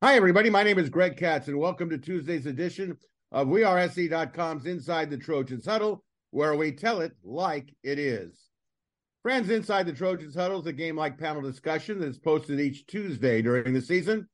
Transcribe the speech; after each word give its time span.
Hi, 0.00 0.14
everybody. 0.14 0.48
My 0.48 0.62
name 0.62 0.78
is 0.78 0.90
Greg 0.90 1.16
Katz, 1.16 1.48
and 1.48 1.58
welcome 1.58 1.90
to 1.90 1.98
Tuesday's 1.98 2.46
edition 2.46 2.96
of 3.32 3.48
WeAreSC.com's 3.48 4.64
Inside 4.64 5.10
the 5.10 5.18
Trojans 5.18 5.66
Huddle, 5.66 6.04
where 6.30 6.54
we 6.54 6.70
tell 6.70 7.00
it 7.00 7.14
like 7.24 7.74
it 7.82 7.98
is. 7.98 8.38
Friends, 9.24 9.50
Inside 9.50 9.86
the 9.86 9.92
Trojans 9.92 10.36
Huddle 10.36 10.60
is 10.60 10.66
a 10.68 10.72
game 10.72 10.94
like 10.94 11.18
panel 11.18 11.42
discussion 11.42 11.98
that 11.98 12.10
is 12.10 12.18
posted 12.20 12.60
each 12.60 12.86
Tuesday 12.86 13.42
during 13.42 13.74
the 13.74 13.82
season. 13.82 14.28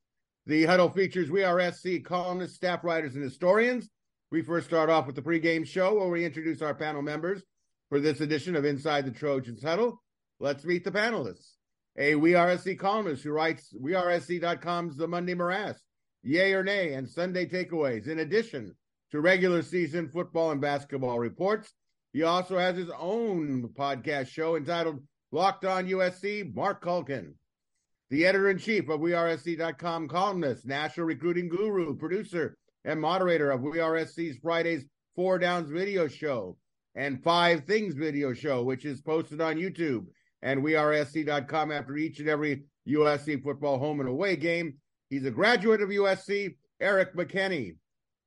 The 0.45 0.67
huddle 0.67 0.91
features 0.91 1.31
WeAreSC 1.31 2.05
columnists, 2.05 2.57
staff 2.57 2.85
writers, 2.85 3.15
and 3.15 3.25
historians. 3.25 3.89
We 4.31 4.43
first 4.43 4.67
start 4.67 4.91
off 4.91 5.07
with 5.07 5.17
the 5.17 5.23
pregame 5.23 5.67
show 5.67 5.95
where 5.95 6.11
we 6.11 6.27
introduce 6.27 6.61
our 6.61 6.75
panel 6.75 7.01
members 7.01 7.43
for 7.89 8.01
this 8.01 8.21
edition 8.21 8.55
of 8.55 8.67
Inside 8.67 9.07
the 9.07 9.13
Trojans 9.13 9.63
Huddle. 9.63 10.03
Let's 10.41 10.67
meet 10.67 10.85
the 10.85 10.93
panelists 10.93 11.53
a 11.97 12.15
We 12.17 12.35
columnist 12.35 13.23
who 13.23 13.31
writes 13.31 13.73
WeAreSC.com's 13.81 14.97
The 14.97 15.07
Monday 15.07 15.35
Morass, 15.35 15.77
Yay 16.23 16.53
or 16.53 16.65
Nay, 16.65 16.95
and 16.95 17.09
Sunday 17.09 17.47
Takeaways. 17.47 18.09
In 18.09 18.19
addition 18.19 18.75
to 19.13 19.21
regular 19.21 19.63
season 19.63 20.09
football 20.09 20.51
and 20.51 20.61
basketball 20.61 21.19
reports, 21.19 21.73
he 22.13 22.23
also 22.23 22.59
has 22.59 22.77
his 22.77 22.91
own 22.99 23.69
podcast 23.79 24.29
show 24.29 24.57
entitled 24.57 25.03
Locked 25.31 25.65
On 25.65 25.87
USC, 25.87 26.55
Mark 26.55 26.83
Culkin. 26.83 27.35
The 28.11 28.27
editor 28.27 28.51
in 28.51 28.59
chief 28.59 28.89
of 28.89 29.01
WeAreSC.com 29.01 30.09
columnist, 30.09 30.67
national 30.67 31.07
recruiting 31.07 31.49
guru, 31.49 31.97
producer, 31.97 32.57
and 32.85 33.01
moderator 33.01 33.51
of 33.51 33.61
WeAreSC's 33.61 34.39
Fridays 34.43 34.85
Four 35.15 35.39
Downs 35.39 35.71
video 35.71 36.09
show 36.09 36.57
and 36.97 37.23
Five 37.23 37.65
Things 37.65 37.95
video 37.95 38.33
show, 38.33 38.63
which 38.63 38.85
is 38.85 39.01
posted 39.01 39.41
on 39.41 39.57
YouTube 39.57 40.07
and 40.45 40.63
wearesc.com 40.63 41.73
after 41.73 41.97
each 41.97 42.21
and 42.21 42.29
every 42.29 42.65
USC 42.87 43.43
football 43.43 43.79
home 43.79 43.99
and 44.01 44.09
away 44.09 44.37
game. 44.37 44.75
He's 45.09 45.25
a 45.25 45.31
graduate 45.31 45.81
of 45.81 45.89
USC, 45.89 46.55
Eric 46.81 47.17
McKinney, 47.17 47.77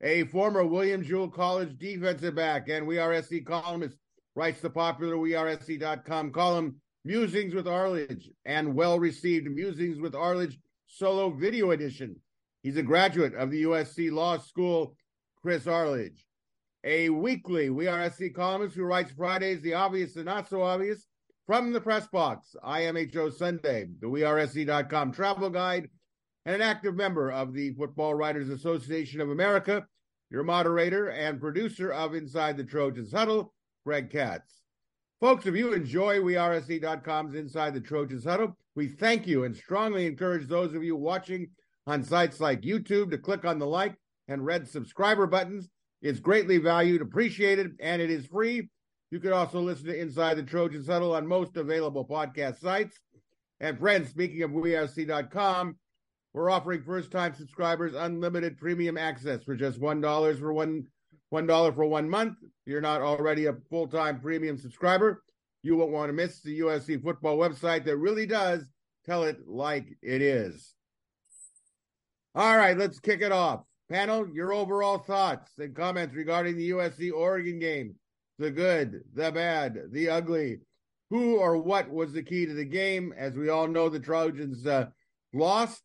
a 0.01 0.23
former 0.25 0.65
William 0.65 1.03
Jewell 1.03 1.29
College 1.29 1.77
defensive 1.77 2.35
back 2.35 2.69
and 2.69 2.87
We 2.87 2.97
Are 2.97 3.21
SC 3.21 3.45
columnist, 3.45 3.97
writes 4.35 4.61
the 4.61 4.69
popular 4.69 5.15
wearesc.com 5.15 6.31
column 6.31 6.75
Musings 7.05 7.53
with 7.53 7.67
Arledge 7.67 8.29
and 8.45 8.73
well 8.73 8.99
received 8.99 9.49
Musings 9.49 9.99
with 9.99 10.15
Arledge 10.15 10.59
solo 10.87 11.29
video 11.29 11.71
edition. 11.71 12.15
He's 12.63 12.77
a 12.77 12.83
graduate 12.83 13.35
of 13.35 13.51
the 13.51 13.63
USC 13.63 14.11
Law 14.11 14.37
School, 14.39 14.95
Chris 15.41 15.67
Arledge. 15.67 16.25
A 16.83 17.09
weekly 17.09 17.69
We 17.69 17.87
Are 17.87 18.09
SC 18.09 18.33
columnist 18.35 18.75
who 18.75 18.83
writes 18.83 19.11
Fridays, 19.11 19.61
the 19.61 19.75
obvious 19.75 20.15
and 20.15 20.25
not 20.25 20.49
so 20.49 20.63
obvious, 20.63 21.05
from 21.47 21.71
the 21.71 21.79
press 21.79 22.05
box, 22.07 22.57
IMHO 22.61 23.33
Sunday, 23.33 23.87
the 24.01 24.07
WeAreSC.com 24.07 25.13
travel 25.13 25.49
guide, 25.49 25.89
and 26.45 26.55
an 26.55 26.61
active 26.61 26.93
member 26.93 27.31
of 27.31 27.53
the 27.53 27.71
Football 27.71 28.15
Writers 28.15 28.49
Association 28.49 29.21
of 29.21 29.29
America, 29.29 29.85
your 30.29 30.43
moderator 30.43 31.09
and 31.09 31.39
producer 31.39 31.89
of 31.91 32.13
Inside 32.13 32.57
the 32.57 32.65
Trojans 32.65 33.13
Huddle, 33.13 33.53
Greg 33.85 34.11
Katz. 34.11 34.61
Folks, 35.21 35.45
if 35.45 35.55
you 35.55 35.71
enjoy 35.71 36.19
WeAreSC.com's 36.19 37.33
Inside 37.33 37.73
the 37.73 37.81
Trojans 37.81 38.25
Huddle, 38.25 38.57
we 38.75 38.89
thank 38.89 39.25
you 39.25 39.45
and 39.45 39.55
strongly 39.55 40.05
encourage 40.05 40.47
those 40.47 40.73
of 40.73 40.83
you 40.83 40.97
watching 40.97 41.47
on 41.87 42.03
sites 42.03 42.41
like 42.41 42.61
YouTube 42.61 43.09
to 43.11 43.17
click 43.17 43.45
on 43.45 43.57
the 43.57 43.65
like 43.65 43.95
and 44.27 44.45
red 44.45 44.67
subscriber 44.67 45.27
buttons. 45.27 45.69
It's 46.01 46.19
greatly 46.19 46.57
valued, 46.57 47.01
appreciated, 47.01 47.77
and 47.79 48.01
it 48.01 48.11
is 48.11 48.27
free 48.27 48.67
you 49.11 49.19
can 49.19 49.33
also 49.33 49.61
listen 49.61 49.85
to 49.87 49.99
Inside 49.99 50.35
the 50.35 50.43
Trojan 50.43 50.83
Huddle 50.85 51.15
on 51.15 51.25
most 51.25 51.55
available 51.55 52.05
podcast 52.05 52.59
sites. 52.59 52.99
And 53.59 53.79
friends, 53.79 54.09
speaking 54.09 54.43
of 54.43 54.51
WeAreSC.com, 54.51 55.77
we're 56.33 56.49
offering 56.49 56.83
first-time 56.83 57.33
subscribers 57.33 57.93
unlimited 57.95 58.57
premium 58.57 58.97
access 58.97 59.43
for 59.43 59.55
just 59.55 59.79
one 59.79 60.01
dollars 60.01 60.39
for 60.39 60.53
one 60.53 60.85
one 61.29 61.47
dollar 61.47 61.71
for 61.71 61.85
one 61.85 62.09
month. 62.09 62.35
If 62.43 62.71
you're 62.71 62.81
not 62.81 63.01
already 63.01 63.45
a 63.45 63.55
full-time 63.69 64.19
premium 64.19 64.57
subscriber, 64.57 65.23
you 65.63 65.75
won't 65.75 65.91
want 65.91 66.09
to 66.09 66.13
miss 66.13 66.41
the 66.41 66.59
USC 66.59 67.01
football 67.01 67.37
website 67.37 67.85
that 67.85 67.97
really 67.97 68.25
does 68.25 68.69
tell 69.05 69.23
it 69.23 69.47
like 69.47 69.87
it 70.01 70.21
is. 70.21 70.75
All 72.35 72.55
right, 72.55 72.77
let's 72.77 72.99
kick 72.99 73.21
it 73.21 73.31
off. 73.31 73.63
Panel, 73.89 74.27
your 74.31 74.53
overall 74.53 74.99
thoughts 74.99 75.51
and 75.57 75.75
comments 75.75 76.13
regarding 76.13 76.57
the 76.57 76.71
USC 76.71 77.11
Oregon 77.11 77.57
game 77.57 77.95
the 78.37 78.51
good, 78.51 79.03
the 79.13 79.31
bad, 79.31 79.77
the 79.91 80.09
ugly. 80.09 80.59
Who 81.09 81.37
or 81.37 81.57
what 81.57 81.89
was 81.89 82.13
the 82.13 82.23
key 82.23 82.45
to 82.45 82.53
the 82.53 82.65
game? 82.65 83.13
As 83.17 83.33
we 83.33 83.49
all 83.49 83.67
know, 83.67 83.87
the 83.87 83.99
Trojans 83.99 84.65
uh, 84.67 84.87
lost. 85.33 85.81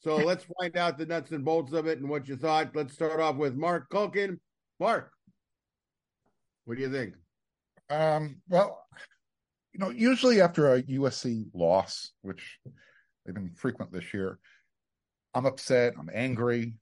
So 0.00 0.16
let's 0.24 0.46
find 0.60 0.76
out 0.76 0.98
the 0.98 1.06
nuts 1.06 1.30
and 1.30 1.44
bolts 1.44 1.72
of 1.72 1.86
it 1.86 1.98
and 1.98 2.08
what 2.08 2.26
you 2.26 2.36
thought. 2.36 2.74
Let's 2.74 2.94
start 2.94 3.20
off 3.20 3.36
with 3.36 3.54
Mark 3.54 3.90
Culkin. 3.90 4.38
Mark, 4.80 5.12
what 6.64 6.76
do 6.76 6.82
you 6.82 6.90
think? 6.90 7.14
Um, 7.90 8.40
well, 8.48 8.84
you 9.72 9.80
know, 9.80 9.90
usually 9.90 10.40
after 10.40 10.74
a 10.74 10.82
USC 10.82 11.46
loss, 11.54 12.12
which 12.22 12.58
they've 13.24 13.34
been 13.34 13.52
frequent 13.54 13.92
this 13.92 14.12
year, 14.12 14.38
I'm 15.34 15.46
upset. 15.46 15.94
I'm 15.98 16.10
angry. 16.12 16.74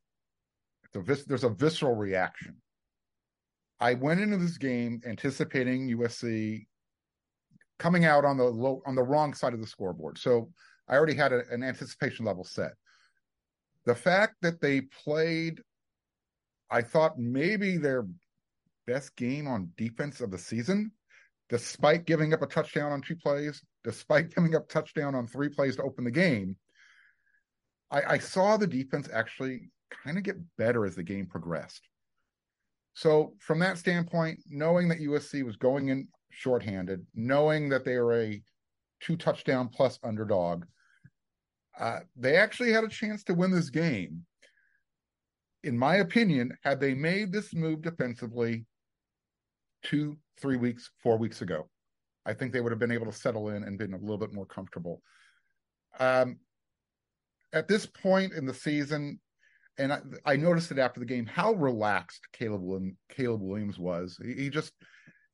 There's 0.93 1.45
a 1.45 1.51
visceral 1.51 1.95
reaction. 1.95 2.57
I 3.81 3.95
went 3.95 4.21
into 4.21 4.37
this 4.37 4.59
game 4.59 5.01
anticipating 5.07 5.89
USC 5.97 6.67
coming 7.79 8.05
out 8.05 8.25
on 8.25 8.37
the 8.37 8.45
low 8.45 8.83
on 8.87 8.95
the 8.95 9.03
wrong 9.03 9.33
side 9.33 9.55
of 9.55 9.61
the 9.61 9.67
scoreboard. 9.67 10.19
So 10.19 10.51
I 10.87 10.97
already 10.97 11.15
had 11.15 11.33
a, 11.33 11.43
an 11.51 11.63
anticipation 11.63 12.27
level 12.27 12.45
set. 12.45 12.73
The 13.87 13.95
fact 13.95 14.37
that 14.43 14.61
they 14.61 14.83
played, 14.83 15.63
I 16.71 16.83
thought 16.83 17.19
maybe 17.19 17.79
their 17.79 18.07
best 18.87 19.17
game 19.17 19.49
on 19.49 19.71
defense 19.77 20.21
of 20.21 20.31
the 20.31 20.39
season, 20.39 20.93
despite 21.49 22.05
giving 22.05 22.35
up 22.35 22.43
a 22.43 22.47
touchdown 22.47 22.93
on 22.93 23.01
two 23.01 23.17
plays, 23.17 23.63
despite 23.83 24.35
giving 24.35 24.55
up 24.55 24.69
touchdown 24.69 25.15
on 25.15 25.27
three 25.27 25.49
plays 25.49 25.77
to 25.77 25.83
open 25.83 26.05
the 26.05 26.11
game. 26.11 26.57
I, 27.91 28.03
I 28.03 28.19
saw 28.19 28.57
the 28.57 28.67
defense 28.67 29.09
actually 29.13 29.71
kind 30.05 30.19
of 30.19 30.23
get 30.23 30.37
better 30.59 30.85
as 30.85 30.95
the 30.95 31.03
game 31.03 31.27
progressed. 31.27 31.83
So 32.95 33.35
from 33.39 33.59
that 33.61 33.79
standpoint, 33.79 34.41
knowing 34.49 34.89
that 34.89 35.01
USC 35.01 35.45
was 35.45 35.57
going 35.57 35.89
in 35.89 36.09
shorthanded, 36.31 37.07
knowing 37.15 37.69
that 37.69 37.85
they 37.85 37.99
were 37.99 38.21
a 38.21 38.43
two 39.01 39.17
touchdown 39.17 39.69
plus 39.69 39.99
underdog, 40.03 40.65
uh, 41.79 42.01
they 42.17 42.37
actually 42.37 42.73
had 42.73 42.85
a 42.85 42.89
chance 42.89 43.25
to 43.25 43.35
win 43.35 43.51
this 43.51 43.71
game. 43.71 44.25
In 45.63 45.77
my 45.77 45.97
opinion, 45.97 46.53
had 46.63 46.81
they 46.81 46.95
made 46.95 47.33
this 47.33 47.55
move 47.55 47.83
defensively 47.83 48.67
two, 49.83 50.17
three 50.41 50.57
weeks, 50.57 50.91
four 51.03 51.17
weeks 51.17 51.43
ago, 51.43 51.69
I 52.27 52.35
think 52.35 52.53
they 52.53 52.61
would 52.61 52.73
have 52.73 52.79
been 52.79 52.93
able 52.93 53.07
to 53.07 53.13
settle 53.13 53.51
in 53.51 53.63
and 53.63 53.79
been 53.79 53.95
a 53.95 53.99
little 53.99 54.19
bit 54.19 54.33
more 54.33 54.47
comfortable. 54.47 55.03
Um, 55.99 56.39
at 57.53 57.69
this 57.69 57.87
point 57.87 58.33
in 58.33 58.47
the 58.47 58.55
season, 58.55 59.21
and 59.81 59.93
I, 59.93 60.01
I, 60.25 60.37
noticed 60.37 60.71
it 60.71 60.79
after 60.79 61.01
the 61.01 61.07
game 61.07 61.27
how 61.27 61.53
relaxed 61.55 62.21
Caleb 62.33 62.63
Williams, 62.63 62.97
Caleb 63.09 63.41
Williams 63.41 63.79
was. 63.79 64.19
He, 64.23 64.35
he 64.35 64.51
just 64.51 64.73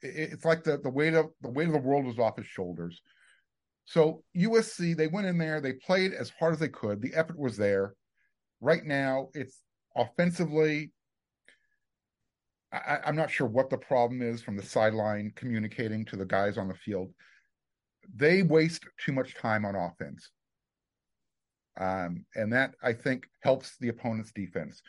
it, 0.03 0.33
it's 0.33 0.45
like 0.45 0.63
the 0.63 0.79
the 0.79 0.91
weight 0.91 1.15
of 1.15 1.27
the 1.43 1.51
weight 1.51 1.67
of 1.67 1.73
the 1.73 1.81
world 1.81 2.07
was 2.07 2.19
off 2.19 2.37
his 2.37 2.47
shoulders. 2.47 3.03
So 3.85 4.23
USC 4.37 4.97
they 4.97 5.09
went 5.09 5.27
in 5.27 5.39
there, 5.39 5.61
they 5.61 5.75
played 5.75 6.13
as 6.13 6.31
hard 6.39 6.55
as 6.55 6.61
they 6.61 6.69
could. 6.69 7.03
The 7.03 7.15
effort 7.15 7.39
was 7.39 7.57
there. 7.57 7.95
Right 8.61 8.85
now, 8.85 9.29
it's 9.35 9.61
offensively. 9.97 10.93
I, 12.73 12.99
I'm 13.07 13.17
not 13.17 13.31
sure 13.31 13.47
what 13.47 13.71
the 13.71 13.79
problem 13.79 14.23
is 14.23 14.43
from 14.43 14.57
the 14.57 14.63
sideline 14.63 15.33
communicating 15.35 16.05
to 16.07 16.17
the 16.17 16.27
guys 16.27 16.59
on 16.59 16.69
the 16.69 16.75
field. 16.75 17.13
They 18.15 18.43
waste 18.43 18.85
too 19.05 19.13
much 19.13 19.35
time 19.35 19.65
on 19.65 19.75
offense. 19.75 20.31
Um, 21.79 22.25
and 22.35 22.53
that 22.53 22.75
I 22.83 22.93
think 22.93 23.27
helps 23.43 23.77
the 23.79 23.89
opponent's 23.89 24.33
defense. 24.33 24.83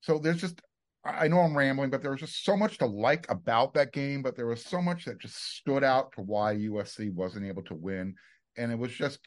So 0.00 0.18
there's 0.18 0.40
just 0.40 0.60
I 1.04 1.28
know 1.28 1.38
I'm 1.40 1.56
rambling, 1.56 1.88
but 1.88 2.02
there 2.02 2.10
was 2.10 2.20
just 2.20 2.44
so 2.44 2.56
much 2.56 2.76
to 2.78 2.86
like 2.86 3.30
about 3.30 3.72
that 3.74 3.92
game, 3.92 4.22
but 4.22 4.36
there 4.36 4.46
was 4.46 4.62
so 4.62 4.82
much 4.82 5.06
that 5.06 5.18
just 5.18 5.56
stood 5.56 5.82
out 5.82 6.12
to 6.12 6.20
why 6.20 6.54
USC 6.56 7.12
wasn't 7.14 7.46
able 7.46 7.62
to 7.64 7.74
win. 7.74 8.14
And 8.58 8.70
it 8.70 8.78
was 8.78 8.92
just 8.92 9.20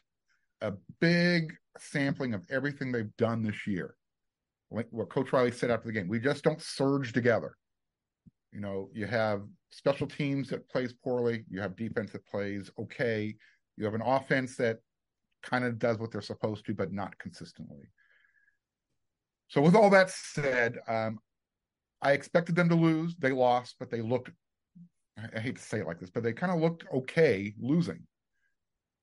a 0.62 0.74
big 1.01 1.51
sampling 1.80 2.36
of 2.36 2.45
everything 2.51 2.92
they've 2.92 3.16
done 3.18 3.42
this 3.42 3.66
year. 3.66 3.95
Like 4.69 4.88
what 4.92 5.09
Coach 5.09 5.33
Riley 5.33 5.51
said 5.51 5.71
after 5.71 5.88
the 5.88 5.94
game, 5.94 6.07
we 6.07 6.19
just 6.19 6.44
don't 6.44 6.62
surge 6.62 7.12
together. 7.12 7.56
You 8.51 8.59
know, 8.59 8.89
you 8.94 9.07
have 9.07 9.42
special 9.71 10.06
teams 10.06 10.50
that 10.50 10.69
plays 10.69 10.94
poorly, 10.94 11.44
you 11.50 11.59
have 11.59 11.75
defense 11.75 12.12
that 12.12 12.25
plays 12.27 12.69
okay, 12.80 13.36
you 13.77 13.86
have 13.86 13.95
an 13.95 14.04
offense 14.04 14.56
that 14.57 14.77
kind 15.44 15.66
of 15.66 15.78
does 15.78 16.00
what 16.00 16.12
they're 16.12 16.22
supposed 16.22 16.66
to, 16.66 16.74
but 16.74 16.92
not 16.92 17.18
consistently. 17.19 17.90
So, 19.50 19.62
with 19.62 19.75
all 19.75 19.90
that 19.92 20.10
said, 20.10 20.80
um, 20.88 21.19
I 22.01 22.13
expected 22.13 22.56
them 22.56 22.69
to 22.69 22.75
lose. 22.75 23.16
They 23.18 23.31
lost, 23.31 23.75
but 23.80 23.92
they 23.92 24.01
looked, 24.01 24.31
I 25.18 25.40
hate 25.40 25.57
to 25.57 25.62
say 25.62 25.80
it 25.80 25.88
like 25.88 26.00
this, 26.00 26.10
but 26.10 26.24
they 26.24 26.34
kind 26.34 26.51
of 26.51 26.60
looked 26.60 26.86
okay 26.94 27.54
losing. 27.60 28.07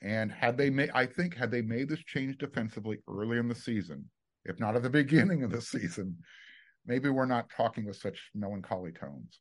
And 0.03 0.33
had 0.33 0.57
they 0.57 0.71
made, 0.71 0.91
I 0.95 1.07
think, 1.07 1.37
had 1.37 1.51
they 1.51 1.63
made 1.63 1.89
this 1.89 2.03
change 2.05 2.39
defensively 2.39 2.99
early 3.09 3.39
in 3.39 3.49
the 3.49 3.55
season, 3.55 4.11
if 4.45 4.59
not 4.59 4.77
at 4.77 4.83
the 4.83 4.91
beginning 5.03 5.45
of 5.45 5.51
the 5.51 5.61
season, 5.61 6.17
maybe 6.87 7.11
we're 7.11 7.27
not 7.27 7.51
talking 7.51 7.87
with 7.87 7.97
such 7.97 8.31
melancholy 8.35 8.93
tones. 8.93 9.41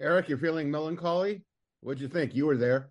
Eric, 0.00 0.28
you're 0.28 0.38
feeling 0.38 0.70
melancholy? 0.70 1.42
What'd 1.80 2.00
you 2.00 2.08
think? 2.08 2.34
You 2.34 2.46
were 2.46 2.56
there. 2.56 2.90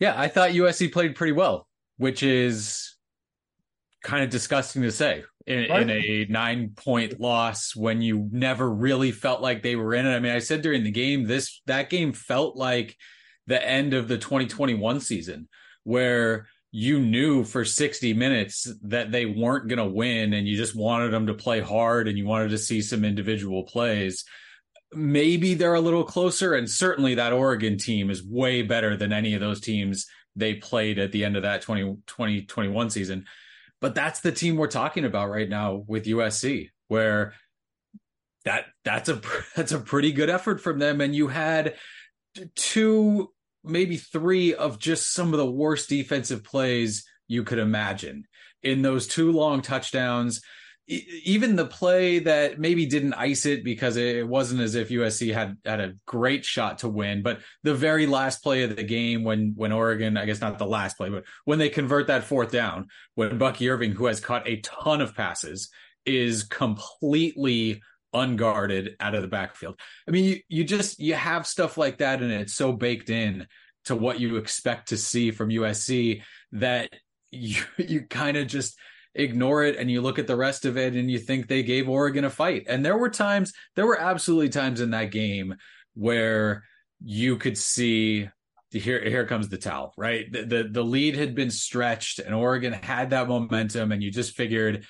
Yeah, 0.00 0.14
I 0.16 0.28
thought 0.28 0.50
USC 0.50 0.92
played 0.92 1.14
pretty 1.14 1.32
well, 1.32 1.68
which 1.96 2.22
is 2.22 2.96
kind 4.02 4.22
of 4.22 4.30
disgusting 4.30 4.82
to 4.82 4.92
say 4.92 5.24
in, 5.46 5.70
right. 5.70 5.82
in, 5.82 5.90
a 5.90 6.26
nine 6.28 6.70
point 6.76 7.20
loss 7.20 7.74
when 7.74 8.02
you 8.02 8.28
never 8.30 8.68
really 8.68 9.12
felt 9.12 9.40
like 9.40 9.62
they 9.62 9.76
were 9.76 9.94
in 9.94 10.06
it. 10.06 10.14
I 10.14 10.20
mean, 10.20 10.32
I 10.32 10.40
said 10.40 10.62
during 10.62 10.84
the 10.84 10.90
game, 10.90 11.24
this 11.24 11.60
that 11.66 11.90
game 11.90 12.12
felt 12.12 12.56
like 12.56 12.96
the 13.46 13.66
end 13.66 13.94
of 13.94 14.08
the 14.08 14.18
2021 14.18 15.00
season 15.00 15.48
where 15.84 16.46
you 16.70 16.98
knew 16.98 17.44
for 17.44 17.64
60 17.64 18.14
minutes 18.14 18.68
that 18.82 19.12
they 19.12 19.26
weren't 19.26 19.68
going 19.68 19.78
to 19.78 19.84
win 19.84 20.32
and 20.32 20.48
you 20.48 20.56
just 20.56 20.74
wanted 20.74 21.10
them 21.12 21.26
to 21.26 21.34
play 21.34 21.60
hard 21.60 22.08
and 22.08 22.18
you 22.18 22.26
wanted 22.26 22.50
to 22.50 22.58
see 22.58 22.82
some 22.82 23.04
individual 23.04 23.62
plays 23.62 24.24
maybe 24.96 25.54
they're 25.54 25.74
a 25.74 25.80
little 25.80 26.04
closer. 26.04 26.54
And 26.54 26.68
certainly 26.68 27.14
that 27.14 27.32
Oregon 27.32 27.78
team 27.78 28.10
is 28.10 28.24
way 28.24 28.62
better 28.62 28.96
than 28.96 29.12
any 29.12 29.34
of 29.34 29.40
those 29.40 29.60
teams 29.60 30.06
they 30.36 30.54
played 30.54 30.98
at 30.98 31.12
the 31.12 31.24
end 31.24 31.36
of 31.36 31.42
that 31.42 31.62
20, 31.62 31.98
2021 32.06 32.90
season. 32.90 33.26
But 33.80 33.94
that's 33.94 34.20
the 34.20 34.32
team 34.32 34.56
we're 34.56 34.66
talking 34.66 35.04
about 35.04 35.30
right 35.30 35.48
now 35.48 35.84
with 35.86 36.06
USC, 36.06 36.70
where 36.88 37.34
that 38.44 38.66
that's 38.84 39.08
a 39.08 39.20
that's 39.56 39.72
a 39.72 39.80
pretty 39.80 40.12
good 40.12 40.30
effort 40.30 40.60
from 40.60 40.78
them. 40.78 41.00
And 41.00 41.14
you 41.14 41.28
had 41.28 41.74
two, 42.54 43.30
maybe 43.62 43.96
three 43.96 44.54
of 44.54 44.78
just 44.78 45.12
some 45.12 45.32
of 45.32 45.38
the 45.38 45.50
worst 45.50 45.88
defensive 45.88 46.42
plays 46.42 47.04
you 47.28 47.44
could 47.44 47.58
imagine 47.58 48.26
in 48.62 48.82
those 48.82 49.06
two 49.06 49.32
long 49.32 49.62
touchdowns 49.62 50.40
even 50.86 51.56
the 51.56 51.64
play 51.64 52.18
that 52.18 52.58
maybe 52.58 52.84
didn't 52.84 53.14
ice 53.14 53.46
it 53.46 53.64
because 53.64 53.96
it 53.96 54.26
wasn't 54.28 54.60
as 54.60 54.74
if 54.74 54.90
USC 54.90 55.32
had 55.32 55.56
had 55.64 55.80
a 55.80 55.94
great 56.06 56.44
shot 56.44 56.78
to 56.78 56.88
win, 56.88 57.22
but 57.22 57.40
the 57.62 57.74
very 57.74 58.06
last 58.06 58.42
play 58.42 58.64
of 58.64 58.76
the 58.76 58.82
game 58.82 59.24
when 59.24 59.54
when 59.56 59.72
Oregon, 59.72 60.16
I 60.16 60.26
guess 60.26 60.40
not 60.40 60.58
the 60.58 60.66
last 60.66 60.98
play, 60.98 61.08
but 61.08 61.24
when 61.44 61.58
they 61.58 61.70
convert 61.70 62.08
that 62.08 62.24
fourth 62.24 62.52
down, 62.52 62.88
when 63.14 63.38
Bucky 63.38 63.70
Irving, 63.70 63.92
who 63.92 64.06
has 64.06 64.20
caught 64.20 64.46
a 64.46 64.60
ton 64.60 65.00
of 65.00 65.14
passes, 65.14 65.70
is 66.04 66.42
completely 66.44 67.80
unguarded 68.12 68.96
out 69.00 69.14
of 69.14 69.22
the 69.22 69.28
backfield. 69.28 69.78
I 70.06 70.10
mean, 70.10 70.24
you, 70.24 70.40
you 70.48 70.64
just 70.64 71.00
you 71.00 71.14
have 71.14 71.46
stuff 71.46 71.78
like 71.78 71.98
that 71.98 72.22
and 72.22 72.30
it's 72.30 72.54
so 72.54 72.72
baked 72.72 73.08
in 73.08 73.46
to 73.86 73.96
what 73.96 74.20
you 74.20 74.36
expect 74.36 74.88
to 74.88 74.96
see 74.96 75.30
from 75.30 75.48
USC 75.48 76.22
that 76.52 76.90
you 77.30 77.62
you 77.78 78.02
kind 78.02 78.36
of 78.36 78.46
just 78.46 78.78
ignore 79.14 79.62
it 79.64 79.76
and 79.76 79.90
you 79.90 80.00
look 80.00 80.18
at 80.18 80.26
the 80.26 80.36
rest 80.36 80.64
of 80.64 80.76
it 80.76 80.94
and 80.94 81.10
you 81.10 81.18
think 81.18 81.46
they 81.46 81.62
gave 81.62 81.88
Oregon 81.88 82.24
a 82.24 82.30
fight. 82.30 82.64
And 82.68 82.84
there 82.84 82.98
were 82.98 83.10
times, 83.10 83.52
there 83.76 83.86
were 83.86 84.00
absolutely 84.00 84.48
times 84.48 84.80
in 84.80 84.90
that 84.90 85.10
game 85.10 85.54
where 85.94 86.64
you 87.02 87.36
could 87.36 87.56
see 87.56 88.28
here 88.70 89.08
here 89.08 89.26
comes 89.26 89.48
the 89.48 89.58
towel, 89.58 89.94
right? 89.96 90.30
The, 90.30 90.44
the 90.44 90.68
the 90.70 90.84
lead 90.84 91.16
had 91.16 91.34
been 91.34 91.50
stretched 91.50 92.18
and 92.18 92.34
Oregon 92.34 92.72
had 92.72 93.10
that 93.10 93.28
momentum 93.28 93.92
and 93.92 94.02
you 94.02 94.10
just 94.10 94.34
figured 94.34 94.84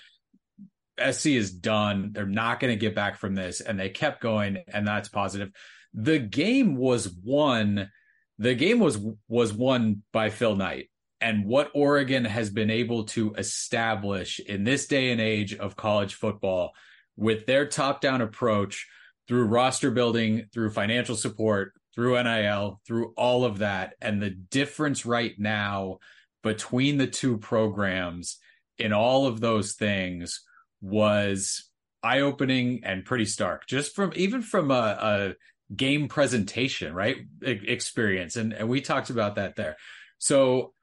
SC 0.98 1.26
is 1.26 1.52
done. 1.52 2.12
They're 2.12 2.24
not 2.24 2.60
going 2.60 2.72
to 2.72 2.80
get 2.80 2.94
back 2.94 3.18
from 3.18 3.34
this 3.34 3.60
and 3.60 3.78
they 3.78 3.90
kept 3.90 4.22
going 4.22 4.58
and 4.68 4.86
that's 4.86 5.08
positive. 5.08 5.50
The 5.92 6.18
game 6.18 6.76
was 6.76 7.08
won 7.08 7.90
the 8.38 8.54
game 8.54 8.80
was 8.80 8.98
was 9.28 9.52
won 9.52 10.02
by 10.12 10.30
Phil 10.30 10.56
Knight 10.56 10.88
and 11.24 11.46
what 11.46 11.70
Oregon 11.72 12.26
has 12.26 12.50
been 12.50 12.68
able 12.68 13.04
to 13.04 13.32
establish 13.38 14.40
in 14.40 14.62
this 14.62 14.86
day 14.86 15.10
and 15.10 15.22
age 15.22 15.54
of 15.54 15.74
college 15.74 16.16
football 16.16 16.74
with 17.16 17.46
their 17.46 17.66
top 17.66 18.02
down 18.02 18.20
approach 18.20 18.86
through 19.26 19.46
roster 19.46 19.90
building, 19.90 20.44
through 20.52 20.68
financial 20.68 21.16
support, 21.16 21.72
through 21.94 22.22
NIL, 22.22 22.78
through 22.86 23.14
all 23.16 23.46
of 23.46 23.60
that. 23.60 23.94
And 24.02 24.20
the 24.20 24.28
difference 24.28 25.06
right 25.06 25.32
now 25.38 26.00
between 26.42 26.98
the 26.98 27.06
two 27.06 27.38
programs 27.38 28.36
in 28.76 28.92
all 28.92 29.26
of 29.26 29.40
those 29.40 29.72
things 29.72 30.44
was 30.82 31.70
eye 32.02 32.20
opening 32.20 32.82
and 32.84 33.02
pretty 33.02 33.24
stark, 33.24 33.66
just 33.66 33.94
from 33.94 34.12
even 34.14 34.42
from 34.42 34.70
a, 34.70 34.74
a 34.74 35.74
game 35.74 36.06
presentation, 36.06 36.92
right? 36.92 37.16
experience. 37.40 38.36
And, 38.36 38.52
and 38.52 38.68
we 38.68 38.82
talked 38.82 39.08
about 39.08 39.36
that 39.36 39.56
there. 39.56 39.78
So 40.18 40.74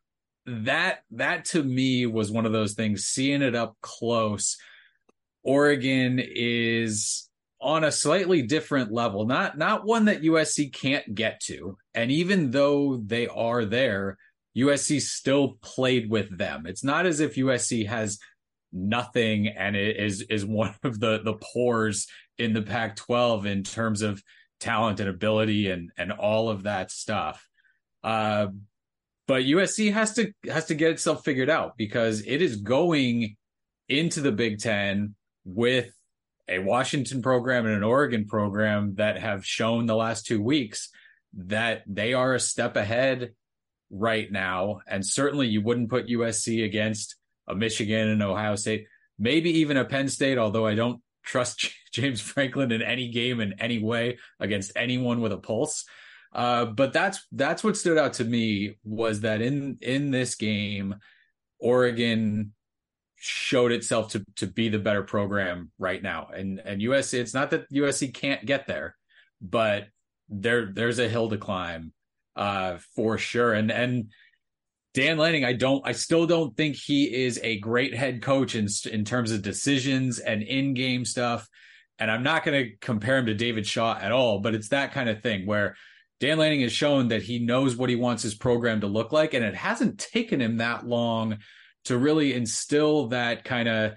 that 0.46 1.04
that 1.12 1.46
to 1.46 1.64
me 1.64 2.06
was 2.06 2.32
one 2.32 2.46
of 2.46 2.52
those 2.52 2.74
things 2.74 3.06
seeing 3.06 3.42
it 3.42 3.56
up 3.56 3.76
close 3.82 4.58
oregon 5.44 6.20
is 6.20 7.30
on 7.60 7.84
a 7.84 7.92
slightly 7.92 8.42
different 8.42 8.92
level 8.92 9.26
not 9.26 9.58
not 9.58 9.86
one 9.86 10.06
that 10.06 10.24
usc 10.24 10.74
can't 10.74 11.14
get 11.14 11.40
to. 11.42 11.78
And 11.94 12.12
even 12.12 12.52
though 12.52 12.98
they 12.98 13.28
are 13.28 13.66
there 13.66 14.18
usc 14.58 15.02
still 15.02 15.58
played 15.62 16.10
with 16.10 16.36
them. 16.36 16.66
It's 16.66 16.84
not 16.84 17.06
as 17.06 17.20
if 17.20 17.36
usc 17.36 17.88
has 17.88 18.20
nothing 18.74 19.48
and 19.48 19.76
it 19.76 19.98
is 19.98 20.22
is 20.24 20.46
one 20.46 20.74
of 20.84 21.00
the 21.00 21.22
the 21.24 21.36
pores 21.36 22.08
in 22.38 22.54
the 22.54 22.62
pac 22.62 22.96
12 22.96 23.46
in 23.46 23.64
terms 23.64 24.02
of 24.02 24.24
talent 24.60 25.00
and 25.00 25.10
ability 25.10 25.70
and 25.70 25.92
and 25.98 26.12
all 26.12 26.50
of 26.50 26.64
that 26.64 26.90
stuff. 26.90 27.48
Uh 28.04 28.48
but 29.27 29.44
USC 29.44 29.94
has 29.94 30.13
to 30.13 30.31
has 30.50 30.65
to 30.65 30.75
get 30.75 30.91
itself 30.91 31.23
figured 31.23 31.50
out 31.50 31.77
because 31.77 32.23
it 32.25 32.41
is 32.41 32.57
going 32.57 33.35
into 33.88 34.21
the 34.21 34.31
Big 34.31 34.59
Ten 34.59 35.15
with 35.45 35.94
a 36.47 36.59
Washington 36.59 37.21
program 37.21 37.65
and 37.65 37.75
an 37.75 37.83
Oregon 37.83 38.25
program 38.25 38.95
that 38.95 39.19
have 39.19 39.45
shown 39.45 39.85
the 39.85 39.95
last 39.95 40.25
two 40.25 40.41
weeks 40.41 40.89
that 41.33 41.83
they 41.88 42.13
are 42.13 42.33
a 42.33 42.39
step 42.39 42.75
ahead 42.75 43.33
right 43.89 44.31
now. 44.31 44.79
And 44.88 45.06
certainly 45.06 45.47
you 45.47 45.62
wouldn't 45.62 45.89
put 45.89 46.07
USC 46.07 46.65
against 46.65 47.15
a 47.47 47.56
Michigan 47.56 48.09
and 48.09 48.23
Ohio 48.23 48.56
State, 48.56 48.85
maybe 49.18 49.59
even 49.59 49.77
a 49.77 49.85
Penn 49.85 50.09
State, 50.09 50.38
although 50.38 50.65
I 50.65 50.75
don't 50.75 51.01
trust 51.23 51.71
James 51.94 52.21
Franklin 52.21 52.71
in 52.71 52.81
any 52.81 53.09
game 53.09 53.39
in 53.39 53.53
any 53.59 53.79
way 53.79 54.18
against 54.39 54.71
anyone 54.75 55.21
with 55.21 55.31
a 55.31 55.38
pulse. 55.38 55.85
Uh, 56.33 56.66
but 56.66 56.94
that's 56.94 57.25
that's 57.31 57.63
what 57.63 57.75
stood 57.75 57.98
out 57.98 58.13
to 58.13 58.24
me 58.24 58.78
was 58.83 59.22
that 59.22 59.42
in 59.42 59.78
in 59.81 60.12
this 60.12 60.36
game, 60.36 60.95
Oregon 61.60 62.54
showed 63.18 63.72
itself 63.72 64.11
to 64.11 64.26
to 64.38 64.47
be 64.47 64.69
the 64.69 64.80
better 64.80 65.04
program 65.04 65.71
right 65.78 66.02
now. 66.02 66.30
And 66.33 66.59
and 66.59 66.81
USC, 66.81 67.19
it's 67.19 67.33
not 67.33 67.52
that 67.52 67.71
USC 67.71 68.14
can't 68.14 68.45
get 68.45 68.66
there, 68.66 68.95
but 69.42 69.88
there 70.30 70.71
there's 70.73 71.00
a 71.00 71.09
hill 71.09 71.30
to 71.30 71.38
climb 71.38 71.92
uh, 72.35 72.78
for 72.95 73.18
sure. 73.18 73.54
And 73.54 73.69
and 73.71 74.11
Dan 74.94 75.18
Lanning, 75.18 75.45
I 75.45 75.54
don't, 75.54 75.85
I 75.88 75.94
still 75.94 76.28
don't 76.28 76.56
think 76.57 76.76
he 76.76 77.23
is 77.23 77.40
a 77.44 77.59
great 77.59 77.95
head 77.95 78.21
coach 78.21 78.56
in 78.56 78.68
in 78.92 79.06
terms 79.06 79.31
of 79.31 79.42
decisions 79.42 80.19
and 80.19 80.42
in 80.42 80.73
game 80.73 81.06
stuff. 81.06 81.47
And 82.00 82.09
I'm 82.09 82.23
not 82.23 82.44
going 82.44 82.64
to 82.64 82.76
compare 82.78 83.18
him 83.18 83.28
to 83.28 83.33
David 83.33 83.66
Shaw 83.66 83.97
at 83.97 84.11
all, 84.11 84.40
but 84.40 84.56
it's 84.56 84.69
that 84.69 84.92
kind 84.92 85.07
of 85.07 85.21
thing 85.21 85.45
where 85.45 85.76
Dan 86.21 86.37
Lanning 86.37 86.61
has 86.61 86.71
shown 86.71 87.07
that 87.07 87.23
he 87.23 87.40
knows 87.40 87.75
what 87.75 87.90
he 87.90 87.95
wants 87.95 88.21
his 88.21 88.35
program 88.35 88.81
to 88.81 88.87
look 88.87 89.11
like, 89.11 89.33
and 89.33 89.44
it 89.44 89.56
hasn't 89.56 89.97
taken 89.97 90.40
him 90.40 90.57
that 90.57 90.85
long 90.85 91.40
to 91.85 91.97
really 91.97 92.35
instill 92.35 93.07
that 93.07 93.44
kind 93.44 93.68
of 93.68 93.94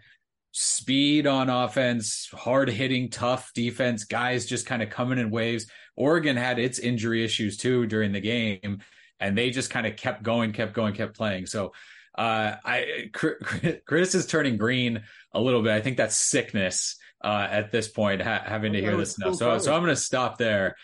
speed 0.52 1.26
on 1.26 1.50
offense, 1.50 2.30
hard 2.32 2.70
hitting, 2.70 3.10
tough 3.10 3.52
defense, 3.52 4.04
guys 4.04 4.46
just 4.46 4.64
kind 4.64 4.82
of 4.82 4.88
coming 4.88 5.18
in 5.18 5.30
waves. 5.30 5.66
Oregon 5.96 6.34
had 6.34 6.58
its 6.58 6.78
injury 6.78 7.22
issues 7.22 7.58
too 7.58 7.86
during 7.86 8.12
the 8.12 8.22
game, 8.22 8.78
and 9.20 9.36
they 9.36 9.50
just 9.50 9.68
kind 9.68 9.86
of 9.86 9.94
kept 9.96 10.22
going, 10.22 10.52
kept 10.52 10.72
going, 10.72 10.94
kept 10.94 11.14
playing. 11.14 11.44
So, 11.44 11.74
uh, 12.16 12.54
I 12.64 13.10
Chris 13.12 14.14
is 14.14 14.24
turning 14.24 14.56
green 14.56 15.02
a 15.34 15.40
little 15.42 15.60
bit. 15.60 15.72
I 15.72 15.82
think 15.82 15.98
that's 15.98 16.16
sickness 16.16 16.96
uh, 17.22 17.48
at 17.50 17.70
this 17.70 17.88
point, 17.88 18.22
ha- 18.22 18.44
having 18.46 18.72
to 18.72 18.80
hear 18.80 18.96
this 18.96 19.12
stuff. 19.12 19.34
So, 19.34 19.58
so 19.58 19.74
I'm 19.74 19.82
going 19.82 19.94
to 19.94 20.00
stop 20.00 20.38
there 20.38 20.76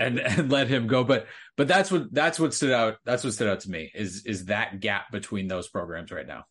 and 0.00 0.18
and 0.18 0.50
let 0.50 0.68
him 0.68 0.86
go. 0.86 1.04
But 1.04 1.26
but 1.56 1.68
that's 1.68 1.90
what 1.90 2.12
that's 2.12 2.38
what 2.38 2.54
stood 2.54 2.72
out. 2.72 2.96
That's 3.04 3.24
what 3.24 3.32
stood 3.32 3.48
out 3.48 3.60
to 3.60 3.70
me 3.70 3.90
is 3.94 4.24
is 4.26 4.46
that 4.46 4.80
gap 4.80 5.10
between 5.10 5.48
those 5.48 5.68
programs 5.68 6.10
right 6.10 6.26
now. 6.26 6.44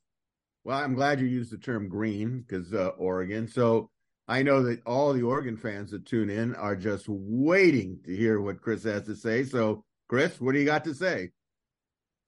Well, 0.64 0.78
I'm 0.78 0.94
glad 0.94 1.20
you 1.20 1.28
used 1.28 1.52
the 1.52 1.58
term 1.58 1.88
green 1.88 2.42
because 2.42 2.74
uh, 2.74 2.90
Oregon. 2.98 3.48
So 3.48 3.90
I 4.28 4.44
know 4.44 4.62
that 4.64 4.86
all 4.86 5.12
the 5.14 5.24
Oregon 5.24 5.58
fans 5.58 5.90
that 5.92 6.06
tune 6.06 6.30
in 6.30 6.54
are 6.56 6.76
just 6.76 7.06
waiting 7.08 8.00
to 8.06 8.16
hear 8.16 8.40
what 8.40 8.62
Chris 8.62 8.84
has 8.84 9.04
to 9.04 9.16
say. 9.16 9.44
So, 9.44 9.84
Chris, 10.08 10.40
what 10.40 10.52
do 10.54 10.60
you 10.60 10.66
got 10.66 10.84
to 10.84 10.94
say? 10.94 11.32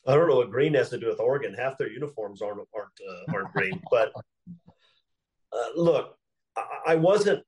I 0.07 0.15
don't 0.15 0.27
know 0.27 0.37
what 0.37 0.49
green 0.49 0.73
has 0.73 0.89
to 0.89 0.97
do 0.97 1.07
with 1.07 1.19
Oregon. 1.19 1.53
Half 1.53 1.77
their 1.77 1.91
uniforms 1.91 2.41
aren't 2.41 2.61
aren't 2.73 2.99
uh, 3.07 3.33
aren't 3.35 3.53
green. 3.53 3.79
But 3.91 4.11
uh, 5.53 5.67
look, 5.75 6.17
I, 6.57 6.63
I 6.87 6.95
wasn't 6.95 7.43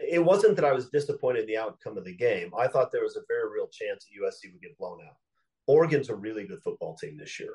it 0.00 0.24
wasn't 0.24 0.56
that 0.56 0.64
I 0.64 0.72
was 0.72 0.90
disappointed 0.90 1.40
in 1.40 1.46
the 1.46 1.58
outcome 1.58 1.98
of 1.98 2.04
the 2.04 2.14
game. 2.14 2.52
I 2.56 2.68
thought 2.68 2.92
there 2.92 3.02
was 3.02 3.16
a 3.16 3.22
very 3.28 3.50
real 3.50 3.68
chance 3.68 4.04
that 4.04 4.22
USC 4.22 4.52
would 4.52 4.62
get 4.62 4.78
blown 4.78 5.00
out. 5.04 5.16
Oregon's 5.66 6.08
a 6.08 6.14
really 6.14 6.46
good 6.46 6.62
football 6.62 6.96
team 6.96 7.16
this 7.18 7.38
year. 7.38 7.54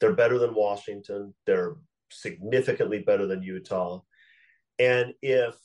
They're 0.00 0.14
better 0.14 0.38
than 0.38 0.54
Washington. 0.54 1.34
They're 1.46 1.76
significantly 2.10 3.00
better 3.00 3.26
than 3.26 3.42
Utah. 3.42 4.00
And 4.78 5.14
if 5.22 5.56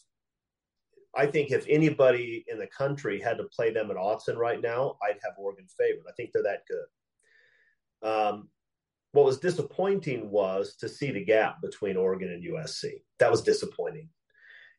I 1.15 1.25
think 1.25 1.51
if 1.51 1.65
anybody 1.67 2.45
in 2.47 2.59
the 2.59 2.67
country 2.67 3.19
had 3.19 3.38
to 3.38 3.45
play 3.45 3.71
them 3.71 3.89
at 3.89 3.97
Autzen 3.97 4.38
right 4.38 4.61
now, 4.61 4.97
I'd 5.01 5.19
have 5.23 5.33
Oregon 5.38 5.65
favored. 5.75 6.05
I 6.07 6.13
think 6.13 6.31
they're 6.31 6.43
that 6.43 6.63
good. 6.67 8.07
Um, 8.07 8.49
what 9.11 9.25
was 9.25 9.39
disappointing 9.39 10.29
was 10.29 10.75
to 10.75 10.88
see 10.88 11.11
the 11.11 11.25
gap 11.25 11.61
between 11.61 11.97
Oregon 11.97 12.31
and 12.31 12.43
USC. 12.43 13.01
That 13.17 13.31
was 13.31 13.41
disappointing. 13.41 14.09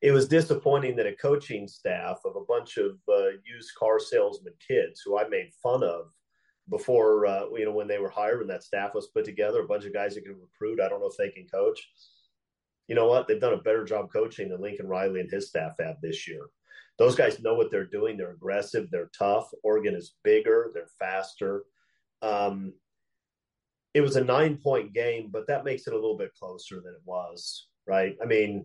It 0.03 0.13
was 0.13 0.29
disappointing 0.29 0.97
that 0.97 1.07
a 1.07 1.15
coaching 1.15 1.69
staff 1.69 2.21
of 2.25 2.35
a 2.37 2.45
bunch 2.49 2.79
of 2.79 2.99
uh, 3.09 3.37
used 3.45 3.75
car 3.79 3.99
salesman 3.99 4.55
kids 4.67 5.03
who 5.05 5.19
I 5.19 5.29
made 5.29 5.51
fun 5.63 5.83
of 5.83 6.07
before, 6.71 7.27
uh, 7.27 7.45
you 7.55 7.67
know, 7.67 7.73
when 7.73 7.89
they 7.89 7.99
were 7.99 8.09
hired, 8.09 8.39
when 8.39 8.49
that 8.49 8.63
staff 8.63 8.95
was 8.95 9.09
put 9.09 9.25
together, 9.25 9.61
a 9.61 9.67
bunch 9.67 9.85
of 9.85 9.93
guys 9.93 10.15
that 10.15 10.25
could 10.25 10.37
recruit. 10.41 10.81
I 10.81 10.89
don't 10.89 11.01
know 11.01 11.11
if 11.11 11.17
they 11.19 11.29
can 11.29 11.47
coach. 11.47 11.91
You 12.89 12.95
know 12.95 13.09
what? 13.09 13.29
They've 13.29 13.41
done 13.41 13.55
a 13.55 13.59
better 13.59 13.85
job 13.85 14.11
coaching 14.13 14.49
than 14.49 14.61
Lincoln 14.61 14.89
Riley 14.89 15.21
and 15.21 15.31
his 15.31 15.49
staff 15.49 15.73
have 15.81 15.97
this 16.01 16.27
year. 16.27 16.49
Those 16.99 17.15
guys 17.15 17.41
know 17.41 17.55
what 17.55 17.71
they're 17.71 17.87
doing. 17.87 18.17
They're 18.17 18.33
aggressive. 18.33 18.91
They're 18.91 19.11
tough. 19.17 19.49
Oregon 19.63 19.95
is 19.95 20.17
bigger. 20.23 20.71
They're 20.73 20.89
faster. 20.99 21.65
Um, 22.23 22.75
it 23.95 24.01
was 24.01 24.17
a 24.17 24.25
nine 24.25 24.57
point 24.57 24.93
game, 24.93 25.31
but 25.33 25.47
that 25.49 25.65
makes 25.65 25.87
it 25.87 25.93
a 25.93 25.97
little 25.97 26.17
bit 26.17 26.35
closer 26.35 26.77
than 26.77 26.95
it 26.95 27.03
was, 27.05 27.69
right? 27.87 28.17
I 28.23 28.27
mean, 28.27 28.65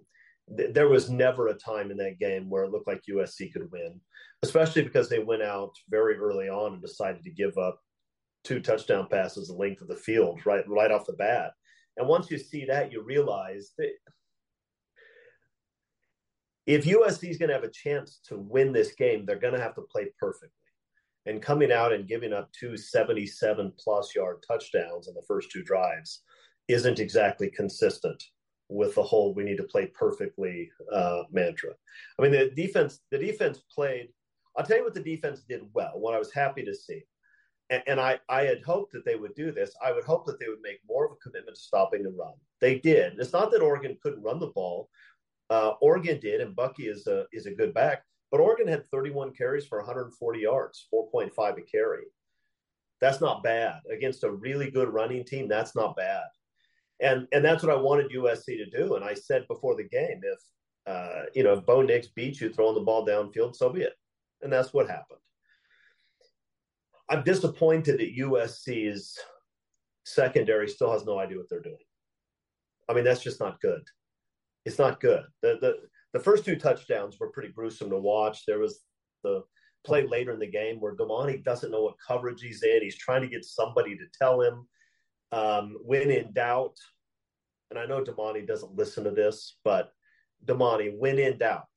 th- 0.56 0.74
there 0.74 0.90
was 0.90 1.10
never 1.10 1.48
a 1.48 1.54
time 1.54 1.92
in 1.92 1.98
that 1.98 2.20
game 2.20 2.50
where 2.50 2.64
it 2.64 2.72
looked 2.72 2.88
like 2.88 3.02
USC 3.10 3.52
could 3.54 3.72
win, 3.72 4.00
especially 4.44 4.84
because 4.84 5.10
they 5.10 5.20
went 5.20 5.44
out 5.44 5.72
very 5.90 6.16
early 6.18 6.50
on 6.50 6.74
and 6.74 6.82
decided 6.82 7.24
to 7.24 7.32
give 7.32 7.58
up 7.58 7.80
two 8.44 8.60
touchdown 8.60 9.08
passes 9.10 9.48
the 9.48 9.54
length 9.54 9.82
of 9.82 9.88
the 9.88 9.96
field 9.96 10.46
right 10.46 10.68
right 10.68 10.92
off 10.92 11.08
the 11.08 11.14
bat. 11.14 11.54
And 11.98 12.08
once 12.08 12.30
you 12.30 12.38
see 12.38 12.66
that, 12.66 12.92
you 12.92 13.02
realize 13.02 13.72
that 13.78 13.92
if 16.66 16.86
USC 16.86 17.30
is 17.30 17.38
going 17.38 17.50
to 17.50 17.56
have 17.56 17.64
a 17.64 17.70
chance 17.70 18.20
to 18.28 18.38
win 18.38 18.74
this 18.74 18.96
game, 18.96 19.26
they're 19.26 19.40
going 19.40 19.54
to 19.54 19.62
have 19.62 19.76
to 19.76 19.82
play 19.82 20.08
perfectly 20.20 20.50
and 21.26 21.42
coming 21.42 21.72
out 21.72 21.94
and 21.94 22.08
giving 22.08 22.34
up 22.34 22.52
two 22.52 22.78
77 22.78 23.74
plus 23.80 24.16
yard 24.16 24.44
touchdowns 24.48 25.08
in 25.08 25.14
the 25.14 25.24
first 25.28 25.50
two 25.52 25.64
drives 25.64 26.22
isn't 26.68 27.00
exactly 27.00 27.50
consistent 27.50 28.24
with 28.70 28.96
the 28.96 29.04
whole 29.04 29.34
we 29.34 29.44
need 29.44 29.58
to 29.58 29.64
play 29.64 29.88
perfectly 29.88 30.72
uh, 30.92 31.24
mantra. 31.32 31.72
I 32.18 32.22
mean, 32.22 32.32
the 32.32 32.52
defense, 32.56 33.00
the 33.12 33.18
defense 33.18 33.62
played. 33.74 34.10
I'll 34.58 34.66
tell 34.66 34.78
you 34.78 34.84
what 34.84 34.94
the 34.94 35.02
defense 35.02 35.42
did 35.48 35.62
well. 35.74 35.94
What 35.96 36.16
I 36.16 36.20
was 36.20 36.32
happy 36.32 36.64
to 36.64 36.74
see, 36.74 37.04
and, 37.70 37.84
and 37.88 38.00
I, 38.00 38.20
I 38.30 38.44
had 38.44 38.64
hoped 38.64 38.94
that 38.94 39.06
they 39.06 39.16
would 39.16 39.36
do 39.36 39.52
this. 39.52 39.72
I 39.84 39.92
would 39.92 40.06
hope 40.06 40.26
that 40.26 40.40
they 40.40 40.48
would 40.48 40.62
make 40.62 40.80
more 40.88 41.06
of 41.06 41.12
a 41.12 41.16
commitment 41.16 41.58
to 41.58 41.62
stopping 41.62 42.04
the 42.04 42.10
run. 42.10 42.34
They 42.62 42.80
did. 42.80 43.20
It's 43.20 43.34
not 43.34 43.52
that 43.52 43.62
Oregon 43.62 43.98
couldn't 44.02 44.24
run 44.24 44.40
the 44.40 44.48
ball. 44.48 44.90
Uh, 45.50 45.74
Oregon 45.82 46.20
did, 46.20 46.42
and 46.42 46.56
Bucky 46.56 46.88
is 46.88 47.08
a 47.08 47.26
is 47.32 47.46
a 47.46 47.54
good 47.54 47.74
back. 47.74 48.04
But 48.32 48.40
Oregon 48.40 48.68
had 48.68 48.90
31 48.90 49.34
carries 49.34 49.66
for 49.66 49.78
140 49.80 50.40
yards, 50.40 50.88
4.5 50.94 51.58
a 51.58 51.62
carry. 51.62 52.06
That's 53.00 53.22
not 53.22 53.44
bad 53.44 53.82
against 53.92 54.24
a 54.24 54.32
really 54.32 54.72
good 54.72 54.90
running 54.90 55.24
team. 55.24 55.48
That's 55.48 55.76
not 55.76 55.96
bad, 55.96 56.24
and 57.02 57.28
and 57.32 57.44
that's 57.44 57.64
what 57.64 57.76
I 57.76 57.80
wanted 57.80 58.12
USC 58.12 58.46
to 58.46 58.66
do. 58.66 58.96
And 58.96 59.04
I 59.04 59.14
said 59.14 59.48
before 59.48 59.76
the 59.76 59.88
game, 59.88 60.22
if 60.24 60.40
uh, 60.88 61.24
you 61.34 61.44
know 61.44 61.54
if 61.54 61.66
Bo 61.66 61.82
Nix 61.82 62.08
beats 62.08 62.40
you 62.42 62.52
throwing 62.52 62.76
the 62.76 62.82
ball 62.82 63.06
downfield, 63.06 63.56
so 63.56 63.70
be 63.70 63.82
it. 63.82 63.94
And 64.42 64.52
that's 64.52 64.74
what 64.74 64.88
happened. 64.88 65.20
I'm 67.10 67.24
disappointed 67.24 68.00
that 68.00 68.18
USC's 68.18 69.18
secondary 70.06 70.68
still 70.68 70.92
has 70.92 71.06
no 71.06 71.20
idea 71.20 71.38
what 71.38 71.50
they're 71.50 71.62
doing. 71.62 71.78
I 72.90 72.94
mean, 72.94 73.04
that's 73.04 73.24
just 73.24 73.40
not 73.40 73.62
good. 73.62 73.82
It's 74.66 74.80
not 74.80 75.00
good. 75.00 75.24
The 75.42 75.58
the 75.62 75.76
the 76.14 76.20
first 76.20 76.46
two 76.46 76.56
touchdowns 76.56 77.20
were 77.20 77.32
pretty 77.32 77.50
gruesome 77.50 77.90
to 77.90 77.98
watch. 78.00 78.46
There 78.46 78.60
was 78.60 78.82
the 79.24 79.44
play 79.86 80.08
later 80.08 80.32
in 80.32 80.40
the 80.40 80.48
game 80.48 80.80
where 80.80 80.96
Domani 80.96 81.38
doesn't 81.38 81.72
know 81.72 81.84
what 81.84 81.96
coverage 82.06 82.42
he's 82.42 82.64
in. 82.64 82.82
He's 82.82 82.98
trying 82.98 83.22
to 83.22 83.28
get 83.28 83.46
somebody 83.46 83.96
to 83.98 84.06
tell 84.20 84.42
him. 84.42 84.68
Um, 85.36 85.78
when 85.84 86.12
in 86.12 86.32
doubt, 86.32 86.78
and 87.70 87.78
I 87.78 87.86
know 87.86 88.02
Domani 88.02 88.46
doesn't 88.46 88.78
listen 88.78 89.04
to 89.04 89.12
this, 89.12 89.58
but 89.66 89.92
Domani, 90.46 90.96
when 90.98 91.20
in 91.20 91.38
doubt, 91.38 91.68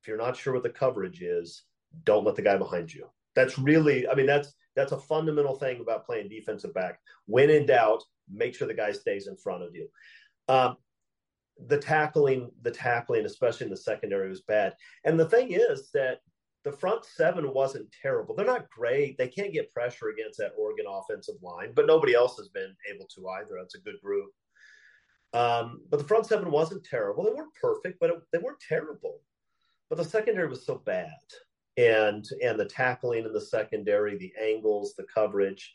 if 0.00 0.08
you're 0.08 0.16
not 0.16 0.34
sure 0.34 0.54
what 0.54 0.62
the 0.62 0.70
coverage 0.70 1.20
is, 1.20 1.64
don't 2.04 2.24
let 2.24 2.36
the 2.36 2.42
guy 2.42 2.56
behind 2.56 2.92
you. 2.92 3.06
That's 3.36 3.58
really, 3.58 4.08
I 4.08 4.14
mean, 4.14 4.24
that's 4.24 4.54
that's 4.74 4.92
a 4.92 4.98
fundamental 4.98 5.56
thing 5.56 5.80
about 5.82 6.06
playing 6.06 6.30
defensive 6.30 6.72
back. 6.72 7.00
When 7.26 7.50
in 7.50 7.66
doubt, 7.66 8.02
make 8.32 8.54
sure 8.54 8.66
the 8.66 8.72
guy 8.72 8.92
stays 8.92 9.26
in 9.26 9.36
front 9.36 9.62
of 9.62 9.74
you. 9.74 9.88
Um, 10.48 10.76
the 11.66 11.78
tackling, 11.78 12.50
the 12.62 12.70
tackling, 12.70 13.26
especially 13.26 13.66
in 13.66 13.70
the 13.70 13.76
secondary, 13.76 14.30
was 14.30 14.42
bad. 14.42 14.74
And 15.04 15.20
the 15.20 15.28
thing 15.28 15.52
is 15.52 15.90
that 15.92 16.20
the 16.64 16.72
front 16.72 17.04
seven 17.04 17.52
wasn't 17.52 17.92
terrible. 18.02 18.34
They're 18.34 18.46
not 18.46 18.70
great. 18.70 19.16
They 19.16 19.28
can't 19.28 19.52
get 19.52 19.72
pressure 19.72 20.08
against 20.08 20.38
that 20.38 20.52
Oregon 20.58 20.86
offensive 20.88 21.36
line, 21.42 21.72
but 21.74 21.86
nobody 21.86 22.14
else 22.14 22.36
has 22.36 22.48
been 22.48 22.74
able 22.92 23.06
to 23.14 23.28
either. 23.28 23.56
That's 23.58 23.76
a 23.76 23.80
good 23.80 24.00
group. 24.02 24.30
Um, 25.34 25.82
but 25.90 25.98
the 25.98 26.06
front 26.06 26.26
seven 26.26 26.50
wasn't 26.50 26.84
terrible. 26.84 27.24
They 27.24 27.32
weren't 27.32 27.54
perfect, 27.60 27.98
but 28.00 28.10
it, 28.10 28.16
they 28.32 28.38
weren't 28.38 28.60
terrible. 28.66 29.20
But 29.88 29.96
the 29.96 30.04
secondary 30.04 30.48
was 30.48 30.66
so 30.66 30.82
bad, 30.84 31.10
and 31.76 32.26
and 32.42 32.58
the 32.58 32.66
tackling 32.66 33.24
in 33.24 33.32
the 33.32 33.40
secondary, 33.40 34.16
the 34.16 34.32
angles, 34.40 34.94
the 34.96 35.06
coverage 35.12 35.74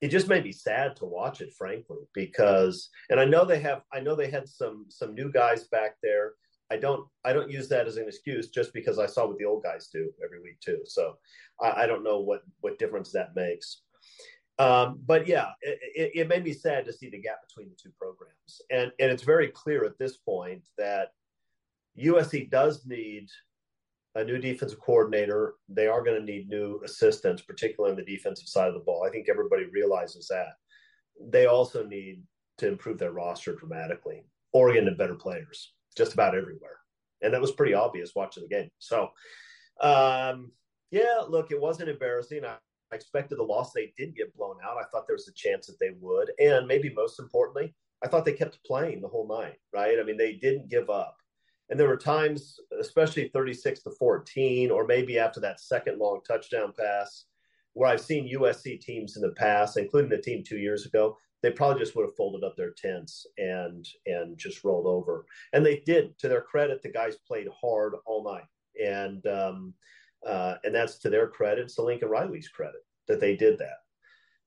it 0.00 0.08
just 0.08 0.28
made 0.28 0.44
me 0.44 0.52
sad 0.52 0.96
to 0.96 1.04
watch 1.04 1.40
it, 1.40 1.52
frankly, 1.52 1.98
because 2.14 2.88
and 3.10 3.20
I 3.20 3.24
know 3.24 3.44
they 3.44 3.60
have 3.60 3.82
I 3.92 4.00
know 4.00 4.14
they 4.14 4.30
had 4.30 4.48
some 4.48 4.86
some 4.88 5.14
new 5.14 5.30
guys 5.30 5.64
back 5.68 5.96
there. 6.02 6.32
I 6.70 6.76
don't 6.76 7.06
I 7.24 7.32
don't 7.32 7.50
use 7.50 7.68
that 7.68 7.86
as 7.86 7.96
an 7.96 8.06
excuse 8.06 8.48
just 8.48 8.72
because 8.72 8.98
I 8.98 9.06
saw 9.06 9.26
what 9.26 9.38
the 9.38 9.44
old 9.44 9.62
guys 9.62 9.88
do 9.92 10.10
every 10.24 10.40
week 10.40 10.60
too. 10.60 10.80
So 10.84 11.16
I, 11.60 11.82
I 11.82 11.86
don't 11.86 12.04
know 12.04 12.20
what 12.20 12.42
what 12.60 12.78
difference 12.78 13.10
that 13.12 13.34
makes. 13.34 13.82
Um, 14.58 15.00
but 15.06 15.26
yeah, 15.26 15.48
it, 15.62 16.10
it, 16.14 16.28
made 16.28 16.44
me 16.44 16.52
sad 16.52 16.84
to 16.84 16.92
see 16.92 17.08
the 17.08 17.20
gap 17.20 17.38
between 17.48 17.70
the 17.70 17.76
two 17.82 17.90
programs, 17.98 18.60
and 18.70 18.92
and 19.00 19.10
it's 19.10 19.22
very 19.22 19.48
clear 19.48 19.84
at 19.84 19.98
this 19.98 20.18
point 20.18 20.62
that 20.76 21.08
USC 21.98 22.50
does 22.50 22.84
need 22.86 23.26
a 24.16 24.24
new 24.24 24.38
defensive 24.38 24.78
coordinator. 24.80 25.54
They 25.70 25.86
are 25.86 26.02
going 26.02 26.20
to 26.20 26.32
need 26.32 26.50
new 26.50 26.78
assistants, 26.84 27.40
particularly 27.40 27.92
on 27.92 27.96
the 27.96 28.04
defensive 28.04 28.48
side 28.48 28.68
of 28.68 28.74
the 28.74 28.80
ball. 28.80 29.02
I 29.06 29.10
think 29.10 29.28
everybody 29.30 29.64
realizes 29.72 30.28
that. 30.28 30.52
They 31.30 31.46
also 31.46 31.84
need 31.86 32.22
to 32.58 32.68
improve 32.68 32.98
their 32.98 33.12
roster 33.12 33.54
dramatically. 33.54 34.24
Oregon 34.52 34.88
and 34.88 34.98
better 34.98 35.14
players 35.14 35.72
just 35.96 36.14
about 36.14 36.36
everywhere. 36.36 36.78
And 37.22 37.34
that 37.34 37.40
was 37.40 37.52
pretty 37.52 37.74
obvious 37.74 38.14
watching 38.14 38.42
the 38.42 38.48
game. 38.48 38.70
So, 38.78 39.10
um, 39.80 40.52
yeah, 40.90 41.20
look, 41.28 41.50
it 41.50 41.60
wasn't 41.60 41.90
embarrassing. 41.90 42.44
I, 42.44 42.56
I 42.92 42.96
expected 42.96 43.38
the 43.38 43.44
loss. 43.44 43.72
They 43.72 43.92
did 43.96 44.16
get 44.16 44.34
blown 44.34 44.56
out. 44.64 44.78
I 44.78 44.84
thought 44.90 45.06
there 45.06 45.16
was 45.16 45.28
a 45.28 45.34
chance 45.34 45.66
that 45.66 45.78
they 45.78 45.90
would. 46.00 46.32
And 46.38 46.66
maybe 46.66 46.92
most 46.94 47.20
importantly, 47.20 47.74
I 48.02 48.08
thought 48.08 48.24
they 48.24 48.32
kept 48.32 48.64
playing 48.64 49.00
the 49.00 49.08
whole 49.08 49.28
night, 49.28 49.56
right? 49.72 49.98
I 49.98 50.02
mean, 50.02 50.16
they 50.16 50.34
didn't 50.34 50.70
give 50.70 50.90
up. 50.90 51.16
And 51.68 51.78
there 51.78 51.88
were 51.88 51.96
times, 51.96 52.58
especially 52.80 53.28
36 53.28 53.82
to 53.84 53.90
14, 53.90 54.70
or 54.70 54.86
maybe 54.86 55.18
after 55.18 55.38
that 55.40 55.60
second 55.60 55.98
long 55.98 56.20
touchdown 56.26 56.72
pass, 56.76 57.26
where 57.74 57.88
I've 57.88 58.00
seen 58.00 58.34
USC 58.36 58.80
teams 58.80 59.16
in 59.16 59.22
the 59.22 59.32
past, 59.32 59.76
including 59.76 60.10
the 60.10 60.18
team 60.18 60.42
two 60.42 60.58
years 60.58 60.84
ago, 60.86 61.16
they 61.42 61.50
probably 61.50 61.80
just 61.80 61.96
would 61.96 62.06
have 62.06 62.16
folded 62.16 62.44
up 62.44 62.56
their 62.56 62.72
tents 62.72 63.26
and 63.38 63.86
and 64.06 64.36
just 64.36 64.64
rolled 64.64 64.86
over. 64.86 65.26
And 65.52 65.64
they 65.64 65.82
did. 65.86 66.18
To 66.18 66.28
their 66.28 66.42
credit, 66.42 66.82
the 66.82 66.90
guys 66.90 67.16
played 67.26 67.48
hard 67.60 67.94
all 68.06 68.24
night, 68.24 68.46
and 68.82 69.26
um, 69.26 69.74
uh, 70.26 70.56
and 70.64 70.74
that's 70.74 70.98
to 70.98 71.10
their 71.10 71.28
credit. 71.28 71.64
It's 71.64 71.76
to 71.76 71.82
Lincoln 71.82 72.08
Riley's 72.08 72.48
credit 72.48 72.82
that 73.08 73.20
they 73.20 73.36
did 73.36 73.58
that. 73.58 73.78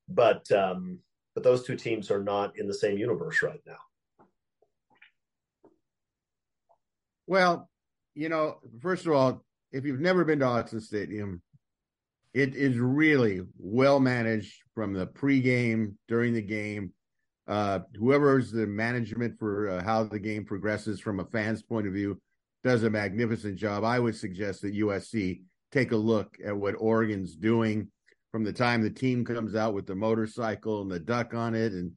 But 0.08 0.52
um, 0.52 1.00
but 1.34 1.44
those 1.44 1.66
two 1.66 1.76
teams 1.76 2.12
are 2.12 2.24
not 2.24 2.58
in 2.58 2.68
the 2.68 2.74
same 2.74 2.98
universe 2.98 3.42
right 3.42 3.62
now. 3.66 3.78
Well, 7.26 7.70
you 8.16 8.30
know, 8.30 8.60
first 8.82 9.06
of 9.06 9.14
all, 9.14 9.44
if 9.72 9.86
you've 9.86 10.00
never 10.00 10.24
been 10.24 10.40
to 10.40 10.46
Autzen 10.46 10.82
Stadium, 10.82 11.42
it 12.34 12.56
is 12.56 12.78
really 12.78 13.42
well 13.58 14.00
managed 14.00 14.56
from 14.74 14.94
the 14.94 15.08
pregame, 15.08 15.96
during 16.08 16.34
the 16.34 16.42
game. 16.42 16.94
Uh, 17.48 17.80
whoever's 17.96 18.52
the 18.52 18.66
management 18.66 19.38
for 19.38 19.70
uh, 19.70 19.84
how 19.84 20.04
the 20.04 20.20
game 20.20 20.46
progresses 20.46 21.00
from 21.00 21.20
a 21.20 21.26
fan's 21.26 21.62
point 21.62 21.86
of 21.86 21.94
view 21.94 22.20
does 22.64 22.84
a 22.84 22.90
magnificent 22.90 23.58
job. 23.58 23.84
I 23.84 24.00
would 24.00 24.16
suggest 24.16 24.62
that 24.62 24.76
USC 24.76 25.42
take 25.72 25.92
a 25.92 25.98
look 25.98 26.38
at 26.44 26.56
what 26.56 26.76
Oregon's 26.78 27.36
doing 27.36 27.90
from 28.32 28.44
the 28.44 28.54
time 28.54 28.82
the 28.82 28.90
team 28.90 29.26
comes 29.26 29.56
out 29.56 29.74
with 29.74 29.86
the 29.86 29.96
motorcycle 29.96 30.82
and 30.82 30.90
the 30.90 31.00
duck 31.00 31.34
on 31.34 31.54
it, 31.54 31.74
and 31.74 31.92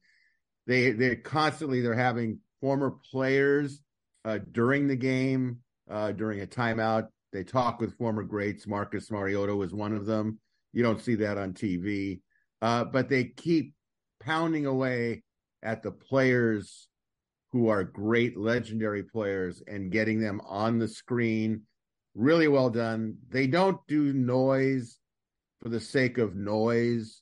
they 0.67 0.91
they 0.91 1.15
constantly 1.15 1.81
they're 1.81 1.95
having 1.95 2.39
former 2.61 2.95
players 3.11 3.81
uh, 4.25 4.39
during 4.51 4.87
the 4.87 4.95
game, 4.95 5.59
uh, 5.89 6.11
during 6.11 6.41
a 6.41 6.45
timeout. 6.45 7.07
They 7.37 7.43
talk 7.43 7.79
with 7.79 7.95
former 7.99 8.23
greats. 8.23 8.65
Marcus 8.65 9.11
Mariota 9.11 9.55
was 9.55 9.71
one 9.71 9.93
of 9.93 10.07
them. 10.07 10.39
You 10.73 10.81
don't 10.81 10.99
see 10.99 11.13
that 11.17 11.37
on 11.37 11.53
TV, 11.53 12.19
uh, 12.63 12.85
but 12.85 13.09
they 13.09 13.25
keep 13.25 13.75
pounding 14.19 14.65
away 14.65 15.21
at 15.61 15.83
the 15.83 15.91
players 15.91 16.87
who 17.51 17.67
are 17.67 17.83
great 17.83 18.37
legendary 18.37 19.03
players 19.03 19.61
and 19.67 19.91
getting 19.91 20.19
them 20.19 20.41
on 20.47 20.79
the 20.79 20.87
screen. 20.87 21.61
Really 22.15 22.47
well 22.47 22.71
done. 22.71 23.17
They 23.29 23.45
don't 23.45 23.77
do 23.87 24.13
noise 24.13 24.97
for 25.61 25.69
the 25.69 25.79
sake 25.79 26.17
of 26.17 26.35
noise. 26.35 27.21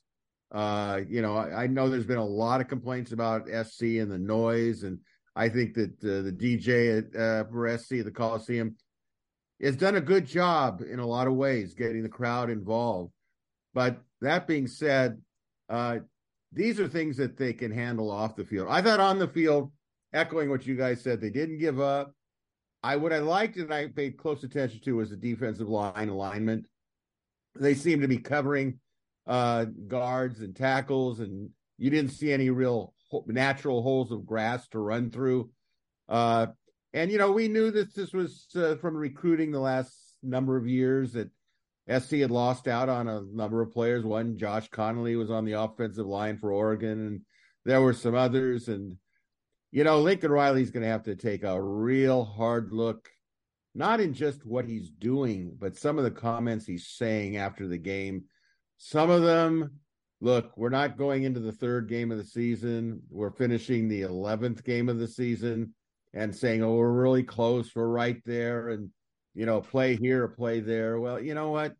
Uh, 0.50 1.02
you 1.06 1.20
know, 1.20 1.36
I, 1.36 1.64
I, 1.64 1.66
know 1.66 1.90
there's 1.90 2.06
been 2.06 2.16
a 2.16 2.24
lot 2.24 2.62
of 2.62 2.68
complaints 2.68 3.12
about 3.12 3.48
SC 3.48 3.82
and 4.00 4.10
the 4.10 4.18
noise, 4.18 4.82
and 4.82 4.98
I 5.34 5.50
think 5.50 5.74
that 5.74 5.90
uh, 6.02 6.22
the 6.22 6.32
DJ 6.32 7.00
at 7.00 7.20
uh, 7.20 7.44
for 7.50 7.76
SC 7.76 8.02
the 8.02 8.10
Coliseum 8.10 8.76
has 9.60 9.76
done 9.76 9.96
a 9.96 10.00
good 10.00 10.26
job 10.26 10.82
in 10.82 10.98
a 10.98 11.06
lot 11.06 11.26
of 11.26 11.34
ways 11.34 11.74
getting 11.74 12.02
the 12.02 12.08
crowd 12.08 12.50
involved. 12.50 13.12
But 13.74 14.00
that 14.20 14.46
being 14.46 14.66
said, 14.66 15.20
uh, 15.68 15.98
these 16.52 16.80
are 16.80 16.88
things 16.88 17.16
that 17.16 17.36
they 17.36 17.52
can 17.52 17.70
handle 17.70 18.10
off 18.10 18.36
the 18.36 18.44
field. 18.44 18.68
I 18.70 18.82
thought 18.82 19.00
on 19.00 19.18
the 19.18 19.28
field, 19.28 19.72
echoing 20.12 20.50
what 20.50 20.66
you 20.66 20.76
guys 20.76 21.02
said, 21.02 21.20
they 21.20 21.30
didn't 21.30 21.58
give 21.58 21.80
up. 21.80 22.14
I 22.82 22.96
what 22.96 23.12
I 23.12 23.18
liked 23.18 23.56
and 23.56 23.72
I 23.72 23.88
paid 23.88 24.16
close 24.16 24.44
attention 24.44 24.80
to 24.80 24.96
was 24.96 25.10
the 25.10 25.16
defensive 25.16 25.68
line 25.68 26.08
alignment. 26.08 26.66
They 27.54 27.74
seem 27.74 28.00
to 28.02 28.08
be 28.08 28.18
covering 28.18 28.78
uh, 29.26 29.64
guards 29.88 30.40
and 30.40 30.54
tackles, 30.54 31.20
and 31.20 31.50
you 31.78 31.90
didn't 31.90 32.12
see 32.12 32.32
any 32.32 32.50
real 32.50 32.94
natural 33.26 33.82
holes 33.82 34.12
of 34.12 34.26
grass 34.26 34.68
to 34.68 34.78
run 34.78 35.10
through. 35.10 35.50
Uh, 36.08 36.48
and 36.96 37.12
you 37.12 37.18
know, 37.18 37.30
we 37.30 37.46
knew 37.46 37.70
that 37.72 37.94
this 37.94 38.14
was 38.14 38.46
uh, 38.56 38.76
from 38.76 38.96
recruiting 38.96 39.50
the 39.50 39.60
last 39.60 39.92
number 40.22 40.56
of 40.56 40.66
years 40.66 41.12
that 41.12 41.28
SC 41.88 42.16
had 42.16 42.30
lost 42.30 42.66
out 42.66 42.88
on 42.88 43.06
a 43.06 43.20
number 43.20 43.60
of 43.60 43.70
players. 43.70 44.02
One, 44.02 44.38
Josh 44.38 44.70
Conerly, 44.70 45.18
was 45.18 45.30
on 45.30 45.44
the 45.44 45.52
offensive 45.52 46.06
line 46.06 46.38
for 46.38 46.52
Oregon, 46.52 47.06
and 47.06 47.20
there 47.66 47.82
were 47.82 47.92
some 47.92 48.14
others. 48.14 48.68
And 48.68 48.96
you 49.72 49.84
know, 49.84 50.00
Lincoln 50.00 50.32
Riley's 50.32 50.70
going 50.70 50.84
to 50.84 50.88
have 50.88 51.02
to 51.02 51.16
take 51.16 51.44
a 51.44 51.62
real 51.62 52.24
hard 52.24 52.72
look, 52.72 53.10
not 53.74 54.00
in 54.00 54.14
just 54.14 54.46
what 54.46 54.64
he's 54.64 54.88
doing, 54.88 55.54
but 55.60 55.76
some 55.76 55.98
of 55.98 56.04
the 56.04 56.10
comments 56.10 56.64
he's 56.64 56.88
saying 56.88 57.36
after 57.36 57.68
the 57.68 57.76
game. 57.76 58.24
Some 58.78 59.10
of 59.10 59.22
them, 59.22 59.80
look, 60.22 60.56
we're 60.56 60.70
not 60.70 60.96
going 60.96 61.24
into 61.24 61.40
the 61.40 61.52
third 61.52 61.90
game 61.90 62.10
of 62.10 62.16
the 62.16 62.24
season. 62.24 63.02
We're 63.10 63.32
finishing 63.32 63.86
the 63.86 64.00
11th 64.00 64.64
game 64.64 64.88
of 64.88 64.98
the 64.98 65.08
season 65.08 65.74
and 66.16 66.34
saying, 66.34 66.62
oh, 66.62 66.74
we're 66.74 66.90
really 66.90 67.22
close. 67.22 67.70
We're 67.74 67.86
right 67.86 68.20
there. 68.24 68.70
And, 68.70 68.90
you 69.34 69.46
know, 69.46 69.60
play 69.60 69.96
here 69.96 70.26
play 70.26 70.60
there. 70.60 70.98
Well, 70.98 71.20
you 71.20 71.34
know 71.34 71.50
what? 71.50 71.74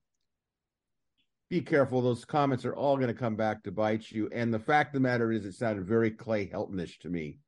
Be 1.50 1.60
careful. 1.60 2.02
Those 2.02 2.24
comments 2.24 2.64
are 2.64 2.74
all 2.74 2.96
going 2.96 3.08
to 3.08 3.14
come 3.14 3.36
back 3.36 3.64
to 3.64 3.72
bite 3.72 4.10
you. 4.10 4.28
And 4.32 4.52
the 4.52 4.58
fact 4.58 4.90
of 4.90 4.94
the 4.94 5.08
matter 5.08 5.32
is, 5.32 5.44
it 5.44 5.54
sounded 5.54 5.86
very 5.86 6.10
Clay 6.10 6.46
Heltonish 6.46 6.98
to 7.00 7.08
me 7.08 7.38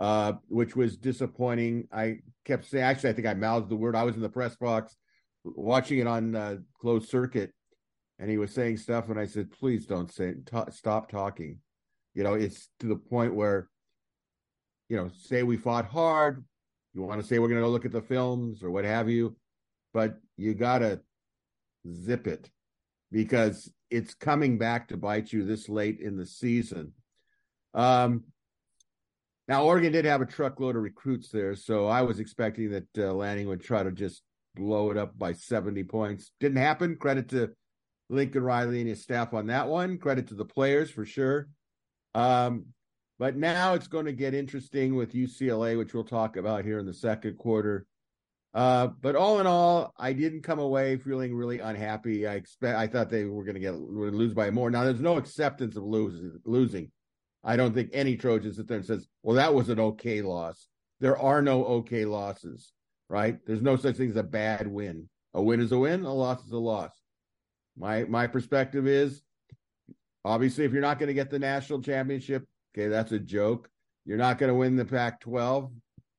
uh, 0.00 0.32
which 0.48 0.74
was 0.74 0.96
disappointing. 0.96 1.86
I 1.92 2.20
kept 2.46 2.64
saying, 2.64 2.82
actually, 2.82 3.10
I 3.10 3.12
think 3.12 3.28
I 3.28 3.34
mouthed 3.34 3.68
the 3.68 3.76
word. 3.76 3.94
I 3.94 4.02
was 4.02 4.16
in 4.16 4.22
the 4.22 4.30
press 4.30 4.56
box 4.56 4.96
watching 5.44 5.98
it 5.98 6.06
on 6.06 6.34
uh, 6.34 6.56
closed 6.80 7.10
circuit, 7.10 7.52
and 8.18 8.30
he 8.30 8.38
was 8.38 8.52
saying 8.52 8.78
stuff, 8.78 9.10
and 9.10 9.20
I 9.20 9.26
said, 9.26 9.50
please 9.50 9.84
don't 9.84 10.10
say, 10.10 10.34
t- 10.50 10.58
stop 10.70 11.10
talking. 11.10 11.58
You 12.14 12.24
know, 12.24 12.32
it's 12.32 12.68
to 12.80 12.86
the 12.86 12.96
point 12.96 13.34
where, 13.34 13.68
you 14.90 14.96
know, 14.96 15.08
say 15.16 15.44
we 15.44 15.56
fought 15.56 15.86
hard. 15.86 16.44
You 16.92 17.02
want 17.02 17.20
to 17.20 17.26
say 17.26 17.38
we're 17.38 17.48
going 17.48 17.60
to 17.60 17.66
go 17.66 17.70
look 17.70 17.86
at 17.86 17.92
the 17.92 18.02
films 18.02 18.62
or 18.62 18.70
what 18.70 18.84
have 18.84 19.08
you, 19.08 19.36
but 19.94 20.18
you 20.36 20.52
got 20.52 20.80
to 20.80 21.00
zip 21.94 22.26
it 22.26 22.50
because 23.12 23.72
it's 23.88 24.14
coming 24.14 24.58
back 24.58 24.88
to 24.88 24.96
bite 24.96 25.32
you 25.32 25.44
this 25.44 25.68
late 25.68 26.00
in 26.00 26.16
the 26.16 26.26
season. 26.26 26.92
Um, 27.72 28.24
now, 29.46 29.64
Oregon 29.64 29.92
did 29.92 30.04
have 30.04 30.20
a 30.20 30.26
truckload 30.26 30.74
of 30.74 30.82
recruits 30.82 31.28
there, 31.28 31.54
so 31.54 31.86
I 31.86 32.02
was 32.02 32.18
expecting 32.18 32.70
that 32.70 32.86
uh, 32.98 33.12
Lanning 33.12 33.46
would 33.46 33.62
try 33.62 33.84
to 33.84 33.92
just 33.92 34.22
blow 34.56 34.90
it 34.90 34.96
up 34.96 35.16
by 35.16 35.32
70 35.32 35.84
points. 35.84 36.32
Didn't 36.40 36.58
happen. 36.58 36.96
Credit 36.96 37.28
to 37.28 37.50
Lincoln 38.08 38.42
Riley 38.42 38.80
and 38.80 38.88
his 38.88 39.02
staff 39.02 39.34
on 39.34 39.46
that 39.46 39.68
one. 39.68 39.98
Credit 39.98 40.26
to 40.28 40.34
the 40.34 40.44
players 40.44 40.90
for 40.90 41.04
sure. 41.04 41.48
Um, 42.14 42.66
but 43.20 43.36
now 43.36 43.74
it's 43.74 43.86
going 43.86 44.06
to 44.06 44.14
get 44.14 44.32
interesting 44.32 44.96
with 44.96 45.12
UCLA, 45.12 45.76
which 45.76 45.92
we'll 45.92 46.04
talk 46.04 46.38
about 46.38 46.64
here 46.64 46.78
in 46.78 46.86
the 46.86 46.94
second 46.94 47.36
quarter. 47.36 47.84
Uh, 48.54 48.86
but 48.86 49.14
all 49.14 49.40
in 49.40 49.46
all, 49.46 49.92
I 49.98 50.14
didn't 50.14 50.40
come 50.40 50.58
away 50.58 50.96
feeling 50.96 51.34
really 51.34 51.58
unhappy. 51.58 52.26
I 52.26 52.36
expect 52.36 52.78
I 52.78 52.86
thought 52.86 53.10
they 53.10 53.24
were 53.24 53.44
going 53.44 53.56
to 53.56 53.60
get 53.60 53.74
lose 53.74 54.32
by 54.32 54.50
more. 54.50 54.70
Now 54.70 54.84
there's 54.84 55.02
no 55.02 55.18
acceptance 55.18 55.76
of 55.76 55.84
losing. 55.84 56.40
Losing, 56.46 56.90
I 57.44 57.56
don't 57.56 57.74
think 57.74 57.90
any 57.92 58.16
Trojan 58.16 58.54
sits 58.54 58.66
there 58.66 58.78
and 58.78 58.86
says, 58.86 59.06
well, 59.22 59.36
that 59.36 59.52
was 59.52 59.68
an 59.68 59.78
okay 59.78 60.22
loss. 60.22 60.66
There 61.00 61.18
are 61.18 61.42
no 61.42 61.62
okay 61.66 62.06
losses, 62.06 62.72
right? 63.10 63.38
There's 63.46 63.62
no 63.62 63.76
such 63.76 63.96
thing 63.96 64.08
as 64.08 64.16
a 64.16 64.22
bad 64.22 64.66
win. 64.66 65.10
A 65.34 65.42
win 65.42 65.60
is 65.60 65.72
a 65.72 65.78
win, 65.78 66.06
a 66.06 66.12
loss 66.12 66.42
is 66.46 66.52
a 66.52 66.58
loss. 66.58 66.92
My 67.76 68.04
my 68.04 68.26
perspective 68.28 68.86
is 68.86 69.20
obviously 70.24 70.64
if 70.64 70.72
you're 70.72 70.80
not 70.80 70.98
going 70.98 71.08
to 71.08 71.14
get 71.14 71.28
the 71.28 71.38
national 71.38 71.82
championship, 71.82 72.46
okay, 72.74 72.88
that's 72.88 73.12
a 73.12 73.18
joke. 73.18 73.68
You're 74.04 74.18
not 74.18 74.38
going 74.38 74.48
to 74.48 74.54
win 74.54 74.76
the 74.76 74.84
Pac 74.84 75.20
12, 75.20 75.70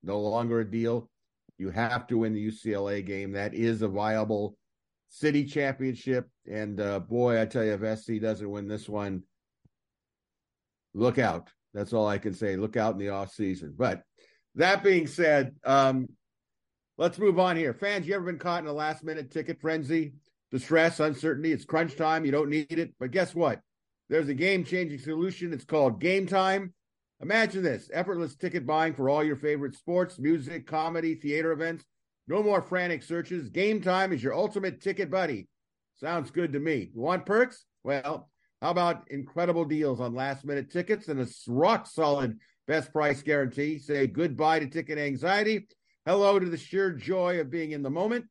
no 0.04 0.20
longer 0.20 0.62
a 0.62 0.70
deal. 0.70 1.10
You 1.58 1.70
have 1.70 2.08
to 2.08 2.18
win 2.18 2.34
the 2.34 2.48
UCLA 2.48 3.06
game. 3.06 3.34
That 3.34 3.54
is 3.54 3.82
a 3.82 3.88
viable 3.88 4.58
city 5.10 5.46
championship. 5.46 6.28
And 6.50 6.80
uh, 6.80 7.00
boy, 7.00 7.40
I 7.40 7.46
tell 7.46 7.64
you, 7.64 7.74
if 7.74 8.00
SC 8.00 8.14
doesn't 8.22 8.50
win 8.50 8.68
this 8.68 8.90
one, 8.90 9.24
look 10.94 11.20
out. 11.20 11.50
That's 11.74 11.94
all 11.94 12.08
I 12.08 12.18
can 12.18 12.34
say. 12.34 12.56
Look 12.56 12.78
out 12.78 12.94
in 12.94 13.00
the 13.00 13.10
off 13.10 13.32
season. 13.32 13.74
But 13.78 14.02
that 14.56 14.84
being 14.84 15.08
said, 15.08 15.56
um, 15.64 16.10
let's 16.98 17.20
move 17.20 17.40
on 17.40 17.56
here. 17.56 17.74
Fans, 17.74 18.08
you 18.08 18.16
ever 18.16 18.26
been 18.26 18.40
caught 18.40 18.64
in 18.64 18.70
a 18.70 18.74
last 18.74 19.04
minute 19.04 19.32
ticket 19.32 19.62
frenzy? 19.62 20.14
Distress, 20.52 21.00
uncertainty. 21.00 21.52
It's 21.52 21.64
crunch 21.64 21.96
time. 21.96 22.26
You 22.26 22.32
don't 22.32 22.50
need 22.50 22.78
it. 22.78 22.94
But 23.00 23.12
guess 23.12 23.34
what? 23.34 23.62
There's 24.12 24.28
a 24.28 24.34
game 24.34 24.66
changing 24.66 25.00
solution. 25.00 25.54
It's 25.54 25.64
called 25.64 26.02
Gametime. 26.02 26.74
Imagine 27.22 27.64
this 27.64 27.90
effortless 27.94 28.36
ticket 28.36 28.68
buying 28.68 28.94
for 28.94 29.10
all 29.10 29.24
your 29.24 29.38
favorite 29.38 29.74
sports, 29.74 30.20
music, 30.20 30.68
comedy, 30.68 31.16
theater 31.16 31.54
events. 31.54 31.86
No 32.28 32.44
more 32.44 32.62
frantic 32.62 33.04
searches. 33.04 33.50
Gametime 33.50 34.12
is 34.12 34.22
your 34.22 34.34
ultimate 34.34 34.82
ticket 34.82 35.10
buddy. 35.10 35.48
Sounds 35.96 36.30
good 36.30 36.52
to 36.52 36.60
me. 36.60 36.92
You 36.94 37.00
want 37.00 37.26
perks? 37.26 37.64
Well, 37.86 38.30
how 38.62 38.72
about 38.72 39.10
incredible 39.10 39.64
deals 39.64 40.02
on 40.02 40.14
last 40.14 40.44
minute 40.44 40.70
tickets 40.70 41.08
and 41.08 41.22
a 41.22 41.28
rock 41.48 41.88
solid 41.88 42.38
best 42.68 42.92
price 42.92 43.22
guarantee? 43.22 43.80
Say 43.80 44.08
goodbye 44.08 44.60
to 44.60 44.68
ticket 44.68 44.98
anxiety. 44.98 45.68
Hello 46.06 46.38
to 46.38 46.50
the 46.50 46.58
sheer 46.58 46.92
joy 46.92 47.40
of 47.40 47.50
being 47.50 47.72
in 47.72 47.82
the 47.82 47.90
moment. 47.90 48.26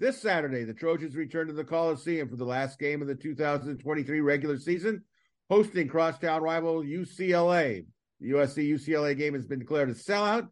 This 0.00 0.20
Saturday, 0.20 0.64
the 0.64 0.74
Trojans 0.74 1.14
return 1.14 1.46
to 1.46 1.52
the 1.52 1.62
Coliseum 1.62 2.28
for 2.28 2.36
the 2.36 2.44
last 2.44 2.80
game 2.80 3.00
of 3.00 3.06
the 3.06 3.14
2023 3.14 4.20
regular 4.22 4.58
season, 4.58 5.04
hosting 5.50 5.88
crosstown 5.88 6.42
rival 6.42 6.82
UCLA. 6.82 7.84
The 8.20 8.30
USC 8.30 8.70
UCLA 8.70 9.18
game 9.18 9.34
has 9.34 9.46
been 9.46 9.58
declared 9.58 9.90
a 9.90 9.94
sellout, 9.94 10.48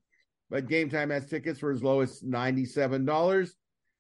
but 0.50 0.66
Gametime 0.66 1.12
has 1.12 1.26
tickets 1.26 1.60
for 1.60 1.70
as 1.70 1.84
low 1.84 2.00
as 2.00 2.20
$97. 2.20 3.50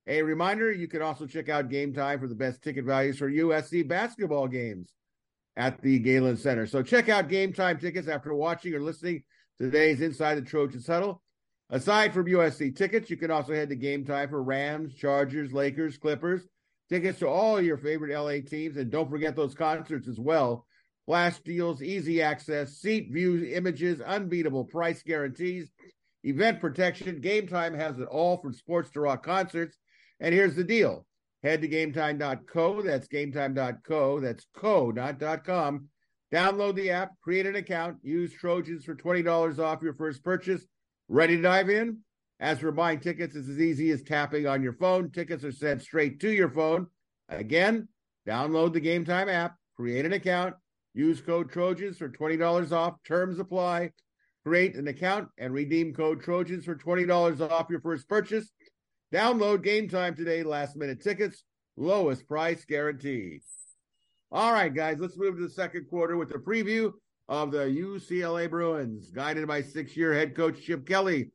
A 0.08 0.22
reminder 0.22 0.72
you 0.72 0.88
can 0.88 1.00
also 1.00 1.26
check 1.26 1.48
out 1.48 1.68
Gametime 1.68 2.18
for 2.18 2.26
the 2.26 2.34
best 2.34 2.62
ticket 2.62 2.84
values 2.84 3.18
for 3.18 3.30
USC 3.30 3.86
basketball 3.86 4.48
games 4.48 4.92
at 5.56 5.80
the 5.82 6.00
Galen 6.00 6.36
Center. 6.36 6.66
So 6.66 6.82
check 6.82 7.08
out 7.08 7.28
Gametime 7.28 7.80
tickets 7.80 8.08
after 8.08 8.34
watching 8.34 8.74
or 8.74 8.80
listening 8.80 9.22
to 9.58 9.66
today's 9.66 10.00
Inside 10.00 10.34
the 10.34 10.42
Trojans 10.42 10.86
Huddle. 10.86 11.22
Aside 11.70 12.12
from 12.12 12.26
USC 12.26 12.74
tickets, 12.74 13.08
you 13.08 13.18
can 13.18 13.30
also 13.30 13.52
head 13.52 13.68
to 13.68 13.76
Gametime 13.76 14.30
for 14.30 14.42
Rams, 14.42 14.94
Chargers, 14.94 15.52
Lakers, 15.52 15.98
Clippers, 15.98 16.48
tickets 16.88 17.18
to 17.18 17.28
all 17.28 17.60
your 17.60 17.76
favorite 17.76 18.18
LA 18.18 18.40
teams, 18.48 18.78
and 18.78 18.90
don't 18.90 19.10
forget 19.10 19.36
those 19.36 19.54
concerts 19.54 20.08
as 20.08 20.18
well. 20.18 20.64
Flash 21.08 21.38
deals, 21.38 21.82
easy 21.82 22.20
access, 22.20 22.74
seat 22.74 23.08
views, 23.10 23.50
images, 23.50 24.02
unbeatable 24.02 24.66
price 24.66 25.02
guarantees, 25.02 25.70
event 26.22 26.60
protection. 26.60 27.22
Gametime 27.22 27.74
has 27.74 27.98
it 27.98 28.08
all 28.08 28.36
from 28.36 28.52
sports 28.52 28.90
to 28.90 29.00
rock 29.00 29.22
concerts. 29.22 29.78
And 30.20 30.34
here's 30.34 30.54
the 30.54 30.64
deal 30.64 31.06
Head 31.42 31.62
to 31.62 31.68
gametime.co. 31.68 32.82
That's 32.82 33.08
gametime.co. 33.08 34.20
That's 34.20 34.46
co, 34.54 34.90
not 34.90 35.18
.com. 35.44 35.88
Download 36.30 36.74
the 36.74 36.90
app, 36.90 37.12
create 37.22 37.46
an 37.46 37.56
account, 37.56 37.96
use 38.02 38.34
Trojans 38.34 38.84
for 38.84 38.94
$20 38.94 39.58
off 39.58 39.82
your 39.82 39.94
first 39.94 40.22
purchase. 40.22 40.66
Ready 41.08 41.36
to 41.36 41.42
dive 41.42 41.70
in? 41.70 42.00
As 42.38 42.58
for 42.58 42.70
buying 42.70 43.00
tickets, 43.00 43.34
it's 43.34 43.48
as 43.48 43.58
easy 43.58 43.90
as 43.92 44.02
tapping 44.02 44.46
on 44.46 44.62
your 44.62 44.74
phone. 44.74 45.10
Tickets 45.10 45.42
are 45.42 45.52
sent 45.52 45.80
straight 45.80 46.20
to 46.20 46.30
your 46.30 46.50
phone. 46.50 46.86
Again, 47.30 47.88
download 48.28 48.74
the 48.74 48.80
Gametime 48.82 49.32
app, 49.32 49.56
create 49.74 50.04
an 50.04 50.12
account, 50.12 50.54
use 50.98 51.20
code 51.20 51.48
Trojans 51.48 51.96
for 51.96 52.08
$20 52.08 52.72
off. 52.72 52.96
Terms 53.06 53.38
apply. 53.38 53.92
Create 54.44 54.74
an 54.74 54.88
account 54.88 55.28
and 55.38 55.54
redeem 55.54 55.94
code 55.94 56.20
Trojans 56.20 56.64
for 56.64 56.74
$20 56.74 57.40
off 57.50 57.70
your 57.70 57.80
first 57.80 58.08
purchase. 58.08 58.50
Download 59.14 59.64
Gametime 59.64 60.16
today, 60.16 60.42
last 60.42 60.76
minute 60.76 61.00
tickets, 61.00 61.44
lowest 61.76 62.26
price 62.26 62.64
guaranteed. 62.64 63.40
All 64.32 64.52
right, 64.52 64.74
guys, 64.74 64.98
let's 64.98 65.16
move 65.16 65.36
to 65.36 65.42
the 65.42 65.48
second 65.48 65.86
quarter 65.88 66.16
with 66.16 66.30
the 66.30 66.38
preview 66.38 66.92
of 67.28 67.52
the 67.52 67.58
UCLA 67.58 68.50
Bruins, 68.50 69.10
guided 69.10 69.46
by 69.46 69.62
six-year 69.62 70.12
head 70.12 70.34
coach 70.34 70.60
Chip 70.62 70.84
Kelly. 70.86 71.30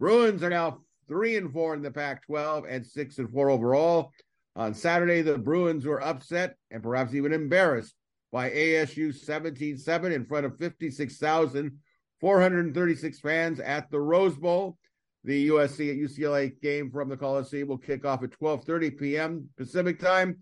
Bruins 0.00 0.42
are 0.42 0.50
now 0.50 0.80
three 1.06 1.36
and 1.36 1.52
four 1.52 1.74
in 1.74 1.82
the 1.82 1.90
Pac-12 1.90 2.64
and 2.68 2.84
six 2.84 3.18
and 3.18 3.30
four 3.30 3.48
overall. 3.48 4.10
On 4.56 4.74
Saturday, 4.74 5.22
the 5.22 5.38
Bruins 5.38 5.86
were 5.86 6.02
upset 6.02 6.56
and 6.70 6.82
perhaps 6.82 7.14
even 7.14 7.32
embarrassed 7.32 7.94
by 8.34 8.50
ASU 8.50 9.14
17-7 9.14 10.12
in 10.12 10.24
front 10.24 10.44
of 10.44 10.58
56,436 10.58 13.20
fans 13.20 13.60
at 13.60 13.88
the 13.92 14.00
Rose 14.00 14.36
Bowl. 14.36 14.76
The 15.22 15.50
USC 15.50 15.90
at 15.90 15.96
UCLA 15.96 16.60
game 16.60 16.90
from 16.90 17.08
the 17.08 17.16
Coliseum 17.16 17.68
will 17.68 17.78
kick 17.78 18.04
off 18.04 18.24
at 18.24 18.32
12:30 18.32 18.98
p.m. 18.98 19.48
Pacific 19.56 20.00
time 20.00 20.38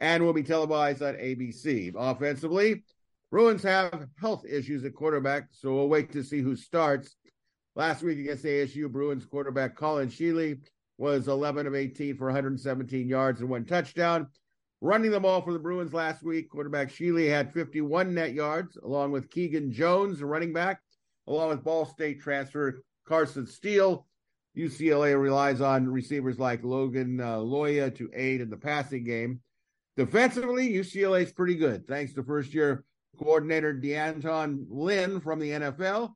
and 0.00 0.24
will 0.24 0.32
be 0.32 0.42
televised 0.42 1.02
on 1.02 1.16
ABC. 1.16 1.92
Offensively, 1.94 2.82
Bruins 3.30 3.62
have 3.62 4.08
health 4.18 4.46
issues 4.48 4.82
at 4.86 4.94
quarterback, 4.94 5.48
so 5.50 5.74
we'll 5.74 5.90
wait 5.90 6.10
to 6.12 6.24
see 6.24 6.40
who 6.40 6.56
starts. 6.56 7.14
Last 7.76 8.02
week 8.02 8.20
against 8.20 8.46
ASU, 8.46 8.90
Bruins 8.90 9.26
quarterback 9.26 9.76
Collin 9.76 10.08
Schlee 10.08 10.60
was 10.96 11.28
11 11.28 11.66
of 11.66 11.74
18 11.74 12.16
for 12.16 12.28
117 12.28 13.06
yards 13.06 13.42
and 13.42 13.50
one 13.50 13.66
touchdown. 13.66 14.28
Running 14.84 15.12
the 15.12 15.18
ball 15.18 15.40
for 15.40 15.54
the 15.54 15.58
Bruins 15.58 15.94
last 15.94 16.22
week, 16.22 16.50
quarterback 16.50 16.90
Schlee 16.90 17.26
had 17.26 17.54
51 17.54 18.12
net 18.12 18.34
yards, 18.34 18.76
along 18.76 19.12
with 19.12 19.30
Keegan 19.30 19.72
Jones, 19.72 20.22
running 20.22 20.52
back, 20.52 20.78
along 21.26 21.48
with 21.48 21.64
Ball 21.64 21.86
State 21.86 22.20
transfer 22.20 22.82
Carson 23.08 23.46
Steele. 23.46 24.06
UCLA 24.54 25.18
relies 25.18 25.62
on 25.62 25.88
receivers 25.88 26.38
like 26.38 26.62
Logan 26.62 27.18
uh, 27.18 27.36
Loya 27.36 27.96
to 27.96 28.10
aid 28.12 28.42
in 28.42 28.50
the 28.50 28.58
passing 28.58 29.04
game. 29.04 29.40
Defensively, 29.96 30.68
UCLA 30.68 31.22
is 31.22 31.32
pretty 31.32 31.54
good, 31.54 31.86
thanks 31.88 32.12
to 32.12 32.22
first 32.22 32.52
year 32.52 32.84
coordinator 33.18 33.72
D'Anton 33.72 34.66
Lynn 34.68 35.18
from 35.22 35.40
the 35.40 35.48
NFL. 35.48 36.12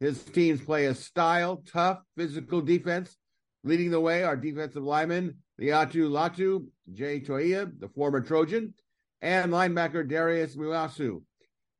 His 0.00 0.22
teams 0.22 0.60
play 0.60 0.84
a 0.84 0.94
style, 0.94 1.62
tough, 1.72 2.00
physical 2.14 2.60
defense. 2.60 3.16
Leading 3.64 3.90
the 3.90 4.00
way 4.00 4.22
are 4.22 4.36
defensive 4.36 4.82
lineman 4.82 5.38
Laiatu 5.60 6.10
Latu, 6.10 6.66
Jay 6.92 7.20
Toia, 7.20 7.70
the 7.78 7.88
former 7.88 8.20
Trojan, 8.20 8.74
and 9.22 9.52
linebacker 9.52 10.06
Darius 10.06 10.56
Muasau. 10.56 11.22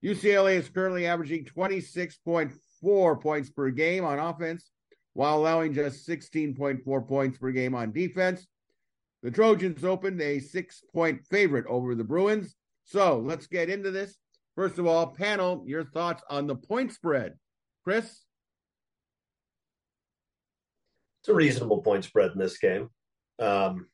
UCLA 0.05 0.57
is 0.57 0.69
currently 0.69 1.07
averaging 1.07 1.45
26.4 1.45 3.21
points 3.21 3.51
per 3.51 3.71
game 3.71 4.05
on 4.05 4.19
offense 4.19 4.71
while 5.15 5.39
allowing 5.39 5.73
just 5.73 6.07
16.4 6.09 7.09
points 7.09 7.39
per 7.39 7.51
game 7.51 7.75
on 7.75 7.93
defense. 7.93 8.47
The 9.23 9.31
Trojans 9.31 9.85
opened 9.85 10.21
a 10.21 10.39
six 10.39 10.83
point 10.93 11.27
favorite 11.27 11.67
over 11.69 11.95
the 11.95 12.05
Bruins. 12.05 12.55
So 12.85 13.19
let's 13.19 13.47
get 13.47 13.71
into 13.71 13.91
this. 13.91 14.17
First 14.55 14.79
of 14.79 14.87
all, 14.87 15.09
panel, 15.09 15.65
your 15.67 15.85
thoughts 15.85 16.23
on 16.31 16.47
the 16.47 16.55
point 16.55 16.93
spread. 16.93 17.35
Chris? 17.83 18.23
It's 21.21 21.29
a 21.29 21.35
reasonable 21.35 21.83
point 21.83 22.05
spread 22.05 22.33
in 22.33 22.39
this 22.39 22.59
game. 22.59 22.91
Um, 23.39 23.87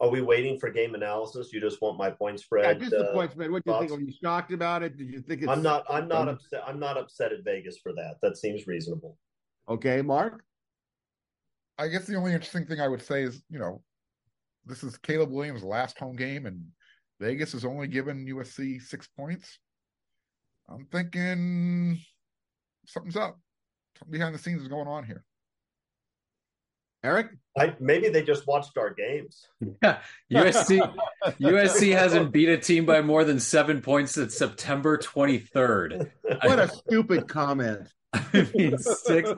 are 0.00 0.10
we 0.10 0.20
waiting 0.20 0.58
for 0.58 0.70
game 0.70 0.94
analysis? 0.94 1.52
You 1.52 1.60
just 1.60 1.82
want 1.82 1.98
my 1.98 2.10
point 2.10 2.38
spread? 2.38 2.64
Yeah, 2.64 2.74
just 2.74 2.90
the 2.90 3.10
uh, 3.10 3.12
point 3.12 3.32
spread. 3.32 3.50
What 3.50 3.64
do 3.64 3.70
you 3.70 3.74
thoughts? 3.74 3.90
think? 3.90 4.00
Are 4.00 4.04
you 4.04 4.12
shocked 4.22 4.52
about 4.52 4.82
it? 4.82 4.96
Did 4.96 5.08
you 5.08 5.20
think 5.20 5.42
it's? 5.42 5.50
I'm 5.50 5.62
not. 5.62 5.84
I'm 5.90 6.06
not 6.06 6.28
upset. 6.28 6.62
I'm 6.66 6.78
not 6.78 6.96
upset 6.96 7.32
at 7.32 7.44
Vegas 7.44 7.78
for 7.82 7.92
that. 7.94 8.16
That 8.22 8.36
seems 8.36 8.66
reasonable. 8.66 9.16
Okay, 9.68 10.02
Mark. 10.02 10.44
I 11.78 11.88
guess 11.88 12.06
the 12.06 12.16
only 12.16 12.32
interesting 12.32 12.66
thing 12.66 12.80
I 12.80 12.88
would 12.88 13.02
say 13.02 13.22
is, 13.22 13.42
you 13.50 13.58
know, 13.58 13.82
this 14.66 14.82
is 14.82 14.96
Caleb 14.98 15.30
Williams' 15.30 15.62
last 15.64 15.98
home 15.98 16.16
game, 16.16 16.46
and 16.46 16.62
Vegas 17.20 17.52
has 17.52 17.64
only 17.64 17.88
given 17.88 18.26
USC 18.26 18.80
six 18.80 19.08
points. 19.08 19.58
I'm 20.68 20.86
thinking 20.92 21.98
something's 22.86 23.16
up. 23.16 23.38
Something 23.98 24.12
behind 24.12 24.34
the 24.34 24.38
scenes 24.38 24.62
is 24.62 24.68
going 24.68 24.86
on 24.86 25.04
here. 25.04 25.24
Eric, 27.04 27.28
I, 27.56 27.74
maybe 27.78 28.08
they 28.08 28.22
just 28.22 28.46
watched 28.46 28.76
our 28.76 28.92
games. 28.92 29.46
Yeah, 29.82 30.00
USC 30.32 30.94
USC 31.40 31.92
hasn't 31.92 32.32
beat 32.32 32.48
a 32.48 32.58
team 32.58 32.86
by 32.86 33.02
more 33.02 33.24
than 33.24 33.38
seven 33.38 33.80
points 33.80 34.12
since 34.12 34.36
September 34.36 34.98
23rd. 34.98 36.10
What 36.42 36.58
a 36.58 36.68
stupid 36.68 37.28
comment! 37.28 37.88
I 38.12 38.48
mean, 38.54 38.78
six 38.78 39.30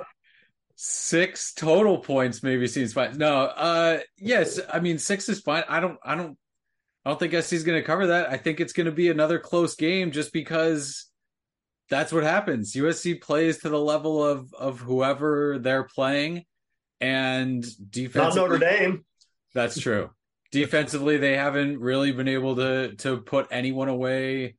six 0.83 1.53
total 1.53 1.99
points 1.99 2.42
maybe 2.42 2.66
seems 2.66 2.94
fine. 2.94 3.18
No, 3.18 3.42
uh 3.42 3.99
yes, 4.16 4.59
I 4.73 4.81
mean 4.81 4.99
six 4.99 5.29
is 5.29 5.40
fine. 5.40 5.64
I 5.68 5.81
don't 5.81 5.99
I 6.03 6.14
don't 6.14 6.38
I 7.05 7.11
don't 7.11 7.18
think 7.18 7.35
SC's 7.35 7.64
gonna 7.64 7.83
cover 7.83 8.07
that. 8.07 8.31
I 8.31 8.38
think 8.38 8.61
it's 8.61 8.73
gonna 8.73 8.90
be 8.90 9.11
another 9.11 9.38
close 9.38 9.75
game 9.75 10.11
just 10.11 10.33
because 10.33 11.11
that's 11.90 12.12
what 12.12 12.23
happens. 12.23 12.73
USC 12.73 13.20
plays 13.20 13.59
to 13.59 13.68
the 13.68 13.79
level 13.79 14.25
of 14.25 14.55
of 14.55 14.81
whoever 14.81 15.59
they're 15.59 15.85
playing 15.85 16.44
and 17.00 17.64
defensively 17.90 18.40
Not 18.40 18.50
Notre 18.50 18.58
Dame. 18.58 19.04
That's 19.54 19.78
true. 19.78 20.10
Defensively, 20.52 21.16
they 21.16 21.36
haven't 21.36 21.78
really 21.78 22.12
been 22.12 22.28
able 22.28 22.56
to 22.56 22.94
to 22.96 23.18
put 23.18 23.48
anyone 23.50 23.88
away 23.88 24.56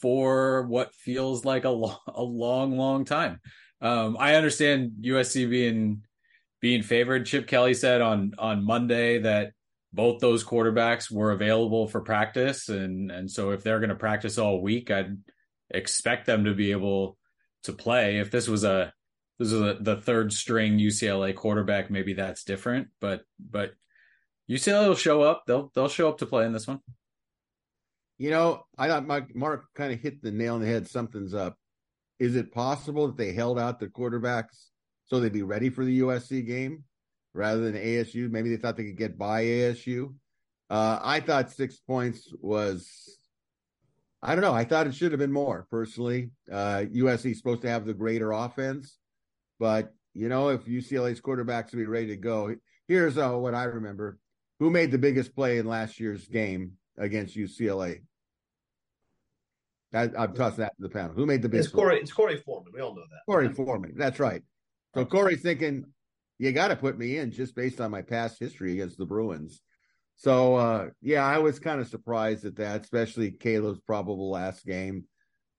for 0.00 0.62
what 0.66 0.94
feels 0.94 1.44
like 1.44 1.64
a, 1.64 1.70
lo- 1.70 1.96
a 2.08 2.22
long, 2.22 2.76
long 2.76 3.04
time. 3.04 3.40
Um, 3.80 4.16
I 4.18 4.34
understand 4.34 4.92
USC 5.02 5.48
being 5.48 6.02
being 6.60 6.82
favored. 6.82 7.26
Chip 7.26 7.46
Kelly 7.46 7.74
said 7.74 8.00
on 8.00 8.34
on 8.38 8.64
Monday 8.64 9.18
that 9.20 9.52
both 9.92 10.20
those 10.20 10.44
quarterbacks 10.44 11.10
were 11.10 11.32
available 11.32 11.88
for 11.88 12.00
practice, 12.00 12.68
and 12.68 13.10
and 13.10 13.30
so 13.30 13.50
if 13.50 13.62
they're 13.62 13.80
going 13.80 13.90
to 13.90 13.96
practice 13.96 14.38
all 14.38 14.62
week, 14.62 14.90
I'd 14.90 15.18
expect 15.70 16.26
them 16.26 16.44
to 16.44 16.54
be 16.54 16.70
able 16.72 17.16
to 17.64 17.72
play. 17.72 18.18
If 18.18 18.30
this 18.30 18.48
was 18.48 18.64
a 18.64 18.92
this 19.42 19.52
is 19.52 19.60
a, 19.60 19.76
the 19.80 19.96
third 19.96 20.32
string 20.32 20.78
UCLA 20.78 21.34
quarterback, 21.34 21.90
maybe 21.90 22.14
that's 22.14 22.44
different. 22.44 22.88
But 23.00 23.22
but 23.40 23.72
UCLA 24.48 24.86
will 24.86 24.94
show 24.94 25.22
up. 25.22 25.44
They'll 25.46 25.72
they'll 25.74 25.88
show 25.88 26.08
up 26.08 26.18
to 26.18 26.26
play 26.26 26.46
in 26.46 26.52
this 26.52 26.68
one. 26.68 26.80
You 28.18 28.30
know, 28.30 28.66
I 28.78 28.86
thought 28.86 29.34
Mark, 29.34 29.64
kind 29.74 29.92
of 29.92 29.98
hit 29.98 30.22
the 30.22 30.30
nail 30.30 30.54
on 30.54 30.60
the 30.60 30.66
head. 30.68 30.86
Something's 30.86 31.34
up. 31.34 31.56
Is 32.20 32.36
it 32.36 32.52
possible 32.52 33.08
that 33.08 33.16
they 33.16 33.32
held 33.32 33.58
out 33.58 33.80
the 33.80 33.88
quarterbacks 33.88 34.68
so 35.06 35.18
they'd 35.18 35.32
be 35.32 35.42
ready 35.42 35.70
for 35.70 35.84
the 35.84 36.00
USC 36.00 36.46
game 36.46 36.84
rather 37.34 37.62
than 37.62 37.74
ASU? 37.74 38.30
Maybe 38.30 38.50
they 38.50 38.62
thought 38.62 38.76
they 38.76 38.84
could 38.84 38.96
get 38.96 39.18
by 39.18 39.42
ASU. 39.44 40.14
Uh, 40.70 41.00
I 41.02 41.18
thought 41.18 41.50
six 41.50 41.78
points 41.78 42.32
was, 42.40 43.18
I 44.22 44.36
don't 44.36 44.42
know. 44.42 44.54
I 44.54 44.64
thought 44.64 44.86
it 44.86 44.94
should 44.94 45.10
have 45.10 45.18
been 45.18 45.32
more 45.32 45.66
personally. 45.68 46.30
Uh, 46.50 46.84
USC 46.94 47.32
is 47.32 47.38
supposed 47.38 47.62
to 47.62 47.70
have 47.70 47.84
the 47.86 47.94
greater 47.94 48.30
offense, 48.30 48.98
but 49.62 49.94
you 50.12 50.28
know, 50.28 50.48
if 50.48 50.64
UCLA's 50.64 51.20
quarterbacks 51.20 51.70
will 51.70 51.78
be 51.78 51.86
ready 51.86 52.08
to 52.08 52.16
go, 52.16 52.52
here's 52.88 53.16
uh, 53.16 53.30
what 53.30 53.54
I 53.54 53.62
remember: 53.62 54.18
who 54.58 54.70
made 54.70 54.90
the 54.90 54.98
biggest 54.98 55.36
play 55.36 55.58
in 55.58 55.66
last 55.66 56.00
year's 56.00 56.26
game 56.26 56.72
against 56.98 57.36
UCLA? 57.36 58.00
I, 59.94 60.10
am 60.16 60.34
tossing 60.34 60.62
that 60.62 60.74
to 60.76 60.82
the 60.82 60.88
panel. 60.88 61.12
Who 61.14 61.26
made 61.26 61.42
the 61.42 61.48
biggest? 61.48 61.68
It's 61.68 61.78
Korey. 61.78 62.00
It's 62.00 62.12
Korey 62.12 62.42
Foreman. 62.42 62.72
We 62.74 62.80
all 62.80 62.96
know 62.96 63.02
that. 63.02 63.32
Korey 63.32 63.54
Foreman. 63.54 63.94
That's 63.96 64.18
right. 64.18 64.42
So 64.96 65.04
Korey's 65.04 65.42
thinking, 65.42 65.84
you 66.38 66.50
got 66.50 66.68
to 66.68 66.76
put 66.76 66.98
me 66.98 67.18
in 67.18 67.30
just 67.30 67.54
based 67.54 67.80
on 67.80 67.92
my 67.92 68.02
past 68.02 68.40
history 68.40 68.72
against 68.72 68.98
the 68.98 69.06
Bruins. 69.06 69.62
So 70.16 70.56
uh, 70.56 70.88
yeah, 71.00 71.24
I 71.24 71.38
was 71.38 71.60
kind 71.60 71.80
of 71.80 71.86
surprised 71.86 72.44
at 72.46 72.56
that, 72.56 72.80
especially 72.80 73.30
Caleb's 73.30 73.80
probable 73.86 74.28
last 74.28 74.66
game. 74.66 75.04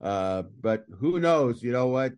Uh, 0.02 0.42
but 0.60 0.84
who 1.00 1.20
knows? 1.20 1.62
You 1.62 1.72
know 1.72 1.86
what? 1.86 2.12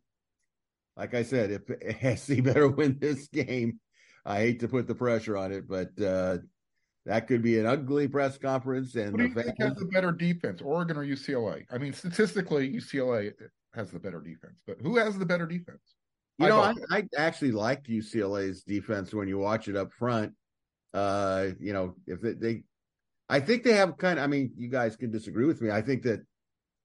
Like 0.96 1.14
I 1.14 1.22
said, 1.22 1.50
if 1.50 2.18
SC 2.18 2.42
better 2.42 2.68
win 2.68 2.98
this 2.98 3.28
game, 3.28 3.80
I 4.24 4.38
hate 4.38 4.60
to 4.60 4.68
put 4.68 4.86
the 4.86 4.94
pressure 4.94 5.36
on 5.36 5.52
it, 5.52 5.68
but 5.68 5.90
uh, 6.02 6.38
that 7.04 7.28
could 7.28 7.42
be 7.42 7.58
an 7.58 7.66
ugly 7.66 8.08
press 8.08 8.38
conference. 8.38 8.94
And 8.96 9.12
what 9.12 9.18
do 9.18 9.28
you 9.28 9.34
think 9.34 9.60
has 9.60 9.74
the 9.74 9.86
better 9.86 10.10
defense, 10.10 10.60
Oregon 10.62 10.96
or 10.96 11.04
UCLA? 11.04 11.64
I 11.70 11.78
mean, 11.78 11.92
statistically, 11.92 12.72
UCLA 12.72 13.32
has 13.74 13.90
the 13.90 14.00
better 14.00 14.20
defense, 14.20 14.60
but 14.66 14.78
who 14.82 14.96
has 14.96 15.18
the 15.18 15.26
better 15.26 15.46
defense? 15.46 15.94
You 16.38 16.46
I 16.46 16.48
know, 16.48 16.60
I, 16.60 16.74
I, 16.90 17.08
actually 17.16 17.52
liked 17.52 17.88
UCLA's 17.88 18.62
defense 18.62 19.14
when 19.14 19.28
you 19.28 19.38
watch 19.38 19.68
it 19.68 19.76
up 19.76 19.92
front. 19.92 20.32
Uh, 20.92 21.48
you 21.58 21.72
know, 21.72 21.94
if 22.06 22.20
they, 22.20 22.32
they, 22.32 22.62
I 23.28 23.40
think 23.40 23.62
they 23.62 23.72
have 23.72 23.96
kind 23.96 24.18
of. 24.18 24.24
I 24.24 24.26
mean, 24.26 24.52
you 24.56 24.68
guys 24.68 24.96
can 24.96 25.10
disagree 25.10 25.46
with 25.46 25.62
me. 25.62 25.70
I 25.70 25.82
think 25.82 26.02
that 26.02 26.20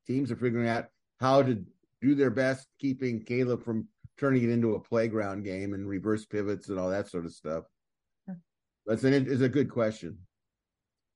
teams 0.08 0.32
are 0.32 0.38
figuring 0.38 0.70
out 0.70 0.86
how 1.20 1.42
to 1.44 1.64
do 2.02 2.16
their 2.16 2.30
best, 2.30 2.68
keeping 2.80 3.24
Caleb 3.24 3.64
from 3.64 3.88
turning 4.22 4.44
it 4.44 4.52
into 4.52 4.76
a 4.76 4.80
playground 4.80 5.44
game 5.44 5.74
and 5.74 5.88
reverse 5.88 6.26
pivots 6.26 6.70
and 6.70 6.78
all 6.80 6.92
that 6.92 7.10
sort 7.10 7.26
of 7.26 7.34
stuff. 7.34 7.64
That's 8.86 9.04
an 9.04 9.14
is 9.14 9.42
a 9.42 9.50
good 9.50 9.70
question. 9.70 10.20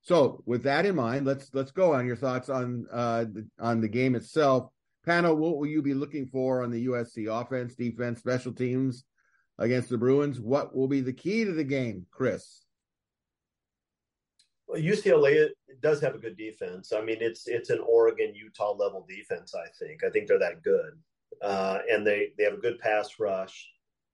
So, 0.01 0.43
with 0.45 0.63
that 0.63 0.85
in 0.85 0.95
mind, 0.95 1.25
let's 1.25 1.49
let's 1.53 1.71
go 1.71 1.93
on 1.93 2.07
your 2.07 2.15
thoughts 2.15 2.49
on 2.49 2.87
uh, 2.91 3.25
the, 3.25 3.47
on 3.59 3.79
the 3.79 3.87
game 3.87 4.15
itself. 4.15 4.69
Panel, 5.05 5.35
what 5.35 5.57
will 5.57 5.67
you 5.67 5.83
be 5.83 5.93
looking 5.93 6.25
for 6.25 6.63
on 6.63 6.71
the 6.71 6.87
USC 6.87 7.27
offense, 7.29 7.75
defense, 7.75 8.19
special 8.19 8.51
teams 8.51 9.03
against 9.59 9.89
the 9.89 9.97
Bruins? 9.97 10.39
What 10.39 10.75
will 10.75 10.87
be 10.87 11.01
the 11.01 11.13
key 11.13 11.45
to 11.45 11.51
the 11.51 11.63
game, 11.63 12.07
Chris? 12.09 12.63
Well, 14.67 14.81
UCLA 14.81 15.49
does 15.79 16.01
have 16.01 16.15
a 16.15 16.19
good 16.19 16.37
defense. 16.37 16.91
I 16.91 17.01
mean, 17.01 17.17
it's 17.19 17.47
it's 17.47 17.69
an 17.69 17.81
Oregon 17.87 18.33
Utah 18.33 18.73
level 18.73 19.05
defense. 19.07 19.53
I 19.53 19.67
think. 19.79 20.03
I 20.03 20.09
think 20.09 20.27
they're 20.27 20.39
that 20.39 20.63
good, 20.63 20.93
uh, 21.41 21.79
and 21.89 22.05
they 22.05 22.29
they 22.37 22.43
have 22.43 22.53
a 22.53 22.57
good 22.57 22.79
pass 22.79 23.19
rush. 23.19 23.67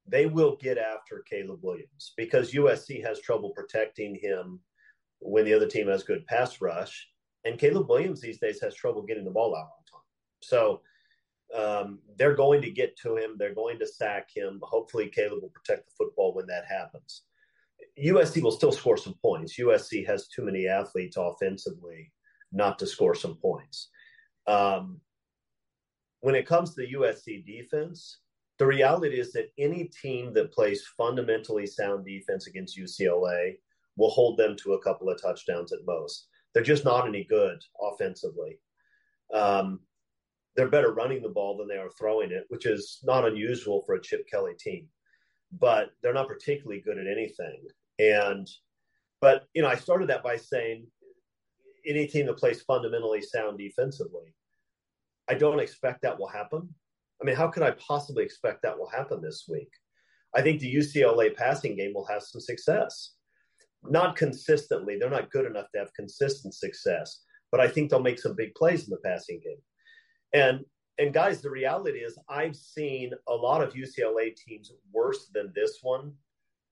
They 0.08 0.26
will 0.26 0.58
get 0.60 0.78
after 0.78 1.24
Caleb 1.30 1.60
Williams 1.62 2.14
because 2.18 2.54
USC 2.54 3.06
has 3.06 3.22
trouble 3.22 3.52
protecting 3.52 4.16
him 4.16 4.60
when 5.20 5.46
the 5.46 5.54
other 5.54 5.68
team 5.68 5.88
has 5.88 6.04
good 6.04 6.26
pass 6.28 6.62
rush, 6.62 7.08
and 7.46 7.60
Caleb 7.60 7.90
Williams 7.90 8.22
these 8.22 8.40
days 8.40 8.60
has 8.62 8.76
trouble 8.76 9.04
getting 9.04 9.26
the 9.26 9.32
ball 9.32 9.56
out 9.56 9.70
on 9.78 9.86
time. 9.92 10.02
So 10.42 10.82
um, 11.56 12.00
they're 12.18 12.36
going 12.36 12.62
to 12.62 12.72
get 12.72 12.98
to 12.98 13.18
him. 13.18 13.36
They're 13.38 13.54
going 13.54 13.80
to 13.80 13.88
sack 13.88 14.30
him. 14.34 14.60
Hopefully, 14.64 15.10
Caleb 15.10 15.42
will 15.42 15.50
protect 15.50 15.86
the 15.86 15.94
football 15.98 16.34
when 16.34 16.48
that 16.48 16.66
happens. 16.66 17.24
USC 18.02 18.42
will 18.42 18.52
still 18.52 18.72
score 18.72 18.98
some 18.98 19.16
points. 19.22 19.60
USC 19.60 20.06
has 20.08 20.28
too 20.28 20.44
many 20.44 20.68
athletes 20.68 21.18
offensively 21.18 22.12
not 22.52 22.80
to 22.80 22.88
score 22.88 23.16
some 23.16 23.36
points. 23.36 23.90
Um, 24.48 25.00
when 26.22 26.36
it 26.36 26.48
comes 26.48 26.74
to 26.74 26.82
the 26.82 26.94
USC 26.94 27.46
defense, 27.46 28.20
the 28.58 28.66
reality 28.66 29.20
is 29.20 29.34
that 29.34 29.52
any 29.58 29.86
team 29.86 30.34
that 30.34 30.54
plays 30.54 30.86
fundamentally 30.96 31.66
sound 31.66 32.06
defense 32.06 32.48
against 32.48 32.78
UCLA 32.78 33.56
will 33.98 34.12
hold 34.12 34.38
them 34.38 34.56
to 34.58 34.74
a 34.74 34.82
couple 34.82 35.10
of 35.10 35.22
touchdowns 35.22 35.74
at 35.74 35.86
most. 35.86 36.28
They're 36.54 36.64
just 36.64 36.86
not 36.86 37.08
any 37.08 37.24
good 37.24 37.60
offensively. 37.82 38.60
Um, 39.34 39.80
they're 40.56 40.70
better 40.70 40.94
running 40.94 41.22
the 41.22 41.30
ball 41.30 41.58
than 41.58 41.68
they 41.68 41.78
are 41.78 41.90
throwing 41.98 42.32
it, 42.32 42.46
which 42.50 42.66
is 42.66 43.00
not 43.04 43.28
unusual 43.28 43.84
for 43.86 43.96
a 43.96 44.02
Chip 44.02 44.28
Kelly 44.30 44.54
team. 44.60 44.88
But 45.60 45.92
they're 46.02 46.14
not 46.14 46.28
particularly 46.28 46.82
good 46.82 46.98
at 46.98 47.08
anything. 47.08 47.64
And, 48.00 48.48
but, 49.22 49.46
you 49.54 49.62
know, 49.62 49.70
I 49.70 49.76
started 49.76 50.10
that 50.10 50.24
by 50.24 50.38
saying 50.38 50.86
any 51.88 52.06
team 52.06 52.28
that 52.28 52.38
plays 52.38 52.62
fundamentally 52.62 53.22
sound 53.22 53.58
defensively, 53.58 54.34
I 55.32 55.34
don't 55.34 55.62
expect 55.62 56.02
that 56.02 56.20
will 56.20 56.28
happen. 56.28 56.67
I 57.22 57.26
mean, 57.26 57.38
how 57.38 57.48
could 57.48 57.63
I 57.63 57.72
possibly 57.72 58.22
expect 58.26 58.62
that 58.63 58.78
will 58.78 58.89
happen 58.89 59.22
this 59.22 59.46
week? 59.48 59.70
I 60.36 60.41
think 60.41 60.60
the 60.60 60.76
UCLA 60.76 61.34
passing 61.34 61.78
game 61.78 61.94
will 61.94 62.06
have 62.08 62.22
some 62.22 62.41
success. 62.41 63.13
Not 63.82 64.17
consistently, 64.17 64.98
they're 64.98 65.10
not 65.10 65.32
good 65.32 65.46
enough 65.46 65.67
to 65.72 65.80
have 65.80 65.94
consistent 65.94 66.54
success, 66.54 67.22
but 67.50 67.62
I 67.62 67.70
think 67.70 67.89
they'll 67.89 68.02
make 68.02 68.20
some 68.20 68.36
big 68.36 68.54
plays 68.56 68.84
in 68.84 68.89
the 68.89 69.10
passing 69.10 69.39
game. 69.41 69.62
And 70.34 70.65
and 70.98 71.13
guys, 71.13 71.41
the 71.41 71.50
reality 71.50 72.00
is 72.00 72.20
I've 72.30 72.56
seen 72.56 73.13
a 73.30 73.34
lot 73.34 73.63
of 73.63 73.74
UCLA 73.74 74.36
teams 74.36 74.74
worse 74.91 75.30
than 75.34 75.54
this 75.56 75.80
one 75.82 76.12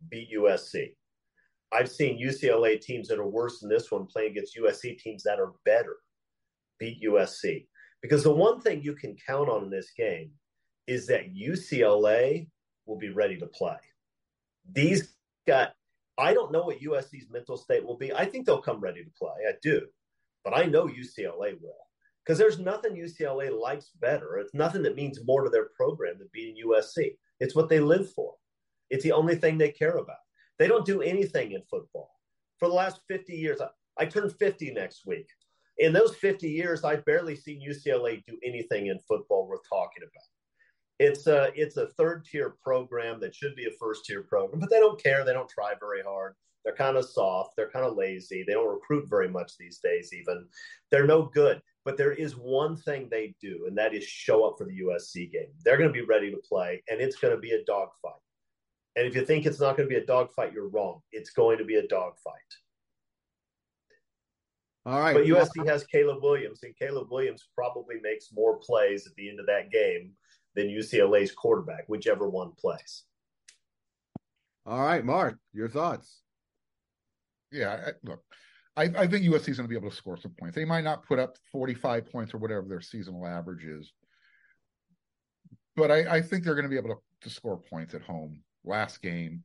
beat 0.10 0.34
USC. 0.36 0.96
I've 1.72 1.90
seen 1.90 2.22
UCLA 2.22 2.82
teams 2.82 3.08
that 3.08 3.20
are 3.20 3.26
worse 3.26 3.62
than 3.62 3.70
this 3.70 3.90
one 3.90 4.06
playing 4.06 4.32
against 4.32 4.58
USC 4.58 5.00
teams 5.00 5.24
that 5.24 5.40
are 5.40 5.54
better 5.64 5.96
beat 6.78 7.02
USC. 7.02 7.69
Because 8.02 8.24
the 8.24 8.34
one 8.34 8.62
thing 8.62 8.82
you 8.82 8.94
can 8.94 9.16
count 9.28 9.50
on 9.50 9.64
in 9.64 9.70
this 9.70 9.92
game 9.96 10.32
is 10.88 11.08
that 11.08 11.34
UCLA 11.34 12.48
will 12.86 12.98
be 12.98 13.10
ready 13.10 13.38
to 13.38 13.48
play. 13.48 13.78
These 14.72 15.16
got 15.48 15.74
I 16.18 16.34
don't 16.34 16.52
know 16.52 16.64
what 16.64 16.82
USC's 16.82 17.30
mental 17.32 17.56
state 17.56 17.86
will 17.86 17.98
be. 17.98 18.14
I 18.14 18.26
think 18.26 18.46
they'll 18.46 18.62
come 18.62 18.82
ready 18.82 19.04
to 19.04 19.10
play. 19.18 19.32
I 19.48 19.54
do. 19.62 19.88
But 20.44 20.54
I 20.54 20.66
know 20.66 20.88
UCLA 20.88 21.60
will 21.62 21.78
because 22.26 22.38
there's 22.38 22.60
nothing 22.60 22.96
UCLA 22.96 23.58
likes 23.58 23.92
better. 24.02 24.38
It's 24.38 24.54
nothing 24.54 24.84
that 24.84 24.96
means 24.96 25.20
more 25.26 25.44
to 25.44 25.50
their 25.50 25.70
program 25.76 26.20
than 26.20 26.30
beating 26.32 26.64
USC. 26.66 27.16
It's 27.40 27.56
what 27.56 27.70
they 27.70 27.80
live 27.80 28.12
for. 28.12 28.34
It's 28.90 29.04
the 29.04 29.12
only 29.14 29.36
thing 29.36 29.58
they 29.58 29.72
care 29.72 29.98
about. 29.98 30.18
They 30.58 30.68
don't 30.68 30.86
do 30.86 31.02
anything 31.02 31.54
in 31.54 31.62
football. 31.70 32.12
For 32.60 32.68
the 32.68 32.76
last 32.76 33.00
50 33.08 33.34
years, 33.34 33.62
I, 33.62 33.68
I 33.98 34.06
turn 34.06 34.30
50 34.30 34.72
next 34.72 35.06
week. 35.06 35.28
In 35.80 35.94
those 35.94 36.16
50 36.16 36.50
years, 36.50 36.84
I've 36.84 37.06
barely 37.06 37.36
seen 37.36 37.62
UCLA 37.66 38.24
do 38.26 38.38
anything 38.44 38.88
in 38.88 39.00
football 39.00 39.48
worth 39.48 39.68
talking 39.68 40.04
about. 40.04 40.28
It's 41.00 41.28
a 41.28 41.52
it's 41.56 41.78
a 41.78 41.88
third 41.88 42.26
tier 42.26 42.58
program 42.62 43.22
that 43.22 43.34
should 43.34 43.56
be 43.56 43.66
a 43.66 43.78
first 43.80 44.04
tier 44.06 44.24
program, 44.24 44.60
but 44.60 44.70
they 44.70 44.80
don't 44.80 45.02
care. 45.02 45.24
They 45.24 45.32
don't 45.32 45.50
try 45.50 45.74
very 45.80 46.02
hard. 46.02 46.36
They're 46.66 46.76
kind 46.76 46.98
of 46.98 47.06
soft. 47.06 47.56
They're 47.56 47.70
kind 47.70 47.86
of 47.86 47.96
lazy. 47.96 48.44
They 48.46 48.54
don't 48.54 48.70
recruit 48.70 49.10
very 49.10 49.30
much 49.30 49.54
these 49.58 49.80
days. 49.80 50.12
Even 50.14 50.46
they're 50.92 51.08
no 51.08 51.24
good. 51.34 51.62
But 51.86 51.96
there 51.96 52.12
is 52.12 52.36
one 52.36 52.76
thing 52.76 53.08
they 53.10 53.34
do, 53.42 53.64
and 53.66 53.78
that 53.78 53.94
is 53.94 54.04
show 54.04 54.46
up 54.46 54.58
for 54.58 54.66
the 54.66 54.82
USC 54.82 55.32
game. 55.32 55.48
They're 55.64 55.78
going 55.78 55.90
to 55.90 55.94
be 55.94 56.06
ready 56.06 56.30
to 56.32 56.38
play, 56.38 56.84
and 56.90 57.00
it's 57.00 57.16
going 57.16 57.34
to 57.34 57.40
be 57.40 57.52
a 57.52 57.64
dogfight. 57.64 58.20
And 58.98 59.08
if 59.08 59.16
you 59.16 59.26
think 59.26 59.46
it's 59.46 59.62
not 59.62 59.78
going 59.78 59.88
to 59.88 59.96
be 59.96 60.02
a 60.02 60.06
dogfight, 60.06 60.52
you're 60.52 60.68
wrong. 60.68 61.00
It's 61.14 61.30
going 61.30 61.58
to 61.58 61.64
be 61.64 61.76
a 61.76 61.88
dogfight. 61.88 62.34
All 64.90 65.00
right. 65.00 65.14
But 65.14 65.26
USC 65.26 65.68
has 65.68 65.84
Caleb 65.84 66.24
Williams, 66.24 66.64
and 66.64 66.76
Caleb 66.76 67.12
Williams 67.12 67.48
probably 67.54 67.98
makes 68.02 68.30
more 68.34 68.58
plays 68.58 69.06
at 69.06 69.14
the 69.16 69.30
end 69.30 69.40
of 69.40 69.46
that 69.46 69.70
game 69.70 70.14
than 70.56 70.68
UCLA's 70.68 71.32
quarterback, 71.32 71.84
whichever 71.88 72.28
one 72.28 72.54
plays. 72.58 73.04
All 74.66 74.80
right, 74.80 75.06
Mark, 75.06 75.38
your 75.54 75.70
thoughts? 75.70 76.22
Yeah, 77.52 77.92
look, 78.04 78.24
I, 78.76 78.84
I 78.84 79.08
think 79.08 79.26
USC 79.26 79.50
is 79.50 79.58
going 79.58 79.68
to 79.68 79.68
be 79.68 79.76
able 79.76 79.92
to 79.92 79.96
score 79.96 80.18
some 80.18 80.34
points. 80.40 80.56
They 80.56 80.66
might 80.66 80.84
not 80.84 81.06
put 81.06 81.20
up 81.20 81.38
45 81.52 82.12
points 82.12 82.34
or 82.34 82.40
whatever 82.40 82.68
their 82.68 82.82
seasonal 82.82 83.28
average 83.28 83.66
is, 83.66 83.92
but 85.76 85.92
I, 85.92 86.18
I 86.18 86.22
think 86.22 86.44
they're 86.44 86.56
going 86.56 86.64
to 86.64 86.70
be 86.70 86.78
able 86.78 86.96
to, 86.96 87.02
to 87.22 87.30
score 87.30 87.58
points 87.58 87.94
at 87.94 88.02
home. 88.02 88.42
Last 88.66 89.04
game, 89.04 89.44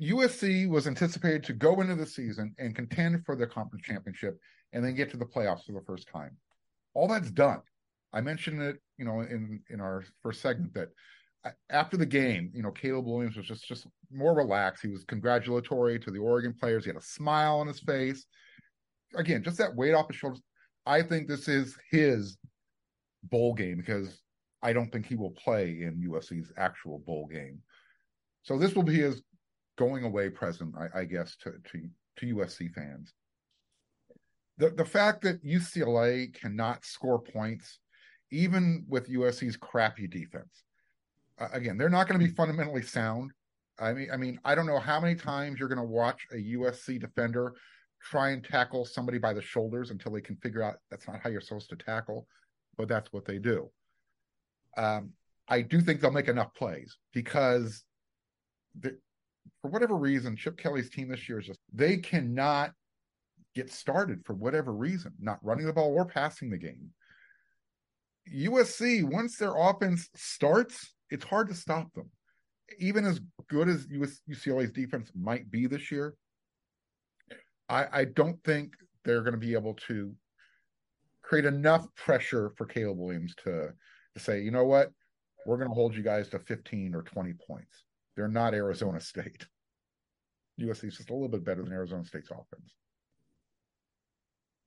USC 0.00 0.68
was 0.68 0.86
anticipated 0.86 1.44
to 1.44 1.52
go 1.52 1.80
into 1.80 1.94
the 1.94 2.06
season 2.06 2.54
and 2.58 2.74
contend 2.74 3.24
for 3.24 3.34
the 3.34 3.46
conference 3.46 3.84
championship 3.84 4.38
and 4.72 4.84
then 4.84 4.94
get 4.94 5.10
to 5.10 5.16
the 5.16 5.24
playoffs 5.24 5.64
for 5.64 5.72
the 5.72 5.84
first 5.86 6.08
time. 6.08 6.36
All 6.94 7.08
that's 7.08 7.30
done. 7.30 7.60
I 8.12 8.20
mentioned 8.20 8.62
it, 8.62 8.76
you 8.98 9.04
know, 9.04 9.20
in 9.20 9.60
in 9.70 9.80
our 9.80 10.04
first 10.22 10.40
segment 10.42 10.74
that 10.74 10.88
after 11.70 11.96
the 11.96 12.06
game, 12.06 12.50
you 12.54 12.62
know, 12.62 12.70
Caleb 12.70 13.06
Williams 13.06 13.36
was 13.36 13.46
just 13.46 13.66
just 13.66 13.86
more 14.10 14.34
relaxed. 14.34 14.82
He 14.82 14.88
was 14.88 15.04
congratulatory 15.04 15.98
to 16.00 16.10
the 16.10 16.18
Oregon 16.18 16.54
players. 16.58 16.84
He 16.84 16.90
had 16.90 16.96
a 16.96 17.02
smile 17.02 17.56
on 17.56 17.66
his 17.66 17.80
face. 17.80 18.26
Again, 19.14 19.42
just 19.42 19.58
that 19.58 19.74
weight 19.74 19.94
off 19.94 20.08
his 20.08 20.16
shoulders. 20.16 20.42
I 20.84 21.02
think 21.02 21.26
this 21.26 21.48
is 21.48 21.76
his 21.90 22.36
bowl 23.24 23.54
game 23.54 23.78
because 23.78 24.22
I 24.62 24.72
don't 24.72 24.90
think 24.90 25.06
he 25.06 25.16
will 25.16 25.30
play 25.30 25.82
in 25.82 26.08
USC's 26.10 26.52
actual 26.56 26.98
bowl 27.00 27.26
game. 27.26 27.60
So 28.42 28.58
this 28.58 28.74
will 28.74 28.82
be 28.82 28.94
his 28.94 29.22
going 29.76 30.04
away 30.04 30.30
present, 30.30 30.74
I, 30.78 31.00
I 31.00 31.04
guess, 31.04 31.36
to, 31.42 31.52
to 31.72 31.88
to 32.18 32.34
USC 32.34 32.72
fans. 32.72 33.14
The 34.58 34.70
the 34.70 34.84
fact 34.84 35.22
that 35.22 35.44
UCLA 35.44 36.34
cannot 36.34 36.84
score 36.84 37.20
points, 37.20 37.78
even 38.30 38.84
with 38.88 39.10
USC's 39.10 39.56
crappy 39.56 40.06
defense, 40.06 40.64
again, 41.52 41.76
they're 41.76 41.88
not 41.88 42.08
going 42.08 42.18
to 42.18 42.26
be 42.26 42.32
fundamentally 42.32 42.82
sound. 42.82 43.32
I 43.78 43.92
mean, 43.92 44.08
I 44.12 44.16
mean, 44.16 44.40
I 44.44 44.54
don't 44.54 44.66
know 44.66 44.78
how 44.78 45.00
many 45.00 45.14
times 45.14 45.58
you're 45.58 45.68
going 45.68 45.78
to 45.78 45.84
watch 45.84 46.26
a 46.32 46.36
USC 46.36 47.00
defender 47.00 47.54
try 48.02 48.30
and 48.30 48.44
tackle 48.44 48.84
somebody 48.84 49.18
by 49.18 49.32
the 49.32 49.42
shoulders 49.42 49.90
until 49.90 50.12
they 50.12 50.20
can 50.20 50.36
figure 50.36 50.62
out 50.62 50.76
that's 50.90 51.08
not 51.08 51.20
how 51.22 51.28
you're 51.28 51.40
supposed 51.40 51.68
to 51.70 51.76
tackle, 51.76 52.26
but 52.78 52.88
that's 52.88 53.12
what 53.12 53.24
they 53.24 53.38
do. 53.38 53.70
Um, 54.76 55.10
I 55.48 55.62
do 55.62 55.80
think 55.80 56.00
they'll 56.00 56.10
make 56.10 56.28
enough 56.28 56.54
plays 56.54 56.96
because 57.12 57.84
for 59.62 59.70
whatever 59.70 59.96
reason, 59.96 60.36
Chip 60.36 60.56
Kelly's 60.56 60.90
team 60.90 61.08
this 61.08 61.28
year 61.28 61.38
is 61.38 61.46
just 61.46 61.60
they 61.72 61.96
cannot 61.96 62.72
get 63.54 63.72
started 63.72 64.24
for 64.24 64.34
whatever 64.34 64.72
reason, 64.72 65.12
not 65.18 65.38
running 65.42 65.66
the 65.66 65.72
ball 65.72 65.92
or 65.94 66.04
passing 66.04 66.50
the 66.50 66.58
game. 66.58 66.90
USC, 68.34 69.02
once 69.04 69.38
their 69.38 69.56
offense 69.56 70.08
starts, 70.14 70.94
it's 71.10 71.24
hard 71.24 71.48
to 71.48 71.54
stop 71.54 71.92
them. 71.94 72.10
Even 72.78 73.04
as 73.04 73.20
good 73.48 73.68
as 73.68 73.86
UCLA's 73.86 74.72
defense 74.72 75.10
might 75.14 75.50
be 75.50 75.66
this 75.66 75.90
year, 75.90 76.14
I, 77.68 77.86
I 77.92 78.04
don't 78.04 78.42
think 78.44 78.74
they're 79.04 79.22
going 79.22 79.32
to 79.34 79.38
be 79.38 79.54
able 79.54 79.74
to 79.88 80.12
create 81.22 81.44
enough 81.44 81.86
pressure 81.94 82.52
for 82.56 82.66
Caleb 82.66 82.98
Williams 82.98 83.34
to 83.44 83.72
to 84.14 84.22
say, 84.22 84.40
you 84.40 84.50
know 84.50 84.64
what, 84.64 84.90
we're 85.46 85.58
going 85.58 85.68
to 85.68 85.74
hold 85.74 85.94
you 85.94 86.02
guys 86.02 86.28
to 86.30 86.38
15 86.38 86.94
or 86.94 87.02
20 87.02 87.34
points. 87.46 87.84
They're 88.16 88.28
not 88.28 88.54
Arizona 88.54 89.00
State. 89.00 89.46
USC 90.60 90.84
is 90.84 90.96
just 90.96 91.10
a 91.10 91.12
little 91.12 91.28
bit 91.28 91.44
better 91.44 91.62
than 91.62 91.72
Arizona 91.72 92.04
State's 92.04 92.30
offense. 92.30 92.72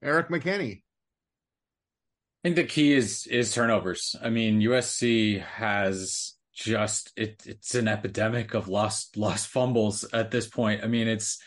Eric 0.03 0.29
McKinney. 0.29 0.81
I 0.81 2.41
think 2.43 2.55
the 2.55 2.63
key 2.63 2.93
is 2.93 3.27
is 3.27 3.53
turnovers. 3.53 4.15
I 4.21 4.29
mean, 4.29 4.62
USC 4.62 5.41
has 5.43 6.35
just 6.53 7.12
it, 7.17 7.43
it's 7.45 7.75
an 7.75 7.88
epidemic 7.88 8.53
of 8.53 8.67
lost 8.67 9.17
lost 9.17 9.47
fumbles 9.47 10.05
at 10.13 10.31
this 10.31 10.47
point. 10.47 10.83
I 10.83 10.88
mean, 10.88 11.07
it's 11.07 11.41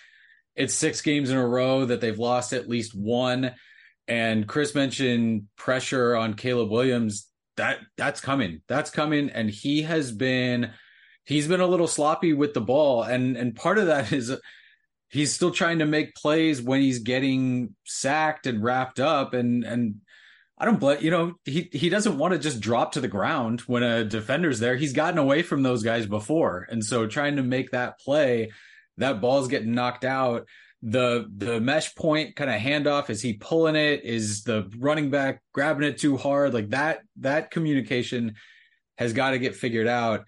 it's 0.55 0.75
six 0.75 1.01
games 1.01 1.31
in 1.31 1.39
a 1.39 1.47
row 1.47 1.87
that 1.87 2.01
they've 2.01 2.19
lost 2.19 2.53
at 2.53 2.69
least 2.69 2.95
one. 2.95 3.55
And 4.07 4.47
Chris 4.47 4.75
mentioned 4.75 5.47
pressure 5.57 6.15
on 6.15 6.35
Caleb 6.35 6.71
Williams. 6.71 7.29
That 7.57 7.79
that's 7.97 8.21
coming. 8.21 8.61
That's 8.69 8.91
coming. 8.91 9.31
And 9.31 9.49
he 9.49 9.83
has 9.83 10.13
been 10.13 10.73
he's 11.25 11.49
been 11.49 11.61
a 11.61 11.67
little 11.67 11.89
sloppy 11.89 12.33
with 12.33 12.55
the 12.55 12.61
ball. 12.61 13.03
And 13.03 13.37
and 13.37 13.55
part 13.55 13.79
of 13.79 13.87
that 13.87 14.13
is 14.13 14.33
he's 15.09 15.35
still 15.35 15.51
trying 15.51 15.79
to 15.81 15.87
make 15.87 16.15
plays 16.15 16.63
when 16.63 16.81
he's 16.81 17.01
getting 17.01 17.75
sacked 17.85 18.47
and 18.47 18.63
wrapped 18.63 19.01
up 19.01 19.35
and 19.35 19.65
and 19.65 19.97
I 20.59 20.65
don't 20.65 20.79
blame 20.79 21.03
you 21.03 21.11
know 21.11 21.35
he 21.45 21.69
he 21.73 21.89
doesn't 21.89 22.19
want 22.19 22.35
to 22.35 22.39
just 22.39 22.61
drop 22.61 22.93
to 22.93 23.01
the 23.01 23.09
ground 23.09 23.61
when 23.63 23.83
a 23.83 24.05
defender's 24.05 24.61
there. 24.61 24.77
He's 24.77 24.93
gotten 24.93 25.19
away 25.19 25.43
from 25.43 25.63
those 25.63 25.83
guys 25.83 26.07
before, 26.07 26.67
and 26.71 26.85
so 26.85 27.07
trying 27.07 27.37
to 27.37 27.43
make 27.43 27.73
that 27.73 27.99
play, 27.99 28.53
that 28.99 29.21
ball's 29.21 29.49
getting 29.49 29.75
knocked 29.75 30.05
out. 30.05 30.47
The 30.81 31.27
the 31.37 31.61
mesh 31.61 31.95
point 31.97 32.37
kind 32.37 32.51
of 32.51 32.61
handoff 32.61 33.11
is 33.11 33.23
he 33.23 33.33
pulling 33.33 33.75
it? 33.75 34.05
Is 34.05 34.45
the 34.45 34.71
running 34.79 35.11
back 35.11 35.43
grabbing 35.53 35.83
it 35.89 35.99
too 35.99 36.17
hard? 36.17 36.55
Like 36.55 36.71
that 36.71 37.01
that 37.17 37.51
communication 37.51 38.37
has 38.99 39.13
got 39.13 39.31
to 39.31 39.41
get 39.41 39.57
figured 39.57 39.89
out. 39.89 40.27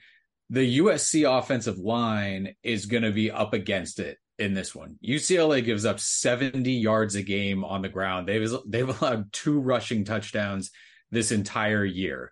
The 0.55 0.79
USC 0.79 1.29
offensive 1.29 1.79
line 1.79 2.55
is 2.63 2.87
going 2.87 3.03
to 3.03 3.11
be 3.11 3.29
up 3.29 3.55
against 3.55 3.99
it 3.99 4.19
in 4.39 4.55
this 4.55 4.73
one. 4.73 5.01
UCLA 5.05 5.65
gives 5.65 5.85
up 5.85 5.99
70 5.99 6.71
yards 6.71 7.17
a 7.17 7.23
game 7.23 7.65
on 7.65 7.83
the 7.83 7.89
ground. 7.89 8.29
They've 8.29 8.49
they've 8.65 9.03
allowed 9.03 9.33
two 9.33 9.59
rushing 9.59 10.05
touchdowns 10.05 10.71
this 11.11 11.33
entire 11.33 11.85
year. 11.85 12.31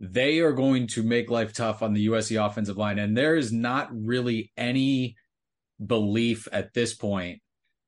They 0.00 0.40
are 0.40 0.52
going 0.52 0.88
to 0.88 1.02
make 1.02 1.30
life 1.30 1.54
tough 1.54 1.80
on 1.82 1.94
the 1.94 2.08
USC 2.08 2.44
offensive 2.44 2.76
line 2.76 2.98
and 2.98 3.16
there 3.16 3.36
is 3.36 3.52
not 3.52 3.88
really 3.90 4.52
any 4.54 5.16
belief 5.84 6.46
at 6.52 6.74
this 6.74 6.92
point 6.92 7.40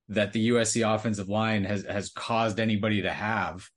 that 0.09 0.33
the 0.33 0.49
USC 0.49 0.95
offensive 0.95 1.29
line 1.29 1.65
has 1.65 1.85
has 1.85 2.09
caused 2.09 2.59
anybody 2.59 3.03
to 3.03 3.13
have 3.13 3.69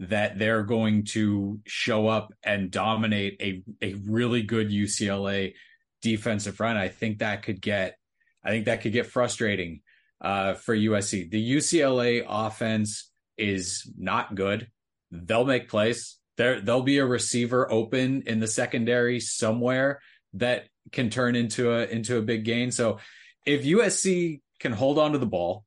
that 0.00 0.38
they're 0.38 0.62
going 0.62 1.04
to 1.04 1.60
show 1.66 2.08
up 2.08 2.32
and 2.42 2.70
dominate 2.70 3.36
a 3.40 3.62
a 3.82 3.94
really 4.04 4.42
good 4.42 4.70
UCLA 4.70 5.54
defensive 6.02 6.56
front. 6.56 6.78
I 6.78 6.88
think 6.88 7.18
that 7.18 7.42
could 7.42 7.60
get 7.60 7.96
I 8.42 8.50
think 8.50 8.64
that 8.64 8.80
could 8.80 8.92
get 8.92 9.06
frustrating 9.06 9.82
uh, 10.20 10.54
for 10.54 10.74
USC. 10.74 11.30
The 11.30 11.56
UCLA 11.56 12.24
offense 12.26 13.10
is 13.36 13.90
not 13.98 14.34
good. 14.34 14.68
They'll 15.10 15.44
make 15.44 15.68
plays. 15.68 16.16
There, 16.36 16.60
there'll 16.60 16.82
be 16.82 16.98
a 16.98 17.06
receiver 17.06 17.70
open 17.70 18.22
in 18.26 18.40
the 18.40 18.46
secondary 18.46 19.20
somewhere 19.20 20.00
that 20.34 20.66
can 20.92 21.10
turn 21.10 21.36
into 21.36 21.72
a 21.72 21.84
into 21.84 22.16
a 22.16 22.22
big 22.22 22.44
gain. 22.44 22.70
So 22.70 22.98
if 23.44 23.64
USC 23.64 24.40
can 24.58 24.72
hold 24.72 24.98
on 24.98 25.12
to 25.12 25.18
the 25.18 25.26
ball 25.26 25.64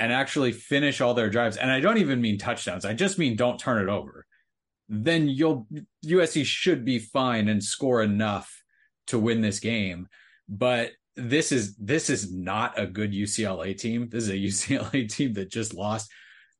and 0.00 0.12
actually 0.12 0.50
finish 0.50 1.00
all 1.00 1.14
their 1.14 1.30
drives, 1.30 1.58
and 1.58 1.70
I 1.70 1.78
don't 1.78 1.98
even 1.98 2.20
mean 2.20 2.38
touchdowns, 2.38 2.84
I 2.84 2.94
just 2.94 3.18
mean 3.18 3.36
don't 3.36 3.58
turn 3.58 3.86
it 3.86 3.92
over, 3.92 4.26
then 4.88 5.28
you'll 5.28 5.68
USC 6.04 6.44
should 6.44 6.84
be 6.84 6.98
fine 6.98 7.48
and 7.48 7.62
score 7.62 8.02
enough 8.02 8.62
to 9.08 9.18
win 9.18 9.42
this 9.42 9.60
game. 9.60 10.08
But 10.48 10.92
this 11.16 11.52
is 11.52 11.76
this 11.76 12.10
is 12.10 12.32
not 12.32 12.78
a 12.78 12.86
good 12.86 13.12
UCLA 13.12 13.78
team. 13.78 14.08
This 14.08 14.24
is 14.24 14.30
a 14.30 14.32
UCLA 14.78 15.08
team 15.08 15.34
that 15.34 15.50
just 15.50 15.74
lost 15.74 16.10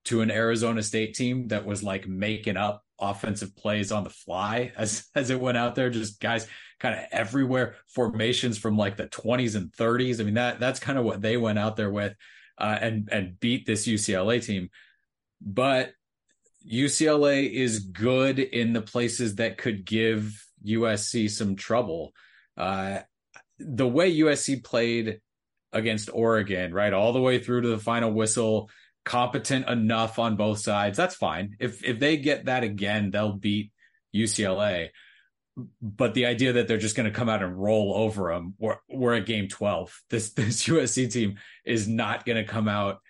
to 0.04 0.20
an 0.20 0.30
Arizona 0.30 0.82
State 0.82 1.14
team 1.14 1.48
that 1.48 1.64
was 1.64 1.82
like 1.82 2.06
making 2.06 2.56
up 2.56 2.84
offensive 3.00 3.56
plays 3.56 3.90
on 3.90 4.04
the 4.04 4.10
fly 4.10 4.72
as 4.76 5.06
as 5.14 5.30
it 5.30 5.40
went 5.40 5.56
out 5.56 5.74
there. 5.74 5.88
Just 5.88 6.20
guys 6.20 6.46
kind 6.78 6.94
of 6.94 7.04
everywhere 7.10 7.76
formations 7.88 8.58
from 8.58 8.76
like 8.76 8.96
the 8.96 9.06
20s 9.08 9.54
and 9.54 9.70
30s 9.72 10.18
i 10.18 10.24
mean 10.24 10.32
that 10.32 10.58
that's 10.58 10.80
kind 10.80 10.98
of 10.98 11.04
what 11.04 11.20
they 11.20 11.36
went 11.36 11.58
out 11.58 11.76
there 11.76 11.90
with 11.90 12.14
uh, 12.60 12.78
and 12.80 13.08
and 13.10 13.40
beat 13.40 13.66
this 13.66 13.86
UCLA 13.86 14.44
team 14.44 14.70
but 15.40 15.92
UCLA 16.70 17.50
is 17.50 17.78
good 17.78 18.38
in 18.38 18.74
the 18.74 18.82
places 18.82 19.36
that 19.36 19.56
could 19.56 19.84
give 19.84 20.46
USC 20.64 21.30
some 21.30 21.56
trouble 21.56 22.12
uh, 22.56 23.00
the 23.58 23.86
way 23.86 24.18
USC 24.18 24.64
played 24.64 25.20
against 25.72 26.10
Oregon, 26.12 26.72
right, 26.72 26.92
all 26.92 27.12
the 27.12 27.20
way 27.20 27.38
through 27.38 27.62
to 27.62 27.68
the 27.68 27.78
final 27.78 28.12
whistle, 28.12 28.70
competent 29.04 29.68
enough 29.68 30.18
on 30.18 30.36
both 30.36 30.58
sides. 30.58 30.96
That's 30.96 31.14
fine. 31.14 31.56
If 31.60 31.84
if 31.84 31.98
they 31.98 32.16
get 32.16 32.46
that 32.46 32.64
again, 32.64 33.10
they'll 33.10 33.34
beat 33.34 33.72
UCLA. 34.14 34.90
But 35.82 36.14
the 36.14 36.26
idea 36.26 36.54
that 36.54 36.68
they're 36.68 36.78
just 36.78 36.96
going 36.96 37.10
to 37.10 37.16
come 37.16 37.28
out 37.28 37.42
and 37.42 37.60
roll 37.60 37.92
over 37.94 38.32
them, 38.32 38.54
we're, 38.58 38.76
we're 38.88 39.14
at 39.14 39.26
game 39.26 39.48
12. 39.48 40.02
This 40.10 40.30
this 40.32 40.64
USC 40.64 41.10
team 41.12 41.38
is 41.64 41.88
not 41.88 42.24
going 42.24 42.36
to 42.36 42.50
come 42.50 42.68
out 42.68 43.00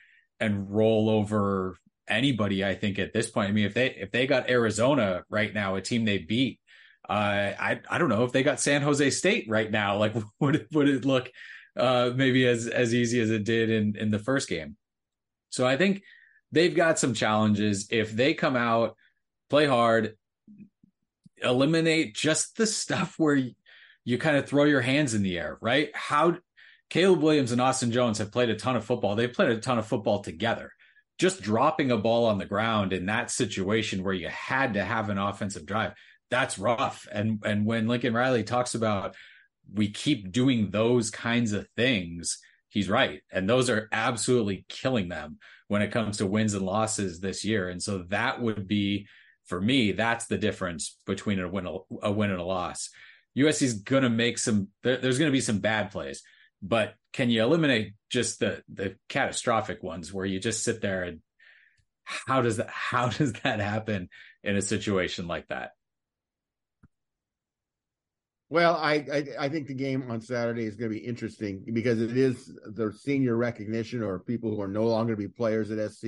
and 0.40 0.70
roll 0.70 1.08
over 1.08 1.78
anybody. 2.08 2.64
I 2.64 2.74
think 2.74 2.98
at 2.98 3.12
this 3.12 3.30
point, 3.30 3.48
I 3.48 3.52
mean, 3.52 3.66
if 3.66 3.74
they 3.74 3.90
if 3.90 4.10
they 4.10 4.26
got 4.26 4.50
Arizona 4.50 5.24
right 5.30 5.52
now, 5.54 5.76
a 5.76 5.80
team 5.80 6.04
they 6.04 6.18
beat, 6.18 6.60
uh, 7.08 7.12
I 7.58 7.80
I 7.88 7.98
don't 7.98 8.08
know 8.08 8.24
if 8.24 8.32
they 8.32 8.42
got 8.42 8.60
San 8.60 8.82
Jose 8.82 9.10
State 9.10 9.46
right 9.48 9.70
now. 9.70 9.96
Like, 9.96 10.14
would 10.40 10.66
would 10.72 10.88
it 10.88 11.04
look 11.04 11.30
uh, 11.76 12.10
maybe 12.14 12.46
as 12.46 12.66
as 12.66 12.94
easy 12.94 13.20
as 13.20 13.30
it 13.30 13.44
did 13.44 13.70
in 13.70 13.96
in 13.96 14.10
the 14.10 14.18
first 14.18 14.48
game? 14.48 14.76
So 15.50 15.66
I 15.66 15.76
think 15.76 16.02
they've 16.52 16.74
got 16.74 16.98
some 16.98 17.14
challenges. 17.14 17.88
If 17.90 18.12
they 18.12 18.34
come 18.34 18.56
out, 18.56 18.96
play 19.48 19.66
hard, 19.66 20.16
eliminate 21.42 22.14
just 22.14 22.56
the 22.56 22.66
stuff 22.66 23.14
where 23.18 23.34
you, 23.34 23.52
you 24.04 24.18
kind 24.18 24.36
of 24.36 24.46
throw 24.46 24.64
your 24.64 24.80
hands 24.80 25.14
in 25.14 25.22
the 25.22 25.38
air, 25.38 25.58
right? 25.60 25.90
How 25.94 26.36
Caleb 26.88 27.22
Williams 27.22 27.52
and 27.52 27.60
Austin 27.60 27.92
Jones 27.92 28.18
have 28.18 28.32
played 28.32 28.50
a 28.50 28.56
ton 28.56 28.76
of 28.76 28.84
football. 28.84 29.14
They've 29.14 29.32
played 29.32 29.50
a 29.50 29.60
ton 29.60 29.78
of 29.78 29.86
football 29.86 30.20
together. 30.20 30.72
Just 31.18 31.42
dropping 31.42 31.90
a 31.90 31.98
ball 31.98 32.26
on 32.26 32.38
the 32.38 32.46
ground 32.46 32.92
in 32.92 33.06
that 33.06 33.30
situation 33.30 34.02
where 34.02 34.14
you 34.14 34.28
had 34.28 34.74
to 34.74 34.82
have 34.82 35.10
an 35.10 35.18
offensive 35.18 35.66
drive 35.66 35.92
that's 36.30 36.58
rough. 36.58 37.06
And 37.12 37.42
and 37.44 37.66
when 37.66 37.88
Lincoln 37.88 38.14
Riley 38.14 38.44
talks 38.44 38.74
about 38.74 39.14
we 39.72 39.90
keep 39.90 40.32
doing 40.32 40.70
those 40.70 41.10
kinds 41.10 41.52
of 41.52 41.68
things, 41.76 42.38
he's 42.68 42.88
right. 42.88 43.20
And 43.30 43.48
those 43.48 43.68
are 43.68 43.88
absolutely 43.92 44.64
killing 44.68 45.08
them 45.08 45.38
when 45.68 45.82
it 45.82 45.92
comes 45.92 46.16
to 46.16 46.26
wins 46.26 46.54
and 46.54 46.64
losses 46.64 47.20
this 47.20 47.44
year. 47.44 47.68
And 47.68 47.82
so 47.82 48.04
that 48.08 48.40
would 48.40 48.66
be 48.66 49.06
for 49.50 49.60
me, 49.60 49.90
that's 49.90 50.26
the 50.28 50.38
difference 50.38 50.96
between 51.06 51.40
a 51.40 51.48
win 51.48 51.66
a 52.02 52.12
win 52.12 52.30
and 52.30 52.40
a 52.40 52.44
loss. 52.44 52.88
USC 53.36 53.62
is 53.62 53.74
going 53.74 54.04
to 54.04 54.08
make 54.08 54.38
some 54.38 54.68
there, 54.84 54.96
there's 54.96 55.18
going 55.18 55.30
to 55.30 55.36
be 55.36 55.40
some 55.40 55.58
bad 55.58 55.90
plays, 55.90 56.22
but 56.62 56.94
can 57.12 57.30
you 57.30 57.42
eliminate 57.42 57.94
just 58.10 58.38
the 58.38 58.62
the 58.72 58.94
catastrophic 59.08 59.82
ones 59.82 60.12
where 60.12 60.24
you 60.24 60.38
just 60.38 60.62
sit 60.62 60.80
there 60.80 61.02
and 61.02 61.18
how 62.04 62.42
does 62.42 62.58
that 62.58 62.70
how 62.70 63.08
does 63.18 63.32
that 63.42 63.58
happen 63.58 64.08
in 64.44 64.56
a 64.56 64.62
situation 64.62 65.26
like 65.26 65.48
that? 65.48 65.72
Well, 68.48 68.76
I, 68.76 68.94
I, 69.12 69.24
I 69.46 69.48
think 69.48 69.66
the 69.66 69.74
game 69.74 70.10
on 70.10 70.20
Saturday 70.20 70.64
is 70.64 70.76
going 70.76 70.92
to 70.92 70.96
be 70.96 71.04
interesting 71.04 71.64
because 71.72 72.00
it 72.00 72.16
is 72.16 72.52
the 72.66 72.92
senior 72.92 73.36
recognition 73.36 74.02
or 74.02 74.20
people 74.20 74.54
who 74.54 74.60
are 74.60 74.68
no 74.68 74.86
longer 74.86 75.14
to 75.14 75.16
be 75.16 75.28
players 75.28 75.72
at 75.72 75.90
SC 75.90 76.06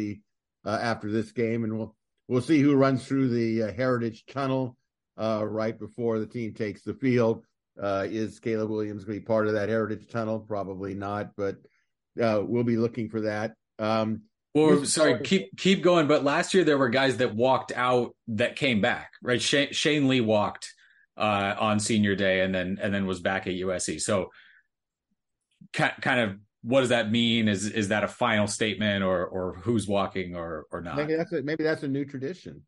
uh, 0.64 0.78
after 0.81 1.11
this 1.11 1.31
game, 1.31 1.62
and 1.62 1.76
we'll 1.76 1.96
we'll 2.32 2.40
see 2.40 2.60
who 2.60 2.74
runs 2.74 3.06
through 3.06 3.28
the 3.28 3.64
uh, 3.64 3.72
Heritage 3.72 4.24
Tunnel 4.24 4.74
uh, 5.20 5.44
right 5.46 5.78
before 5.78 6.18
the 6.18 6.26
team 6.26 6.54
takes 6.54 6.82
the 6.82 6.94
field. 6.94 7.44
Uh, 7.80 8.06
is 8.08 8.40
Caleb 8.40 8.70
Williams 8.70 9.04
going 9.04 9.18
to 9.18 9.20
be 9.20 9.26
part 9.26 9.48
of 9.48 9.52
that 9.52 9.68
Heritage 9.68 10.08
Tunnel? 10.08 10.40
Probably 10.40 10.94
not, 10.94 11.36
but 11.36 11.56
uh, 12.20 12.40
we'll 12.42 12.64
be 12.64 12.78
looking 12.78 13.10
for 13.10 13.20
that. 13.22 13.52
Um, 13.78 14.22
well, 14.54 14.84
sorry, 14.84 15.20
keep 15.22 15.56
keep 15.56 15.82
going. 15.82 16.08
But 16.08 16.24
last 16.24 16.52
year 16.54 16.64
there 16.64 16.76
were 16.76 16.90
guys 16.90 17.18
that 17.18 17.34
walked 17.34 17.72
out 17.74 18.14
that 18.28 18.56
came 18.56 18.80
back, 18.80 19.12
right? 19.22 19.40
Shane, 19.40 19.72
Shane 19.72 20.08
Lee 20.08 20.20
walked 20.20 20.72
uh, 21.16 21.54
on 21.58 21.80
senior 21.80 22.14
day 22.14 22.40
and 22.40 22.54
then 22.54 22.78
and 22.80 22.94
then 22.94 23.06
was 23.06 23.20
back 23.20 23.46
at 23.46 23.54
USC. 23.54 24.00
So 24.00 24.30
kind 25.72 26.20
of 26.20 26.36
what 26.62 26.81
does 26.81 26.90
that 26.90 27.11
mean? 27.11 27.48
Is 27.48 27.66
is 27.66 27.88
that 27.88 28.05
a 28.05 28.09
final 28.09 28.46
statement 28.46 29.03
or 29.03 29.27
or 29.27 29.55
who's 29.55 29.87
walking 29.87 30.37
or 30.37 30.66
or 30.70 30.81
not? 30.81 30.96
Maybe 30.96 31.14
that's 31.14 31.33
a, 31.33 31.42
maybe 31.42 31.64
that's 31.64 31.83
a 31.83 31.88
new 31.88 32.05
tradition. 32.05 32.62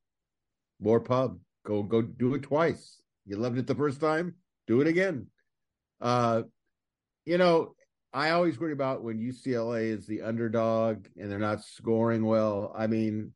More 0.80 1.00
pub. 1.00 1.38
Go 1.64 1.82
go 1.82 2.02
do 2.02 2.34
it 2.34 2.42
twice. 2.42 3.00
You 3.26 3.36
loved 3.36 3.58
it 3.58 3.66
the 3.66 3.74
first 3.74 4.00
time, 4.00 4.34
do 4.66 4.80
it 4.80 4.86
again. 4.86 5.28
Uh 6.00 6.42
you 7.24 7.38
know, 7.38 7.74
I 8.12 8.30
always 8.30 8.60
worry 8.60 8.72
about 8.72 9.02
when 9.02 9.18
UCLA 9.18 9.84
is 9.84 10.06
the 10.06 10.22
underdog 10.22 11.06
and 11.16 11.30
they're 11.30 11.38
not 11.38 11.64
scoring 11.64 12.24
well. 12.24 12.74
I 12.76 12.86
mean, 12.86 13.32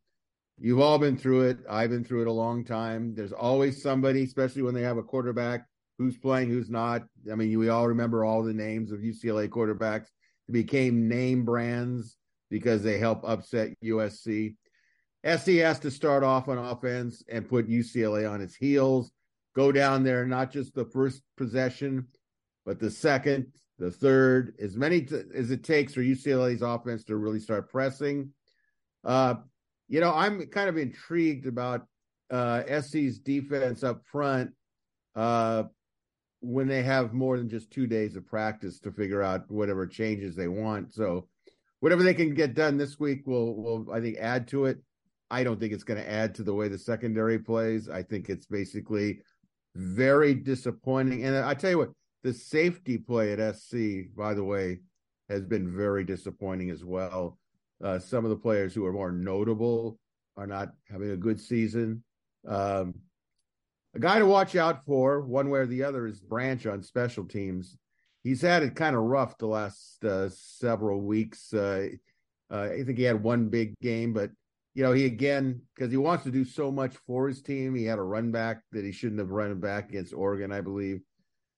You've 0.61 0.81
all 0.81 0.99
been 0.99 1.17
through 1.17 1.43
it. 1.43 1.59
I've 1.71 1.91
been 1.91 2.03
through 2.03 2.23
it 2.23 2.29
a 2.29 2.33
long 2.33 2.65
time. 2.65 3.15
There's 3.15 3.33
always 3.33 3.81
somebody, 3.81 4.25
especially 4.25 4.63
when 4.63 4.75
they 4.75 4.83
have 4.83 4.97
a 4.97 5.05
quarterback 5.05 5.65
who's 5.99 6.19
playing, 6.19 6.51
who's 6.51 6.69
not. 6.69 7.05
I 7.31 7.37
mean, 7.37 7.57
we 7.59 7.69
all 7.69 7.87
remember 7.87 8.25
all 8.25 8.43
the 8.43 8.53
names 8.53 8.91
of 8.91 8.99
UCLA 8.99 9.49
quarterbacks 9.49 10.09
became 10.51 11.09
name 11.09 11.45
brands 11.45 12.17
because 12.51 12.83
they 12.83 12.99
help 12.99 13.23
upset 13.25 13.75
USC. 13.85 14.55
SC 15.25 15.49
has 15.59 15.79
to 15.81 15.91
start 15.91 16.23
off 16.23 16.49
on 16.49 16.59
offense 16.59 17.23
and 17.29 17.49
put 17.49 17.69
UCLA 17.69 18.31
on 18.31 18.41
its 18.41 18.55
heels. 18.55 19.11
Go 19.55 19.73
down 19.73 20.05
there, 20.05 20.25
not 20.25 20.51
just 20.53 20.75
the 20.75 20.85
first 20.85 21.23
possession, 21.37 22.07
but 22.65 22.79
the 22.79 22.91
second, 22.91 23.47
the 23.79 23.91
third, 23.91 24.55
as 24.61 24.77
many 24.77 25.03
t- 25.03 25.23
as 25.35 25.51
it 25.51 25.65
takes 25.65 25.95
for 25.95 26.01
UCLA's 26.01 26.63
offense 26.63 27.05
to 27.05 27.17
really 27.17 27.41
start 27.41 27.71
pressing. 27.71 28.31
Uh, 29.05 29.35
you 29.89 30.01
know, 30.01 30.15
I'm 30.15 30.47
kind 30.47 30.69
of 30.69 30.77
intrigued 30.77 31.47
about 31.47 31.87
uh, 32.31 32.63
SC's 32.81 33.19
defense 33.19 33.83
up 33.83 34.03
front 34.07 34.53
uh, 35.17 35.65
when 36.41 36.69
they 36.69 36.83
have 36.83 37.13
more 37.13 37.37
than 37.37 37.49
just 37.49 37.71
two 37.71 37.87
days 37.87 38.17
of 38.17 38.27
practice 38.27 38.79
to 38.81 38.93
figure 38.93 39.23
out 39.23 39.51
whatever 39.51 39.87
changes 39.87 40.37
they 40.37 40.49
want. 40.49 40.93
So 40.93 41.27
whatever 41.81 42.03
they 42.03 42.15
can 42.15 42.35
get 42.35 42.55
done 42.55 42.77
this 42.77 42.99
week 42.99 43.27
will 43.27 43.57
will 43.57 43.93
I 43.93 44.01
think 44.01 44.19
add 44.19 44.49
to 44.49 44.67
it. 44.67 44.79
I 45.31 45.45
don't 45.45 45.61
think 45.61 45.73
it's 45.73 45.85
going 45.85 46.01
to 46.01 46.11
add 46.11 46.35
to 46.37 46.43
the 46.43 46.55
way 46.55 46.69
the 46.69 46.79
secondary 46.79 47.39
plays. 47.39 47.89
I 47.89 48.03
think 48.03 48.29
it's 48.29 48.47
basically 48.47 49.21
very 49.75 50.35
disappointing. 50.35 51.25
And 51.25 51.37
I 51.37 51.55
tell 51.55 51.71
you 51.71 51.79
what, 51.79 51.91
the 52.23 52.33
safety 52.33 52.99
play 52.99 53.33
at 53.33 53.57
SC, 53.57 54.15
by 54.17 54.35
the 54.35 54.45
way, 54.45 54.81
has 55.29 55.45
been 55.45 55.75
very 55.75 56.05
disappointing 56.05 56.71
as 56.71 56.85
well. 56.85 57.39
Uh, 57.83 57.99
some 57.99 58.25
of 58.25 58.31
the 58.31 58.37
players 58.37 58.75
who 58.75 58.87
are 58.87 58.93
more 58.93 59.13
notable 59.13 59.99
are 60.37 60.47
not 60.47 60.71
having 60.91 61.11
a 61.11 61.17
good 61.17 61.39
season. 61.39 62.03
Um, 62.47 62.95
a 63.95 63.99
guy 63.99 64.19
to 64.19 64.27
watch 64.27 64.55
out 64.57 64.85
for, 64.85 65.21
one 65.23 65.51
way 65.51 65.61
or 65.61 65.67
the 65.67 65.85
other, 65.85 66.07
is 66.07 66.21
Branch 66.21 66.65
on 66.67 66.83
special 66.83 67.25
teams. 67.25 67.77
He's 68.23 68.43
had 68.43 68.63
it 68.63 68.75
kind 68.77 68.95
of 68.95 69.03
rough 69.03 69.39
the 69.39 69.47
last 69.47 70.05
uh, 70.05 70.29
several 70.31 71.01
weeks. 71.01 71.53
Uh, 71.53 71.89
uh 72.51 72.69
I 72.73 72.83
think 72.85 72.99
he 72.99 73.05
had 73.05 73.23
one 73.23 73.49
big 73.49 73.75
game, 73.81 74.13
but 74.13 74.31
you 74.75 74.85
know, 74.85 74.93
he 74.93 75.07
again 75.07 75.63
because 75.75 75.91
he 75.91 75.97
wants 75.97 76.25
to 76.25 76.31
do 76.31 76.45
so 76.45 76.71
much 76.71 76.95
for 77.07 77.27
his 77.27 77.43
team. 77.43 77.75
He 77.75 77.85
had 77.85 77.99
a 77.99 78.03
run 78.03 78.31
back 78.31 78.63
that 78.71 78.85
he 78.85 78.93
shouldn't 78.93 79.19
have 79.19 79.31
run 79.31 79.59
back 79.59 79.89
against 79.89 80.15
Oregon, 80.15 80.53
I 80.53 80.61
believe, 80.61 81.01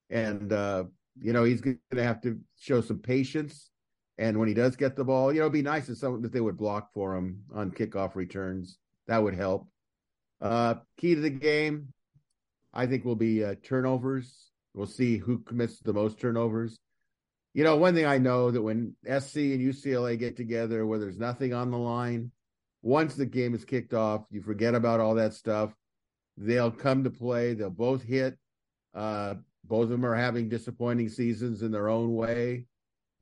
and 0.09 0.51
uh, 0.53 0.85
you 1.21 1.33
know 1.33 1.45
he's 1.45 1.61
going 1.61 1.79
to 1.91 2.03
have 2.03 2.23
to 2.23 2.39
show 2.59 2.81
some 2.81 2.99
patience. 2.99 3.71
And 4.17 4.39
when 4.39 4.49
he 4.49 4.55
does 4.55 4.77
get 4.77 4.97
the 4.97 5.05
ball, 5.05 5.33
you 5.33 5.41
know, 5.41 5.47
it'd 5.47 5.53
be 5.53 5.63
nice 5.63 5.89
if 5.89 5.99
some 5.99 6.23
that 6.23 6.33
they 6.33 6.41
would 6.41 6.57
block 6.57 6.93
for 6.93 7.15
him 7.15 7.43
on 7.55 7.71
kickoff 7.71 8.15
returns. 8.15 8.79
That 9.07 9.23
would 9.23 9.35
help. 9.35 9.69
Uh, 10.41 10.77
key 10.97 11.15
to 11.15 11.21
the 11.21 11.31
game, 11.31 11.93
I 12.73 12.87
think, 12.87 13.05
will 13.05 13.17
be 13.17 13.45
uh, 13.45 13.57
turnovers. 13.63 14.51
We'll 14.75 14.87
see 14.87 15.19
who 15.19 15.39
commits 15.41 15.81
the 15.81 15.93
most 15.93 16.19
turnovers. 16.19 16.79
You 17.53 17.65
know, 17.65 17.77
one 17.77 17.95
thing 17.95 18.07
I 18.07 18.19
know 18.19 18.51
that 18.51 18.63
when 18.63 18.95
SC 19.05 19.37
and 19.37 19.61
UCLA 19.61 20.19
get 20.19 20.37
together, 20.37 20.87
where 20.87 21.01
there's 21.01 21.19
nothing 21.19 21.53
on 21.53 21.71
the 21.71 21.79
line, 21.79 22.31
once 22.83 23.15
the 23.15 23.27
game 23.27 23.55
is 23.55 23.65
kicked 23.65 23.93
off, 23.93 24.25
you 24.31 24.41
forget 24.41 24.75
about 24.75 25.01
all 25.01 25.17
that 25.17 25.35
stuff. 25.35 25.75
They'll 26.37 26.71
come 26.71 27.05
to 27.05 27.11
play. 27.11 27.55
They'll 27.55 27.71
both 27.71 28.03
hit. 28.03 28.39
Uh, 28.95 29.35
both 29.65 29.85
of 29.85 29.91
them 29.91 30.07
are 30.07 30.15
having 30.15 30.49
disappointing 30.49 31.09
seasons 31.09 31.63
in 31.63 31.73
their 31.73 31.89
own 31.89 32.15
way. 32.15 32.67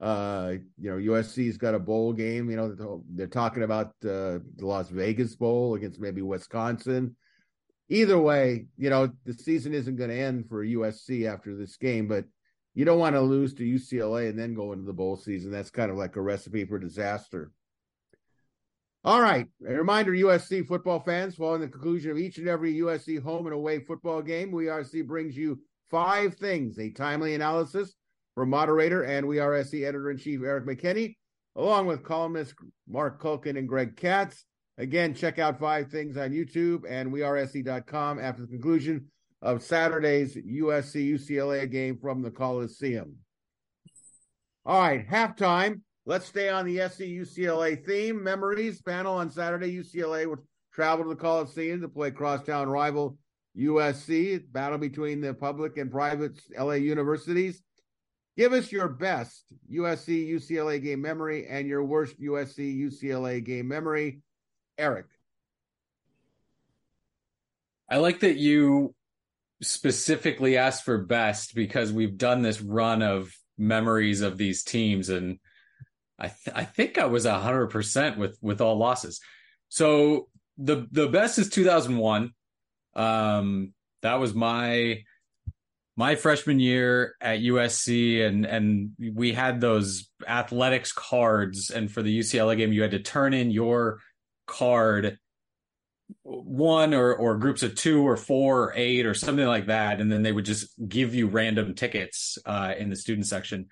Uh, 0.00 0.54
you 0.78 0.90
know, 0.90 1.12
USC's 1.12 1.56
got 1.56 1.74
a 1.74 1.78
bowl 1.78 2.12
game. 2.12 2.48
You 2.50 2.56
know, 2.56 3.02
they're 3.10 3.26
talking 3.26 3.64
about 3.64 3.88
uh, 4.04 4.38
the 4.56 4.62
Las 4.66 4.90
Vegas 4.90 5.34
Bowl 5.34 5.74
against 5.74 6.00
maybe 6.00 6.22
Wisconsin. 6.22 7.16
Either 7.88 8.18
way, 8.18 8.66
you 8.76 8.90
know, 8.90 9.10
the 9.24 9.32
season 9.32 9.72
isn't 9.72 9.96
going 9.96 10.10
to 10.10 10.18
end 10.18 10.48
for 10.48 10.64
USC 10.64 11.26
after 11.26 11.56
this 11.56 11.76
game, 11.76 12.06
but 12.06 12.24
you 12.74 12.84
don't 12.84 12.98
want 12.98 13.14
to 13.14 13.20
lose 13.20 13.54
to 13.54 13.64
UCLA 13.64 14.28
and 14.28 14.38
then 14.38 14.54
go 14.54 14.72
into 14.72 14.84
the 14.84 14.92
bowl 14.92 15.16
season. 15.16 15.50
That's 15.50 15.70
kind 15.70 15.90
of 15.90 15.96
like 15.96 16.16
a 16.16 16.20
recipe 16.20 16.64
for 16.64 16.78
disaster. 16.78 17.50
All 19.04 19.22
right. 19.22 19.46
A 19.66 19.72
reminder, 19.72 20.12
USC 20.12 20.66
football 20.66 21.00
fans, 21.00 21.36
following 21.36 21.62
the 21.62 21.68
conclusion 21.68 22.10
of 22.10 22.18
each 22.18 22.38
and 22.38 22.48
every 22.48 22.74
USC 22.74 23.22
home 23.22 23.46
and 23.46 23.54
away 23.54 23.78
football 23.78 24.20
game, 24.20 24.50
We 24.50 24.66
RC 24.66 25.06
brings 25.06 25.36
you 25.36 25.60
five 25.90 26.34
things, 26.34 26.78
a 26.78 26.90
timely 26.90 27.34
analysis 27.34 27.94
from 28.34 28.50
moderator 28.50 29.02
and 29.04 29.26
We 29.26 29.38
SC 29.38 29.74
editor 29.76 30.10
in 30.10 30.18
chief 30.18 30.42
Eric 30.42 30.66
McKinney, 30.66 31.16
along 31.56 31.86
with 31.86 32.04
columnists 32.04 32.54
Mark 32.86 33.22
Culkin 33.22 33.56
and 33.56 33.68
Greg 33.68 33.96
Katz. 33.96 34.44
Again, 34.78 35.12
check 35.12 35.40
out 35.40 35.58
five 35.58 35.90
things 35.90 36.16
on 36.16 36.30
YouTube 36.30 36.84
and 36.88 37.12
wearesc.com 37.12 38.20
after 38.20 38.42
the 38.42 38.48
conclusion 38.48 39.06
of 39.42 39.62
Saturday's 39.62 40.36
USC 40.36 41.14
UCLA 41.14 41.68
game 41.68 41.98
from 42.00 42.22
the 42.22 42.30
Coliseum. 42.30 43.16
All 44.64 44.80
right, 44.80 45.08
halftime. 45.08 45.80
Let's 46.06 46.26
stay 46.26 46.48
on 46.48 46.64
the 46.64 46.88
SC 46.88 47.00
UCLA 47.00 47.84
theme. 47.84 48.22
Memories 48.22 48.80
panel 48.80 49.16
on 49.16 49.30
Saturday. 49.30 49.76
UCLA 49.76 50.26
will 50.26 50.44
travel 50.72 51.04
to 51.04 51.10
the 51.10 51.16
Coliseum 51.16 51.80
to 51.80 51.88
play 51.88 52.12
crosstown 52.12 52.68
rival 52.68 53.18
USC. 53.58 54.40
Battle 54.52 54.78
between 54.78 55.20
the 55.20 55.34
public 55.34 55.76
and 55.76 55.90
private 55.90 56.40
LA 56.56 56.74
universities. 56.74 57.62
Give 58.36 58.52
us 58.52 58.70
your 58.70 58.88
best 58.88 59.44
USC 59.72 60.30
UCLA 60.30 60.80
game 60.80 61.02
memory 61.02 61.48
and 61.48 61.66
your 61.66 61.84
worst 61.84 62.20
USC 62.20 62.78
UCLA 62.78 63.44
game 63.44 63.66
memory. 63.66 64.20
Eric. 64.78 65.06
I 67.90 67.96
like 67.96 68.20
that 68.20 68.36
you 68.36 68.94
specifically 69.62 70.56
asked 70.56 70.84
for 70.84 70.98
best 70.98 71.54
because 71.54 71.92
we've 71.92 72.16
done 72.16 72.42
this 72.42 72.60
run 72.60 73.02
of 73.02 73.32
memories 73.56 74.20
of 74.20 74.38
these 74.38 74.62
teams 74.62 75.08
and 75.08 75.38
I 76.18 76.28
th- 76.28 76.54
I 76.54 76.64
think 76.64 76.98
I 76.98 77.06
was 77.06 77.26
hundred 77.26 77.68
percent 77.68 78.18
with 78.18 78.38
with 78.42 78.60
all 78.60 78.76
losses. 78.76 79.20
So 79.68 80.28
the 80.56 80.86
the 80.90 81.08
best 81.08 81.38
is 81.38 81.48
2001. 81.48 82.32
Um, 82.96 83.72
that 84.02 84.14
was 84.16 84.34
my 84.34 85.04
my 85.96 86.16
freshman 86.16 86.58
year 86.58 87.14
at 87.20 87.40
USC, 87.40 88.26
and 88.26 88.44
and 88.44 88.90
we 89.14 89.32
had 89.32 89.60
those 89.60 90.10
athletics 90.26 90.92
cards, 90.92 91.70
and 91.70 91.90
for 91.90 92.02
the 92.02 92.18
UCLA 92.18 92.56
game, 92.56 92.72
you 92.72 92.82
had 92.82 92.90
to 92.92 93.00
turn 93.00 93.32
in 93.32 93.50
your 93.52 94.00
card 94.48 95.18
one 96.22 96.94
or 96.94 97.14
or 97.14 97.36
groups 97.36 97.62
of 97.62 97.74
two 97.74 98.06
or 98.06 98.16
four 98.16 98.64
or 98.64 98.72
eight 98.74 99.04
or 99.06 99.14
something 99.14 99.46
like 99.46 99.66
that 99.66 100.00
and 100.00 100.10
then 100.10 100.22
they 100.22 100.32
would 100.32 100.46
just 100.46 100.68
give 100.88 101.14
you 101.14 101.26
random 101.26 101.74
tickets 101.74 102.38
uh, 102.46 102.72
in 102.78 102.88
the 102.88 102.96
student 102.96 103.26
section 103.26 103.66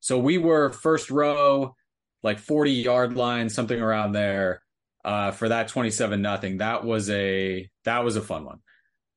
so 0.00 0.18
we 0.18 0.38
were 0.38 0.70
first 0.70 1.10
row 1.10 1.74
like 2.24 2.38
40 2.40 2.72
yard 2.72 3.16
line, 3.16 3.48
something 3.48 3.80
around 3.80 4.12
there, 4.12 4.62
uh, 5.04 5.30
for 5.30 5.50
that 5.50 5.68
27 5.68 6.20
nothing. 6.20 6.56
That 6.56 6.82
was 6.82 7.08
a 7.10 7.68
that 7.84 8.02
was 8.02 8.16
a 8.16 8.22
fun 8.22 8.44
one. 8.44 8.58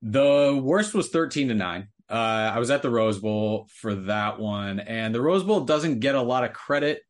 The 0.04 0.60
worst 0.62 0.94
was 0.94 1.10
13 1.10 1.48
to 1.48 1.56
9. 1.56 1.88
Uh, 2.10 2.14
I 2.14 2.60
was 2.60 2.70
at 2.70 2.84
the 2.84 2.90
Rose 2.90 3.18
Bowl 3.18 3.68
for 3.82 3.96
that 3.96 4.40
one, 4.40 4.80
and 4.80 5.16
the 5.16 5.22
Rose 5.22 5.44
Bowl 5.44 5.62
doesn't 5.62 6.02
get 6.02 6.16
a 6.16 6.22
lot 6.22 6.44
of 6.44 6.54
credit 6.54 7.02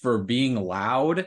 for 0.00 0.18
being 0.18 0.54
loud. 0.54 1.26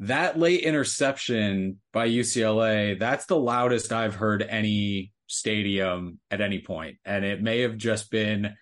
That 0.00 0.38
late 0.38 0.62
interception 0.62 1.78
by 1.92 2.08
UCLA, 2.08 2.98
that's 2.98 3.26
the 3.26 3.36
loudest 3.36 3.92
I've 3.92 4.14
heard 4.14 4.42
any 4.42 5.12
stadium 5.26 6.18
at 6.30 6.40
any 6.40 6.60
point. 6.60 6.96
And 7.04 7.24
it 7.24 7.42
may 7.42 7.60
have 7.60 7.76
just 7.76 8.10
been 8.10 8.56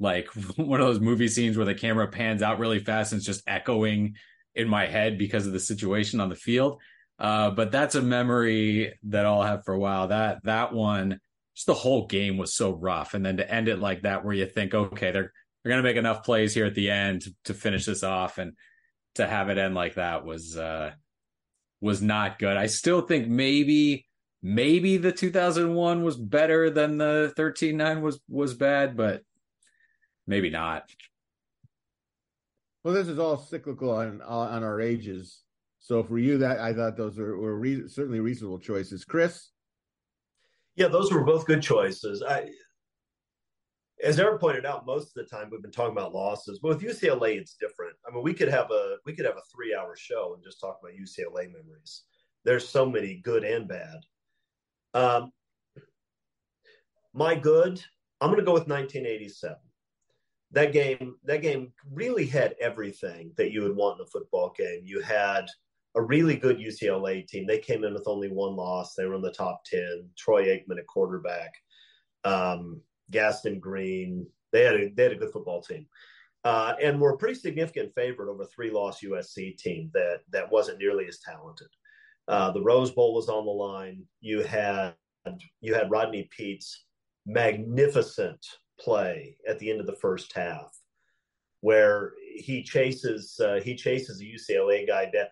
like 0.00 0.28
one 0.56 0.80
of 0.80 0.86
those 0.86 1.00
movie 1.00 1.28
scenes 1.28 1.56
where 1.56 1.66
the 1.66 1.74
camera 1.74 2.08
pans 2.08 2.42
out 2.42 2.58
really 2.58 2.80
fast 2.80 3.12
and 3.12 3.18
it's 3.18 3.26
just 3.26 3.44
echoing 3.46 4.16
in 4.54 4.68
my 4.68 4.86
head 4.86 5.18
because 5.18 5.46
of 5.46 5.52
the 5.52 5.60
situation 5.60 6.20
on 6.20 6.28
the 6.28 6.34
field. 6.34 6.80
Uh, 7.18 7.50
but 7.50 7.70
that's 7.70 7.94
a 7.94 8.02
memory 8.02 8.98
that 9.04 9.26
I'll 9.26 9.42
have 9.42 9.64
for 9.64 9.74
a 9.74 9.78
while. 9.78 10.08
That 10.08 10.42
that 10.44 10.72
one, 10.72 11.20
just 11.54 11.66
the 11.66 11.74
whole 11.74 12.06
game 12.06 12.36
was 12.36 12.54
so 12.54 12.72
rough, 12.72 13.14
and 13.14 13.24
then 13.24 13.36
to 13.36 13.48
end 13.48 13.68
it 13.68 13.78
like 13.78 14.02
that, 14.02 14.24
where 14.24 14.34
you 14.34 14.46
think, 14.46 14.74
okay, 14.74 15.12
they're 15.12 15.32
they're 15.62 15.70
gonna 15.70 15.82
make 15.82 15.96
enough 15.96 16.24
plays 16.24 16.52
here 16.52 16.66
at 16.66 16.74
the 16.74 16.90
end 16.90 17.22
to, 17.22 17.34
to 17.44 17.54
finish 17.54 17.86
this 17.86 18.02
off, 18.02 18.38
and 18.38 18.54
to 19.16 19.26
have 19.26 19.48
it 19.48 19.58
end 19.58 19.74
like 19.74 19.94
that 19.94 20.24
was 20.24 20.56
uh, 20.56 20.92
was 21.80 22.00
not 22.02 22.38
good. 22.38 22.56
I 22.56 22.66
still 22.66 23.00
think 23.02 23.28
maybe 23.28 24.06
maybe 24.42 24.96
the 24.96 25.12
2001 25.12 26.02
was 26.02 26.16
better 26.16 26.70
than 26.70 26.98
the 26.98 27.32
13-9 27.36 28.00
was 28.00 28.20
was 28.28 28.54
bad, 28.54 28.96
but 28.96 29.22
maybe 30.26 30.50
not. 30.50 30.84
Well, 32.84 32.94
this 32.94 33.08
is 33.08 33.18
all 33.18 33.36
cyclical 33.36 33.90
on 33.90 34.20
on 34.22 34.64
our 34.64 34.80
ages. 34.80 35.42
So 35.80 36.04
for 36.04 36.18
you, 36.18 36.38
that 36.38 36.60
I 36.60 36.72
thought 36.72 36.96
those 36.96 37.18
were, 37.18 37.36
were 37.36 37.58
re- 37.58 37.88
certainly 37.88 38.20
reasonable 38.20 38.60
choices. 38.60 39.04
Chris, 39.04 39.50
yeah, 40.76 40.86
those 40.86 41.12
were 41.12 41.24
both 41.24 41.44
good 41.44 41.60
choices. 41.60 42.22
I, 42.22 42.50
as 44.02 44.18
Eric 44.18 44.40
pointed 44.40 44.66
out, 44.66 44.86
most 44.86 45.08
of 45.08 45.14
the 45.14 45.24
time 45.24 45.48
we've 45.50 45.62
been 45.62 45.70
talking 45.70 45.92
about 45.92 46.14
losses, 46.14 46.58
but 46.60 46.68
with 46.68 46.82
UCLA, 46.82 47.36
it's 47.36 47.54
different. 47.54 47.94
I 48.06 48.12
mean, 48.12 48.22
we 48.22 48.34
could 48.34 48.48
have 48.48 48.70
a 48.70 48.96
we 49.06 49.14
could 49.14 49.24
have 49.24 49.36
a 49.36 49.54
three 49.54 49.74
hour 49.74 49.96
show 49.96 50.34
and 50.34 50.42
just 50.42 50.60
talk 50.60 50.78
about 50.82 50.94
UCLA 50.94 51.46
memories. 51.46 52.02
There's 52.44 52.68
so 52.68 52.84
many 52.86 53.20
good 53.22 53.44
and 53.44 53.68
bad. 53.68 54.00
Um, 54.94 55.32
my 57.14 57.34
good, 57.34 57.82
I'm 58.20 58.28
going 58.28 58.40
to 58.40 58.44
go 58.44 58.52
with 58.52 58.68
1987 58.68 59.56
that 60.52 60.72
game 60.72 61.16
that 61.24 61.42
game 61.42 61.72
really 61.90 62.26
had 62.26 62.54
everything 62.60 63.32
that 63.36 63.52
you 63.52 63.62
would 63.62 63.74
want 63.74 63.98
in 63.98 64.06
a 64.06 64.10
football 64.10 64.54
game. 64.56 64.82
You 64.84 65.00
had 65.00 65.46
a 65.94 66.02
really 66.02 66.36
good 66.36 66.58
UCLA 66.58 67.26
team. 67.26 67.46
They 67.46 67.58
came 67.58 67.84
in 67.84 67.94
with 67.94 68.06
only 68.06 68.28
one 68.28 68.54
loss. 68.54 68.94
They 68.94 69.06
were 69.06 69.14
in 69.14 69.22
the 69.22 69.32
top 69.32 69.64
ten. 69.64 70.08
Troy 70.16 70.44
Aikman 70.46 70.78
at 70.78 70.86
quarterback, 70.86 71.52
um, 72.24 72.80
Gaston 73.12 73.60
Green. 73.60 74.26
They 74.52 74.64
had 74.64 74.74
a, 74.74 74.90
they 74.90 75.04
had 75.04 75.12
a 75.12 75.16
good 75.16 75.32
football 75.32 75.62
team, 75.62 75.86
uh, 76.44 76.74
and 76.82 77.00
were 77.00 77.12
a 77.12 77.16
pretty 77.16 77.38
significant 77.38 77.94
favorite 77.94 78.30
over 78.30 78.44
three 78.44 78.70
loss 78.70 79.00
USC 79.02 79.56
team 79.56 79.90
that 79.94 80.20
that 80.30 80.50
wasn't 80.50 80.78
nearly 80.78 81.06
as 81.06 81.20
talented. 81.20 81.68
Uh, 82.28 82.50
the 82.50 82.62
Rose 82.62 82.90
Bowl 82.90 83.14
was 83.14 83.28
on 83.28 83.44
the 83.44 83.50
line. 83.50 84.02
You 84.20 84.42
had 84.42 84.94
you 85.60 85.74
had 85.74 85.90
Rodney 85.90 86.28
Peete's 86.36 86.84
magnificent 87.26 88.44
play 88.80 89.36
at 89.48 89.58
the 89.58 89.70
end 89.70 89.80
of 89.80 89.86
the 89.86 89.96
first 89.96 90.32
half 90.34 90.76
where 91.62 92.12
he 92.36 92.62
chases 92.62 93.40
uh, 93.40 93.60
he 93.64 93.74
chases 93.74 94.20
a 94.20 94.24
UCLA 94.24 94.86
guy 94.86 95.06
down. 95.06 95.26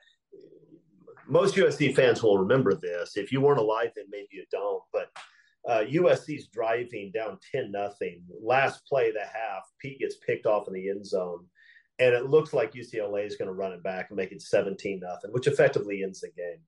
Most 1.29 1.55
USC 1.55 1.95
fans 1.95 2.23
will 2.23 2.39
remember 2.39 2.75
this. 2.75 3.17
If 3.17 3.31
you 3.31 3.41
weren't 3.41 3.61
alive, 3.61 3.91
then 3.95 4.07
maybe 4.11 4.29
you 4.33 4.45
don't. 4.51 4.83
But 4.93 5.11
uh, 5.69 5.85
USC's 5.91 6.49
driving 6.49 7.11
down 7.13 7.39
ten 7.53 7.71
nothing. 7.71 8.23
Last 8.43 8.85
play 8.87 9.09
of 9.09 9.15
the 9.15 9.21
half, 9.21 9.63
Peete 9.81 10.01
gets 10.01 10.17
picked 10.27 10.47
off 10.47 10.69
in 10.69 10.75
the 10.75 10.89
end 10.89 11.07
zone, 11.07 11.45
and 11.99 12.15
it 12.15 12.31
looks 12.31 12.53
like 12.53 12.73
UCLA 12.73 13.27
is 13.27 13.37
going 13.37 13.49
to 13.49 13.55
run 13.55 13.73
it 13.73 13.83
back 13.83 14.07
and 14.11 14.17
make 14.17 14.33
it 14.33 14.43
seventeen 14.43 15.01
nothing, 15.01 15.33
which 15.33 15.47
effectively 15.47 16.03
ends 16.03 16.21
the 16.21 16.29
game. 16.29 16.61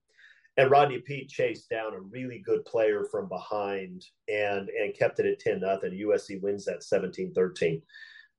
And 0.57 0.69
Rodney 0.69 0.99
Peete 0.99 1.29
chased 1.29 1.69
down 1.69 1.93
a 1.93 1.99
really 1.99 2.39
good 2.45 2.63
player 2.65 3.05
from 3.11 3.27
behind 3.27 4.05
and 4.27 4.69
and 4.69 4.97
kept 4.97 5.19
it 5.19 5.25
at 5.25 5.39
ten 5.39 5.61
nothing. 5.61 5.91
USC 5.91 6.41
wins 6.41 6.65
that 6.65 6.81
17-13. 6.81 7.81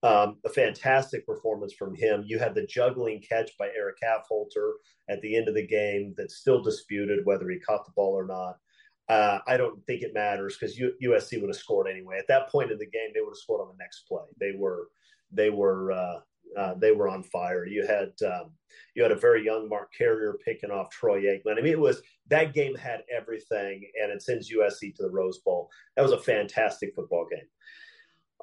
Um, 0.05 0.37
a 0.45 0.51
fantastic 0.51 1.27
performance 1.27 1.73
from 1.73 1.95
him. 1.95 2.25
You 2.27 2.39
had 2.39 2.55
the 2.55 2.67
juggling 2.67 3.23
catch 3.27 3.51
by 3.59 3.69
Erik 3.69 3.97
Affholter 4.05 4.73
at 5.09 5.21
the 5.23 5.35
end 5.35 5.49
of 5.49 5.55
the 5.55 5.67
game 5.67 6.15
that's 6.17 6.37
still 6.37 6.63
disputed 6.63 7.25
whether 7.25 7.49
he 7.49 7.59
caught 7.59 7.87
the 7.87 7.93
ball 7.97 8.13
or 8.13 8.27
not. 8.27 8.59
Uh, 9.09 9.39
I 9.47 9.57
don't 9.57 9.85
think 9.87 10.03
it 10.03 10.15
matters 10.15 10.57
because 10.57 10.79
USC 10.79 11.41
would 11.41 11.51
have 11.51 11.57
scored 11.57 11.89
anyway. 11.89 12.17
At 12.19 12.29
that 12.29 12.49
point 12.49 12.71
in 12.71 12.79
the 12.79 12.87
game, 12.87 13.11
they 13.15 13.21
would 13.21 13.33
have 13.33 13.39
scored 13.39 13.61
on 13.61 13.69
the 13.69 13.83
next 13.83 14.09
play. 14.09 14.25
They 14.41 14.53
were 14.57 14.89
they 15.31 15.51
were 15.51 15.93
uh, 15.93 16.21
uh, 16.57 16.75
they 16.75 16.93
were 16.93 17.09
on 17.09 17.23
fire. 17.23 17.67
You 17.67 17.87
had 17.87 18.13
um, 18.27 18.53
you 18.95 19.03
had 19.03 19.13
a 19.13 19.17
very 19.17 19.45
young 19.45 19.69
Mark 19.69 19.93
Carrier 19.97 20.39
picking 20.45 20.71
off 20.71 20.91
Troy 20.91 21.23
Aikman. 21.23 21.59
I 21.59 21.63
mean, 21.63 21.73
it 21.73 21.81
was 21.81 22.01
that 22.31 22.55
game 22.55 22.75
had 22.75 23.03
everything, 23.15 23.83
and 24.03 24.11
it 24.11 24.23
sends 24.23 24.51
USC 24.51 24.95
to 24.97 25.03
the 25.03 25.11
Rose 25.11 25.39
Bowl. 25.39 25.69
That 25.97 26.03
was 26.03 26.13
a 26.13 26.19
fantastic 26.19 26.95
football 26.95 27.27
game. 27.31 27.49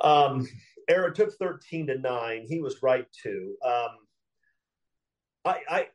Um, 0.01 0.47
Eric 0.89 1.16
took 1.16 1.34
13 1.38 1.88
to 1.88 1.97
9. 1.97 2.45
He 2.47 2.59
was 2.59 2.84
right 2.84 3.05
too. 3.12 3.55
Um, 3.66 3.97
I, 5.45 5.59
I 5.70 5.88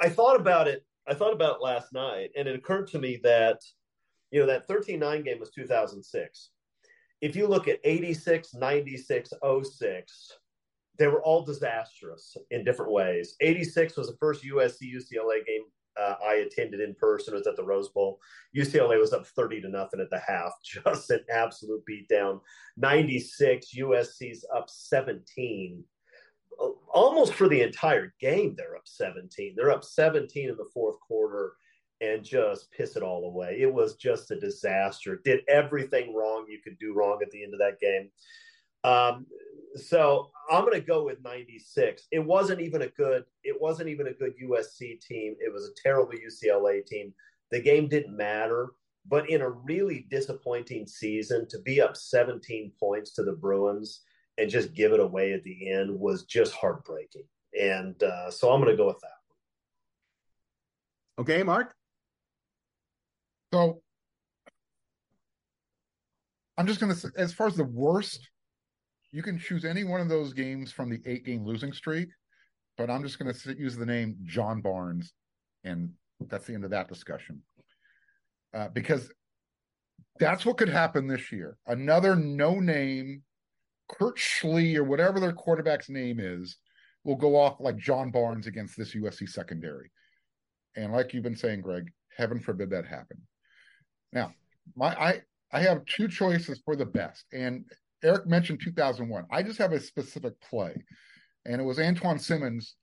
I 0.00 0.08
thought 0.08 0.38
about 0.38 0.68
it. 0.68 0.84
I 1.08 1.14
thought 1.14 1.32
about 1.32 1.56
it 1.56 1.62
last 1.62 1.92
night, 1.92 2.30
and 2.36 2.46
it 2.46 2.54
occurred 2.54 2.86
to 2.88 2.98
me 2.98 3.18
that 3.24 3.60
you 4.32 4.40
know 4.40 4.46
that 4.46 4.66
13-9 4.66 5.24
game 5.24 5.38
was 5.38 5.50
2006. 5.50 6.50
If 7.20 7.36
you 7.36 7.46
look 7.46 7.68
at 7.68 7.78
86, 7.84 8.54
96, 8.54 9.32
06, 9.62 10.32
they 10.98 11.06
were 11.06 11.22
all 11.22 11.44
disastrous 11.44 12.36
in 12.50 12.64
different 12.64 12.90
ways. 12.90 13.36
86 13.40 13.96
was 13.96 14.08
the 14.08 14.16
first 14.16 14.42
USC 14.42 14.92
UCLA 14.92 15.46
game 15.46 15.62
uh, 16.00 16.14
I 16.24 16.34
attended 16.36 16.80
in 16.80 16.94
person. 16.94 17.34
It 17.34 17.38
was 17.38 17.46
at 17.46 17.56
the 17.56 17.64
Rose 17.64 17.90
Bowl. 17.90 18.18
UCLA 18.56 18.98
was 18.98 19.12
up 19.12 19.26
30 19.26 19.60
to 19.62 19.68
nothing 19.68 20.00
at 20.00 20.10
the 20.10 20.20
half, 20.26 20.52
just 20.64 21.10
an 21.10 21.20
absolute 21.30 21.82
beatdown. 21.88 22.40
96, 22.76 23.74
USC's 23.78 24.44
up 24.54 24.68
17. 24.68 25.84
Almost 26.92 27.34
for 27.34 27.48
the 27.48 27.60
entire 27.60 28.14
game, 28.20 28.54
they're 28.56 28.76
up 28.76 28.86
17. 28.86 29.54
They're 29.56 29.70
up 29.70 29.84
17 29.84 30.48
in 30.48 30.56
the 30.56 30.70
fourth 30.72 30.98
quarter 31.00 31.52
and 32.02 32.24
just 32.24 32.70
piss 32.72 32.96
it 32.96 33.02
all 33.02 33.24
away. 33.24 33.58
It 33.60 33.72
was 33.72 33.94
just 33.94 34.30
a 34.30 34.38
disaster. 34.38 35.20
Did 35.24 35.40
everything 35.48 36.14
wrong 36.14 36.46
you 36.48 36.58
could 36.62 36.78
do 36.78 36.94
wrong 36.94 37.20
at 37.22 37.30
the 37.30 37.42
end 37.42 37.54
of 37.54 37.60
that 37.60 37.80
game. 37.80 38.10
Um, 38.84 39.26
so 39.76 40.30
I'm 40.50 40.64
going 40.64 40.78
to 40.78 40.86
go 40.86 41.04
with 41.04 41.22
96. 41.22 42.08
It 42.10 42.18
wasn't 42.18 42.60
even 42.60 42.82
a 42.82 42.88
good. 42.88 43.24
It 43.44 43.58
wasn't 43.60 43.88
even 43.88 44.08
a 44.08 44.12
good 44.12 44.34
USC 44.42 45.00
team. 45.00 45.36
It 45.38 45.52
was 45.52 45.64
a 45.64 45.82
terrible 45.82 46.12
UCLA 46.12 46.84
team. 46.84 47.14
The 47.50 47.60
game 47.60 47.88
didn't 47.88 48.16
matter. 48.16 48.70
But 49.08 49.28
in 49.28 49.40
a 49.40 49.50
really 49.50 50.06
disappointing 50.10 50.86
season, 50.86 51.48
to 51.48 51.60
be 51.62 51.80
up 51.80 51.96
17 51.96 52.72
points 52.78 53.12
to 53.14 53.24
the 53.24 53.32
Bruins 53.32 54.02
and 54.38 54.48
just 54.48 54.74
give 54.74 54.92
it 54.92 55.00
away 55.00 55.32
at 55.32 55.42
the 55.42 55.72
end 55.72 55.98
was 55.98 56.24
just 56.24 56.54
heartbreaking. 56.54 57.24
And 57.60 58.00
uh, 58.02 58.30
so 58.30 58.52
I'm 58.52 58.60
going 58.60 58.70
to 58.72 58.76
go 58.76 58.86
with 58.86 59.00
that 59.00 59.10
one. 61.16 61.26
Okay, 61.26 61.42
Mark. 61.42 61.74
So 63.52 63.82
I'm 66.56 66.66
just 66.66 66.80
going 66.80 66.92
to 66.92 66.98
say, 66.98 67.08
as 67.16 67.32
far 67.32 67.46
as 67.46 67.56
the 67.56 67.64
worst 67.64 68.28
you 69.12 69.22
can 69.22 69.38
choose 69.38 69.64
any 69.64 69.84
one 69.84 70.00
of 70.00 70.08
those 70.08 70.32
games 70.32 70.72
from 70.72 70.88
the 70.88 71.00
eight 71.04 71.24
game 71.26 71.44
losing 71.44 71.72
streak, 71.72 72.08
but 72.78 72.88
I'm 72.88 73.02
just 73.02 73.18
going 73.18 73.32
to 73.32 73.58
use 73.58 73.76
the 73.76 73.86
name 73.86 74.16
John 74.24 74.62
Barnes, 74.62 75.12
and 75.64 75.90
that's 76.28 76.46
the 76.46 76.54
end 76.54 76.64
of 76.64 76.70
that 76.70 76.88
discussion. 76.88 77.42
Uh, 78.54 78.68
because 78.68 79.10
that's 80.18 80.46
what 80.46 80.56
could 80.56 80.68
happen 80.68 81.06
this 81.06 81.30
year. 81.30 81.58
Another 81.66 82.16
no 82.16 82.58
name, 82.58 83.22
Kurt 83.88 84.16
Schlee 84.16 84.76
or 84.76 84.84
whatever 84.84 85.20
their 85.20 85.32
quarterback's 85.32 85.90
name 85.90 86.20
is, 86.20 86.56
will 87.04 87.16
go 87.16 87.36
off 87.36 87.60
like 87.60 87.76
John 87.76 88.10
Barnes 88.10 88.46
against 88.46 88.78
this 88.78 88.94
USC 88.94 89.28
secondary. 89.28 89.90
And 90.76 90.92
like 90.92 91.12
you've 91.12 91.22
been 91.22 91.36
saying, 91.36 91.60
Greg, 91.60 91.90
heaven 92.16 92.40
forbid 92.40 92.70
that 92.70 92.86
happen. 92.86 93.20
Now, 94.12 94.32
my 94.76 94.88
I 94.88 95.22
I 95.52 95.60
have 95.60 95.84
two 95.86 96.08
choices 96.08 96.60
for 96.64 96.76
the 96.76 96.86
best, 96.86 97.24
and 97.32 97.64
Eric 98.02 98.26
mentioned 98.26 98.60
2001. 98.62 99.24
I 99.30 99.42
just 99.42 99.58
have 99.58 99.72
a 99.72 99.80
specific 99.80 100.34
play, 100.40 100.74
and 101.44 101.60
it 101.60 101.64
was 101.64 101.78
Antuan 101.78 102.20
Simmons 102.20 102.76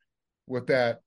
with 0.47 0.67
that 0.67 1.01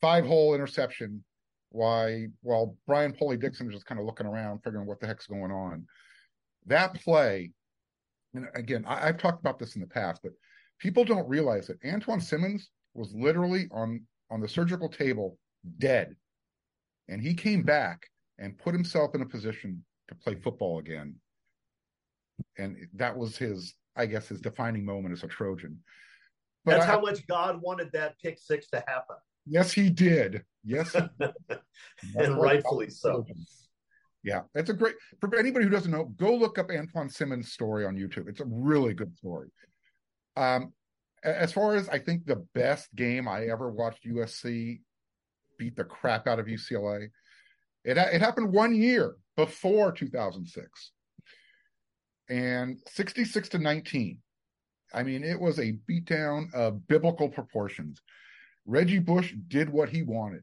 five 0.00 0.26
hole 0.26 0.54
interception. 0.54 1.24
Why, 1.70 2.28
while 2.42 2.76
Brian 2.86 3.12
Poli-Dixon 3.12 3.66
is 3.66 3.74
just 3.74 3.86
kind 3.86 4.00
of 4.00 4.06
looking 4.06 4.26
around, 4.26 4.60
figuring 4.62 4.86
what 4.86 4.98
the 5.00 5.06
heck's 5.06 5.26
going 5.26 5.50
on. 5.50 5.84
That 6.66 6.94
play, 6.94 7.52
and 8.34 8.46
again, 8.54 8.84
I, 8.86 9.08
I've 9.08 9.18
talked 9.18 9.40
about 9.40 9.58
this 9.58 9.74
in 9.74 9.82
the 9.82 9.86
past, 9.86 10.22
but 10.22 10.32
people 10.78 11.04
don't 11.04 11.28
realize 11.28 11.66
that 11.66 11.82
Antuan 11.82 12.22
Simmons 12.22 12.70
was 12.94 13.12
literally 13.14 13.66
on 13.72 14.02
on 14.30 14.40
the 14.40 14.48
surgical 14.48 14.88
table, 14.88 15.38
dead, 15.78 16.16
and 17.08 17.20
he 17.20 17.34
came 17.34 17.62
back 17.62 18.08
and 18.38 18.58
put 18.58 18.74
himself 18.74 19.14
in 19.14 19.22
a 19.22 19.26
position 19.26 19.84
to 20.08 20.14
play 20.14 20.34
football 20.34 20.78
again 20.78 21.16
and 22.58 22.76
that 22.94 23.16
was 23.16 23.36
his, 23.36 23.74
I 23.96 24.06
guess, 24.06 24.28
his 24.28 24.40
defining 24.40 24.84
moment 24.84 25.12
as 25.12 25.22
a 25.22 25.28
Trojan. 25.28 25.78
But 26.64 26.72
That's 26.72 26.84
I, 26.84 26.86
how 26.88 27.00
much 27.00 27.26
God 27.26 27.60
wanted 27.62 27.92
that 27.92 28.18
pick 28.20 28.38
six 28.38 28.68
to 28.70 28.82
happen. 28.86 29.16
Yes, 29.46 29.72
he 29.72 29.90
did. 29.90 30.42
Yes, 30.64 30.92
he 30.92 31.00
did. 31.20 31.32
and 32.16 32.40
rightfully 32.40 32.90
so. 32.90 33.24
Yeah, 34.24 34.42
it's 34.56 34.70
a 34.70 34.74
great 34.74 34.96
for 35.20 35.38
anybody 35.38 35.64
who 35.64 35.70
doesn't 35.70 35.92
know. 35.92 36.06
Go 36.16 36.34
look 36.34 36.58
up 36.58 36.68
Antuan 36.68 37.12
Simmons' 37.12 37.52
story 37.52 37.86
on 37.86 37.94
YouTube. 37.94 38.28
It's 38.28 38.40
a 38.40 38.46
really 38.46 38.92
good 38.92 39.16
story. 39.16 39.48
Um, 40.36 40.72
as 41.22 41.52
far 41.52 41.76
as 41.76 41.88
I 41.88 42.00
think 42.00 42.26
the 42.26 42.44
best 42.54 42.94
game 42.96 43.28
I 43.28 43.46
ever 43.46 43.70
watched 43.70 44.04
USC 44.04 44.80
beat 45.58 45.76
the 45.76 45.84
crap 45.84 46.26
out 46.26 46.40
of 46.40 46.46
UCLA, 46.46 47.08
it 47.86 47.96
it 47.96 48.20
happened 48.20 48.52
one 48.52 48.74
year 48.74 49.16
before 49.36 49.92
2006 49.92 50.90
and 52.28 52.78
66 52.88 53.48
to 53.50 53.58
19. 53.58 54.18
I 54.92 55.02
mean, 55.02 55.22
it 55.22 55.40
was 55.40 55.58
a 55.58 55.78
beatdown 55.88 56.52
of 56.54 56.86
biblical 56.88 57.28
proportions. 57.28 58.00
Reggie 58.66 58.98
Bush 58.98 59.34
did 59.48 59.70
what 59.70 59.88
he 59.88 60.02
wanted. 60.02 60.42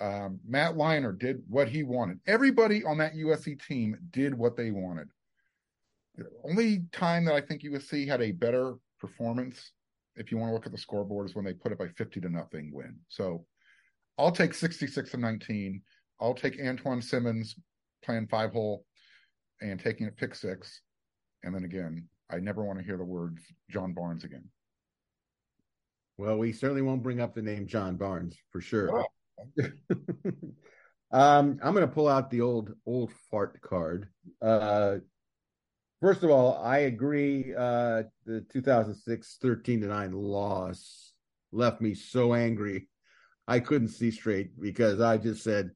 Um, 0.00 0.40
Matt 0.46 0.74
Leinart 0.74 1.18
did 1.18 1.42
what 1.48 1.68
he 1.68 1.82
wanted. 1.82 2.20
Everybody 2.26 2.84
on 2.84 2.98
that 2.98 3.14
USC 3.14 3.64
team 3.66 3.96
did 4.10 4.34
what 4.34 4.56
they 4.56 4.70
wanted. 4.70 5.08
The 6.16 6.26
only 6.48 6.84
time 6.92 7.24
that 7.24 7.34
I 7.34 7.40
think 7.40 7.62
USC 7.62 8.06
had 8.06 8.22
a 8.22 8.32
better 8.32 8.74
performance, 9.00 9.72
if 10.16 10.30
you 10.30 10.38
want 10.38 10.50
to 10.50 10.54
look 10.54 10.66
at 10.66 10.72
the 10.72 10.78
scoreboard, 10.78 11.28
is 11.28 11.34
when 11.34 11.44
they 11.44 11.52
put 11.52 11.72
it 11.72 11.78
by 11.78 11.88
50 11.88 12.20
to 12.20 12.28
nothing 12.28 12.70
win. 12.72 12.96
So 13.08 13.46
I'll 14.18 14.30
take 14.30 14.54
66 14.54 15.10
to 15.10 15.16
19. 15.16 15.82
I'll 16.20 16.34
take 16.34 16.60
Antuan 16.60 17.02
Simmons 17.02 17.54
playing 18.04 18.28
five 18.28 18.52
hole 18.52 18.84
and 19.60 19.80
taking 19.80 20.06
it 20.06 20.16
pick 20.16 20.34
six. 20.34 20.80
And 21.42 21.54
then 21.54 21.64
again, 21.64 22.08
I 22.30 22.38
never 22.38 22.64
want 22.64 22.78
to 22.78 22.84
hear 22.84 22.96
the 22.96 23.04
words 23.04 23.42
John 23.70 23.92
Barnes 23.92 24.24
again. 24.24 24.44
Well, 26.16 26.38
we 26.38 26.52
certainly 26.52 26.82
won't 26.82 27.02
bring 27.02 27.20
up 27.20 27.34
the 27.34 27.42
name 27.42 27.66
John 27.66 27.96
Barnes 27.96 28.36
for 28.50 28.60
sure. 28.60 29.04
Oh. 29.04 29.06
um, 31.10 31.58
I'm 31.62 31.74
going 31.74 31.86
to 31.86 31.88
pull 31.88 32.08
out 32.08 32.30
the 32.30 32.40
old 32.40 32.72
old 32.86 33.10
fart 33.30 33.60
card. 33.60 34.08
Uh, 34.40 34.96
first 36.00 36.22
of 36.22 36.30
all, 36.30 36.62
I 36.62 36.78
agree. 36.78 37.52
Uh, 37.52 38.04
the 38.26 38.44
2006 38.52 39.38
13 39.42 39.80
to 39.80 39.86
nine 39.88 40.12
loss 40.12 41.12
left 41.52 41.80
me 41.80 41.94
so 41.94 42.34
angry, 42.34 42.88
I 43.48 43.60
couldn't 43.60 43.88
see 43.88 44.10
straight 44.10 44.60
because 44.60 45.00
I 45.00 45.16
just 45.16 45.42
said 45.42 45.70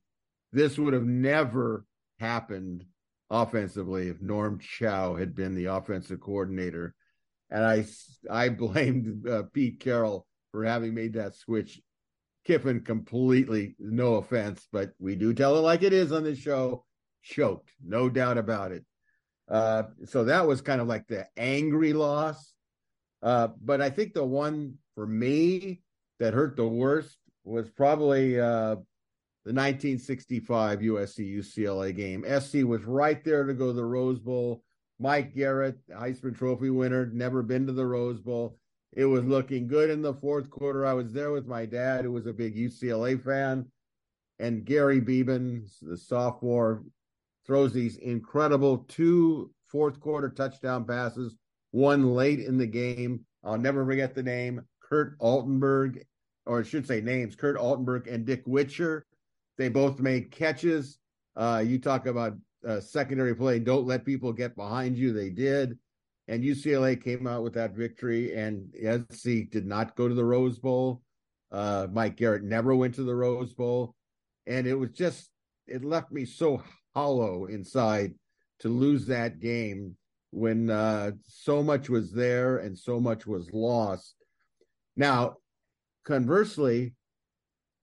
this 0.52 0.78
would 0.78 0.94
have 0.94 1.04
never 1.04 1.84
happened 2.18 2.84
offensively 3.30 4.08
if 4.08 4.20
Norm 4.20 4.58
Chow 4.58 5.14
had 5.14 5.34
been 5.34 5.54
the 5.54 5.66
offensive 5.66 6.20
coordinator. 6.20 6.94
And 7.50 7.64
I, 7.64 7.84
I 8.30 8.48
blamed 8.48 9.26
uh, 9.28 9.44
Pete 9.52 9.80
Carroll 9.80 10.26
for 10.52 10.64
having 10.64 10.94
made 10.94 11.14
that 11.14 11.34
switch. 11.34 11.80
Kiffin 12.44 12.80
completely, 12.80 13.76
no 13.78 14.14
offense, 14.14 14.66
but 14.72 14.92
we 14.98 15.14
do 15.16 15.34
tell 15.34 15.56
it 15.58 15.60
like 15.60 15.82
it 15.82 15.92
is 15.92 16.12
on 16.12 16.24
this 16.24 16.38
show, 16.38 16.84
choked, 17.22 17.70
no 17.84 18.08
doubt 18.08 18.38
about 18.38 18.72
it. 18.72 18.84
Uh, 19.50 19.82
so 20.06 20.24
that 20.24 20.46
was 20.46 20.62
kind 20.62 20.80
of 20.80 20.86
like 20.86 21.06
the 21.08 21.26
angry 21.36 21.92
loss. 21.92 22.54
Uh, 23.22 23.48
but 23.62 23.82
I 23.82 23.90
think 23.90 24.14
the 24.14 24.24
one 24.24 24.74
for 24.94 25.06
me 25.06 25.82
that 26.20 26.34
hurt 26.34 26.56
the 26.56 26.66
worst 26.66 27.18
was 27.44 27.68
probably 27.70 28.40
uh, 28.40 28.76
the 29.44 29.52
1965 29.52 30.80
USC 30.80 31.38
UCLA 31.38 31.94
game. 31.94 32.24
SC 32.40 32.66
was 32.66 32.84
right 32.84 33.22
there 33.24 33.44
to 33.44 33.54
go 33.54 33.68
to 33.68 33.72
the 33.72 33.84
Rose 33.84 34.18
Bowl. 34.18 34.62
Mike 34.98 35.34
Garrett, 35.34 35.78
Heisman 35.88 36.36
Trophy 36.36 36.70
winner, 36.70 37.06
never 37.06 37.42
been 37.42 37.66
to 37.66 37.72
the 37.72 37.86
Rose 37.86 38.20
Bowl. 38.20 38.58
It 38.92 39.04
was 39.04 39.24
looking 39.24 39.68
good 39.68 39.90
in 39.90 40.02
the 40.02 40.14
fourth 40.14 40.50
quarter. 40.50 40.84
I 40.84 40.92
was 40.92 41.12
there 41.12 41.30
with 41.30 41.46
my 41.46 41.66
dad, 41.66 42.04
who 42.04 42.12
was 42.12 42.26
a 42.26 42.32
big 42.32 42.56
UCLA 42.56 43.22
fan, 43.22 43.66
and 44.38 44.64
Gary 44.64 45.00
Beban, 45.00 45.68
the 45.82 45.96
sophomore, 45.96 46.82
throws 47.46 47.72
these 47.72 47.96
incredible 47.96 48.84
two 48.88 49.52
fourth 49.66 50.00
quarter 50.00 50.30
touchdown 50.30 50.84
passes, 50.84 51.36
one 51.70 52.14
late 52.14 52.40
in 52.40 52.58
the 52.58 52.66
game. 52.66 53.24
I'll 53.44 53.58
never 53.58 53.84
forget 53.84 54.14
the 54.14 54.22
name 54.22 54.62
Kurt 54.80 55.18
Altenberg, 55.20 56.02
or 56.46 56.60
I 56.60 56.62
should 56.62 56.86
say 56.86 57.00
names 57.00 57.36
Kurt 57.36 57.56
Altenberg 57.56 58.12
and 58.12 58.24
Dick 58.24 58.42
Witcher. 58.46 59.06
They 59.58 59.68
both 59.68 60.00
made 60.00 60.30
catches. 60.30 60.98
Uh, 61.36 61.62
you 61.66 61.78
talk 61.78 62.06
about 62.06 62.34
uh, 62.66 62.80
secondary 62.80 63.34
play. 63.34 63.58
Don't 63.58 63.86
let 63.86 64.04
people 64.04 64.32
get 64.32 64.56
behind 64.56 64.96
you. 64.96 65.12
They 65.12 65.30
did. 65.30 65.78
And 66.28 66.44
UCLA 66.44 67.02
came 67.02 67.26
out 67.26 67.42
with 67.42 67.54
that 67.54 67.74
victory. 67.74 68.34
And 68.34 68.72
SC 69.10 69.50
did 69.50 69.66
not 69.66 69.96
go 69.96 70.08
to 70.08 70.14
the 70.14 70.24
Rose 70.24 70.58
Bowl. 70.58 71.02
Uh, 71.50 71.88
Mike 71.92 72.16
Garrett 72.16 72.44
never 72.44 72.74
went 72.74 72.94
to 72.94 73.02
the 73.02 73.14
Rose 73.14 73.52
Bowl. 73.52 73.94
And 74.46 74.66
it 74.66 74.74
was 74.74 74.90
just, 74.90 75.30
it 75.66 75.84
left 75.84 76.12
me 76.12 76.24
so 76.24 76.62
hollow 76.94 77.46
inside 77.46 78.14
to 78.60 78.68
lose 78.68 79.06
that 79.06 79.40
game 79.40 79.96
when 80.30 80.70
uh, 80.70 81.12
so 81.26 81.62
much 81.62 81.88
was 81.88 82.12
there 82.12 82.58
and 82.58 82.78
so 82.78 83.00
much 83.00 83.26
was 83.26 83.52
lost. 83.52 84.14
Now, 84.96 85.36
conversely, 86.04 86.94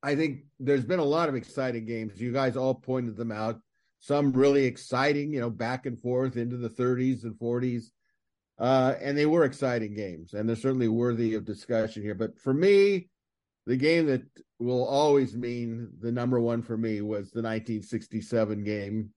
I 0.06 0.16
think 0.16 0.41
there's 0.60 0.86
been 0.86 0.99
a 0.99 1.03
lot 1.03 1.30
of 1.30 1.36
exciting 1.36 1.86
games. 1.88 2.22
You 2.22 2.32
guys 2.32 2.56
all 2.56 2.76
pointed 2.76 3.18
them 3.18 3.32
out. 3.32 3.60
Some 4.01 4.34
really 4.34 4.66
exciting, 4.66 5.34
you 5.34 5.39
know, 5.39 5.49
back 5.49 5.88
and 5.88 5.99
forth 5.99 6.38
into 6.38 6.58
the 6.58 6.70
30s 6.70 7.24
and 7.24 7.34
40s. 7.34 7.86
Uh, 8.60 8.93
and 9.01 9.18
they 9.18 9.26
were 9.26 9.45
exciting 9.45 9.95
games, 9.95 10.36
and 10.36 10.47
they're 10.47 10.56
certainly 10.56 10.88
worthy 10.88 11.34
of 11.34 11.43
discussion 11.43 12.03
here. 12.03 12.14
But 12.14 12.39
for 12.39 12.53
me, 12.53 13.10
the 13.66 13.76
game 13.76 14.06
that 14.06 14.22
will 14.60 14.86
always 14.86 15.36
mean 15.36 15.89
the 15.99 16.12
number 16.12 16.39
one 16.39 16.62
for 16.62 16.78
me 16.78 17.01
was 17.01 17.32
the 17.32 17.41
1967 17.41 18.64
game. 18.64 19.10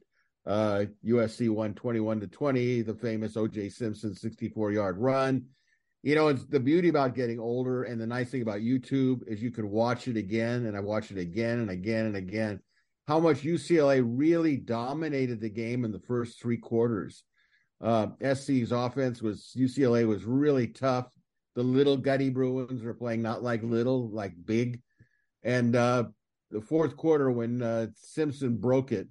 Uh, 0.47 0.87
USC 1.05 1.51
won 1.51 1.75
21 1.75 2.21
to 2.21 2.27
20, 2.27 2.81
the 2.81 2.95
famous 2.95 3.35
OJ 3.35 3.71
Simpson 3.71 4.15
64 4.15 4.73
yard 4.73 4.97
run. 4.97 5.45
You 6.03 6.15
know, 6.15 6.29
it's 6.29 6.45
the 6.45 6.61
beauty 6.61 6.89
about 6.89 7.15
getting 7.15 7.41
older, 7.41 7.83
and 7.83 8.01
the 8.01 8.07
nice 8.07 8.31
thing 8.31 8.43
about 8.43 8.61
YouTube 8.61 9.27
is 9.27 9.43
you 9.43 9.51
can 9.51 9.69
watch 9.71 10.07
it 10.07 10.17
again, 10.17 10.67
and 10.67 10.77
I 10.77 10.81
watched 10.81 11.11
it 11.11 11.19
again 11.19 11.59
and 11.59 11.71
again 11.71 12.07
and 12.07 12.17
again. 12.17 12.61
How 13.09 13.19
much 13.19 13.43
UCLA 13.43 14.03
really 14.05 14.57
dominated 14.57 15.41
the 15.41 15.49
game 15.49 15.85
in 15.85 15.93
the 15.93 15.99
first 15.99 16.41
three 16.41 16.59
quarters. 16.59 17.25
Uh, 17.81 18.09
SC's 18.23 18.71
offense 18.71 19.23
was 19.23 19.53
UCLA 19.57 20.07
was 20.07 20.25
really 20.25 20.69
tough. 20.69 21.07
The 21.55 21.63
little 21.63 21.97
Gutty 21.97 22.31
Bruins 22.31 22.83
were 22.83 22.95
playing 22.95 23.23
not 23.23 23.43
like 23.43 23.63
little, 23.63 24.11
like 24.11 24.35
big. 24.45 24.81
And 25.43 25.75
uh, 25.75 26.05
the 26.51 26.61
fourth 26.61 26.97
quarter, 26.97 27.31
when 27.31 27.63
uh, 27.63 27.89
Simpson 27.95 28.57
broke 28.57 28.93
it, 28.93 29.09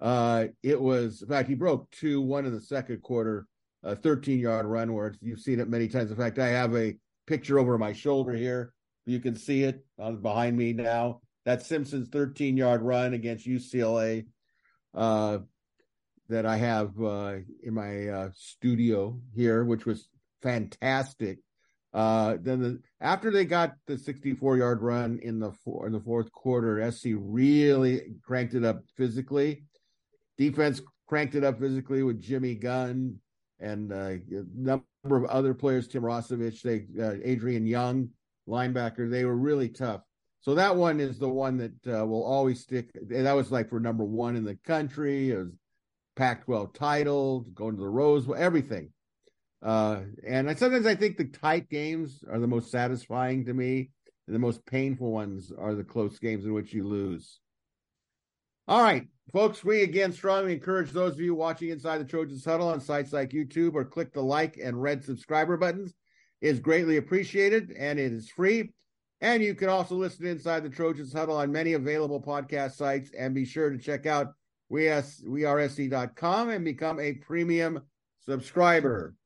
uh, 0.00 0.46
it 0.62 0.80
was 0.80 1.22
in 1.22 1.28
fact 1.28 1.48
he 1.48 1.54
broke 1.54 1.90
two, 1.90 2.20
one 2.20 2.46
in 2.46 2.54
the 2.54 2.60
second 2.60 3.02
quarter, 3.02 3.46
a 3.82 3.96
13 3.96 4.38
yard 4.38 4.66
run 4.66 4.92
where 4.92 5.14
you've 5.20 5.40
seen 5.40 5.60
it 5.60 5.68
many 5.68 5.88
times. 5.88 6.10
In 6.10 6.16
fact, 6.16 6.38
I 6.38 6.48
have 6.48 6.74
a 6.76 6.96
picture 7.26 7.58
over 7.58 7.78
my 7.78 7.92
shoulder 7.92 8.32
here. 8.32 8.72
You 9.06 9.20
can 9.20 9.36
see 9.36 9.62
it 9.64 9.84
on 9.98 10.20
behind 10.20 10.56
me 10.56 10.72
now. 10.72 11.20
That's 11.44 11.66
Simpson's 11.66 12.08
13 12.08 12.56
yard 12.56 12.82
run 12.82 13.14
against 13.14 13.46
UCLA. 13.46 14.26
Uh, 14.94 15.38
that 16.30 16.46
I 16.46 16.56
have 16.56 16.90
uh, 17.00 17.38
in 17.62 17.74
my 17.74 18.08
uh, 18.08 18.30
studio 18.34 19.20
here, 19.34 19.64
which 19.64 19.84
was 19.84 20.08
fantastic. 20.42 21.40
Uh, 21.92 22.36
then 22.40 22.60
the, 22.60 22.80
after 23.00 23.32
they 23.32 23.44
got 23.44 23.74
the 23.88 23.98
64 23.98 24.58
yard 24.58 24.80
run 24.80 25.18
in 25.22 25.40
the 25.40 25.50
four, 25.64 25.86
in 25.86 25.92
the 25.92 26.00
fourth 26.00 26.30
quarter, 26.30 26.90
SC 26.90 27.08
really 27.16 28.14
cranked 28.24 28.54
it 28.54 28.64
up 28.64 28.82
physically. 28.96 29.64
Defense 30.38 30.80
cranked 31.08 31.34
it 31.34 31.42
up 31.42 31.58
physically 31.58 32.04
with 32.04 32.22
Jimmy 32.22 32.54
Gunn 32.54 33.16
and 33.60 33.92
uh, 33.92 33.96
a 33.96 34.44
number 34.54 34.84
of 35.04 35.24
other 35.26 35.54
players, 35.54 35.88
Tim 35.88 36.02
Rossovich, 36.02 36.62
they 36.62 36.86
uh, 37.02 37.16
Adrian 37.22 37.66
Young, 37.66 38.10
linebacker. 38.48 39.10
They 39.10 39.24
were 39.24 39.36
really 39.36 39.68
tough. 39.68 40.02
So 40.42 40.54
that 40.54 40.74
one 40.74 41.00
is 41.00 41.18
the 41.18 41.28
one 41.28 41.58
that 41.58 42.00
uh, 42.00 42.06
will 42.06 42.24
always 42.24 42.60
stick. 42.60 42.90
That 43.08 43.32
was 43.32 43.52
like 43.52 43.68
for 43.68 43.78
number 43.78 44.04
one 44.04 44.36
in 44.36 44.44
the 44.44 44.56
country. 44.64 45.30
It 45.30 45.36
was 45.36 45.52
Pac-12 46.16 46.74
title, 46.74 47.40
going 47.54 47.76
to 47.76 47.80
the 47.80 47.88
Rose 47.88 48.26
everything. 48.36 48.90
Uh, 49.62 50.00
and 50.26 50.48
I, 50.48 50.54
sometimes 50.54 50.86
I 50.86 50.94
think 50.94 51.18
the 51.18 51.26
tight 51.26 51.68
games 51.68 52.24
are 52.30 52.38
the 52.38 52.46
most 52.46 52.70
satisfying 52.70 53.44
to 53.44 53.54
me, 53.54 53.90
and 54.26 54.34
the 54.34 54.40
most 54.40 54.64
painful 54.64 55.12
ones 55.12 55.52
are 55.56 55.74
the 55.74 55.84
close 55.84 56.18
games 56.18 56.46
in 56.46 56.54
which 56.54 56.72
you 56.72 56.88
lose. 56.88 57.40
All 58.70 58.84
right, 58.84 59.08
folks, 59.32 59.64
we 59.64 59.82
again 59.82 60.12
strongly 60.12 60.52
encourage 60.52 60.92
those 60.92 61.14
of 61.14 61.20
you 61.20 61.34
watching 61.34 61.70
Inside 61.70 61.98
the 61.98 62.04
Trojans 62.04 62.44
Huddle 62.44 62.68
on 62.68 62.80
sites 62.80 63.12
like 63.12 63.30
YouTube 63.30 63.74
or 63.74 63.84
click 63.84 64.12
the 64.12 64.22
like 64.22 64.58
and 64.62 64.80
red 64.80 65.02
subscriber 65.02 65.56
buttons. 65.56 65.92
It 66.40 66.50
is 66.50 66.60
greatly 66.60 66.96
appreciated 66.96 67.72
and 67.76 67.98
it 67.98 68.12
is 68.12 68.30
free. 68.30 68.70
And 69.20 69.42
you 69.42 69.56
can 69.56 69.70
also 69.70 69.96
listen 69.96 70.24
Inside 70.24 70.62
the 70.62 70.70
Trojans 70.70 71.12
Huddle 71.12 71.38
on 71.38 71.50
many 71.50 71.72
available 71.72 72.22
podcast 72.22 72.76
sites 72.76 73.10
and 73.18 73.34
be 73.34 73.44
sure 73.44 73.70
to 73.70 73.76
check 73.76 74.06
out 74.06 74.34
wearesc.com 74.70 76.50
and 76.50 76.64
become 76.64 77.00
a 77.00 77.14
premium 77.14 77.80
subscriber. 78.24 79.16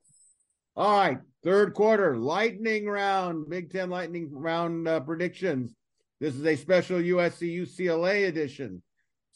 All 0.75 0.97
right, 0.97 1.19
third 1.43 1.75
quarter, 1.75 2.17
lightning 2.17 2.87
round, 2.87 3.47
Big 3.47 3.71
Ten 3.71 3.91
lightning 3.91 4.27
round 4.31 4.87
uh, 4.87 5.01
predictions. 5.01 5.75
This 6.19 6.33
is 6.33 6.43
a 6.47 6.55
special 6.55 6.97
USC 6.97 7.55
UCLA 7.55 8.27
edition. 8.27 8.81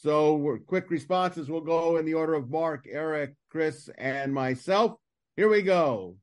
So, 0.01 0.57
quick 0.65 0.89
responses 0.89 1.49
will 1.49 1.59
go 1.59 1.97
in 1.97 2.05
the 2.05 2.13
order 2.13 2.33
of 2.33 2.49
Mark, 2.49 2.85
Eric, 2.89 3.33
Chris, 3.49 3.89
and 3.97 4.33
myself. 4.33 4.93
Here 5.35 5.49
we 5.49 5.61
go. 5.61 6.15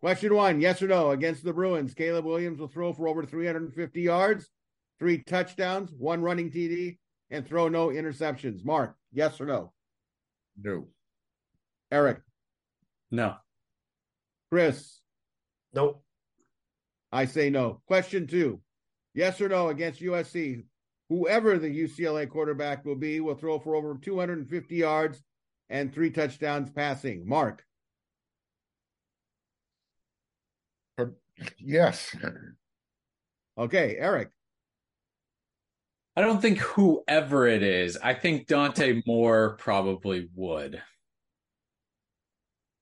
Question 0.00 0.34
one 0.34 0.60
Yes 0.60 0.82
or 0.82 0.88
no? 0.88 1.12
Against 1.12 1.44
the 1.44 1.54
Bruins, 1.54 1.94
Caleb 1.94 2.26
Williams 2.26 2.58
will 2.58 2.68
throw 2.68 2.92
for 2.92 3.08
over 3.08 3.24
350 3.24 4.02
yards, 4.02 4.50
three 4.98 5.22
touchdowns, 5.22 5.92
one 5.96 6.20
running 6.20 6.50
TD, 6.50 6.98
and 7.30 7.48
throw 7.48 7.68
no 7.68 7.88
interceptions. 7.88 8.62
Mark, 8.66 8.94
yes 9.14 9.40
or 9.40 9.46
no? 9.46 9.72
No. 10.62 10.88
Eric? 11.90 12.20
No. 13.10 13.36
Chris? 14.50 15.00
Nope. 15.72 16.04
I 17.10 17.24
say 17.24 17.48
no. 17.48 17.80
Question 17.86 18.26
two 18.26 18.60
Yes 19.14 19.40
or 19.40 19.48
no 19.48 19.68
against 19.68 20.02
USC? 20.02 20.64
Whoever 21.08 21.58
the 21.58 21.68
UCLA 21.68 22.28
quarterback 22.28 22.84
will 22.84 22.96
be 22.96 23.20
will 23.20 23.34
throw 23.34 23.58
for 23.58 23.74
over 23.74 23.98
250 24.00 24.74
yards 24.74 25.22
and 25.68 25.92
three 25.92 26.10
touchdowns 26.10 26.70
passing. 26.70 27.28
Mark? 27.28 27.64
Yes. 31.58 32.14
Okay, 33.56 33.96
Eric? 33.98 34.30
I 36.16 36.20
don't 36.20 36.40
think 36.40 36.58
whoever 36.58 37.46
it 37.46 37.62
is. 37.62 37.96
I 38.02 38.14
think 38.14 38.46
Dante 38.46 39.02
Moore 39.06 39.56
probably 39.58 40.28
would. 40.34 40.80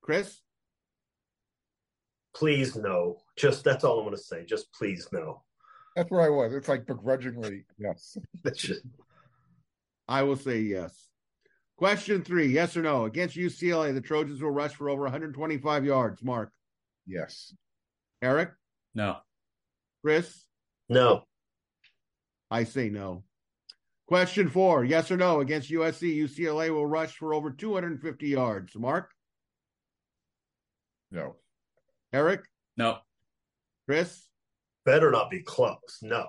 Chris? 0.03 0.41
Please 2.35 2.77
no. 2.77 3.19
Just 3.37 3.65
that's 3.65 3.85
all 3.85 3.99
I'm 3.99 4.05
going 4.05 4.17
to 4.17 4.23
say. 4.23 4.45
Just 4.45 4.73
please 4.73 5.09
no. 5.13 5.43
That's 5.97 6.11
where 6.11 6.23
I 6.23 6.29
was. 6.29 6.55
It's 6.55 6.69
like 6.69 6.87
begrudgingly, 6.87 7.65
yes. 7.79 8.17
That's 8.45 8.61
just. 8.61 8.83
I 10.09 10.23
will 10.23 10.37
say 10.37 10.61
yes. 10.61 11.09
Question 11.77 12.23
three 12.23 12.47
Yes 12.47 12.77
or 12.77 12.83
no? 12.83 13.07
Against 13.07 13.37
UCLA, 13.37 13.93
the 13.93 14.01
Trojans 14.01 14.41
will 14.41 14.51
rush 14.51 14.75
for 14.75 14.89
over 14.89 15.03
125 15.03 15.85
yards. 15.85 16.23
Mark? 16.23 16.53
Yes. 17.07 17.55
Eric? 18.21 18.53
No. 18.95 19.17
Chris? 20.03 20.45
No. 20.89 21.25
I 22.51 22.65
say 22.65 22.89
no. 22.89 23.25
Question 24.07 24.49
four 24.49 24.85
Yes 24.85 25.11
or 25.11 25.17
no? 25.17 25.41
Against 25.41 25.71
USC, 25.71 26.17
UCLA 26.17 26.71
will 26.71 26.87
rush 26.87 27.17
for 27.17 27.35
over 27.35 27.51
250 27.51 28.29
yards. 28.29 28.77
Mark? 28.77 29.11
No. 31.11 31.37
Eric? 32.13 32.43
No. 32.77 32.99
Chris? 33.87 34.23
Better 34.85 35.11
not 35.11 35.31
be 35.31 35.43
close. 35.43 35.99
No. 36.03 36.27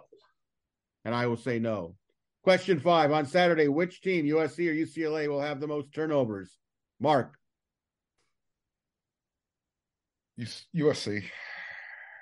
And 1.06 1.14
I 1.16 1.28
will 1.28 1.38
say 1.38 1.60
no. 1.60 1.96
Question 2.44 2.80
five 2.80 3.12
On 3.12 3.26
Saturday, 3.26 3.68
which 3.68 4.02
team, 4.02 4.26
USC 4.26 4.70
or 4.70 4.74
UCLA, 4.74 5.28
will 5.28 5.42
have 5.42 5.60
the 5.60 5.68
most 5.68 5.94
turnovers? 5.94 6.58
Mark? 7.00 7.36
USC. 10.76 11.24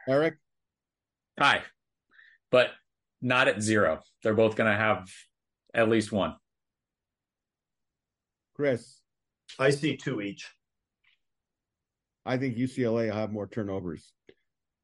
Eric? 0.08 0.36
Hi. 1.40 1.62
But 2.52 2.70
not 3.22 3.48
at 3.48 3.62
zero. 3.62 4.00
They're 4.24 4.34
both 4.34 4.56
going 4.56 4.72
to 4.72 4.78
have 4.78 5.08
at 5.74 5.90
least 5.90 6.12
one. 6.12 6.36
Chris? 8.56 9.00
I 9.58 9.70
see 9.72 9.98
two 9.98 10.22
each. 10.22 10.48
I 12.26 12.38
think 12.38 12.58
UCLA 12.58 13.08
will 13.08 13.16
have 13.16 13.32
more 13.32 13.48
turnovers. 13.48 14.12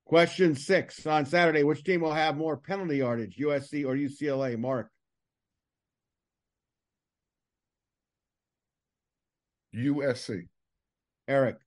Question 0.07 0.55
six 0.55 1.05
on 1.05 1.25
Saturday: 1.25 1.63
Which 1.63 1.83
team 1.83 1.99
will 1.99 2.13
have 2.13 2.37
more 2.37 2.55
penalty 2.55 2.97
yardage, 2.97 3.35
USC 3.41 3.85
or 3.85 3.93
UCLA? 3.93 4.57
Mark. 4.57 4.89
USC. 9.75 10.47
Eric. 11.27 11.57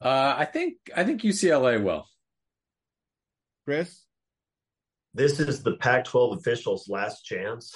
Uh, 0.00 0.36
I 0.38 0.44
think 0.44 0.76
I 0.94 1.02
think 1.02 1.22
UCLA 1.22 1.82
will. 1.82 2.06
Chris. 3.64 4.04
This 5.14 5.40
is 5.40 5.64
the 5.64 5.76
Pac-12 5.78 6.38
officials' 6.38 6.88
last 6.88 7.24
chance 7.24 7.74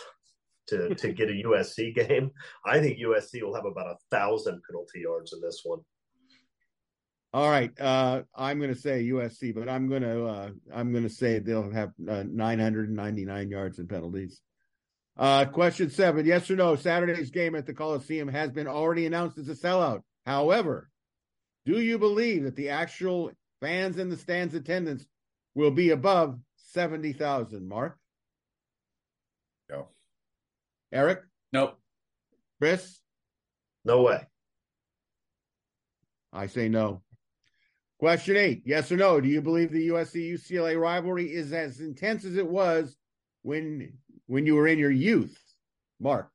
to 0.69 0.95
to 0.95 1.13
get 1.13 1.29
a 1.29 1.43
USC 1.45 1.93
game. 1.93 2.31
I 2.65 2.79
think 2.79 3.01
USC 3.01 3.43
will 3.43 3.57
have 3.57 3.65
about 3.65 3.89
a 3.89 3.97
thousand 4.13 4.63
penalty 4.71 5.01
yards 5.01 5.33
in 5.33 5.41
this 5.41 5.63
one. 5.65 5.81
All 7.35 7.49
right, 7.49 7.71
uh, 7.81 8.23
I'm 8.35 8.59
going 8.59 8.75
to 8.75 8.79
say 8.81 9.05
USC, 9.05 9.55
but 9.55 9.67
I'm 9.69 9.89
going 9.89 10.03
to 10.03 10.27
uh, 10.27 10.51
I'm 10.73 10.93
going 10.93 11.05
to 11.05 11.09
say 11.11 11.39
they'll 11.39 11.71
have 11.71 11.93
uh, 12.07 12.25
999 12.29 13.51
yards 13.51 13.79
in 13.79 13.89
penalties. 13.89 14.43
Uh, 15.17 15.47
question 15.47 15.89
seven: 15.89 16.27
Yes 16.27 16.51
or 16.51 16.57
no? 16.57 16.77
Saturday's 16.77 17.31
game 17.31 17.55
at 17.55 17.65
the 17.65 17.73
Coliseum 17.73 18.29
has 18.29 18.51
been 18.51 18.67
already 18.67 19.07
announced 19.07 19.39
as 19.39 19.49
a 19.49 19.55
sellout. 19.55 20.03
However, 20.27 20.91
do 21.65 21.81
you 21.81 21.99
believe 21.99 22.45
that 22.45 22.57
the 22.57 22.69
actual 22.69 23.31
fans 23.63 23.97
in 23.97 24.11
the 24.11 24.17
stands 24.17 24.55
attendance 24.55 25.07
will 25.55 25.71
be 25.71 25.91
above 25.91 26.39
70,000? 26.57 27.67
Mark, 27.67 27.99
No. 29.71 29.89
Eric, 30.93 31.23
Nope. 31.53 31.79
Chris. 32.61 33.01
No 33.85 34.03
way. 34.03 34.27
I 36.33 36.47
say 36.47 36.69
no. 36.69 37.03
Question 38.03 38.37
eight: 38.37 38.63
Yes 38.67 38.91
or 38.91 38.97
no? 38.97 39.21
Do 39.21 39.29
you 39.29 39.41
believe 39.41 39.71
the 39.71 39.91
USC 39.91 40.33
UCLA 40.33 40.77
rivalry 40.77 41.33
is 41.33 41.53
as 41.53 41.79
intense 41.79 42.25
as 42.25 42.37
it 42.37 42.45
was 42.45 42.97
when 43.43 43.93
when 44.27 44.45
you 44.45 44.57
were 44.57 44.67
in 44.67 44.81
your 44.81 44.91
youth? 44.91 45.41
Mark, 46.01 46.29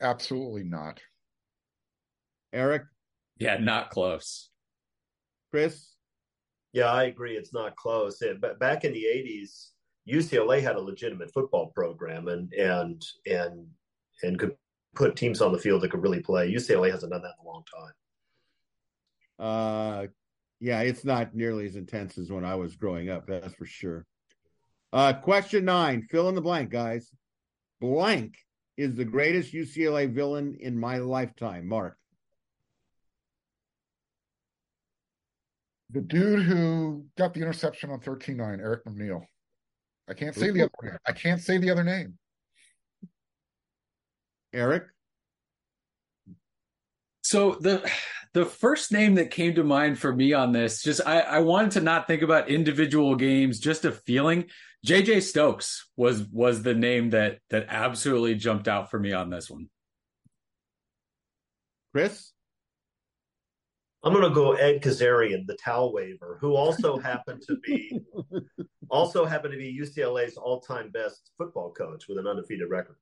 Absolutely 0.00 0.62
not. 0.62 1.00
Eric, 2.52 2.84
Yeah, 3.38 3.56
not 3.56 3.90
close. 3.90 4.50
Chris. 5.50 5.94
Yeah, 6.72 6.92
I 6.92 7.04
agree. 7.06 7.36
It's 7.36 7.52
not 7.52 7.74
close. 7.74 8.22
It, 8.22 8.40
but 8.40 8.60
back 8.60 8.84
in 8.84 8.92
the 8.92 9.06
'80s, 9.12 9.70
UCLA 10.08 10.62
had 10.62 10.76
a 10.76 10.80
legitimate 10.80 11.32
football 11.32 11.72
program 11.74 12.28
and 12.28 12.52
and 12.52 13.04
and 13.26 13.66
and 14.22 14.38
could 14.38 14.54
put 14.94 15.16
teams 15.16 15.40
on 15.40 15.50
the 15.50 15.58
field 15.58 15.80
that 15.82 15.90
could 15.90 16.04
really 16.04 16.20
play. 16.20 16.48
UCLA 16.48 16.92
hasn't 16.92 17.10
done 17.10 17.22
that 17.22 17.34
in 17.40 17.44
a 17.44 17.50
long 17.50 17.64
time. 17.74 17.92
Uh, 19.40 20.06
yeah, 20.60 20.80
it's 20.80 21.04
not 21.04 21.34
nearly 21.34 21.66
as 21.66 21.76
intense 21.76 22.18
as 22.18 22.30
when 22.30 22.44
I 22.44 22.54
was 22.56 22.76
growing 22.76 23.10
up. 23.10 23.26
That's 23.26 23.54
for 23.54 23.66
sure. 23.66 24.06
Uh, 24.92 25.12
question 25.12 25.64
nine: 25.64 26.02
Fill 26.10 26.28
in 26.28 26.34
the 26.34 26.40
blank, 26.40 26.70
guys. 26.70 27.10
Blank 27.80 28.34
is 28.76 28.94
the 28.94 29.04
greatest 29.04 29.52
UCLA 29.52 30.12
villain 30.12 30.56
in 30.60 30.78
my 30.78 30.98
lifetime. 30.98 31.68
Mark. 31.68 31.96
The 35.90 36.00
dude 36.00 36.42
who 36.42 37.06
got 37.16 37.32
the 37.32 37.40
interception 37.40 37.90
on 37.90 38.00
13-9, 38.00 38.60
Eric 38.60 38.84
McNeal. 38.84 39.22
I 40.06 40.12
can't 40.12 40.34
say 40.34 40.50
the 40.50 40.62
other 40.62 40.70
name. 40.82 40.98
I 41.06 41.12
can't 41.12 41.40
say 41.40 41.56
the 41.56 41.70
other 41.70 41.84
name. 41.84 42.18
Eric. 44.52 44.84
So 47.22 47.56
the 47.60 47.90
the 48.34 48.44
first 48.44 48.92
name 48.92 49.14
that 49.16 49.30
came 49.30 49.54
to 49.54 49.64
mind 49.64 49.98
for 49.98 50.14
me 50.14 50.32
on 50.32 50.52
this, 50.52 50.82
just 50.82 51.00
I, 51.06 51.20
I 51.20 51.38
wanted 51.40 51.72
to 51.72 51.80
not 51.80 52.06
think 52.06 52.22
about 52.22 52.48
individual 52.48 53.16
games, 53.16 53.58
just 53.58 53.84
a 53.84 53.92
feeling. 53.92 54.46
JJ 54.86 55.22
Stokes 55.22 55.88
was 55.96 56.24
was 56.28 56.62
the 56.62 56.74
name 56.74 57.10
that 57.10 57.38
that 57.50 57.66
absolutely 57.68 58.34
jumped 58.34 58.68
out 58.68 58.90
for 58.90 58.98
me 58.98 59.12
on 59.12 59.30
this 59.30 59.50
one. 59.50 59.68
Chris. 61.92 62.32
I'm 64.04 64.12
going 64.12 64.28
to 64.28 64.30
go 64.30 64.52
Ed 64.52 64.80
Kezirian, 64.80 65.44
the 65.46 65.56
towel 65.56 65.92
waver, 65.92 66.38
who 66.40 66.54
also 66.54 66.98
happened 66.98 67.42
to 67.48 67.56
be 67.56 68.00
also 68.90 69.24
happened 69.24 69.52
to 69.52 69.58
be 69.58 69.76
UCLA's 69.76 70.36
all-time 70.36 70.90
best 70.90 71.32
football 71.36 71.72
coach 71.72 72.06
with 72.08 72.16
an 72.16 72.26
undefeated 72.28 72.70
record. 72.70 72.96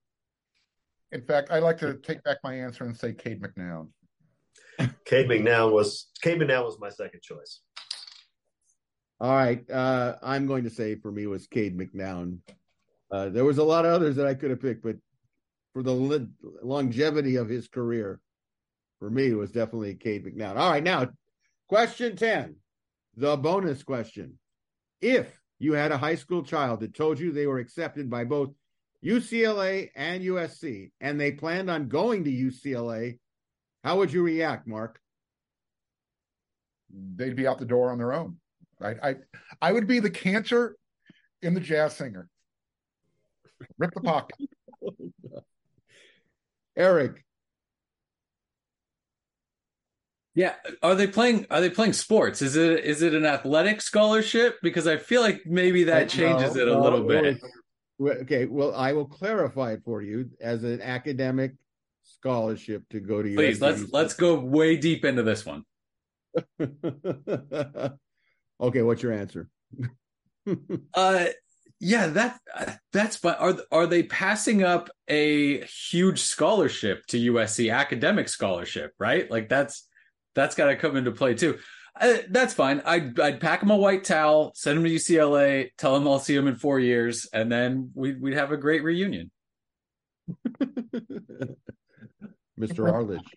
In 1.13 1.23
fact, 1.23 1.51
I'd 1.51 1.63
like 1.63 1.79
to 1.79 1.99
take 1.99 2.23
back 2.25 2.39
my 2.43 2.55
answer 2.55 2.85
and 2.85 2.97
say 2.97 3.13
Cade 3.13 3.43
McNown. 3.43 3.89
Cade 5.07 5.29
McNown 5.29 5.73
was 5.73 6.09
Cade 6.21 6.41
McNown 6.41 6.65
was 6.65 6.79
my 6.81 6.91
second 6.91 7.23
choice. 7.23 7.61
All 9.21 9.33
right. 9.33 9.69
Uh, 9.71 10.17
I'm 10.23 10.47
going 10.47 10.65
to 10.65 10.71
say 10.71 10.97
for 10.97 11.11
me 11.11 11.27
was 11.27 11.47
Cade 11.47 11.79
McNown. 11.79 12.39
Uh, 13.11 13.29
there 13.29 13.45
was 13.45 13.59
a 13.59 13.65
lot 13.65 13.87
of 13.87 13.93
others 13.93 14.17
that 14.17 14.27
I 14.27 14.35
could 14.35 14.51
have 14.51 14.61
picked, 14.61 14.83
but 14.83 14.97
for 15.73 15.83
the 15.83 16.29
longevity 16.63 17.37
of 17.37 17.49
his 17.49 17.69
career, 17.69 18.21
for 18.99 19.09
me, 19.09 19.29
it 19.29 19.37
was 19.37 19.53
definitely 19.53 19.95
Cade 19.95 20.25
McNown. 20.25 20.57
All 20.57 20.71
right. 20.71 20.83
Now, 20.83 21.09
question 21.69 22.17
10, 22.17 22.57
the 23.17 23.37
bonus 23.37 23.83
question. 23.85 24.39
If 25.01 25.41
you 25.59 25.75
had 25.75 25.93
a 25.93 25.99
high 25.99 26.17
school 26.17 26.43
child 26.43 26.81
that 26.81 26.95
told 26.95 27.21
you 27.21 27.31
they 27.31 27.47
were 27.47 27.59
accepted 27.59 28.11
by 28.11 28.25
both 28.25 28.51
UCLA 29.05 29.91
and 29.95 30.23
USC, 30.25 30.91
and 31.01 31.21
they 31.21 31.33
planned 31.33 31.71
on 31.71 31.89
going 31.89 32.25
to 32.25 32.31
UCLA, 32.31 33.19
how 33.87 33.99
would 33.99 34.13
you 34.13 34.23
react, 34.23 34.67
Mark? 34.67 34.99
They'd 36.91 37.37
be 37.37 37.47
out 37.47 37.59
the 37.59 37.65
door 37.65 37.93
on 37.93 37.99
their 37.99 38.13
own. 38.13 38.37
I 38.83 38.95
I, 39.03 39.15
I 39.63 39.73
would 39.73 39.87
be 39.87 40.01
the 40.01 40.11
cantor 40.11 40.77
in 41.41 41.55
the 41.55 41.61
jazz 41.61 41.95
singer. 41.95 42.29
Rip 43.79 43.93
the 43.95 44.01
pocket. 44.01 44.37
Eric. 46.77 47.25
Yeah, 50.35 50.55
are 50.83 50.97
they 50.97 51.07
playing? 51.07 51.47
Are 51.49 51.61
they 51.61 51.71
playing 51.71 51.93
sports? 51.93 52.43
Is 52.43 52.57
it 52.57 52.85
is 52.85 53.03
it 53.03 53.15
an 53.15 53.25
athletic 53.25 53.81
scholarship? 53.81 54.59
Because 54.63 54.89
I 54.89 54.97
feel 54.97 55.23
like 55.23 55.43
maybe 55.47 55.85
that 55.85 56.09
changes 56.09 56.57
No, 56.57 56.61
it 56.61 56.69
a 56.69 56.73
no, 56.73 56.83
little 56.83 57.05
bit. 57.05 57.41
Okay, 58.01 58.47
well, 58.47 58.75
I 58.75 58.93
will 58.93 59.07
clarify 59.07 59.73
it 59.73 59.83
for 59.85 60.03
you 60.03 60.29
as 60.41 60.65
an 60.65 60.83
academic 60.83 61.55
scholarship 62.21 62.85
to 62.91 63.01
go 63.01 63.23
to 63.23 63.35
Please 63.35 63.61
let's 63.61 63.83
USC. 63.83 63.93
let's 63.93 64.15
go 64.15 64.39
way 64.39 64.77
deep 64.77 65.05
into 65.05 65.23
this 65.23 65.45
one. 65.47 65.65
okay, 68.61 68.83
what's 68.83 69.03
your 69.03 69.13
answer? 69.13 69.49
Uh, 70.95 71.27
yeah, 71.81 72.07
that 72.07 72.39
that's 72.93 73.17
fine. 73.17 73.35
Are 73.35 73.57
are 73.73 73.89
they 73.89 74.05
passing 74.05 74.63
up 74.63 74.89
a 75.09 75.61
huge 75.63 76.21
scholarship 76.21 77.05
to 77.07 77.33
USC, 77.33 77.75
academic 77.75 78.29
scholarship, 78.29 78.93
right? 78.99 79.29
Like 79.31 79.49
that's 79.49 79.89
that's 80.37 80.55
got 80.55 80.67
to 80.67 80.77
come 80.77 80.97
into 80.97 81.11
play 81.11 81.35
too. 81.35 81.59
Uh, 82.01 82.19
that's 82.31 82.55
fine. 82.55 82.81
I'd 82.85 83.19
I'd 83.19 83.41
pack 83.41 83.63
him 83.63 83.71
a 83.71 83.77
white 83.77 84.05
towel, 84.05 84.53
send 84.55 84.79
him 84.79 84.85
to 84.85 84.91
UCLA, 84.91 85.71
tell 85.77 85.97
him 85.97 86.07
I'll 86.07 86.19
see 86.19 86.37
him 86.37 86.47
in 86.47 86.55
four 86.55 86.79
years, 86.79 87.29
and 87.33 87.51
then 87.51 87.91
we'd 87.95 88.21
we'd 88.21 88.35
have 88.35 88.53
a 88.53 88.57
great 88.57 88.85
reunion. 88.85 89.31
Mr. 92.59 92.91
Arledge. 92.91 93.37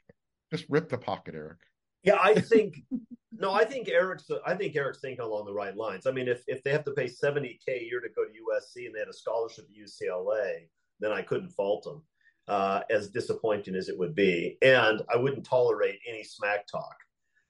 Just 0.52 0.66
rip 0.70 0.90
the 0.90 0.98
pocket, 0.98 1.36
Eric. 1.36 1.58
Yeah, 2.04 2.18
I 2.22 2.34
think 2.40 2.84
no, 3.32 3.54
I 3.54 3.64
think 3.64 3.88
Eric's 3.90 4.30
I 4.46 4.56
think 4.56 4.76
Eric's 4.76 5.00
thinking 5.00 5.24
along 5.24 5.46
the 5.46 5.54
right 5.54 5.76
lines. 5.76 6.08
I 6.08 6.12
mean, 6.12 6.28
if 6.28 6.44
if 6.48 6.64
they 6.64 6.72
have 6.72 6.86
to 6.86 6.92
pay 6.92 7.06
70k 7.06 7.68
a 7.68 7.86
year 7.86 8.00
to 8.00 8.10
go 8.16 8.24
to 8.24 8.30
USC 8.30 8.86
and 8.86 8.96
they 8.96 9.00
had 9.00 9.08
a 9.08 9.14
scholarship 9.14 9.66
at 9.70 9.78
UCLA, 9.78 10.68
then 11.00 11.12
I 11.12 11.22
couldn't 11.22 11.50
fault 11.50 11.84
them. 11.84 12.04
Uh, 12.48 12.82
as 12.90 13.10
disappointing 13.10 13.76
as 13.76 13.90
it 13.90 14.00
would 14.00 14.16
be, 14.16 14.58
and 14.64 15.04
I 15.14 15.18
wouldn't 15.18 15.46
tolerate 15.46 16.00
any 16.10 16.24
smack 16.24 16.66
talk. 16.66 16.96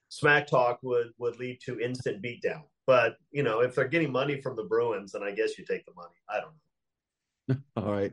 Smack 0.10 0.46
talk 0.46 0.80
would 0.84 1.12
would 1.18 1.40
lead 1.40 1.60
to 1.62 1.80
instant 1.80 2.22
beatdown. 2.22 2.64
But 2.86 3.16
you 3.32 3.44
know, 3.44 3.62
if 3.62 3.76
they're 3.76 3.88
getting 3.88 4.12
money 4.12 4.42
from 4.42 4.58
the 4.58 4.66
Bruins, 4.66 5.14
then 5.14 5.24
I 5.24 5.32
guess 5.32 5.58
you 5.58 5.64
take 5.64 5.86
the 5.86 5.94
money. 5.96 6.16
I 6.30 6.42
don't 6.42 6.52
know. 7.48 7.56
All 7.82 7.94
right. 7.94 8.12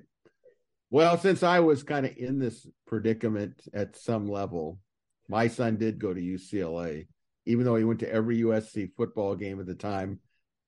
Well, 0.91 1.19
since 1.19 1.43
I 1.43 1.61
was 1.61 1.83
kind 1.83 2.07
of 2.07 2.17
in 2.17 2.39
this 2.39 2.67
predicament 2.87 3.61
at 3.75 3.97
some 3.97 4.29
level, 4.29 4.79
my 5.29 5.49
son 5.49 5.77
did 5.77 5.99
go 5.99 6.15
to 6.15 6.21
UCLA, 6.21 7.09
even 7.45 7.65
though 7.65 7.77
he 7.77 7.85
went 7.85 8.01
to 8.01 8.13
every 8.13 8.43
USC 8.43 8.93
football 8.97 9.35
game 9.35 9.59
at 9.61 9.67
the 9.67 9.75
time, 9.75 10.21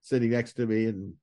sitting 0.02 0.30
next 0.30 0.54
to 0.54 0.66
me 0.66 0.86
and 0.86 1.14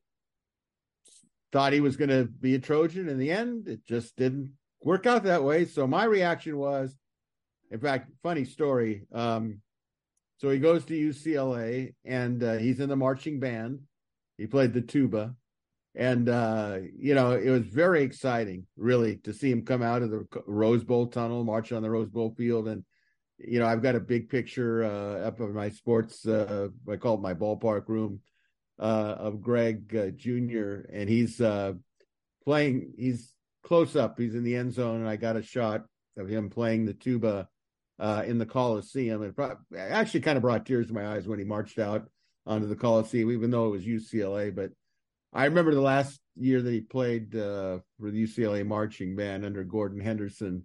thought 1.52 1.74
he 1.74 1.82
was 1.82 1.98
going 1.98 2.10
to 2.10 2.26
be 2.26 2.56
a 2.56 2.60
Trojan. 2.60 3.10
In 3.10 3.18
the 3.18 3.32
end, 3.32 3.68
it 3.68 3.86
just 3.86 4.16
didn't 4.16 4.54
work 4.82 5.06
out 5.06 5.24
that 5.24 5.44
way. 5.44 5.66
So 5.66 5.86
my 5.88 6.06
reaction 6.06 6.58
was, 6.58 6.96
in 7.72 7.80
fact, 7.80 8.12
funny 8.24 8.46
story. 8.46 9.08
Um, 9.14 9.62
So 10.38 10.50
he 10.50 10.60
goes 10.60 10.84
to 10.86 10.94
UCLA 10.94 11.96
and 12.04 12.44
uh, 12.44 12.56
he's 12.56 12.80
in 12.80 12.90
the 12.90 12.96
marching 12.96 13.40
band. 13.40 13.80
He 14.38 14.48
played 14.48 14.74
the 14.74 14.82
tuba. 14.82 15.36
And, 15.96 16.28
uh, 16.28 16.80
you 16.98 17.16
know, 17.16 17.32
it 17.32 17.50
was 17.50 17.64
very 17.64 18.04
exciting, 18.04 18.66
really, 18.76 19.16
to 19.18 19.34
see 19.34 19.50
him 19.50 19.64
come 19.64 19.82
out 19.82 20.02
of 20.02 20.12
the 20.12 20.28
Rose 20.46 20.84
Bowl 20.84 21.08
tunnel, 21.08 21.46
march 21.46 21.72
on 21.72 21.82
the 21.82 21.90
Rose 21.90 22.10
Bowl 22.10 22.34
field. 22.38 22.68
And, 22.68 22.84
you 23.38 23.60
know, 23.60 23.66
I've 23.66 23.82
got 23.82 23.96
a 23.96 24.02
big 24.02 24.30
picture 24.30 24.84
uh, 24.84 25.26
up 25.26 25.40
of 25.40 25.54
my 25.54 25.70
sports, 25.70 26.28
uh, 26.28 26.68
I 26.92 26.98
call 26.98 27.16
it 27.16 27.22
my 27.22 27.34
ballpark 27.34 27.88
room, 27.88 28.20
uh, 28.78 29.16
of 29.18 29.42
Greg 29.42 29.96
uh, 29.96 30.10
Jr. 30.10 30.82
And 30.92 31.08
he's 31.08 31.40
uh, 31.40 31.74
playing, 32.44 32.94
he's 32.98 33.34
close 33.64 33.96
up. 33.96 34.20
He's 34.20 34.36
in 34.36 34.44
the 34.44 34.56
end 34.58 34.74
zone. 34.74 35.00
And 35.00 35.10
I 35.10 35.16
got 35.16 35.38
a 35.38 35.44
shot 35.44 35.86
of 36.18 36.28
him 36.28 36.50
playing 36.50 36.86
the 36.86 36.94
tuba 36.94 37.48
in 38.26 38.38
the 38.38 38.46
Coliseum. 38.46 39.24
It 39.24 39.34
actually 39.78 40.20
kind 40.20 40.36
of 40.36 40.42
brought 40.42 40.66
tears 40.66 40.88
to 40.88 40.94
my 40.94 41.16
eyes 41.16 41.26
when 41.26 41.40
he 41.40 41.46
marched 41.46 41.80
out 41.80 42.10
onto 42.46 42.68
the 42.68 42.76
Coliseum, 42.76 43.32
even 43.32 43.50
though 43.50 43.68
it 43.68 43.72
was 43.72 43.86
UCLA. 43.86 44.54
But 44.54 44.72
I 45.36 45.46
remember 45.46 45.76
the 45.76 45.82
last 45.82 46.22
year 46.38 46.62
that 46.62 46.72
he 46.72 46.80
played 46.80 47.36
uh, 47.36 47.80
for 48.00 48.10
the 48.10 48.24
UCLA 48.24 48.66
marching 48.66 49.18
band 49.18 49.44
under 49.44 49.66
Gordon 49.66 50.00
Henderson. 50.00 50.64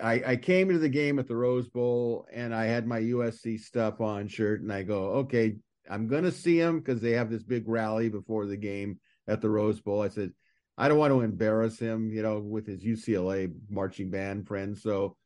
I, 0.00 0.22
I 0.24 0.36
came 0.36 0.68
to 0.68 0.78
the 0.78 0.88
game 0.88 1.18
at 1.18 1.26
the 1.26 1.34
Rose 1.34 1.68
Bowl 1.68 2.28
and 2.32 2.54
I 2.54 2.66
had 2.66 2.86
my 2.86 3.00
USC 3.00 3.58
stuff 3.58 4.00
on 4.00 4.28
shirt, 4.28 4.60
and 4.60 4.72
I 4.72 4.84
go, 4.84 5.04
okay, 5.14 5.56
I'm 5.90 6.06
going 6.06 6.22
to 6.22 6.32
see 6.32 6.60
him 6.60 6.78
because 6.78 7.00
they 7.00 7.12
have 7.12 7.28
this 7.28 7.42
big 7.42 7.68
rally 7.68 8.08
before 8.08 8.46
the 8.46 8.56
game 8.56 9.00
at 9.26 9.40
the 9.40 9.50
Rose 9.50 9.80
Bowl. 9.80 10.00
I 10.00 10.08
said, 10.08 10.30
I 10.78 10.86
don't 10.86 10.98
want 10.98 11.12
to 11.12 11.22
embarrass 11.22 11.78
him, 11.78 12.12
you 12.12 12.22
know, 12.22 12.38
with 12.38 12.68
his 12.68 12.84
UCLA 12.84 13.52
marching 13.68 14.10
band 14.10 14.46
friends. 14.46 14.82
So 14.82 15.16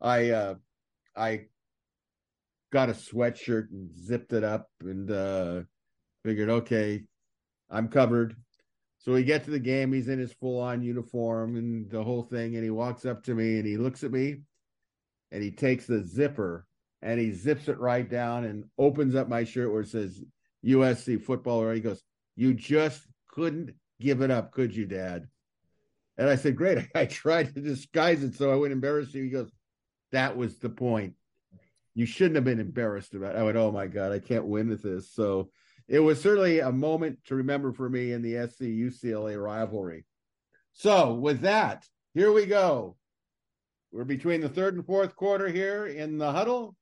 I 0.00 0.30
uh 0.30 0.54
I 1.16 1.46
got 2.70 2.90
a 2.90 2.92
sweatshirt 2.92 3.70
and 3.70 3.90
zipped 3.98 4.32
it 4.32 4.44
up 4.44 4.68
and 4.82 5.10
uh 5.10 5.60
figured 6.24 6.50
okay, 6.50 7.04
I'm 7.70 7.88
covered. 7.88 8.36
So 8.98 9.12
we 9.12 9.22
get 9.22 9.44
to 9.44 9.50
the 9.50 9.58
game, 9.58 9.92
he's 9.92 10.08
in 10.08 10.18
his 10.18 10.32
full 10.32 10.60
on 10.60 10.82
uniform 10.82 11.56
and 11.56 11.88
the 11.90 12.02
whole 12.02 12.22
thing, 12.22 12.56
and 12.56 12.64
he 12.64 12.70
walks 12.70 13.06
up 13.06 13.22
to 13.24 13.34
me 13.34 13.58
and 13.58 13.66
he 13.66 13.76
looks 13.76 14.02
at 14.02 14.10
me 14.10 14.40
and 15.30 15.42
he 15.42 15.50
takes 15.50 15.86
the 15.86 16.02
zipper 16.02 16.66
and 17.00 17.20
he 17.20 17.32
zips 17.32 17.68
it 17.68 17.78
right 17.78 18.08
down 18.08 18.44
and 18.44 18.64
opens 18.76 19.14
up 19.14 19.28
my 19.28 19.44
shirt 19.44 19.72
where 19.72 19.82
it 19.82 19.88
says 19.88 20.20
USC 20.64 21.22
footballer. 21.22 21.72
He 21.72 21.80
goes, 21.80 22.02
You 22.34 22.54
just 22.54 23.06
couldn't 23.28 23.74
give 24.00 24.20
it 24.20 24.32
up, 24.32 24.50
could 24.50 24.74
you, 24.74 24.86
Dad? 24.86 25.28
And 26.16 26.28
I 26.28 26.34
said, 26.34 26.56
Great. 26.56 26.78
I, 26.78 26.88
I 27.02 27.06
tried 27.06 27.54
to 27.54 27.60
disguise 27.60 28.24
it 28.24 28.34
so 28.34 28.50
I 28.50 28.56
wouldn't 28.56 28.74
embarrass 28.74 29.14
you. 29.14 29.22
He 29.22 29.30
goes, 29.30 29.52
that 30.12 30.36
was 30.36 30.58
the 30.58 30.70
point. 30.70 31.14
You 31.94 32.06
shouldn't 32.06 32.36
have 32.36 32.44
been 32.44 32.60
embarrassed 32.60 33.14
about 33.14 33.34
it. 33.34 33.38
I 33.38 33.42
went, 33.42 33.56
oh 33.56 33.72
my 33.72 33.86
God, 33.86 34.12
I 34.12 34.18
can't 34.18 34.46
win 34.46 34.68
with 34.68 34.82
this. 34.82 35.10
So 35.12 35.50
it 35.88 36.00
was 36.00 36.20
certainly 36.20 36.60
a 36.60 36.70
moment 36.70 37.18
to 37.26 37.34
remember 37.34 37.72
for 37.72 37.88
me 37.88 38.12
in 38.12 38.22
the 38.22 38.46
SC 38.48 38.62
UCLA 38.62 39.42
rivalry. 39.42 40.04
So 40.72 41.14
with 41.14 41.40
that, 41.40 41.86
here 42.14 42.32
we 42.32 42.46
go. 42.46 42.96
We're 43.90 44.04
between 44.04 44.42
the 44.42 44.48
third 44.48 44.74
and 44.74 44.84
fourth 44.84 45.16
quarter 45.16 45.48
here 45.48 45.86
in 45.86 46.18
the 46.18 46.30
huddle, 46.30 46.76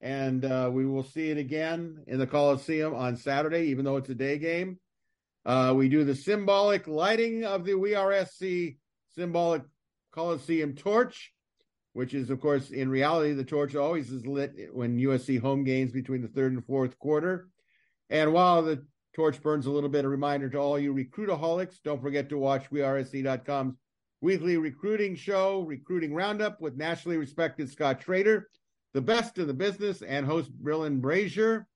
and 0.00 0.44
uh, 0.44 0.70
we 0.72 0.84
will 0.84 1.04
see 1.04 1.30
it 1.30 1.38
again 1.38 2.04
in 2.06 2.18
the 2.18 2.26
Coliseum 2.26 2.94
on 2.94 3.16
Saturday, 3.16 3.68
even 3.68 3.84
though 3.84 3.96
it's 3.96 4.10
a 4.10 4.14
day 4.14 4.38
game. 4.38 4.78
Uh, 5.46 5.72
we 5.74 5.88
do 5.88 6.04
the 6.04 6.14
symbolic 6.14 6.86
lighting 6.86 7.44
of 7.44 7.64
the 7.64 7.74
We 7.74 7.94
Are 7.94 8.24
SC 8.26 8.76
symbolic 9.14 9.62
Coliseum 10.12 10.74
torch 10.74 11.34
which 11.94 12.12
is, 12.12 12.28
of 12.28 12.40
course, 12.40 12.70
in 12.70 12.88
reality, 12.88 13.32
the 13.32 13.44
torch 13.44 13.76
always 13.76 14.10
is 14.10 14.26
lit 14.26 14.52
when 14.72 14.98
USC 14.98 15.40
home 15.40 15.62
games 15.62 15.92
between 15.92 16.22
the 16.22 16.28
third 16.28 16.52
and 16.52 16.66
fourth 16.66 16.98
quarter. 16.98 17.48
And 18.10 18.32
while 18.32 18.62
the 18.62 18.84
torch 19.14 19.40
burns 19.42 19.66
a 19.66 19.70
little 19.70 19.88
bit, 19.88 20.04
a 20.04 20.08
reminder 20.08 20.48
to 20.50 20.58
all 20.58 20.78
you 20.78 20.92
recruitaholics 20.92 21.80
don't 21.82 22.02
forget 22.02 22.28
to 22.28 22.38
watch 22.38 22.70
WeAreSC.com's 22.70 23.76
weekly 24.20 24.56
recruiting 24.56 25.14
show, 25.14 25.60
Recruiting 25.60 26.14
Roundup, 26.14 26.60
with 26.60 26.76
nationally 26.76 27.18
respected 27.18 27.70
Scott 27.70 28.00
Trader, 28.00 28.48
the 28.94 29.00
best 29.00 29.38
in 29.38 29.46
the 29.46 29.54
business, 29.54 30.02
and 30.02 30.24
host 30.24 30.50
Brillen 30.62 31.00
Brazier. 31.00 31.66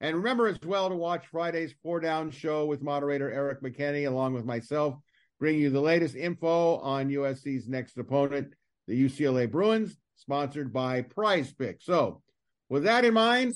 And 0.00 0.16
remember 0.16 0.46
as 0.46 0.58
well 0.64 0.88
to 0.88 0.94
watch 0.94 1.26
Friday's 1.26 1.74
Four 1.82 1.98
Down 1.98 2.30
show 2.30 2.66
with 2.66 2.82
moderator 2.82 3.32
Eric 3.32 3.62
McKinney, 3.62 4.06
along 4.06 4.34
with 4.34 4.44
myself, 4.44 4.94
bringing 5.40 5.60
you 5.60 5.70
the 5.70 5.80
latest 5.80 6.14
info 6.14 6.76
on 6.76 7.10
USC's 7.10 7.68
next 7.68 7.98
opponent 7.98 8.54
the 8.86 9.04
UCLA 9.04 9.50
Bruins, 9.50 9.98
sponsored 10.16 10.72
by 10.72 11.02
Prize 11.02 11.52
Pick. 11.52 11.82
So, 11.82 12.22
with 12.70 12.84
that 12.84 13.04
in 13.04 13.12
mind, 13.12 13.54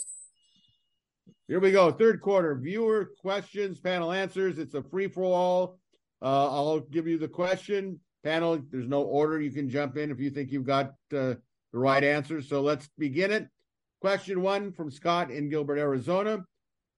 here 1.52 1.60
we 1.60 1.70
go. 1.70 1.90
Third 1.90 2.22
quarter 2.22 2.54
viewer 2.54 3.10
questions, 3.20 3.78
panel 3.78 4.10
answers. 4.10 4.56
It's 4.56 4.72
a 4.72 4.82
free 4.82 5.06
for 5.06 5.22
all. 5.22 5.78
Uh, 6.22 6.46
I'll 6.50 6.80
give 6.80 7.06
you 7.06 7.18
the 7.18 7.28
question. 7.28 8.00
Panel, 8.24 8.58
there's 8.70 8.88
no 8.88 9.02
order. 9.02 9.38
You 9.38 9.50
can 9.50 9.68
jump 9.68 9.98
in 9.98 10.10
if 10.10 10.18
you 10.18 10.30
think 10.30 10.50
you've 10.50 10.64
got 10.64 10.92
uh, 11.12 11.34
the 11.34 11.38
right 11.74 12.02
answer. 12.02 12.40
So 12.40 12.62
let's 12.62 12.88
begin 12.96 13.30
it. 13.30 13.48
Question 14.00 14.40
one 14.40 14.72
from 14.72 14.90
Scott 14.90 15.30
in 15.30 15.50
Gilbert, 15.50 15.76
Arizona. 15.76 16.42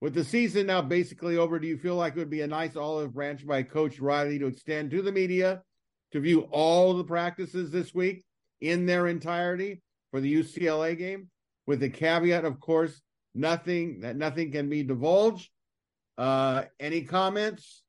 With 0.00 0.14
the 0.14 0.22
season 0.22 0.68
now 0.68 0.82
basically 0.82 1.36
over, 1.36 1.58
do 1.58 1.66
you 1.66 1.76
feel 1.76 1.96
like 1.96 2.12
it 2.12 2.20
would 2.20 2.30
be 2.30 2.42
a 2.42 2.46
nice 2.46 2.76
olive 2.76 3.12
branch 3.12 3.44
by 3.44 3.64
Coach 3.64 3.98
Riley 3.98 4.38
to 4.38 4.46
extend 4.46 4.92
to 4.92 5.02
the 5.02 5.10
media 5.10 5.62
to 6.12 6.20
view 6.20 6.42
all 6.52 6.94
the 6.94 7.02
practices 7.02 7.72
this 7.72 7.92
week 7.92 8.24
in 8.60 8.86
their 8.86 9.08
entirety 9.08 9.82
for 10.12 10.20
the 10.20 10.32
UCLA 10.32 10.96
game, 10.96 11.28
with 11.66 11.80
the 11.80 11.90
caveat, 11.90 12.44
of 12.44 12.60
course, 12.60 13.02
nothing 13.34 14.00
that 14.00 14.16
nothing 14.16 14.52
can 14.52 14.68
be 14.68 14.82
divulged. 14.82 15.50
Uh, 16.16 16.64
any 16.78 17.02
comments? 17.02 17.82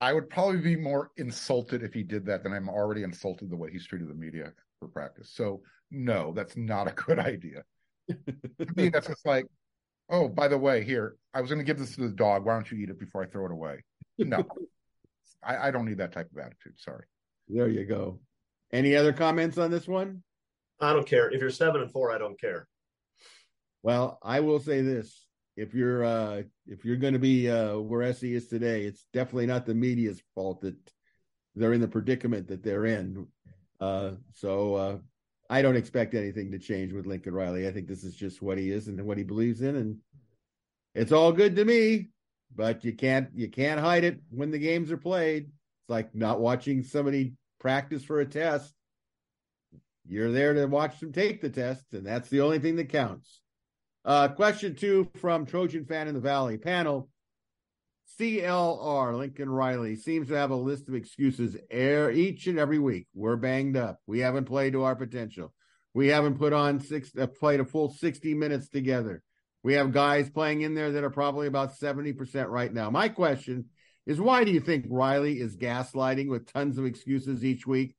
I 0.00 0.12
would 0.12 0.30
probably 0.30 0.60
be 0.60 0.76
more 0.76 1.10
insulted 1.16 1.82
if 1.82 1.92
he 1.92 2.02
did 2.02 2.26
that 2.26 2.42
than 2.42 2.52
I'm 2.52 2.68
already 2.68 3.02
insulted 3.02 3.50
the 3.50 3.56
way 3.56 3.70
he's 3.70 3.86
treated 3.86 4.08
the 4.08 4.14
media 4.14 4.52
for 4.78 4.88
practice. 4.88 5.30
So 5.34 5.62
no, 5.90 6.32
that's 6.32 6.56
not 6.56 6.88
a 6.88 6.92
good 6.92 7.18
idea. 7.18 7.62
to 8.08 8.66
me, 8.76 8.88
that's 8.88 9.08
just 9.08 9.26
like, 9.26 9.46
oh, 10.08 10.28
by 10.28 10.48
the 10.48 10.56
way, 10.56 10.84
here 10.84 11.16
I 11.34 11.40
was 11.40 11.50
going 11.50 11.58
to 11.58 11.64
give 11.64 11.78
this 11.78 11.96
to 11.96 12.02
the 12.02 12.14
dog. 12.14 12.44
Why 12.44 12.54
don't 12.54 12.70
you 12.70 12.78
eat 12.78 12.90
it 12.90 12.98
before 12.98 13.22
I 13.22 13.26
throw 13.26 13.46
it 13.46 13.52
away? 13.52 13.84
No, 14.18 14.44
I, 15.42 15.68
I 15.68 15.70
don't 15.70 15.84
need 15.84 15.98
that 15.98 16.12
type 16.12 16.30
of 16.30 16.38
attitude. 16.38 16.74
Sorry. 16.76 17.04
There 17.48 17.68
you 17.68 17.84
go. 17.84 18.20
Any 18.72 18.94
other 18.96 19.12
comments 19.12 19.58
on 19.58 19.70
this 19.70 19.88
one? 19.88 20.22
I 20.80 20.92
don't 20.92 21.06
care. 21.06 21.30
If 21.30 21.40
you're 21.40 21.50
seven 21.50 21.80
and 21.80 21.90
four, 21.90 22.12
I 22.12 22.18
don't 22.18 22.40
care. 22.40 22.68
Well, 23.82 24.18
I 24.22 24.40
will 24.40 24.58
say 24.58 24.82
this. 24.82 25.26
If 25.56 25.74
you're 25.74 26.04
uh 26.04 26.42
if 26.66 26.84
you're 26.84 26.96
gonna 26.96 27.18
be 27.18 27.50
uh 27.50 27.78
where 27.78 28.02
SE 28.02 28.32
is 28.32 28.48
today, 28.48 28.84
it's 28.84 29.06
definitely 29.12 29.46
not 29.46 29.66
the 29.66 29.74
media's 29.74 30.22
fault 30.34 30.60
that 30.60 30.76
they're 31.56 31.72
in 31.72 31.80
the 31.80 31.88
predicament 31.88 32.48
that 32.48 32.62
they're 32.62 32.86
in. 32.86 33.26
Uh 33.80 34.12
so 34.34 34.74
uh 34.74 34.98
I 35.50 35.62
don't 35.62 35.76
expect 35.76 36.14
anything 36.14 36.52
to 36.52 36.58
change 36.58 36.92
with 36.92 37.06
Lincoln 37.06 37.34
Riley. 37.34 37.66
I 37.66 37.72
think 37.72 37.88
this 37.88 38.04
is 38.04 38.14
just 38.14 38.42
what 38.42 38.58
he 38.58 38.70
is 38.70 38.88
and 38.88 39.02
what 39.04 39.18
he 39.18 39.24
believes 39.24 39.62
in, 39.62 39.76
and 39.76 39.96
it's 40.94 41.12
all 41.12 41.32
good 41.32 41.56
to 41.56 41.64
me. 41.64 42.10
But 42.54 42.84
you 42.84 42.92
can't 42.94 43.28
you 43.34 43.48
can't 43.48 43.80
hide 43.80 44.04
it 44.04 44.20
when 44.30 44.50
the 44.50 44.58
games 44.58 44.92
are 44.92 44.96
played. 44.96 45.44
It's 45.44 45.88
like 45.88 46.14
not 46.14 46.40
watching 46.40 46.82
somebody 46.82 47.34
practice 47.58 48.04
for 48.04 48.20
a 48.20 48.26
test. 48.26 48.74
You're 50.06 50.32
there 50.32 50.54
to 50.54 50.66
watch 50.66 51.00
them 51.00 51.12
take 51.12 51.40
the 51.40 51.50
test, 51.50 51.92
and 51.92 52.06
that's 52.06 52.28
the 52.28 52.40
only 52.40 52.58
thing 52.58 52.76
that 52.76 52.88
counts. 52.88 53.40
Uh, 54.08 54.26
question 54.26 54.74
two 54.74 55.06
from 55.20 55.44
Trojan 55.44 55.84
Fan 55.84 56.08
in 56.08 56.14
the 56.14 56.20
Valley 56.20 56.56
panel. 56.56 57.10
CLR 58.18 59.18
Lincoln 59.18 59.50
Riley 59.50 59.96
seems 59.96 60.28
to 60.28 60.34
have 60.34 60.50
a 60.50 60.56
list 60.56 60.88
of 60.88 60.94
excuses 60.94 61.58
air 61.70 62.10
each 62.10 62.46
and 62.46 62.58
every 62.58 62.78
week. 62.78 63.06
We're 63.14 63.36
banged 63.36 63.76
up. 63.76 63.98
We 64.06 64.20
haven't 64.20 64.46
played 64.46 64.72
to 64.72 64.84
our 64.84 64.96
potential. 64.96 65.52
We 65.92 66.08
haven't 66.08 66.38
put 66.38 66.54
on 66.54 66.80
six 66.80 67.10
uh, 67.20 67.26
played 67.26 67.60
a 67.60 67.66
full 67.66 67.92
60 67.92 68.32
minutes 68.32 68.70
together. 68.70 69.22
We 69.62 69.74
have 69.74 69.92
guys 69.92 70.30
playing 70.30 70.62
in 70.62 70.74
there 70.74 70.92
that 70.92 71.04
are 71.04 71.10
probably 71.10 71.46
about 71.46 71.78
70% 71.78 72.48
right 72.48 72.72
now. 72.72 72.88
My 72.88 73.10
question 73.10 73.66
is 74.06 74.18
why 74.18 74.42
do 74.42 74.52
you 74.52 74.60
think 74.60 74.86
Riley 74.88 75.38
is 75.38 75.54
gaslighting 75.54 76.30
with 76.30 76.50
tons 76.50 76.78
of 76.78 76.86
excuses 76.86 77.44
each 77.44 77.66
week 77.66 77.94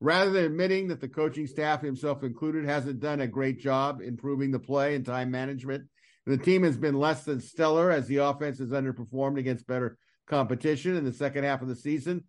rather 0.00 0.30
than 0.30 0.44
admitting 0.44 0.88
that 0.88 1.00
the 1.00 1.08
coaching 1.08 1.46
staff, 1.46 1.82
himself 1.82 2.22
included, 2.22 2.64
hasn't 2.64 3.00
done 3.00 3.20
a 3.20 3.26
great 3.26 3.58
job 3.58 4.00
improving 4.00 4.50
the 4.50 4.58
play 4.58 4.94
and 4.94 5.04
time 5.04 5.30
management? 5.30 5.84
The 6.26 6.38
team 6.38 6.62
has 6.62 6.76
been 6.76 6.98
less 6.98 7.24
than 7.24 7.40
stellar 7.40 7.90
as 7.90 8.06
the 8.06 8.16
offense 8.16 8.58
has 8.58 8.70
underperformed 8.70 9.38
against 9.38 9.66
better 9.66 9.98
competition 10.26 10.96
in 10.96 11.04
the 11.04 11.12
second 11.12 11.44
half 11.44 11.62
of 11.62 11.68
the 11.68 11.76
season. 11.76 12.24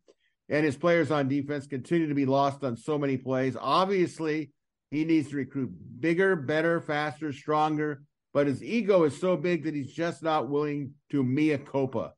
And 0.49 0.65
his 0.65 0.75
players 0.75 1.11
on 1.11 1.27
defense 1.27 1.65
continue 1.65 2.07
to 2.07 2.13
be 2.13 2.25
lost 2.25 2.63
on 2.63 2.77
so 2.77 2.97
many 2.97 3.17
plays. 3.17 3.57
Obviously, 3.59 4.51
he 4.91 5.05
needs 5.05 5.29
to 5.29 5.37
recruit 5.37 5.71
bigger, 5.99 6.35
better, 6.35 6.81
faster, 6.81 7.33
stronger, 7.33 8.03
but 8.33 8.47
his 8.47 8.61
ego 8.61 9.03
is 9.03 9.19
so 9.19 9.37
big 9.37 9.63
that 9.63 9.73
he's 9.73 9.93
just 9.93 10.21
not 10.21 10.49
willing 10.49 10.93
to 11.11 11.23
mea 11.23 11.57
culpa. 11.57 12.13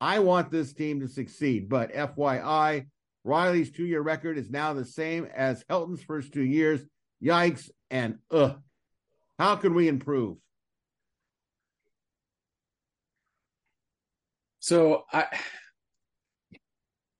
I 0.00 0.20
want 0.20 0.50
this 0.50 0.72
team 0.72 1.00
to 1.00 1.08
succeed. 1.08 1.68
But 1.68 1.92
FYI, 1.92 2.86
Riley's 3.26 3.72
two 3.72 3.84
year 3.84 4.00
record 4.00 4.38
is 4.38 4.50
now 4.50 4.72
the 4.72 4.84
same 4.84 5.28
as 5.34 5.64
Helton's 5.68 6.02
first 6.02 6.32
two 6.32 6.44
years. 6.44 6.80
Yikes 7.22 7.70
and 7.90 8.18
ugh. 8.30 8.60
How 9.38 9.56
can 9.56 9.74
we 9.74 9.88
improve? 9.88 10.38
So 14.60 15.04
I 15.12 15.26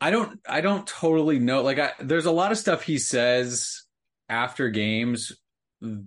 I 0.01 0.11
don't 0.11 0.41
I 0.49 0.61
don't 0.61 0.87
totally 0.87 1.39
know. 1.39 1.63
Like 1.63 1.79
I, 1.79 1.93
there's 2.01 2.27
a 2.27 2.33
lot 2.33 2.53
of 2.53 2.59
stuff 2.59 2.83
he 2.83 2.99
says 2.99 3.83
after 4.29 4.69
games 4.69 5.33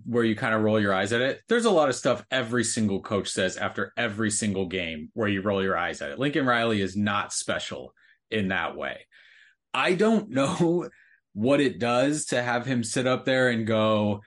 where 0.05 0.23
you 0.23 0.35
kind 0.35 0.55
of 0.55 0.61
roll 0.61 0.79
your 0.79 0.93
eyes 0.93 1.13
at 1.13 1.21
it. 1.21 1.41
There's 1.47 1.65
a 1.65 1.71
lot 1.71 1.89
of 1.89 1.95
stuff 1.95 2.25
every 2.31 2.63
single 2.63 3.01
coach 3.01 3.29
says 3.29 3.57
after 3.57 3.93
every 3.97 4.31
single 4.31 4.65
game 4.67 5.09
where 5.13 5.27
you 5.27 5.41
roll 5.41 5.63
your 5.63 5.77
eyes 5.77 6.01
at 6.01 6.11
it. 6.11 6.19
Lincoln 6.19 6.45
Riley 6.45 6.81
is 6.81 6.95
not 6.95 7.33
special 7.33 7.93
in 8.31 8.49
that 8.49 8.75
way. 8.75 9.05
I 9.73 9.93
don't 9.93 10.29
know 10.29 10.89
what 11.33 11.61
it 11.61 11.79
does 11.79 12.25
to 12.25 12.41
have 12.41 12.65
him 12.65 12.83
sit 12.83 13.07
up 13.07 13.25
there 13.25 13.49
and 13.49 13.65
go 13.65 14.21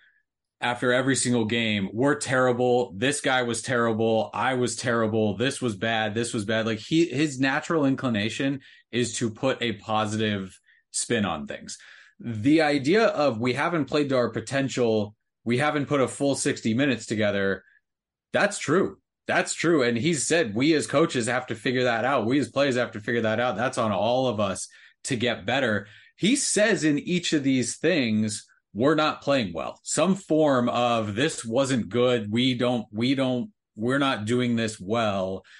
after 0.62 0.92
every 0.92 1.16
single 1.16 1.44
game, 1.44 1.90
we're 1.92 2.14
terrible. 2.14 2.94
This 2.96 3.20
guy 3.20 3.42
was 3.42 3.62
terrible. 3.62 4.30
I 4.32 4.54
was 4.54 4.76
terrible. 4.76 5.36
This 5.36 5.60
was 5.60 5.74
bad. 5.74 6.14
This 6.14 6.32
was 6.32 6.44
bad. 6.44 6.66
Like 6.66 6.78
he 6.78 7.06
his 7.06 7.40
natural 7.40 7.84
inclination 7.84 8.60
is 8.92 9.16
to 9.16 9.28
put 9.28 9.60
a 9.60 9.72
positive 9.72 10.58
spin 10.92 11.24
on 11.24 11.48
things. 11.48 11.78
The 12.20 12.62
idea 12.62 13.06
of 13.06 13.40
we 13.40 13.54
haven't 13.54 13.86
played 13.86 14.08
to 14.10 14.16
our 14.16 14.30
potential 14.30 15.16
we 15.44 15.58
haven't 15.58 15.86
put 15.86 16.00
a 16.00 16.06
full 16.06 16.36
60 16.36 16.72
minutes 16.74 17.06
together. 17.06 17.64
That's 18.32 18.58
true. 18.58 18.98
That's 19.26 19.54
true. 19.54 19.82
And 19.82 19.98
he 19.98 20.14
said 20.14 20.54
we 20.54 20.74
as 20.74 20.86
coaches 20.86 21.26
have 21.26 21.48
to 21.48 21.56
figure 21.56 21.84
that 21.84 22.04
out. 22.04 22.26
We 22.26 22.38
as 22.38 22.48
players 22.48 22.76
have 22.76 22.92
to 22.92 23.00
figure 23.00 23.22
that 23.22 23.40
out. 23.40 23.56
That's 23.56 23.78
on 23.78 23.90
all 23.90 24.28
of 24.28 24.38
us 24.38 24.68
to 25.04 25.16
get 25.16 25.46
better. 25.46 25.86
He 26.16 26.36
says 26.36 26.84
in 26.84 26.98
each 26.98 27.32
of 27.32 27.42
these 27.42 27.76
things, 27.76 28.46
we're 28.74 28.94
not 28.94 29.22
playing 29.22 29.52
well. 29.52 29.80
Some 29.82 30.14
form 30.14 30.68
of 30.68 31.14
this 31.14 31.44
wasn't 31.44 31.88
good. 31.88 32.30
We 32.30 32.54
don't, 32.54 32.86
we 32.90 33.14
don't, 33.14 33.50
we're 33.76 33.98
not 33.98 34.24
doing 34.24 34.56
this 34.56 34.80
well. 34.80 35.44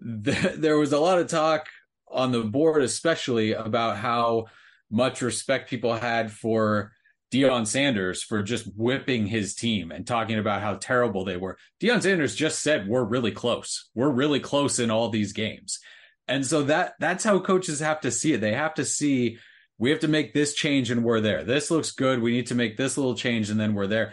There 0.00 0.78
was 0.78 0.92
a 0.92 1.00
lot 1.00 1.18
of 1.18 1.26
talk 1.26 1.66
on 2.08 2.30
the 2.30 2.44
board, 2.44 2.82
especially 2.82 3.52
about 3.52 3.96
how 3.96 4.46
much 4.90 5.22
respect 5.22 5.68
people 5.68 5.94
had 5.94 6.30
for 6.30 6.92
Deion 7.30 7.66
Sanders 7.66 8.22
for 8.22 8.42
just 8.42 8.66
whipping 8.76 9.26
his 9.26 9.54
team 9.54 9.90
and 9.90 10.06
talking 10.06 10.38
about 10.38 10.62
how 10.62 10.74
terrible 10.74 11.24
they 11.24 11.36
were. 11.36 11.58
Deion 11.80 12.02
Sanders 12.02 12.34
just 12.34 12.60
said 12.60 12.88
we're 12.88 13.04
really 13.04 13.32
close. 13.32 13.90
We're 13.94 14.10
really 14.10 14.40
close 14.40 14.78
in 14.78 14.90
all 14.90 15.10
these 15.10 15.32
games. 15.32 15.78
And 16.28 16.46
so 16.46 16.62
that 16.64 16.94
that's 17.00 17.24
how 17.24 17.40
coaches 17.40 17.80
have 17.80 18.00
to 18.02 18.10
see 18.10 18.34
it. 18.34 18.40
They 18.40 18.52
have 18.52 18.74
to 18.74 18.84
see 18.84 19.38
we 19.78 19.90
have 19.90 20.00
to 20.00 20.08
make 20.08 20.34
this 20.34 20.54
change 20.54 20.90
and 20.90 21.04
we're 21.04 21.20
there. 21.20 21.44
This 21.44 21.70
looks 21.70 21.92
good. 21.92 22.20
We 22.20 22.32
need 22.32 22.48
to 22.48 22.54
make 22.54 22.76
this 22.76 22.96
little 22.96 23.14
change 23.14 23.48
and 23.48 23.58
then 23.58 23.74
we're 23.74 23.86
there. 23.86 24.12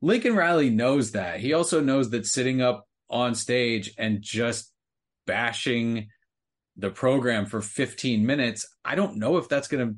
Lincoln 0.00 0.34
Riley 0.34 0.70
knows 0.70 1.12
that. 1.12 1.38
He 1.40 1.52
also 1.52 1.80
knows 1.80 2.10
that 2.10 2.26
sitting 2.26 2.60
up 2.60 2.88
on 3.08 3.34
stage 3.34 3.92
and 3.98 4.22
just 4.22 4.72
bashing 5.26 6.08
the 6.76 6.90
program 6.90 7.46
for 7.46 7.60
15 7.60 8.24
minutes, 8.24 8.66
I 8.84 8.94
don't 8.94 9.18
know 9.18 9.36
if 9.36 9.48
that's 9.48 9.68
going 9.68 9.86
to 9.86 9.94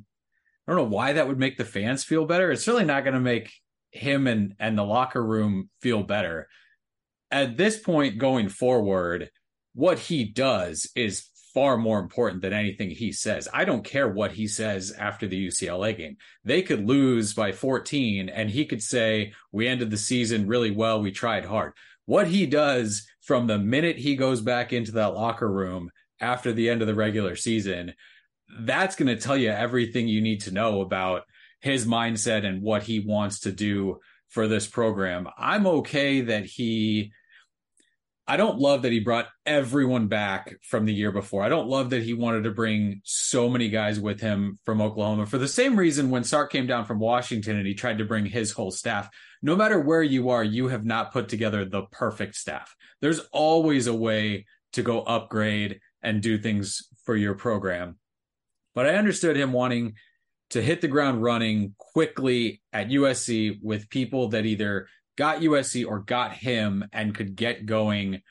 I 0.66 0.72
don't 0.72 0.76
know 0.76 0.96
why 0.96 1.12
that 1.12 1.28
would 1.28 1.38
make 1.38 1.58
the 1.58 1.64
fans 1.64 2.04
feel 2.04 2.24
better. 2.24 2.50
It's 2.50 2.64
certainly 2.64 2.86
not 2.86 3.04
going 3.04 3.14
to 3.14 3.20
make 3.20 3.52
him 3.90 4.26
and 4.26 4.54
and 4.58 4.76
the 4.76 4.84
locker 4.84 5.24
room 5.24 5.70
feel 5.80 6.02
better. 6.02 6.48
At 7.30 7.56
this 7.56 7.78
point 7.78 8.18
going 8.18 8.48
forward, 8.48 9.30
what 9.74 9.98
he 9.98 10.24
does 10.24 10.90
is 10.94 11.26
far 11.54 11.76
more 11.76 12.00
important 12.00 12.42
than 12.42 12.52
anything 12.52 12.90
he 12.90 13.12
says. 13.12 13.48
I 13.54 13.64
don't 13.64 13.84
care 13.84 14.08
what 14.08 14.32
he 14.32 14.46
says 14.46 14.92
after 14.98 15.26
the 15.26 15.46
UCLA 15.46 15.96
game. 15.96 16.16
They 16.44 16.62
could 16.62 16.86
lose 16.86 17.32
by 17.32 17.52
14 17.52 18.28
and 18.28 18.50
he 18.50 18.66
could 18.66 18.82
say, 18.82 19.32
We 19.52 19.68
ended 19.68 19.90
the 19.90 19.96
season 19.96 20.48
really 20.48 20.72
well. 20.72 21.00
We 21.00 21.12
tried 21.12 21.44
hard. 21.44 21.72
What 22.06 22.28
he 22.28 22.44
does 22.44 23.06
from 23.22 23.46
the 23.46 23.58
minute 23.58 23.96
he 23.96 24.16
goes 24.16 24.42
back 24.42 24.72
into 24.72 24.92
that 24.92 25.14
locker 25.14 25.50
room 25.50 25.90
after 26.20 26.52
the 26.52 26.68
end 26.68 26.82
of 26.82 26.88
the 26.88 26.94
regular 26.94 27.36
season 27.36 27.94
that's 28.60 28.96
going 28.96 29.14
to 29.14 29.20
tell 29.20 29.36
you 29.36 29.50
everything 29.50 30.08
you 30.08 30.20
need 30.20 30.40
to 30.42 30.50
know 30.52 30.80
about 30.80 31.22
his 31.60 31.86
mindset 31.86 32.44
and 32.44 32.62
what 32.62 32.82
he 32.82 33.00
wants 33.00 33.40
to 33.40 33.52
do 33.52 34.00
for 34.28 34.46
this 34.48 34.66
program. 34.66 35.28
I'm 35.38 35.66
okay 35.66 36.22
that 36.22 36.44
he 36.44 37.12
I 38.26 38.38
don't 38.38 38.58
love 38.58 38.82
that 38.82 38.92
he 38.92 39.00
brought 39.00 39.28
everyone 39.44 40.06
back 40.06 40.56
from 40.62 40.86
the 40.86 40.94
year 40.94 41.12
before. 41.12 41.42
I 41.42 41.50
don't 41.50 41.68
love 41.68 41.90
that 41.90 42.02
he 42.02 42.14
wanted 42.14 42.44
to 42.44 42.52
bring 42.52 43.02
so 43.04 43.50
many 43.50 43.68
guys 43.68 44.00
with 44.00 44.20
him 44.20 44.58
from 44.64 44.80
Oklahoma 44.80 45.26
for 45.26 45.36
the 45.36 45.46
same 45.46 45.78
reason 45.78 46.08
when 46.08 46.24
Sark 46.24 46.50
came 46.50 46.66
down 46.66 46.86
from 46.86 46.98
Washington 46.98 47.56
and 47.56 47.66
he 47.66 47.74
tried 47.74 47.98
to 47.98 48.06
bring 48.06 48.24
his 48.24 48.52
whole 48.52 48.70
staff. 48.70 49.10
No 49.42 49.54
matter 49.54 49.78
where 49.78 50.02
you 50.02 50.30
are, 50.30 50.42
you 50.42 50.68
have 50.68 50.86
not 50.86 51.12
put 51.12 51.28
together 51.28 51.66
the 51.66 51.82
perfect 51.92 52.34
staff. 52.34 52.74
There's 53.02 53.20
always 53.30 53.86
a 53.88 53.94
way 53.94 54.46
to 54.72 54.82
go 54.82 55.02
upgrade 55.02 55.80
and 56.02 56.22
do 56.22 56.38
things 56.38 56.88
for 57.04 57.14
your 57.14 57.34
program. 57.34 57.98
But 58.74 58.86
I 58.86 58.94
understood 58.94 59.36
him 59.36 59.52
wanting 59.52 59.94
to 60.50 60.62
hit 60.62 60.80
the 60.80 60.88
ground 60.88 61.22
running 61.22 61.74
quickly 61.76 62.62
at 62.72 62.88
USC 62.88 63.58
with 63.62 63.90
people 63.90 64.28
that 64.28 64.46
either 64.46 64.88
got 65.16 65.40
USC 65.40 65.86
or 65.86 66.00
got 66.00 66.32
him 66.32 66.84
and 66.92 67.14
could 67.14 67.36
get 67.36 67.66
going 67.66 68.22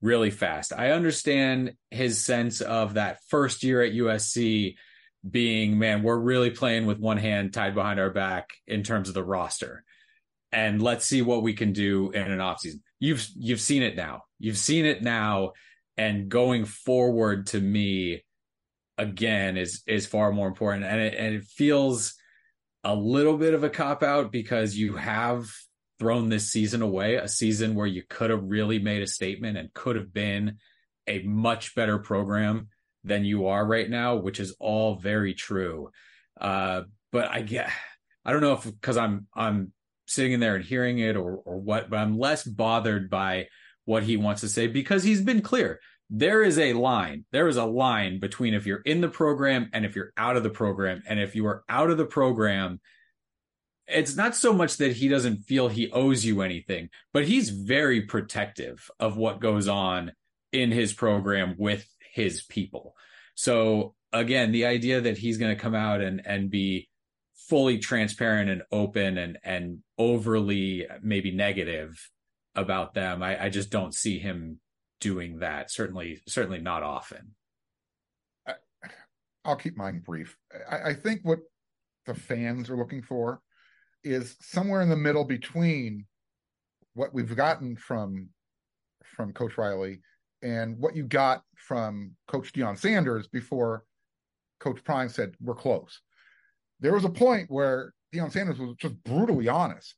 really 0.00 0.30
fast. 0.30 0.72
I 0.72 0.90
understand 0.90 1.74
his 1.90 2.24
sense 2.24 2.60
of 2.60 2.94
that 2.94 3.18
first 3.28 3.62
year 3.62 3.82
at 3.82 3.92
USC 3.92 4.76
being, 5.28 5.78
man, 5.78 6.02
we're 6.02 6.18
really 6.18 6.50
playing 6.50 6.86
with 6.86 6.98
one 6.98 7.18
hand 7.18 7.52
tied 7.52 7.74
behind 7.74 7.98
our 7.98 8.10
back 8.10 8.50
in 8.66 8.82
terms 8.82 9.08
of 9.08 9.14
the 9.14 9.24
roster. 9.24 9.84
And 10.52 10.80
let's 10.80 11.04
see 11.04 11.20
what 11.20 11.42
we 11.42 11.52
can 11.52 11.72
do 11.72 12.10
in 12.10 12.30
an 12.30 12.38
offseason. 12.38 12.80
You've 13.00 13.26
you've 13.36 13.60
seen 13.60 13.82
it 13.82 13.96
now. 13.96 14.22
You've 14.38 14.58
seen 14.58 14.86
it 14.86 15.02
now. 15.02 15.52
And 15.96 16.28
going 16.28 16.64
forward 16.64 17.48
to 17.48 17.60
me, 17.60 18.22
again 18.98 19.56
is 19.56 19.82
is 19.86 20.06
far 20.06 20.32
more 20.32 20.48
important 20.48 20.84
and 20.84 21.00
it, 21.00 21.14
and 21.14 21.36
it 21.36 21.44
feels 21.44 22.14
a 22.84 22.94
little 22.94 23.38
bit 23.38 23.54
of 23.54 23.64
a 23.64 23.70
cop 23.70 24.02
out 24.02 24.32
because 24.32 24.76
you 24.76 24.96
have 24.96 25.48
thrown 25.98 26.28
this 26.28 26.50
season 26.50 26.82
away 26.82 27.16
a 27.16 27.28
season 27.28 27.74
where 27.74 27.86
you 27.86 28.02
could 28.08 28.30
have 28.30 28.42
really 28.42 28.78
made 28.78 29.02
a 29.02 29.06
statement 29.06 29.56
and 29.56 29.72
could 29.74 29.96
have 29.96 30.12
been 30.12 30.58
a 31.06 31.22
much 31.22 31.74
better 31.74 31.98
program 31.98 32.68
than 33.04 33.24
you 33.24 33.46
are 33.46 33.64
right 33.64 33.88
now 33.88 34.16
which 34.16 34.40
is 34.40 34.54
all 34.60 34.96
very 34.96 35.34
true 35.34 35.90
uh, 36.40 36.82
but 37.12 37.28
i 37.30 37.40
get 37.40 37.70
i 38.24 38.32
don't 38.32 38.42
know 38.42 38.52
if 38.52 38.64
because 38.64 38.96
i'm 38.96 39.26
i'm 39.34 39.72
sitting 40.06 40.32
in 40.32 40.40
there 40.40 40.56
and 40.56 40.64
hearing 40.64 40.98
it 40.98 41.16
or 41.16 41.36
or 41.36 41.58
what 41.58 41.90
but 41.90 41.98
i'm 41.98 42.18
less 42.18 42.44
bothered 42.44 43.10
by 43.10 43.46
what 43.84 44.02
he 44.02 44.16
wants 44.16 44.42
to 44.42 44.48
say 44.48 44.66
because 44.66 45.02
he's 45.02 45.22
been 45.22 45.40
clear 45.40 45.80
there 46.10 46.42
is 46.42 46.58
a 46.58 46.72
line. 46.72 47.24
There 47.32 47.48
is 47.48 47.56
a 47.56 47.64
line 47.64 48.18
between 48.18 48.54
if 48.54 48.66
you're 48.66 48.80
in 48.80 49.00
the 49.00 49.08
program 49.08 49.68
and 49.72 49.84
if 49.84 49.94
you're 49.94 50.12
out 50.16 50.36
of 50.36 50.42
the 50.42 50.50
program. 50.50 51.02
And 51.06 51.20
if 51.20 51.36
you 51.36 51.46
are 51.46 51.64
out 51.68 51.90
of 51.90 51.98
the 51.98 52.06
program, 52.06 52.80
it's 53.88 54.16
not 54.16 54.36
so 54.36 54.52
much 54.52 54.76
that 54.76 54.92
he 54.92 55.08
doesn't 55.08 55.44
feel 55.44 55.68
he 55.68 55.90
owes 55.90 56.24
you 56.24 56.42
anything, 56.42 56.90
but 57.12 57.26
he's 57.26 57.48
very 57.48 58.02
protective 58.02 58.90
of 59.00 59.16
what 59.16 59.40
goes 59.40 59.66
on 59.66 60.12
in 60.52 60.70
his 60.70 60.92
program 60.92 61.54
with 61.58 61.88
his 62.12 62.42
people. 62.42 62.94
So 63.34 63.94
again, 64.12 64.52
the 64.52 64.66
idea 64.66 65.00
that 65.00 65.18
he's 65.18 65.38
going 65.38 65.54
to 65.54 65.60
come 65.60 65.74
out 65.74 66.00
and 66.00 66.22
and 66.26 66.50
be 66.50 66.88
fully 67.48 67.78
transparent 67.78 68.50
and 68.50 68.62
open 68.70 69.16
and 69.16 69.38
and 69.42 69.78
overly 69.96 70.86
maybe 71.02 71.30
negative 71.30 72.10
about 72.54 72.94
them, 72.94 73.22
I, 73.22 73.44
I 73.44 73.48
just 73.48 73.70
don't 73.70 73.94
see 73.94 74.18
him 74.18 74.60
doing 75.00 75.38
that. 75.38 75.70
Certainly, 75.70 76.22
certainly 76.26 76.60
not 76.60 76.82
often. 76.82 77.34
I, 78.46 78.54
will 79.46 79.56
keep 79.56 79.76
mine 79.76 80.02
brief. 80.04 80.36
I, 80.70 80.90
I 80.90 80.94
think 80.94 81.20
what 81.22 81.38
the 82.06 82.14
fans 82.14 82.68
are 82.68 82.76
looking 82.76 83.02
for 83.02 83.40
is 84.08 84.36
somewhere 84.40 84.80
in 84.80 84.88
the 84.88 84.96
middle 84.96 85.24
between 85.24 86.06
what 86.94 87.14
we've 87.14 87.36
gotten 87.36 87.76
from 87.76 88.28
from 89.04 89.32
Coach 89.32 89.58
Riley 89.58 90.00
and 90.42 90.78
what 90.78 90.94
you 90.94 91.04
got 91.04 91.42
from 91.56 92.12
Coach 92.28 92.52
Deion 92.52 92.78
Sanders 92.78 93.26
before 93.28 93.84
Coach 94.60 94.82
Prime 94.84 95.08
said 95.08 95.34
we're 95.40 95.54
close. 95.54 96.00
There 96.80 96.94
was 96.94 97.04
a 97.04 97.10
point 97.10 97.50
where 97.50 97.92
Deion 98.14 98.32
Sanders 98.32 98.58
was 98.58 98.74
just 98.76 99.02
brutally 99.04 99.48
honest 99.48 99.94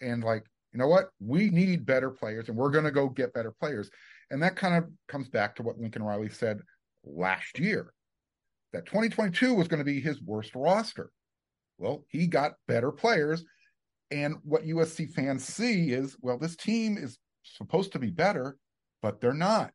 and 0.00 0.24
like 0.24 0.44
you 0.72 0.78
know 0.78 0.88
what? 0.88 1.10
We 1.20 1.50
need 1.50 1.84
better 1.84 2.10
players 2.10 2.48
and 2.48 2.56
we're 2.56 2.70
going 2.70 2.84
to 2.84 2.90
go 2.90 3.08
get 3.08 3.34
better 3.34 3.52
players. 3.52 3.90
And 4.30 4.42
that 4.42 4.56
kind 4.56 4.74
of 4.74 4.90
comes 5.06 5.28
back 5.28 5.54
to 5.56 5.62
what 5.62 5.78
Lincoln 5.78 6.02
Riley 6.02 6.30
said 6.30 6.60
last 7.04 7.58
year 7.58 7.92
that 8.72 8.86
2022 8.86 9.52
was 9.52 9.68
going 9.68 9.78
to 9.78 9.84
be 9.84 10.00
his 10.00 10.22
worst 10.22 10.52
roster. 10.54 11.10
Well, 11.82 12.04
he 12.08 12.28
got 12.28 12.52
better 12.68 12.92
players. 12.92 13.44
And 14.12 14.36
what 14.44 14.64
USC 14.64 15.10
fans 15.10 15.44
see 15.44 15.90
is, 15.90 16.16
well, 16.20 16.38
this 16.38 16.54
team 16.54 16.96
is 16.96 17.18
supposed 17.42 17.90
to 17.92 17.98
be 17.98 18.10
better, 18.10 18.56
but 19.02 19.20
they're 19.20 19.34
not. 19.34 19.72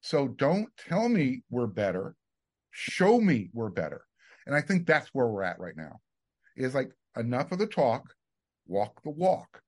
So 0.00 0.28
don't 0.28 0.68
tell 0.88 1.08
me 1.08 1.42
we're 1.50 1.66
better. 1.66 2.14
Show 2.70 3.20
me 3.20 3.50
we're 3.52 3.70
better. 3.70 4.04
And 4.46 4.54
I 4.54 4.60
think 4.60 4.86
that's 4.86 5.08
where 5.08 5.26
we're 5.26 5.42
at 5.42 5.58
right 5.58 5.76
now. 5.76 5.98
Is 6.56 6.74
like 6.74 6.92
enough 7.16 7.50
of 7.50 7.58
the 7.58 7.66
talk, 7.66 8.14
walk 8.68 9.02
the 9.02 9.10
walk. 9.10 9.60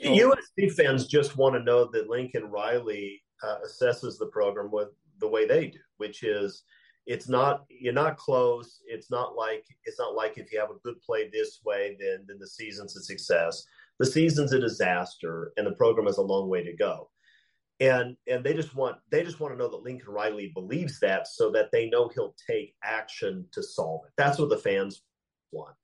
USC 0.00 0.72
fans 0.76 1.08
just 1.08 1.36
want 1.36 1.56
to 1.56 1.62
know 1.62 1.86
that 1.86 2.08
Lincoln 2.08 2.44
Riley 2.50 3.20
uh, 3.42 3.56
assesses 3.66 4.18
the 4.18 4.30
program 4.32 4.70
with 4.70 4.90
the 5.18 5.28
way 5.28 5.46
they 5.46 5.68
do, 5.68 5.78
which 5.96 6.22
is 6.22 6.62
it's 7.06 7.28
not 7.28 7.64
you're 7.68 7.92
not 7.92 8.16
close. 8.16 8.80
It's 8.86 9.10
not 9.10 9.36
like 9.36 9.64
it's 9.84 9.98
not 9.98 10.14
like 10.14 10.38
if 10.38 10.52
you 10.52 10.60
have 10.60 10.70
a 10.70 10.80
good 10.82 11.00
play 11.02 11.28
this 11.28 11.60
way, 11.64 11.96
then 12.00 12.24
then 12.26 12.38
the 12.38 12.46
season's 12.46 12.96
a 12.96 13.02
success. 13.02 13.64
The 13.98 14.06
season's 14.06 14.52
a 14.52 14.58
disaster, 14.58 15.52
and 15.56 15.66
the 15.66 15.72
program 15.72 16.06
has 16.06 16.18
a 16.18 16.22
long 16.22 16.48
way 16.48 16.64
to 16.64 16.74
go. 16.74 17.10
And 17.80 18.16
and 18.26 18.42
they 18.44 18.54
just 18.54 18.74
want 18.74 18.96
they 19.10 19.22
just 19.22 19.40
want 19.40 19.52
to 19.52 19.58
know 19.58 19.68
that 19.68 19.82
Lincoln 19.82 20.12
Riley 20.12 20.50
believes 20.54 20.98
that, 21.00 21.28
so 21.28 21.50
that 21.50 21.70
they 21.72 21.90
know 21.90 22.08
he'll 22.08 22.34
take 22.48 22.74
action 22.82 23.46
to 23.52 23.62
solve 23.62 24.02
it. 24.06 24.12
That's 24.16 24.38
what 24.38 24.48
the 24.48 24.58
fans 24.58 25.02
want. 25.52 25.74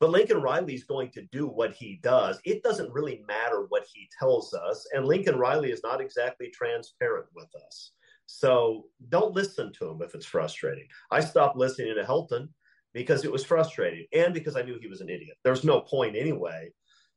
But 0.00 0.10
Lincoln 0.10 0.42
Riley's 0.42 0.84
going 0.84 1.10
to 1.12 1.26
do 1.32 1.46
what 1.46 1.72
he 1.72 1.98
does. 2.02 2.38
It 2.44 2.62
doesn't 2.62 2.92
really 2.92 3.24
matter 3.26 3.66
what 3.68 3.84
he 3.92 4.08
tells 4.18 4.54
us. 4.54 4.86
And 4.94 5.04
Lincoln 5.04 5.36
Riley 5.36 5.72
is 5.72 5.82
not 5.82 6.00
exactly 6.00 6.50
transparent 6.50 7.26
with 7.34 7.48
us. 7.66 7.92
So 8.30 8.84
don't 9.08 9.34
listen 9.34 9.72
to 9.78 9.88
him 9.88 10.02
if 10.02 10.14
it's 10.14 10.26
frustrating. 10.26 10.86
I 11.10 11.20
stopped 11.20 11.56
listening 11.56 11.94
to 11.94 12.04
Helton 12.04 12.48
because 12.92 13.24
it 13.24 13.32
was 13.32 13.42
frustrating 13.42 14.06
and 14.12 14.34
because 14.34 14.54
I 14.54 14.60
knew 14.62 14.78
he 14.78 14.86
was 14.86 15.00
an 15.00 15.08
idiot. 15.08 15.38
There's 15.44 15.64
no 15.64 15.80
point 15.80 16.14
anyway. 16.14 16.70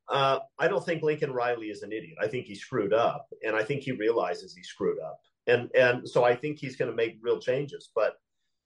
Uh, 0.07 0.39
I 0.57 0.69
don't 0.69 0.85
think 0.85 1.03
Lincoln 1.03 1.33
Riley 1.33 1.67
is 1.67 1.83
an 1.83 1.91
idiot. 1.91 2.17
I 2.21 2.27
think 2.27 2.45
he 2.45 2.55
screwed 2.55 2.93
up, 2.93 3.27
and 3.45 3.55
I 3.57 3.63
think 3.63 3.81
he 3.83 3.91
realizes 3.91 4.53
he 4.53 4.63
screwed 4.63 4.99
up, 4.99 5.19
and 5.47 5.69
and 5.75 6.07
so 6.07 6.23
I 6.23 6.35
think 6.35 6.59
he's 6.59 6.75
going 6.75 6.91
to 6.91 6.95
make 6.95 7.19
real 7.21 7.39
changes. 7.39 7.89
But 7.93 8.15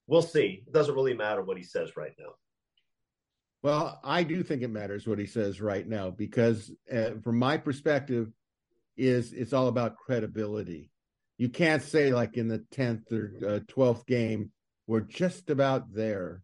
we'll 0.07 0.21
see. 0.21 0.63
It 0.65 0.73
doesn't 0.73 0.95
really 0.95 1.13
matter 1.13 1.43
what 1.43 1.57
he 1.57 1.63
says 1.63 1.97
right 1.97 2.13
now. 2.17 2.33
Well, 3.63 3.99
I 4.03 4.23
do 4.23 4.43
think 4.43 4.61
it 4.61 4.69
matters 4.69 5.07
what 5.07 5.19
he 5.19 5.25
says 5.25 5.61
right 5.61 5.87
now 5.87 6.11
because, 6.11 6.71
uh, 6.91 7.11
from 7.23 7.37
my 7.37 7.57
perspective, 7.57 8.31
is 8.97 9.33
it's 9.33 9.53
all 9.53 9.67
about 9.67 9.97
credibility. 9.97 10.91
You 11.37 11.49
can't 11.49 11.81
say 11.81 12.13
like 12.13 12.37
in 12.37 12.47
the 12.47 12.59
tenth 12.71 13.11
or 13.11 13.33
uh, 13.45 13.59
twelfth 13.67 14.05
game 14.05 14.51
we're 14.87 15.01
just 15.01 15.49
about 15.49 15.93
there 15.93 16.41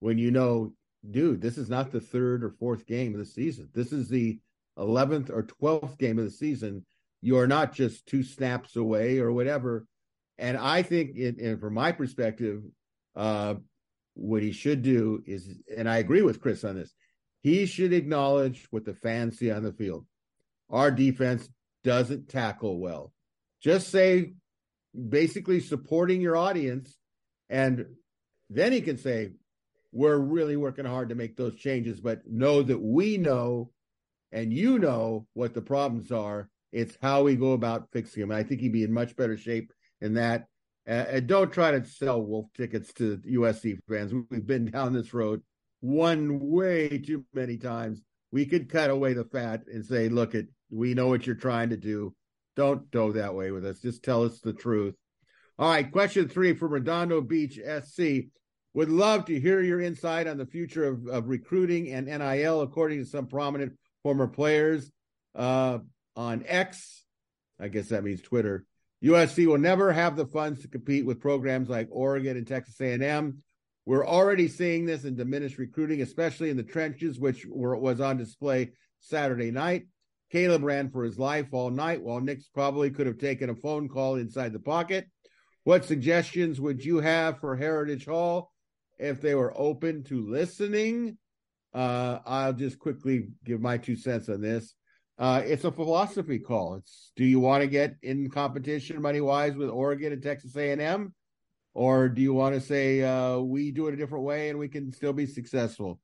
when 0.00 0.18
you 0.18 0.30
know, 0.30 0.72
dude, 1.08 1.40
this 1.40 1.58
is 1.58 1.68
not 1.68 1.90
the 1.90 2.00
third 2.00 2.44
or 2.44 2.50
fourth 2.50 2.86
game 2.86 3.14
of 3.14 3.18
the 3.18 3.26
season. 3.26 3.68
This 3.74 3.92
is 3.92 4.08
the 4.08 4.38
eleventh 4.76 5.30
or 5.30 5.42
twelfth 5.42 5.98
game 5.98 6.18
of 6.18 6.24
the 6.24 6.30
season. 6.30 6.84
You 7.20 7.38
are 7.38 7.46
not 7.46 7.72
just 7.72 8.06
two 8.06 8.22
snaps 8.22 8.76
away 8.76 9.18
or 9.18 9.32
whatever. 9.32 9.86
And 10.36 10.56
I 10.56 10.82
think, 10.82 11.16
it, 11.16 11.38
and 11.38 11.60
from 11.60 11.74
my 11.74 11.90
perspective, 11.90 12.62
uh, 13.16 13.54
what 14.14 14.42
he 14.42 14.52
should 14.52 14.82
do 14.82 15.22
is, 15.26 15.52
and 15.76 15.88
I 15.88 15.98
agree 15.98 16.22
with 16.22 16.40
Chris 16.40 16.62
on 16.62 16.76
this, 16.76 16.94
he 17.42 17.66
should 17.66 17.92
acknowledge 17.92 18.66
what 18.70 18.84
the 18.84 18.94
fans 18.94 19.38
see 19.38 19.50
on 19.50 19.64
the 19.64 19.72
field. 19.72 20.06
Our 20.70 20.90
defense 20.92 21.48
doesn't 21.82 22.28
tackle 22.28 22.78
well. 22.78 23.12
Just 23.62 23.88
say, 23.88 24.32
basically 25.08 25.60
supporting 25.60 26.20
your 26.20 26.36
audience, 26.36 26.96
and 27.48 27.86
then 28.50 28.72
he 28.72 28.80
can 28.80 28.98
say, 28.98 29.32
we're 29.92 30.18
really 30.18 30.56
working 30.56 30.84
hard 30.84 31.08
to 31.08 31.14
make 31.14 31.36
those 31.36 31.56
changes, 31.56 32.00
but 32.00 32.26
know 32.26 32.62
that 32.62 32.80
we 32.80 33.16
know 33.16 33.70
and 34.32 34.52
you 34.52 34.78
know 34.78 35.26
what 35.32 35.54
the 35.54 35.62
problems 35.62 36.12
are. 36.12 36.48
It's 36.72 36.96
how 37.00 37.22
we 37.22 37.36
go 37.36 37.52
about 37.52 37.88
fixing 37.92 38.20
them. 38.20 38.30
I 38.30 38.42
think 38.42 38.60
he'd 38.60 38.72
be 38.72 38.84
in 38.84 38.92
much 38.92 39.16
better 39.16 39.38
shape 39.38 39.72
in 40.02 40.14
that 40.14 40.46
uh, 40.88 41.04
and 41.10 41.26
don't 41.26 41.52
try 41.52 41.70
to 41.70 41.84
sell 41.84 42.22
wolf 42.22 42.46
tickets 42.56 42.92
to 42.94 43.18
USC 43.18 43.78
fans. 43.88 44.12
We've 44.30 44.46
been 44.46 44.70
down 44.70 44.94
this 44.94 45.12
road 45.12 45.42
one 45.80 46.40
way 46.40 46.98
too 46.98 47.24
many 47.34 47.58
times. 47.58 48.00
We 48.32 48.46
could 48.46 48.70
cut 48.70 48.88
away 48.88 49.12
the 49.12 49.24
fat 49.24 49.64
and 49.66 49.84
say, 49.84 50.08
look, 50.08 50.34
it, 50.34 50.48
we 50.70 50.94
know 50.94 51.08
what 51.08 51.26
you're 51.26 51.36
trying 51.36 51.70
to 51.70 51.76
do. 51.76 52.14
Don't 52.58 52.90
go 52.90 53.12
that 53.12 53.36
way 53.36 53.52
with 53.52 53.64
us. 53.64 53.78
Just 53.78 54.02
tell 54.02 54.24
us 54.24 54.40
the 54.40 54.52
truth. 54.52 54.96
All 55.60 55.70
right, 55.70 55.92
question 55.92 56.28
three 56.28 56.54
from 56.54 56.72
Redondo 56.72 57.20
Beach 57.20 57.56
SC. 57.56 58.30
Would 58.74 58.90
love 58.90 59.26
to 59.26 59.38
hear 59.38 59.60
your 59.60 59.80
insight 59.80 60.26
on 60.26 60.38
the 60.38 60.44
future 60.44 60.84
of, 60.84 61.06
of 61.06 61.28
recruiting 61.28 61.92
and 61.92 62.08
NIL, 62.08 62.62
according 62.62 62.98
to 62.98 63.04
some 63.08 63.28
prominent 63.28 63.74
former 64.02 64.26
players 64.26 64.90
uh, 65.36 65.78
on 66.16 66.44
X. 66.48 67.04
I 67.60 67.68
guess 67.68 67.90
that 67.90 68.02
means 68.02 68.22
Twitter. 68.22 68.64
USC 69.04 69.46
will 69.46 69.58
never 69.58 69.92
have 69.92 70.16
the 70.16 70.26
funds 70.26 70.62
to 70.62 70.68
compete 70.68 71.06
with 71.06 71.20
programs 71.20 71.68
like 71.68 71.86
Oregon 71.92 72.36
and 72.36 72.44
Texas 72.46 72.80
A&M. 72.80 73.38
We're 73.86 74.04
already 74.04 74.48
seeing 74.48 74.84
this 74.84 75.04
in 75.04 75.14
diminished 75.14 75.58
recruiting, 75.58 76.02
especially 76.02 76.50
in 76.50 76.56
the 76.56 76.64
trenches, 76.64 77.20
which 77.20 77.46
were, 77.46 77.76
was 77.76 78.00
on 78.00 78.16
display 78.16 78.72
Saturday 78.98 79.52
night. 79.52 79.86
Caleb 80.30 80.62
ran 80.62 80.90
for 80.90 81.04
his 81.04 81.18
life 81.18 81.48
all 81.52 81.70
night, 81.70 82.02
while 82.02 82.20
Nix 82.20 82.48
probably 82.48 82.90
could 82.90 83.06
have 83.06 83.18
taken 83.18 83.50
a 83.50 83.54
phone 83.54 83.88
call 83.88 84.16
inside 84.16 84.52
the 84.52 84.58
pocket. 84.58 85.06
What 85.64 85.84
suggestions 85.84 86.60
would 86.60 86.84
you 86.84 86.98
have 86.98 87.40
for 87.40 87.56
Heritage 87.56 88.06
Hall 88.06 88.52
if 88.98 89.20
they 89.20 89.34
were 89.34 89.52
open 89.56 90.04
to 90.04 90.28
listening? 90.28 91.18
Uh, 91.74 92.18
I'll 92.24 92.52
just 92.52 92.78
quickly 92.78 93.28
give 93.44 93.60
my 93.60 93.78
two 93.78 93.96
cents 93.96 94.28
on 94.28 94.40
this 94.40 94.74
uh, 95.18 95.42
it's 95.44 95.64
a 95.64 95.72
philosophy 95.72 96.38
call. 96.38 96.76
It's 96.76 97.10
do 97.16 97.24
you 97.24 97.40
want 97.40 97.62
to 97.62 97.66
get 97.66 97.96
in 98.02 98.30
competition 98.30 99.02
money 99.02 99.20
wise 99.20 99.56
with 99.56 99.68
Oregon 99.68 100.12
and 100.12 100.22
Texas 100.22 100.56
A 100.56 100.70
and 100.70 100.80
M, 100.80 101.14
or 101.74 102.08
do 102.08 102.22
you 102.22 102.32
want 102.32 102.54
to 102.54 102.60
say 102.60 103.02
uh, 103.02 103.38
we 103.38 103.72
do 103.72 103.88
it 103.88 103.94
a 103.94 103.96
different 103.96 104.24
way 104.24 104.48
and 104.48 104.58
we 104.58 104.68
can 104.68 104.92
still 104.92 105.12
be 105.12 105.26
successful? 105.26 106.00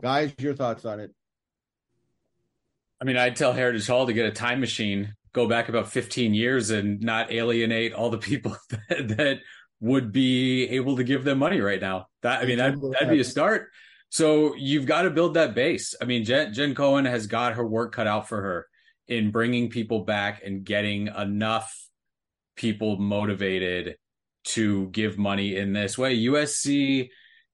Guys, 0.00 0.32
your 0.38 0.54
thoughts 0.54 0.84
on 0.86 0.98
it? 0.98 1.10
I 3.00 3.04
mean, 3.04 3.16
I'd 3.16 3.36
tell 3.36 3.52
Heritage 3.52 3.86
Hall 3.86 4.06
to 4.06 4.12
get 4.12 4.26
a 4.26 4.30
time 4.30 4.60
machine, 4.60 5.14
go 5.32 5.46
back 5.48 5.68
about 5.68 5.88
15 5.88 6.34
years, 6.34 6.70
and 6.70 7.00
not 7.00 7.32
alienate 7.32 7.92
all 7.92 8.10
the 8.10 8.18
people 8.18 8.56
that, 8.88 9.08
that 9.16 9.38
would 9.80 10.12
be 10.12 10.68
able 10.70 10.96
to 10.96 11.04
give 11.04 11.24
them 11.24 11.38
money 11.38 11.60
right 11.60 11.80
now. 11.80 12.06
That 12.22 12.42
I 12.42 12.46
mean, 12.46 12.58
that 12.58 12.74
that'd 12.80 13.10
be 13.10 13.20
a 13.20 13.24
start. 13.24 13.68
So 14.08 14.54
you've 14.54 14.86
got 14.86 15.02
to 15.02 15.10
build 15.10 15.34
that 15.34 15.54
base. 15.54 15.94
I 16.00 16.04
mean, 16.04 16.24
Jen, 16.24 16.54
Jen 16.54 16.74
Cohen 16.74 17.04
has 17.04 17.26
got 17.26 17.54
her 17.54 17.66
work 17.66 17.92
cut 17.92 18.06
out 18.06 18.28
for 18.28 18.40
her 18.40 18.68
in 19.08 19.30
bringing 19.30 19.70
people 19.70 20.04
back 20.04 20.42
and 20.44 20.64
getting 20.64 21.08
enough 21.08 21.76
people 22.56 22.96
motivated 22.96 23.96
to 24.44 24.88
give 24.90 25.18
money 25.18 25.56
in 25.56 25.72
this 25.72 25.98
way. 25.98 26.16
USC 26.16 27.08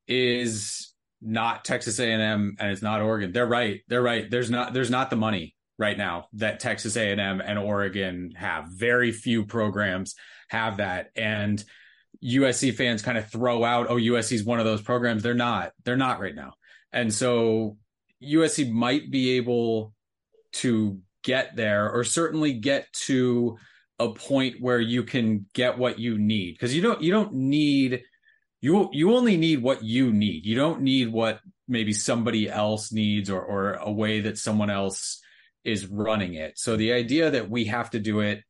is 0.06 0.89
not 1.22 1.64
Texas 1.64 1.98
A&M 1.98 2.56
and 2.58 2.70
it's 2.72 2.82
not 2.82 3.02
Oregon. 3.02 3.32
They're 3.32 3.46
right. 3.46 3.80
They're 3.88 4.02
right. 4.02 4.30
There's 4.30 4.50
not 4.50 4.72
there's 4.72 4.90
not 4.90 5.10
the 5.10 5.16
money 5.16 5.54
right 5.78 5.96
now 5.96 6.26
that 6.34 6.60
Texas 6.60 6.96
A&M 6.96 7.40
and 7.40 7.58
Oregon 7.58 8.32
have. 8.36 8.68
Very 8.68 9.12
few 9.12 9.44
programs 9.46 10.14
have 10.48 10.78
that 10.78 11.10
and 11.16 11.62
USC 12.24 12.74
fans 12.74 13.02
kind 13.02 13.16
of 13.16 13.30
throw 13.30 13.64
out, 13.64 13.86
oh, 13.88 13.96
USC 13.96 14.32
is 14.32 14.44
one 14.44 14.58
of 14.58 14.64
those 14.64 14.82
programs. 14.82 15.22
They're 15.22 15.34
not. 15.34 15.72
They're 15.84 15.96
not 15.96 16.20
right 16.20 16.34
now. 16.34 16.54
And 16.92 17.12
so 17.12 17.78
USC 18.22 18.70
might 18.70 19.10
be 19.10 19.36
able 19.36 19.94
to 20.52 20.98
get 21.22 21.56
there 21.56 21.90
or 21.90 22.04
certainly 22.04 22.54
get 22.54 22.92
to 22.92 23.56
a 23.98 24.12
point 24.12 24.56
where 24.60 24.80
you 24.80 25.02
can 25.02 25.46
get 25.52 25.78
what 25.78 25.98
you 25.98 26.18
need 26.18 26.52
because 26.52 26.74
you 26.74 26.82
don't 26.82 27.02
you 27.02 27.12
don't 27.12 27.34
need 27.34 28.02
you 28.60 28.88
you 28.92 29.14
only 29.14 29.36
need 29.36 29.62
what 29.62 29.82
you 29.82 30.12
need 30.12 30.44
you 30.44 30.54
don't 30.54 30.82
need 30.82 31.10
what 31.12 31.40
maybe 31.66 31.92
somebody 31.92 32.48
else 32.48 32.92
needs 32.92 33.30
or 33.30 33.40
or 33.40 33.72
a 33.74 33.90
way 33.90 34.20
that 34.20 34.38
someone 34.38 34.70
else 34.70 35.20
is 35.64 35.86
running 35.86 36.34
it 36.34 36.58
so 36.58 36.76
the 36.76 36.92
idea 36.92 37.30
that 37.30 37.50
we 37.50 37.66
have 37.66 37.90
to 37.90 37.98
do 37.98 38.20
it 38.20 38.42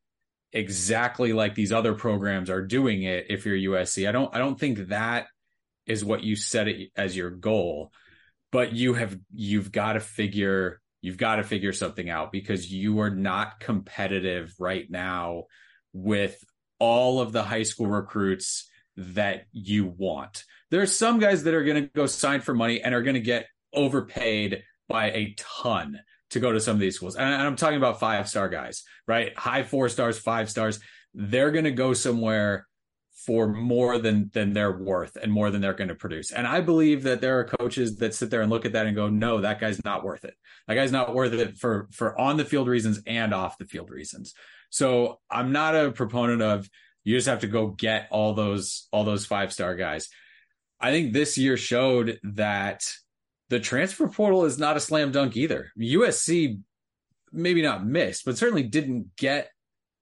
exactly 0.53 1.33
like 1.33 1.55
these 1.55 1.71
other 1.71 1.93
programs 1.93 2.49
are 2.49 2.65
doing 2.65 3.03
it 3.03 3.27
if 3.29 3.45
you're 3.45 3.73
USC. 3.73 4.07
I 4.07 4.11
don't 4.11 4.33
I 4.35 4.39
don't 4.39 4.59
think 4.59 4.89
that 4.89 5.27
is 5.85 6.03
what 6.03 6.23
you 6.23 6.35
set 6.35 6.67
it 6.67 6.91
as 6.95 7.15
your 7.15 7.29
goal. 7.29 7.91
But 8.51 8.73
you 8.73 8.93
have 8.93 9.17
you've 9.33 9.71
got 9.71 9.93
to 9.93 9.99
figure 9.99 10.81
you've 11.01 11.17
got 11.17 11.37
to 11.37 11.43
figure 11.43 11.73
something 11.73 12.09
out 12.09 12.31
because 12.31 12.71
you 12.71 12.99
are 12.99 13.09
not 13.09 13.59
competitive 13.59 14.53
right 14.59 14.85
now 14.89 15.45
with 15.93 16.37
all 16.79 17.21
of 17.21 17.31
the 17.31 17.43
high 17.43 17.63
school 17.63 17.87
recruits 17.87 18.69
that 18.97 19.45
you 19.51 19.85
want. 19.97 20.43
There 20.69 20.81
are 20.81 20.87
some 20.87 21.19
guys 21.19 21.43
that 21.43 21.53
are 21.53 21.63
going 21.63 21.83
to 21.83 21.89
go 21.89 22.05
sign 22.05 22.41
for 22.41 22.53
money 22.53 22.81
and 22.81 22.93
are 22.93 23.01
going 23.01 23.15
to 23.15 23.21
get 23.21 23.47
overpaid 23.73 24.63
by 24.87 25.11
a 25.11 25.35
ton 25.37 25.99
to 26.31 26.39
go 26.39 26.51
to 26.51 26.59
some 26.59 26.75
of 26.75 26.79
these 26.79 26.95
schools. 26.95 27.15
And 27.15 27.27
I'm 27.27 27.55
talking 27.55 27.77
about 27.77 27.99
five 27.99 28.27
star 28.27 28.49
guys, 28.49 28.83
right? 29.07 29.37
High 29.37 29.63
four 29.63 29.89
stars, 29.89 30.17
five 30.17 30.49
stars. 30.49 30.79
They're 31.13 31.51
going 31.51 31.65
to 31.65 31.71
go 31.71 31.93
somewhere 31.93 32.67
for 33.25 33.47
more 33.47 33.99
than 33.99 34.31
than 34.33 34.53
they're 34.53 34.77
worth 34.77 35.15
and 35.15 35.31
more 35.31 35.51
than 35.51 35.61
they're 35.61 35.73
going 35.73 35.89
to 35.89 35.95
produce. 35.95 36.31
And 36.31 36.47
I 36.47 36.61
believe 36.61 37.03
that 37.03 37.21
there 37.21 37.39
are 37.39 37.43
coaches 37.43 37.97
that 37.97 38.15
sit 38.15 38.31
there 38.31 38.41
and 38.41 38.49
look 38.49 38.65
at 38.65 38.73
that 38.73 38.87
and 38.87 38.95
go, 38.95 39.09
"No, 39.09 39.41
that 39.41 39.59
guy's 39.59 39.83
not 39.83 40.03
worth 40.03 40.25
it. 40.25 40.33
That 40.67 40.75
guy's 40.75 40.91
not 40.91 41.13
worth 41.13 41.33
it 41.33 41.57
for 41.57 41.87
for 41.91 42.19
on 42.19 42.37
the 42.37 42.45
field 42.45 42.67
reasons 42.67 43.01
and 43.05 43.33
off 43.33 43.57
the 43.57 43.65
field 43.65 43.91
reasons." 43.91 44.33
So, 44.69 45.19
I'm 45.29 45.51
not 45.51 45.75
a 45.75 45.91
proponent 45.91 46.41
of 46.41 46.69
you 47.03 47.15
just 47.15 47.27
have 47.27 47.41
to 47.41 47.47
go 47.47 47.67
get 47.67 48.07
all 48.11 48.33
those 48.33 48.87
all 48.91 49.03
those 49.03 49.25
five 49.25 49.51
star 49.51 49.75
guys. 49.75 50.09
I 50.79 50.91
think 50.91 51.13
this 51.13 51.37
year 51.37 51.57
showed 51.57 52.19
that 52.23 52.83
the 53.49 53.59
transfer 53.59 54.07
portal 54.07 54.45
is 54.45 54.57
not 54.57 54.77
a 54.77 54.79
slam 54.79 55.11
dunk 55.11 55.35
either. 55.35 55.71
USC 55.79 56.59
maybe 57.31 57.61
not 57.61 57.85
missed, 57.85 58.25
but 58.25 58.37
certainly 58.37 58.63
didn't 58.63 59.15
get 59.15 59.49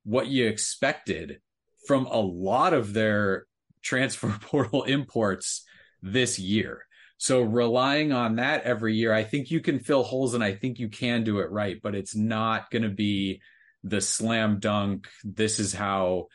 what 0.04 0.28
you 0.28 0.48
expected 0.48 1.40
from 1.88 2.06
a 2.06 2.20
lot 2.20 2.74
of 2.74 2.94
their 2.94 3.46
transfer 3.82 4.30
portal 4.42 4.84
imports 4.84 5.66
this 6.02 6.40
year. 6.40 6.86
So 7.18 7.42
relying 7.42 8.14
on 8.14 8.38
that 8.38 8.64
every 8.64 8.96
year, 8.96 9.14
I 9.14 9.24
think 9.24 9.52
you 9.52 9.60
can 9.60 9.80
fill 9.80 10.04
holes 10.04 10.34
and 10.34 10.44
I 10.44 10.54
think 10.54 10.80
you 10.80 10.88
can 10.88 11.24
do 11.24 11.40
it 11.40 11.52
right, 11.52 11.78
but 11.84 11.94
it's 11.94 12.16
not 12.16 12.72
going 12.72 12.84
to 12.84 12.90
be 12.90 13.42
the 13.84 14.00
slam 14.00 14.60
dunk. 14.60 15.08
This 15.24 15.60
is 15.60 15.74
how, 15.74 16.28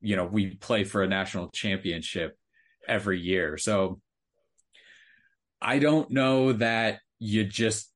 you 0.00 0.16
know, 0.16 0.24
we 0.24 0.54
play 0.54 0.84
for 0.84 1.02
a 1.02 1.08
national 1.08 1.48
championship 1.50 2.36
every 2.86 3.20
year. 3.20 3.58
So 3.58 4.00
I 5.60 5.78
don't 5.78 6.10
know 6.10 6.52
that 6.52 7.00
you 7.18 7.44
just 7.44 7.90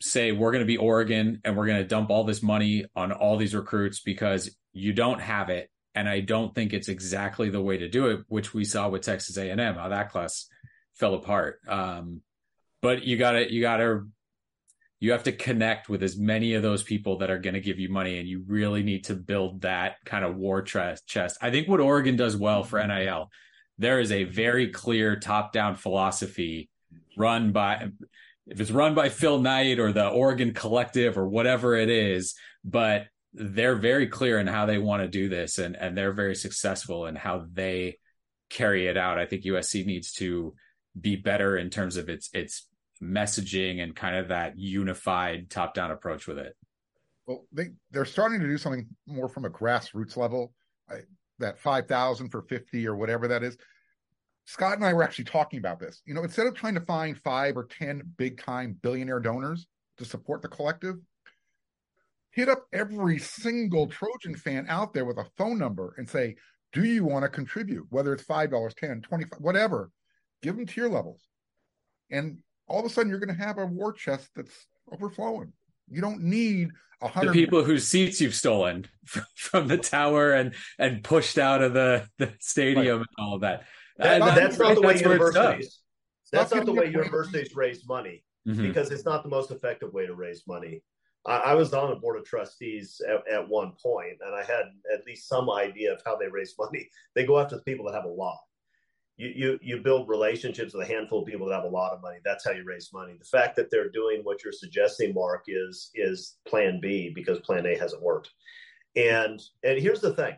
say 0.00 0.32
we're 0.32 0.52
going 0.52 0.62
to 0.62 0.66
be 0.66 0.76
Oregon 0.76 1.40
and 1.44 1.56
we're 1.56 1.66
going 1.66 1.82
to 1.82 1.88
dump 1.88 2.10
all 2.10 2.24
this 2.24 2.42
money 2.42 2.84
on 2.94 3.12
all 3.12 3.36
these 3.36 3.54
recruits 3.54 4.00
because 4.00 4.54
you 4.72 4.92
don't 4.92 5.20
have 5.20 5.48
it 5.48 5.70
and 5.94 6.08
I 6.08 6.20
don't 6.20 6.54
think 6.54 6.72
it's 6.72 6.88
exactly 6.88 7.48
the 7.48 7.62
way 7.62 7.78
to 7.78 7.88
do 7.88 8.08
it 8.08 8.24
which 8.28 8.52
we 8.52 8.64
saw 8.64 8.88
with 8.88 9.02
Texas 9.02 9.38
A&M 9.38 9.74
how 9.74 9.88
that 9.88 10.10
class 10.10 10.46
fell 10.94 11.14
apart 11.14 11.60
um, 11.68 12.20
but 12.82 13.02
you 13.02 13.16
got 13.16 13.32
to 13.32 13.50
you 13.50 13.62
got 13.62 13.78
to 13.78 14.06
you 15.04 15.12
have 15.12 15.24
to 15.24 15.32
connect 15.32 15.88
with 15.88 16.02
as 16.02 16.16
many 16.16 16.54
of 16.54 16.62
those 16.62 16.82
people 16.82 17.18
that 17.18 17.30
are 17.30 17.38
going 17.38 17.54
to 17.54 17.60
give 17.60 17.78
you 17.78 17.88
money 17.88 18.18
and 18.18 18.28
you 18.28 18.42
really 18.46 18.82
need 18.82 19.04
to 19.04 19.14
build 19.14 19.62
that 19.62 19.96
kind 20.04 20.24
of 20.24 20.36
war 20.36 20.62
chest 20.62 21.38
I 21.40 21.50
think 21.50 21.68
what 21.68 21.80
Oregon 21.80 22.16
does 22.16 22.36
well 22.36 22.62
for 22.62 22.78
mm-hmm. 22.78 23.04
NIL 23.04 23.30
there 23.78 24.00
is 24.00 24.12
a 24.12 24.24
very 24.24 24.68
clear 24.68 25.16
top 25.16 25.52
down 25.52 25.76
philosophy 25.76 26.70
run 27.16 27.52
by 27.52 27.90
if 28.46 28.60
it's 28.60 28.70
run 28.70 28.94
by 28.94 29.08
Phil 29.08 29.40
Knight 29.40 29.78
or 29.78 29.92
the 29.92 30.08
Oregon 30.08 30.52
Collective 30.52 31.16
or 31.16 31.26
whatever 31.26 31.74
it 31.74 31.88
is, 31.88 32.34
but 32.62 33.06
they're 33.32 33.76
very 33.76 34.06
clear 34.06 34.38
in 34.38 34.46
how 34.46 34.66
they 34.66 34.78
want 34.78 35.02
to 35.02 35.08
do 35.08 35.28
this 35.28 35.58
and 35.58 35.76
and 35.76 35.96
they're 35.96 36.12
very 36.12 36.34
successful 36.34 37.06
in 37.06 37.16
how 37.16 37.46
they 37.52 37.98
carry 38.50 38.86
it 38.86 38.96
out. 38.96 39.18
I 39.18 39.26
think 39.26 39.44
USC 39.44 39.84
needs 39.84 40.12
to 40.14 40.54
be 40.98 41.16
better 41.16 41.56
in 41.56 41.70
terms 41.70 41.96
of 41.96 42.08
its 42.08 42.30
its 42.32 42.68
messaging 43.04 43.82
and 43.82 43.94
kind 43.94 44.16
of 44.16 44.28
that 44.28 44.58
unified 44.58 45.50
top 45.50 45.74
down 45.74 45.90
approach 45.90 46.26
with 46.26 46.38
it. 46.38 46.56
Well, 47.26 47.46
they 47.52 47.68
they're 47.90 48.04
starting 48.04 48.40
to 48.40 48.46
do 48.46 48.58
something 48.58 48.86
more 49.06 49.28
from 49.28 49.44
a 49.44 49.50
grassroots 49.50 50.16
level. 50.16 50.52
I, 50.90 51.00
that 51.38 51.58
five 51.58 51.86
thousand 51.86 52.30
for 52.30 52.42
fifty 52.42 52.86
or 52.86 52.96
whatever 52.96 53.28
that 53.28 53.42
is. 53.42 53.56
Scott 54.46 54.74
and 54.74 54.84
I 54.84 54.92
were 54.92 55.02
actually 55.02 55.24
talking 55.24 55.58
about 55.58 55.80
this. 55.80 56.02
You 56.04 56.14
know, 56.14 56.22
instead 56.22 56.46
of 56.46 56.54
trying 56.54 56.74
to 56.74 56.80
find 56.80 57.18
five 57.18 57.56
or 57.56 57.64
10 57.64 58.02
big 58.18 58.38
time 58.38 58.76
billionaire 58.82 59.20
donors 59.20 59.66
to 59.96 60.04
support 60.04 60.42
the 60.42 60.48
collective, 60.48 60.96
hit 62.30 62.48
up 62.48 62.66
every 62.72 63.18
single 63.18 63.86
Trojan 63.86 64.34
fan 64.34 64.66
out 64.68 64.92
there 64.92 65.04
with 65.04 65.18
a 65.18 65.26
phone 65.36 65.58
number 65.58 65.94
and 65.96 66.08
say, 66.08 66.36
do 66.72 66.84
you 66.84 67.04
want 67.04 67.22
to 67.22 67.28
contribute? 67.28 67.86
Whether 67.90 68.12
it's 68.12 68.24
$5, 68.24 68.74
10, 68.74 69.00
25, 69.00 69.40
whatever, 69.40 69.90
give 70.42 70.56
them 70.56 70.66
tier 70.66 70.88
levels. 70.88 71.22
And 72.10 72.38
all 72.66 72.80
of 72.80 72.86
a 72.86 72.88
sudden, 72.88 73.10
you're 73.10 73.18
going 73.18 73.36
to 73.36 73.42
have 73.42 73.58
a 73.58 73.66
war 73.66 73.92
chest 73.92 74.30
that's 74.34 74.66
overflowing. 74.92 75.52
You 75.90 76.00
don't 76.00 76.22
need 76.22 76.70
a 77.02 77.08
hundred 77.08 77.34
people 77.34 77.62
whose 77.62 77.86
seats 77.86 78.20
you've 78.20 78.34
stolen 78.34 78.86
from 79.34 79.68
the 79.68 79.76
tower 79.76 80.32
and 80.32 80.54
and 80.78 81.04
pushed 81.04 81.38
out 81.38 81.62
of 81.62 81.74
the, 81.74 82.08
the 82.18 82.32
stadium 82.40 82.98
right. 82.98 83.06
and 83.18 83.26
all 83.26 83.34
of 83.34 83.42
that. 83.42 83.64
That, 83.98 84.22
uh, 84.22 84.34
that's, 84.34 84.58
not 84.58 84.74
the 84.74 84.80
way 84.80 84.98
universities. 84.98 85.80
That's 86.32 86.52
not 86.52 86.66
the 86.66 86.72
way 86.72 86.86
universities 86.86 87.54
raise 87.54 87.86
money 87.86 88.24
mm-hmm. 88.46 88.62
because 88.62 88.90
it's 88.90 89.04
not 89.04 89.22
the 89.22 89.28
most 89.28 89.50
effective 89.50 89.92
way 89.92 90.06
to 90.06 90.14
raise 90.14 90.42
money. 90.48 90.82
I, 91.26 91.36
I 91.36 91.54
was 91.54 91.72
on 91.72 91.92
a 91.92 91.96
board 91.96 92.18
of 92.18 92.24
trustees 92.24 93.00
at, 93.08 93.26
at, 93.32 93.48
one 93.48 93.72
point, 93.80 94.18
and 94.20 94.34
I 94.34 94.42
had 94.42 94.64
at 94.92 95.06
least 95.06 95.28
some 95.28 95.50
idea 95.50 95.92
of 95.92 96.02
how 96.04 96.16
they 96.16 96.28
raise 96.28 96.54
money. 96.58 96.88
They 97.14 97.24
go 97.24 97.38
after 97.38 97.56
the 97.56 97.62
people 97.62 97.86
that 97.86 97.94
have 97.94 98.04
a 98.04 98.08
lot. 98.08 98.38
You, 99.16 99.28
you 99.28 99.58
you 99.62 99.80
build 99.80 100.08
relationships 100.08 100.74
with 100.74 100.88
a 100.88 100.92
handful 100.92 101.20
of 101.20 101.26
people 101.26 101.46
that 101.46 101.54
have 101.54 101.64
a 101.64 101.68
lot 101.68 101.92
of 101.92 102.02
money. 102.02 102.18
That's 102.24 102.44
how 102.44 102.50
you 102.50 102.64
raise 102.64 102.92
money. 102.92 103.14
The 103.16 103.24
fact 103.24 103.54
that 103.56 103.70
they're 103.70 103.90
doing 103.90 104.20
what 104.22 104.42
you're 104.42 104.52
suggesting, 104.52 105.14
Mark, 105.14 105.44
is 105.46 105.90
is 105.94 106.36
Plan 106.46 106.80
B 106.80 107.12
because 107.14 107.38
Plan 107.40 107.64
A 107.66 107.78
hasn't 107.78 108.02
worked. 108.02 108.30
And 108.96 109.40
and 109.62 109.78
here's 109.78 110.00
the 110.00 110.14
thing: 110.14 110.34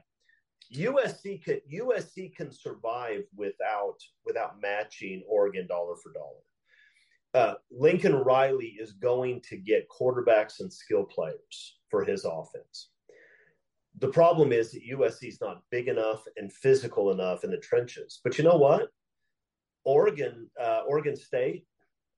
USC 0.74 1.42
can 1.42 1.60
USC 1.72 2.34
can 2.34 2.52
survive 2.52 3.24
without 3.34 3.96
without 4.24 4.60
matching 4.60 5.22
Oregon 5.26 5.66
dollar 5.66 5.96
for 5.96 6.12
dollar. 6.12 6.40
Uh, 7.34 7.54
Lincoln 7.70 8.14
Riley 8.14 8.76
is 8.80 8.92
going 8.92 9.42
to 9.48 9.56
get 9.56 9.88
quarterbacks 9.88 10.60
and 10.60 10.72
skill 10.72 11.04
players 11.04 11.78
for 11.90 12.04
his 12.04 12.24
offense. 12.24 12.90
The 13.98 14.08
problem 14.08 14.52
is 14.52 14.72
that 14.72 14.86
USC 14.86 15.28
is 15.28 15.40
not 15.40 15.62
big 15.70 15.88
enough 15.88 16.24
and 16.36 16.52
physical 16.52 17.12
enough 17.12 17.44
in 17.44 17.50
the 17.50 17.56
trenches. 17.58 18.20
But 18.22 18.36
you 18.36 18.44
know 18.44 18.56
what? 18.56 18.88
Oregon, 19.84 20.50
uh, 20.60 20.82
Oregon 20.86 21.16
State, 21.16 21.64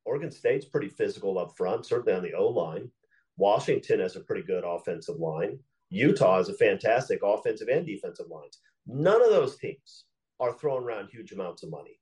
Oregon 0.04 0.30
State's 0.30 0.64
pretty 0.64 0.88
physical 0.88 1.38
up 1.38 1.56
front, 1.56 1.86
certainly 1.86 2.14
on 2.14 2.22
the 2.22 2.32
O 2.32 2.48
line. 2.48 2.90
Washington 3.36 4.00
has 4.00 4.16
a 4.16 4.20
pretty 4.20 4.42
good 4.42 4.64
offensive 4.64 5.16
line. 5.16 5.58
Utah 5.90 6.38
has 6.38 6.48
a 6.48 6.54
fantastic 6.54 7.20
offensive 7.22 7.68
and 7.68 7.86
defensive 7.86 8.26
lines. 8.28 8.58
None 8.86 9.22
of 9.22 9.30
those 9.30 9.56
teams 9.56 10.04
are 10.40 10.52
throwing 10.52 10.84
around 10.84 11.08
huge 11.08 11.32
amounts 11.32 11.62
of 11.62 11.70
money. 11.70 12.00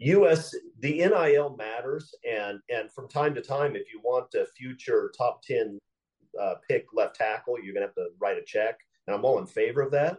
US 0.00 0.54
the 0.80 0.98
NIL 0.98 1.56
matters, 1.56 2.14
and 2.28 2.60
and 2.68 2.92
from 2.92 3.08
time 3.08 3.34
to 3.34 3.40
time, 3.40 3.74
if 3.74 3.92
you 3.92 4.00
want 4.02 4.34
a 4.34 4.46
future 4.56 5.12
top 5.16 5.42
ten 5.42 5.78
uh, 6.40 6.54
pick 6.68 6.86
left 6.92 7.16
tackle, 7.16 7.58
you're 7.60 7.74
gonna 7.74 7.86
have 7.86 7.94
to 7.96 8.08
write 8.20 8.38
a 8.38 8.44
check, 8.44 8.78
and 9.08 9.16
I'm 9.16 9.24
all 9.24 9.38
in 9.38 9.46
favor 9.46 9.80
of 9.80 9.90
that. 9.92 10.18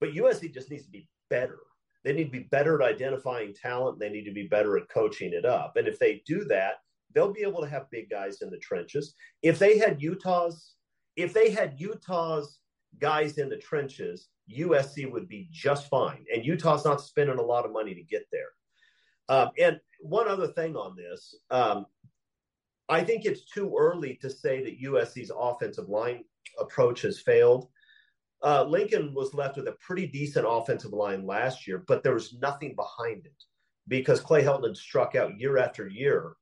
But 0.00 0.14
USC 0.14 0.52
just 0.52 0.70
needs 0.70 0.86
to 0.86 0.90
be 0.90 1.06
better. 1.28 1.58
They 2.04 2.14
need 2.14 2.24
to 2.24 2.30
be 2.30 2.48
better 2.50 2.80
at 2.80 2.88
identifying 2.88 3.54
talent. 3.54 3.98
They 3.98 4.08
need 4.08 4.24
to 4.24 4.32
be 4.32 4.46
better 4.46 4.78
at 4.78 4.88
coaching 4.88 5.34
it 5.34 5.44
up. 5.44 5.76
And 5.76 5.86
if 5.86 5.98
they 5.98 6.22
do 6.26 6.44
that, 6.44 6.76
they'll 7.14 7.32
be 7.32 7.42
able 7.42 7.60
to 7.60 7.68
have 7.68 7.90
big 7.90 8.08
guys 8.08 8.40
in 8.40 8.50
the 8.50 8.58
trenches. 8.58 9.14
If 9.42 9.58
they 9.58 9.78
had 9.78 10.02
Utah's 10.02 10.74
if 11.16 11.32
they 11.32 11.50
had 11.50 11.78
Utah's 11.78 12.58
guys 12.98 13.38
in 13.38 13.48
the 13.48 13.56
trenches, 13.56 14.28
USC 14.50 15.10
would 15.10 15.28
be 15.28 15.48
just 15.52 15.88
fine. 15.88 16.24
And 16.34 16.44
Utah's 16.44 16.84
not 16.84 17.00
spending 17.00 17.38
a 17.38 17.42
lot 17.42 17.64
of 17.64 17.72
money 17.72 17.94
to 17.94 18.02
get 18.02 18.26
there. 18.32 18.48
Um, 19.28 19.50
and 19.58 19.78
one 20.00 20.28
other 20.28 20.48
thing 20.48 20.74
on 20.74 20.96
this, 20.96 21.36
um, 21.50 21.86
I 22.88 23.04
think 23.04 23.24
it's 23.24 23.44
too 23.44 23.76
early 23.78 24.18
to 24.22 24.28
say 24.28 24.64
that 24.64 24.82
USC's 24.82 25.30
offensive 25.34 25.88
line 25.88 26.24
approach 26.58 27.02
has 27.02 27.20
failed. 27.20 27.68
Uh, 28.44 28.62
Lincoln 28.64 29.14
was 29.14 29.32
left 29.32 29.56
with 29.56 29.66
a 29.68 29.72
pretty 29.72 30.06
decent 30.06 30.46
offensive 30.46 30.92
line 30.92 31.26
last 31.26 31.66
year, 31.66 31.82
but 31.86 32.02
there 32.02 32.12
was 32.12 32.34
nothing 32.34 32.74
behind 32.74 33.24
it 33.24 33.44
because 33.88 34.20
Clay 34.20 34.42
Helton 34.42 34.68
had 34.68 34.76
struck 34.76 35.14
out 35.14 35.40
year 35.40 35.56
after 35.56 35.88
year. 35.88 36.34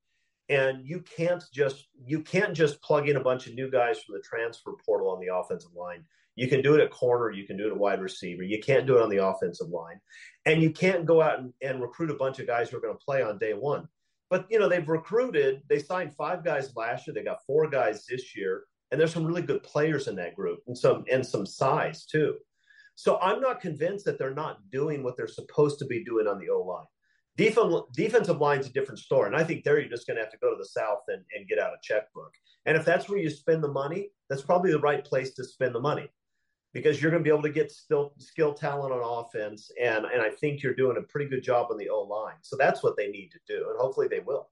And 0.49 0.85
you 0.85 1.01
can't 1.01 1.43
just 1.53 1.87
you 2.05 2.21
can't 2.21 2.53
just 2.55 2.83
plug 2.83 3.09
in 3.09 3.17
a 3.17 3.23
bunch 3.23 3.47
of 3.47 3.55
new 3.55 3.71
guys 3.71 4.03
from 4.03 4.17
the 4.17 4.21
transfer 4.21 4.73
portal 4.85 5.11
on 5.11 5.21
the 5.21 5.33
offensive 5.33 5.71
line. 5.75 6.05
You 6.35 6.49
can 6.49 6.61
do 6.61 6.75
it 6.75 6.81
at 6.81 6.91
corner 6.91 7.31
you 7.31 7.47
can 7.47 7.57
do 7.57 7.69
it 7.69 7.73
at 7.73 7.79
wide 7.79 8.01
receiver. 8.01 8.43
You 8.43 8.61
can't 8.61 8.87
do 8.87 8.97
it 8.97 9.03
on 9.03 9.09
the 9.09 9.25
offensive 9.25 9.69
line. 9.69 10.01
And 10.45 10.61
you 10.61 10.71
can't 10.71 11.07
go 11.07 11.23
out 11.23 11.39
and, 11.39 11.53
and 11.63 11.81
recruit 11.81 12.11
a 12.11 12.15
bunch 12.15 12.41
of 12.41 12.49
guys 12.49 12.69
who 12.69 12.79
are 12.79 12.81
going 12.81 12.99
to 12.99 13.05
play 13.05 13.23
on 13.23 13.39
day 13.39 13.55
one. 13.55 13.87
But 14.29 14.47
you 14.51 14.59
know 14.59 14.69
they've 14.69 14.89
recruited 14.89 15.63
they 15.69 15.79
signed 15.79 16.15
five 16.15 16.45
guys 16.45 16.75
last 16.75 17.07
year. 17.07 17.15
They 17.15 17.23
got 17.23 17.47
four 17.47 17.69
guys 17.69 18.05
this 18.07 18.37
year 18.37 18.65
and 18.93 19.01
there's 19.01 19.13
some 19.13 19.25
really 19.25 19.43
good 19.43 19.63
players 19.65 20.07
in 20.07 20.15
that 20.15 20.37
group 20.37 20.61
and 20.69 20.79
some 20.79 21.05
and 21.11 21.27
some 21.27 21.45
size 21.45 22.07
too 22.07 22.37
so 22.95 23.19
i'm 23.21 23.41
not 23.41 23.61
convinced 23.61 24.05
that 24.05 24.19
they're 24.19 24.35
not 24.35 24.59
doing 24.71 25.03
what 25.03 25.17
they're 25.17 25.27
supposed 25.27 25.81
to 25.81 25.87
be 25.87 26.05
doing 26.05 26.29
on 26.29 26.39
the 26.39 26.49
o 26.49 26.61
line 26.61 26.87
Defensive, 27.37 27.85
defensive 27.95 28.41
line's 28.41 28.67
a 28.67 28.73
different 28.73 28.99
story. 28.99 29.27
And 29.27 29.37
I 29.37 29.43
think 29.43 29.65
there 29.65 29.81
you're 29.81 29.89
just 29.89 30.07
going 30.07 30.17
to 30.17 30.23
have 30.23 30.33
to 30.33 30.39
go 30.39 30.51
to 30.51 30.57
the 30.59 30.67
South 30.67 31.01
and, 31.09 31.23
and 31.35 31.49
get 31.49 31.59
out 31.59 31.73
a 31.73 31.79
checkbook. 31.83 32.33
And 32.67 32.77
if 32.77 32.85
that's 32.85 33.09
where 33.09 33.19
you 33.19 33.31
spend 33.31 33.65
the 33.65 33.73
money, 33.73 34.11
that's 34.29 34.43
probably 34.43 34.71
the 34.71 34.79
right 34.81 35.03
place 35.03 35.33
to 35.35 35.45
spend 35.45 35.75
the 35.75 35.81
money 35.81 36.11
because 36.75 37.01
you're 37.01 37.11
going 37.11 37.23
to 37.23 37.25
be 37.25 37.33
able 37.33 37.43
to 37.43 37.51
get 37.51 37.73
still 37.73 38.13
skill 38.19 38.53
talent 38.53 38.93
on 38.93 39.01
offense. 39.03 39.71
And, 39.83 40.05
and 40.05 40.21
I 40.21 40.29
think 40.29 40.63
you're 40.63 40.75
doing 40.75 40.99
a 40.99 41.03
pretty 41.03 41.29
good 41.29 41.43
job 41.43 41.69
on 41.71 41.79
the 41.79 41.89
O 41.89 42.03
line. 42.03 42.37
So 42.43 42.57
that's 42.59 42.83
what 42.83 42.99
they 42.99 43.09
need 43.09 43.31
to 43.31 43.39
do. 43.49 43.67
And 43.71 43.81
hopefully 43.81 44.09
they 44.09 44.21
will. 44.21 44.51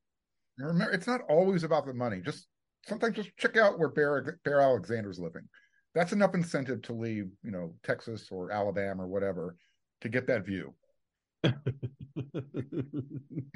It's 0.58 1.06
not 1.06 1.22
always 1.28 1.64
about 1.64 1.86
the 1.86 1.94
money. 1.94 2.20
Just 2.20 2.46
sometimes 2.86 3.16
just 3.16 3.36
check 3.36 3.57
out 3.57 3.78
where 3.78 3.89
Bear, 3.89 4.39
Bear 4.44 4.61
Alexander's 4.61 5.19
living. 5.19 5.48
That's 5.94 6.12
enough 6.12 6.35
incentive 6.35 6.82
to 6.82 6.93
leave, 6.93 7.31
you 7.43 7.51
know, 7.51 7.74
Texas 7.82 8.28
or 8.31 8.52
Alabama 8.52 9.05
or 9.05 9.09
whatever 9.09 9.57
to 10.02 10.09
get 10.09 10.27
that 10.28 10.47
view. 10.47 10.74
He's 11.43 11.52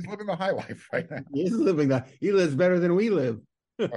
living 0.09 0.27
the 0.27 0.37
high 0.37 0.51
life 0.51 0.89
right 0.93 1.09
now. 1.11 1.21
He's 1.33 1.53
living 1.53 1.89
that. 1.89 2.09
He 2.21 2.33
lives 2.33 2.55
better 2.55 2.79
than 2.81 2.95
we 2.95 3.11
live. 3.11 3.41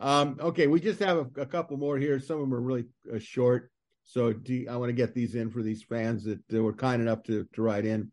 um, 0.00 0.38
okay, 0.40 0.66
we 0.66 0.80
just 0.80 1.00
have 1.00 1.18
a, 1.18 1.40
a, 1.40 1.46
couple 1.46 1.76
more 1.76 1.98
here. 1.98 2.18
Some 2.18 2.36
of 2.36 2.42
them 2.42 2.54
are 2.54 2.60
really 2.60 2.86
uh, 3.14 3.18
short, 3.18 3.70
so 4.04 4.32
do, 4.32 4.66
I 4.70 4.76
want 4.76 4.88
to 4.88 4.94
get 4.94 5.14
these 5.14 5.34
in 5.34 5.50
for 5.50 5.62
these 5.62 5.82
fans 5.82 6.24
that 6.24 6.40
uh, 6.54 6.62
were 6.62 6.72
kind 6.72 7.02
enough 7.02 7.22
to 7.24 7.46
to 7.54 7.62
write 7.62 7.84
in. 7.84 8.10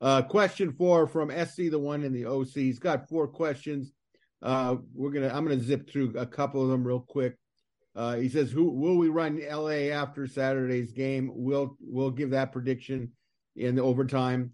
Uh, 0.00 0.22
question 0.22 0.72
four 0.72 1.06
from 1.06 1.30
SC, 1.30 1.70
the 1.70 1.78
one 1.78 2.04
in 2.04 2.12
the 2.12 2.26
OC. 2.26 2.48
He's 2.54 2.78
got 2.78 3.08
four 3.08 3.26
questions. 3.26 3.92
Uh, 4.42 4.76
we're 4.94 5.10
gonna. 5.10 5.28
I'm 5.28 5.44
gonna 5.44 5.60
zip 5.60 5.88
through 5.88 6.14
a 6.16 6.26
couple 6.26 6.62
of 6.62 6.68
them 6.68 6.86
real 6.86 7.00
quick. 7.00 7.36
Uh, 7.94 8.16
he 8.16 8.28
says, 8.28 8.50
"Who 8.50 8.70
will 8.70 8.96
we 8.96 9.08
run 9.08 9.40
LA 9.40 9.90
after 9.90 10.26
Saturday's 10.26 10.92
game? 10.92 11.30
We'll 11.34 11.76
we'll 11.80 12.10
give 12.10 12.30
that 12.30 12.52
prediction 12.52 13.12
in 13.56 13.74
the 13.74 13.82
overtime." 13.82 14.52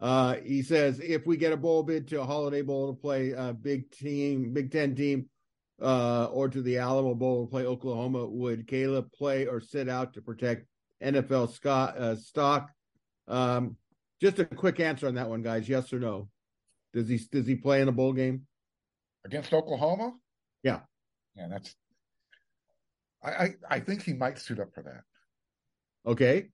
Uh, 0.00 0.36
he 0.44 0.62
says, 0.62 0.98
"If 1.00 1.26
we 1.26 1.36
get 1.36 1.52
a 1.52 1.56
bowl 1.56 1.84
bid 1.84 2.08
to 2.08 2.20
a 2.20 2.26
Holiday 2.26 2.62
Bowl 2.62 2.92
to 2.92 3.00
play 3.00 3.30
a 3.30 3.52
big 3.52 3.90
team, 3.92 4.52
Big 4.52 4.72
Ten 4.72 4.96
team, 4.96 5.28
uh, 5.80 6.24
or 6.32 6.48
to 6.48 6.60
the 6.60 6.78
Alamo 6.78 7.14
Bowl 7.14 7.46
to 7.46 7.50
play 7.50 7.64
Oklahoma, 7.64 8.26
would 8.26 8.66
Caleb 8.66 9.12
play 9.12 9.46
or 9.46 9.60
sit 9.60 9.88
out 9.88 10.14
to 10.14 10.22
protect 10.22 10.66
NFL 11.00 11.52
Scott, 11.52 11.96
uh, 11.96 12.16
stock?" 12.16 12.72
Um, 13.28 13.76
just 14.20 14.40
a 14.40 14.44
quick 14.44 14.80
answer 14.80 15.06
on 15.06 15.14
that 15.14 15.28
one, 15.28 15.42
guys. 15.42 15.68
Yes 15.68 15.92
or 15.92 16.00
no? 16.00 16.28
Does 16.92 17.08
he 17.08 17.18
does 17.30 17.46
he 17.46 17.54
play 17.54 17.80
in 17.80 17.88
a 17.88 17.92
bowl 17.92 18.12
game 18.12 18.47
against 19.24 19.52
Oklahoma? 19.52 20.14
Yeah, 20.62 20.80
yeah. 21.36 21.48
That's 21.48 21.74
I, 23.22 23.30
I, 23.30 23.54
I 23.70 23.80
think 23.80 24.02
he 24.02 24.12
might 24.12 24.38
suit 24.38 24.60
up 24.60 24.72
for 24.72 24.82
that. 24.82 25.02
Okay. 26.10 26.48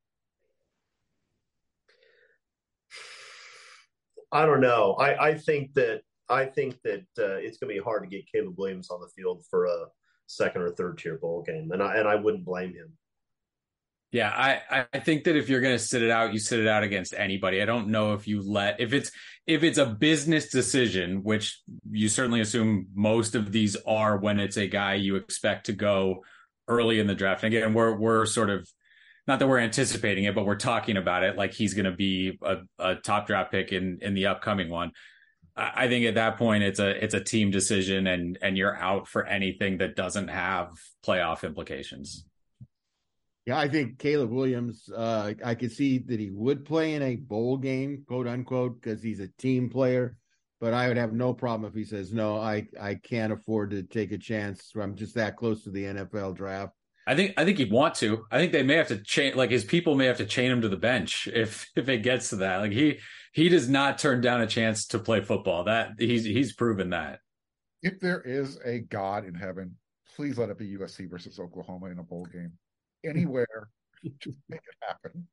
I 4.33 4.47
don't 4.47 4.61
know. 4.61 4.95
I, 4.95 5.29
I 5.29 5.35
think 5.39 5.75
that 5.75 6.03
I 6.29 6.47
think 6.47 6.81
that 6.83 7.07
uh, 7.19 7.37
it's 7.37 7.59
going 7.59 7.69
to 7.69 7.81
be 7.81 7.85
hard 7.85 8.03
to 8.03 8.09
get 8.09 8.31
Caleb 8.31 8.55
Williams 8.59 8.91
on 8.91 9.01
the 9.01 9.09
field 9.15 9.45
for 9.49 9.67
a 9.67 9.87
second 10.27 10.63
or 10.63 10.71
third 10.71 10.99
tier 10.99 11.19
bowl 11.19 11.43
game, 11.43 11.71
and 11.73 11.83
I 11.83 11.99
and 11.99 12.09
I 12.09 12.17
wouldn't 12.17 12.45
blame 12.45 12.75
him. 12.75 12.93
Yeah, 14.15 14.29
I, 14.31 14.87
I 14.93 15.01
think 15.01 15.25
that 15.25 15.35
if 15.35 15.49
you're 15.49 15.61
going 15.61 15.75
to 15.75 15.85
sit 15.85 16.01
it 16.01 16.09
out, 16.09 16.33
you 16.33 16.39
sit 16.39 16.61
it 16.61 16.69
out 16.69 16.85
against 16.85 17.15
anybody. 17.15 17.61
I 17.61 17.65
don't 17.65 17.89
know 17.89 18.13
if 18.13 18.29
you 18.29 18.49
let 18.49 18.79
if 18.79 18.93
it's 18.93 19.11
if 19.45 19.65
it's 19.65 19.77
a 19.77 19.87
business 19.87 20.51
decision, 20.51 21.25
which 21.25 21.61
you 21.91 22.09
certainly 22.09 22.41
assume 22.41 22.87
most 22.95 23.35
of 23.35 23.51
these 23.51 23.77
are 23.89 24.17
when 24.17 24.39
it's 24.39 24.57
a 24.57 24.69
guy 24.69 24.95
you 24.95 25.17
expect 25.17 25.67
to 25.67 25.73
go 25.73 26.23
early 26.69 27.01
in 27.01 27.09
the 27.09 27.17
draft. 27.17 27.43
And 27.43 27.53
again, 27.53 27.75
we're 27.75 27.97
we're 27.97 28.25
sort 28.25 28.51
of 28.51 28.71
not 29.27 29.41
that 29.41 29.49
we're 29.49 29.59
anticipating 29.59 30.23
it, 30.23 30.35
but 30.37 30.47
we're 30.47 30.55
talking 30.55 30.97
about 30.97 31.25
it 31.25 31.37
like 31.37 31.53
he's 31.53 31.75
going 31.75 31.87
to 31.87 31.97
be 31.97 32.39
a, 32.41 32.59
a, 32.79 32.95
top 32.95 33.27
draft 33.27 33.51
pick 33.51 33.73
in 33.73 33.99
in 34.01 34.15
the 34.15 34.27
upcoming 34.27 34.71
one. 34.71 34.93
I 35.57 35.89
think 35.89 36.07
at 36.07 36.15
that 36.15 36.37
point 36.37 36.63
it's 36.63 36.79
a 36.79 37.03
it's 37.03 37.15
a 37.15 37.21
team 37.21 37.51
decision, 37.51 38.07
and 38.07 38.39
and 38.41 38.57
you're 38.57 38.77
out 38.77 39.09
for 39.09 39.27
anything 39.27 39.79
that 39.79 39.97
doesn't 39.97 40.29
have 40.29 40.69
playoff 41.05 41.43
implications. 41.43 42.25
Yeah, 43.47 43.59
I 43.59 43.69
think 43.69 43.99
Caleb 43.99 44.31
Williams. 44.31 44.89
Uh, 44.89 45.35
I 45.45 45.55
could 45.55 45.73
see 45.73 45.99
that 45.99 46.19
he 46.19 46.31
would 46.31 46.65
play 46.65 46.95
in 46.95 47.03
a 47.03 47.17
bowl 47.17 47.59
game, 47.59 48.05
quote 48.09 48.27
unquote, 48.27 48.81
because 48.81 49.03
he's 49.03 49.21
a 49.21 49.29
team 49.39 49.69
player 49.69 50.17
but 50.65 50.73
I 50.73 50.89
would 50.89 50.97
have 50.97 51.13
no 51.13 51.35
problem 51.35 51.69
if 51.69 51.75
he 51.75 51.85
says, 51.85 52.11
no, 52.11 52.39
I, 52.39 52.67
I 52.81 52.95
can't 52.95 53.35
afford 53.35 53.73
to 53.73 53.83
take 53.83 54.13
a 54.13 54.17
chance. 54.17 54.73
I'm 54.75 54.95
just 54.95 55.15
that 55.15 55.37
close 55.37 55.63
to 55.65 55.71
the 55.71 55.85
NFL 55.85 56.37
draft. 56.37 56.73
I 57.07 57.15
think 57.15 57.35
I 57.37 57.45
think 57.45 57.59
he'd 57.59 57.71
want 57.71 57.97
to. 57.97 58.25
I 58.31 58.39
think 58.39 58.53
they 58.53 58.63
may 58.63 58.77
have 58.77 58.89
to 58.89 58.97
chain 58.97 59.37
like 59.37 59.51
his 59.51 59.63
people 59.63 59.95
may 59.95 60.07
have 60.07 60.17
to 60.17 60.25
chain 60.25 60.51
him 60.51 60.63
to 60.63 60.71
the 60.71 60.79
bench 60.79 61.29
if 61.31 61.71
if 61.77 61.87
it 61.91 61.99
gets 61.99 62.31
to 62.31 62.37
that. 62.37 62.63
Like 62.63 62.73
he 62.73 62.99
he 63.35 63.51
does 63.51 63.69
not 63.69 63.99
turn 63.99 64.23
down 64.23 64.41
a 64.41 64.47
chance 64.47 64.87
to 64.87 64.99
play 64.99 65.21
football. 65.21 65.65
That 65.65 65.91
he's 65.99 66.25
he's 66.25 66.55
proven 66.55 66.89
that. 66.91 67.19
If 67.83 68.01
there 68.01 68.23
is 68.23 68.59
a 68.65 68.79
God 68.79 69.27
in 69.27 69.35
heaven, 69.35 69.77
please 70.17 70.39
let 70.39 70.49
it 70.49 70.57
be 70.57 70.79
USC 70.79 71.11
versus 71.11 71.39
Oklahoma 71.39 71.91
in 71.91 71.99
a 71.99 72.03
bowl 72.03 72.25
game. 72.33 72.53
Anywhere, 73.05 73.69
to 74.21 74.35
make 74.49 74.61
it 74.61 74.87
happen. 74.87 75.27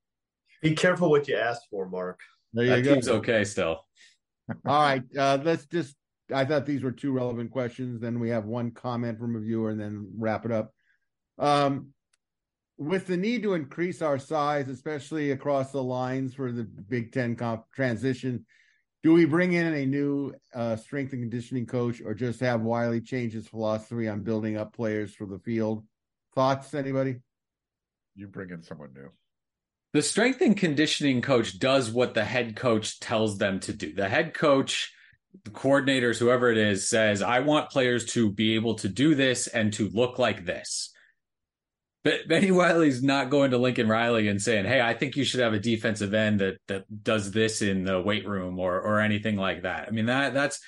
Be 0.61 0.75
careful 0.75 1.09
what 1.09 1.27
you 1.27 1.37
ask 1.37 1.61
for, 1.69 1.89
Mark. 1.89 2.19
There 2.53 2.65
you 2.65 2.71
that 2.71 2.81
go. 2.83 2.93
Team's 2.93 3.07
okay 3.07 3.43
still. 3.43 3.85
All 4.65 4.81
right, 4.81 5.03
uh, 5.17 5.39
let's 5.43 5.65
just. 5.65 5.95
I 6.33 6.45
thought 6.45 6.65
these 6.65 6.83
were 6.83 6.91
two 6.91 7.11
relevant 7.11 7.51
questions. 7.51 7.99
Then 7.99 8.19
we 8.19 8.29
have 8.29 8.45
one 8.45 8.71
comment 8.71 9.19
from 9.19 9.35
a 9.35 9.39
viewer, 9.39 9.69
and 9.69 9.79
then 9.79 10.11
wrap 10.17 10.45
it 10.45 10.51
up. 10.51 10.73
Um, 11.39 11.93
with 12.77 13.07
the 13.07 13.17
need 13.17 13.43
to 13.43 13.53
increase 13.53 14.01
our 14.01 14.17
size, 14.17 14.67
especially 14.67 15.31
across 15.31 15.71
the 15.71 15.83
lines 15.83 16.33
for 16.33 16.51
the 16.51 16.63
Big 16.63 17.11
Ten 17.11 17.35
comp 17.35 17.65
transition, 17.73 18.45
do 19.03 19.13
we 19.13 19.25
bring 19.25 19.53
in 19.53 19.73
a 19.73 19.85
new 19.85 20.33
uh, 20.53 20.75
strength 20.75 21.13
and 21.13 21.21
conditioning 21.21 21.65
coach, 21.65 22.01
or 22.01 22.13
just 22.13 22.39
have 22.39 22.61
Wylie 22.61 23.01
change 23.01 23.33
his 23.33 23.47
philosophy 23.47 24.07
on 24.07 24.21
building 24.21 24.57
up 24.57 24.73
players 24.73 25.13
for 25.13 25.25
the 25.25 25.39
field? 25.39 25.85
Thoughts, 26.35 26.73
anybody? 26.73 27.17
You 28.15 28.27
bring 28.27 28.49
in 28.49 28.61
someone 28.61 28.93
new 28.93 29.09
the 29.93 30.01
strength 30.01 30.41
and 30.41 30.55
conditioning 30.55 31.21
coach 31.21 31.59
does 31.59 31.91
what 31.91 32.13
the 32.13 32.23
head 32.23 32.55
coach 32.55 32.99
tells 32.99 33.37
them 33.37 33.59
to 33.61 33.73
do. 33.73 33.93
The 33.93 34.07
head 34.07 34.33
coach, 34.33 34.93
the 35.43 35.51
coordinators, 35.51 36.17
whoever 36.17 36.49
it 36.49 36.57
is, 36.57 36.87
says, 36.87 37.21
I 37.21 37.39
want 37.39 37.69
players 37.69 38.05
to 38.13 38.31
be 38.31 38.55
able 38.55 38.75
to 38.75 38.87
do 38.87 39.15
this 39.15 39.47
and 39.47 39.73
to 39.73 39.89
look 39.89 40.17
like 40.17 40.45
this. 40.45 40.93
But 42.03 42.27
Bennie 42.27 42.51
Wylie's 42.51 43.03
not 43.03 43.29
going 43.29 43.51
to 43.51 43.57
Lincoln 43.57 43.87
Riley 43.87 44.27
and 44.27 44.41
saying, 44.41 44.65
Hey, 44.65 44.81
I 44.81 44.93
think 44.93 45.15
you 45.15 45.23
should 45.23 45.41
have 45.41 45.53
a 45.53 45.59
defensive 45.59 46.13
end 46.13 46.39
that 46.39 46.57
that 46.67 47.03
does 47.03 47.31
this 47.31 47.61
in 47.61 47.83
the 47.83 48.01
weight 48.01 48.27
room 48.27 48.59
or 48.59 48.81
or 48.81 49.01
anything 49.01 49.35
like 49.35 49.63
that. 49.63 49.87
I 49.87 49.91
mean, 49.91 50.07
that 50.07 50.33
that's 50.33 50.59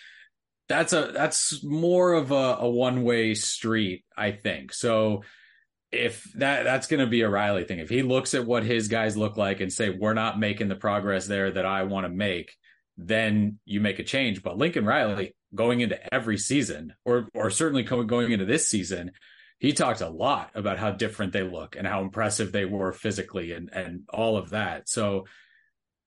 that's 0.70 0.94
a 0.94 1.12
that's 1.12 1.64
more 1.64 2.14
of 2.14 2.32
a, 2.32 2.58
a 2.60 2.70
one-way 2.70 3.34
street, 3.34 4.06
I 4.16 4.32
think. 4.32 4.74
So 4.74 5.24
if 5.94 6.24
that 6.34 6.64
that's 6.64 6.88
going 6.88 7.00
to 7.00 7.08
be 7.08 7.22
a 7.22 7.30
Riley 7.30 7.64
thing. 7.64 7.80
If 7.80 7.90
he 7.90 8.02
looks 8.02 8.34
at 8.34 8.46
what 8.46 8.64
his 8.64 8.88
guys 8.88 9.16
look 9.16 9.38
like 9.38 9.62
and 9.62 9.72
say 9.72 9.90
we're 9.90 10.14
not 10.14 10.40
making 10.40 10.68
the 10.68 10.76
progress 10.76 11.28
there 11.28 11.52
that 11.52 11.66
I 11.66 11.84
want 11.84 12.06
to 12.06 12.10
make, 12.10 12.56
then 12.98 13.60
you 13.66 13.80
make 13.80 14.00
a 14.00 14.04
change. 14.04 14.44
But 14.44 14.58
Lincoln 14.58 14.86
Riley 14.86 15.36
going 15.54 15.82
into 15.82 16.14
every 16.14 16.38
season, 16.38 16.94
or 17.06 17.30
or 17.34 17.50
certainly 17.50 17.84
going 17.84 18.32
into 18.32 18.46
this 18.46 18.68
season, 18.68 19.12
he 19.60 19.74
talked 19.74 20.02
a 20.02 20.10
lot 20.10 20.52
about 20.56 20.80
how 20.80 20.92
different 20.92 21.34
they 21.34 21.44
look 21.44 21.76
and 21.76 21.88
how 21.88 22.02
impressive 22.02 22.52
they 22.52 22.66
were 22.66 22.92
physically 22.92 23.54
and 23.54 23.70
and 23.72 24.04
all 24.10 24.38
of 24.38 24.50
that. 24.52 24.90
So 24.90 25.26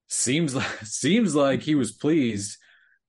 seems 0.09 0.55
like 0.55 0.67
seems 0.85 1.35
like 1.35 1.63
he 1.63 1.75
was 1.75 1.93
pleased 1.93 2.59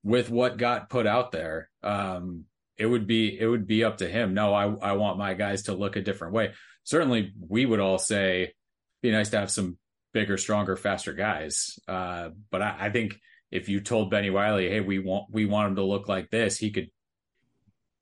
with 0.03 0.29
what 0.29 0.57
got 0.57 0.89
put 0.89 1.07
out 1.07 1.31
there. 1.31 1.69
Um, 1.83 2.45
it 2.77 2.85
would 2.85 3.07
be 3.07 3.39
it 3.39 3.47
would 3.47 3.67
be 3.67 3.83
up 3.83 3.97
to 3.97 4.07
him. 4.07 4.33
No, 4.33 4.53
I 4.53 4.65
I 4.65 4.91
want 4.93 5.17
my 5.17 5.33
guys 5.33 5.63
to 5.63 5.73
look 5.73 5.95
a 5.95 6.01
different 6.01 6.33
way. 6.33 6.53
Certainly, 6.83 7.33
we 7.39 7.65
would 7.65 7.79
all 7.79 7.97
say 7.97 8.53
be 9.01 9.11
nice 9.11 9.29
to 9.29 9.39
have 9.39 9.51
some 9.51 9.77
bigger, 10.13 10.37
stronger, 10.37 10.75
faster 10.75 11.13
guys. 11.13 11.79
Uh, 11.87 12.29
but 12.49 12.61
I, 12.61 12.75
I, 12.79 12.89
think 12.89 13.19
if 13.51 13.69
you 13.69 13.81
told 13.81 14.09
Bennie 14.09 14.29
Wylie, 14.29 14.69
hey, 14.69 14.81
we 14.81 14.99
want 14.99 15.25
we 15.31 15.45
want 15.45 15.69
him 15.69 15.75
to 15.75 15.83
look 15.83 16.07
like 16.07 16.29
this, 16.29 16.57
he 16.57 16.71
could 16.71 16.89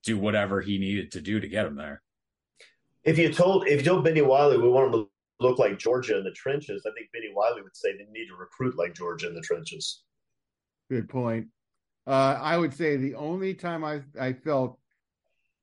do 0.03 0.17
whatever 0.17 0.61
he 0.61 0.77
needed 0.77 1.11
to 1.13 1.21
do 1.21 1.39
to 1.39 1.47
get 1.47 1.65
him 1.65 1.75
there. 1.75 2.01
If 3.03 3.17
you 3.17 3.31
told 3.31 3.67
if 3.67 3.79
you 3.79 3.85
told 3.85 4.03
Bennie 4.03 4.21
Wylie 4.21 4.57
we 4.57 4.69
want 4.69 4.93
him 4.93 5.01
to 5.01 5.09
look 5.39 5.59
like 5.59 5.77
Georgia 5.77 6.17
in 6.17 6.23
the 6.23 6.31
trenches, 6.31 6.85
I 6.85 6.91
think 6.97 7.11
Bennie 7.11 7.33
Wylie 7.33 7.61
would 7.61 7.75
say 7.75 7.91
they 7.91 8.05
need 8.11 8.27
to 8.27 8.35
recruit 8.35 8.77
like 8.77 8.93
Georgia 8.93 9.27
in 9.27 9.35
the 9.35 9.41
trenches. 9.41 10.03
Good 10.89 11.09
point. 11.09 11.47
Uh, 12.07 12.39
I 12.41 12.57
would 12.57 12.73
say 12.73 12.97
the 12.97 13.15
only 13.15 13.53
time 13.53 13.83
I 13.83 14.01
I 14.19 14.33
felt 14.33 14.79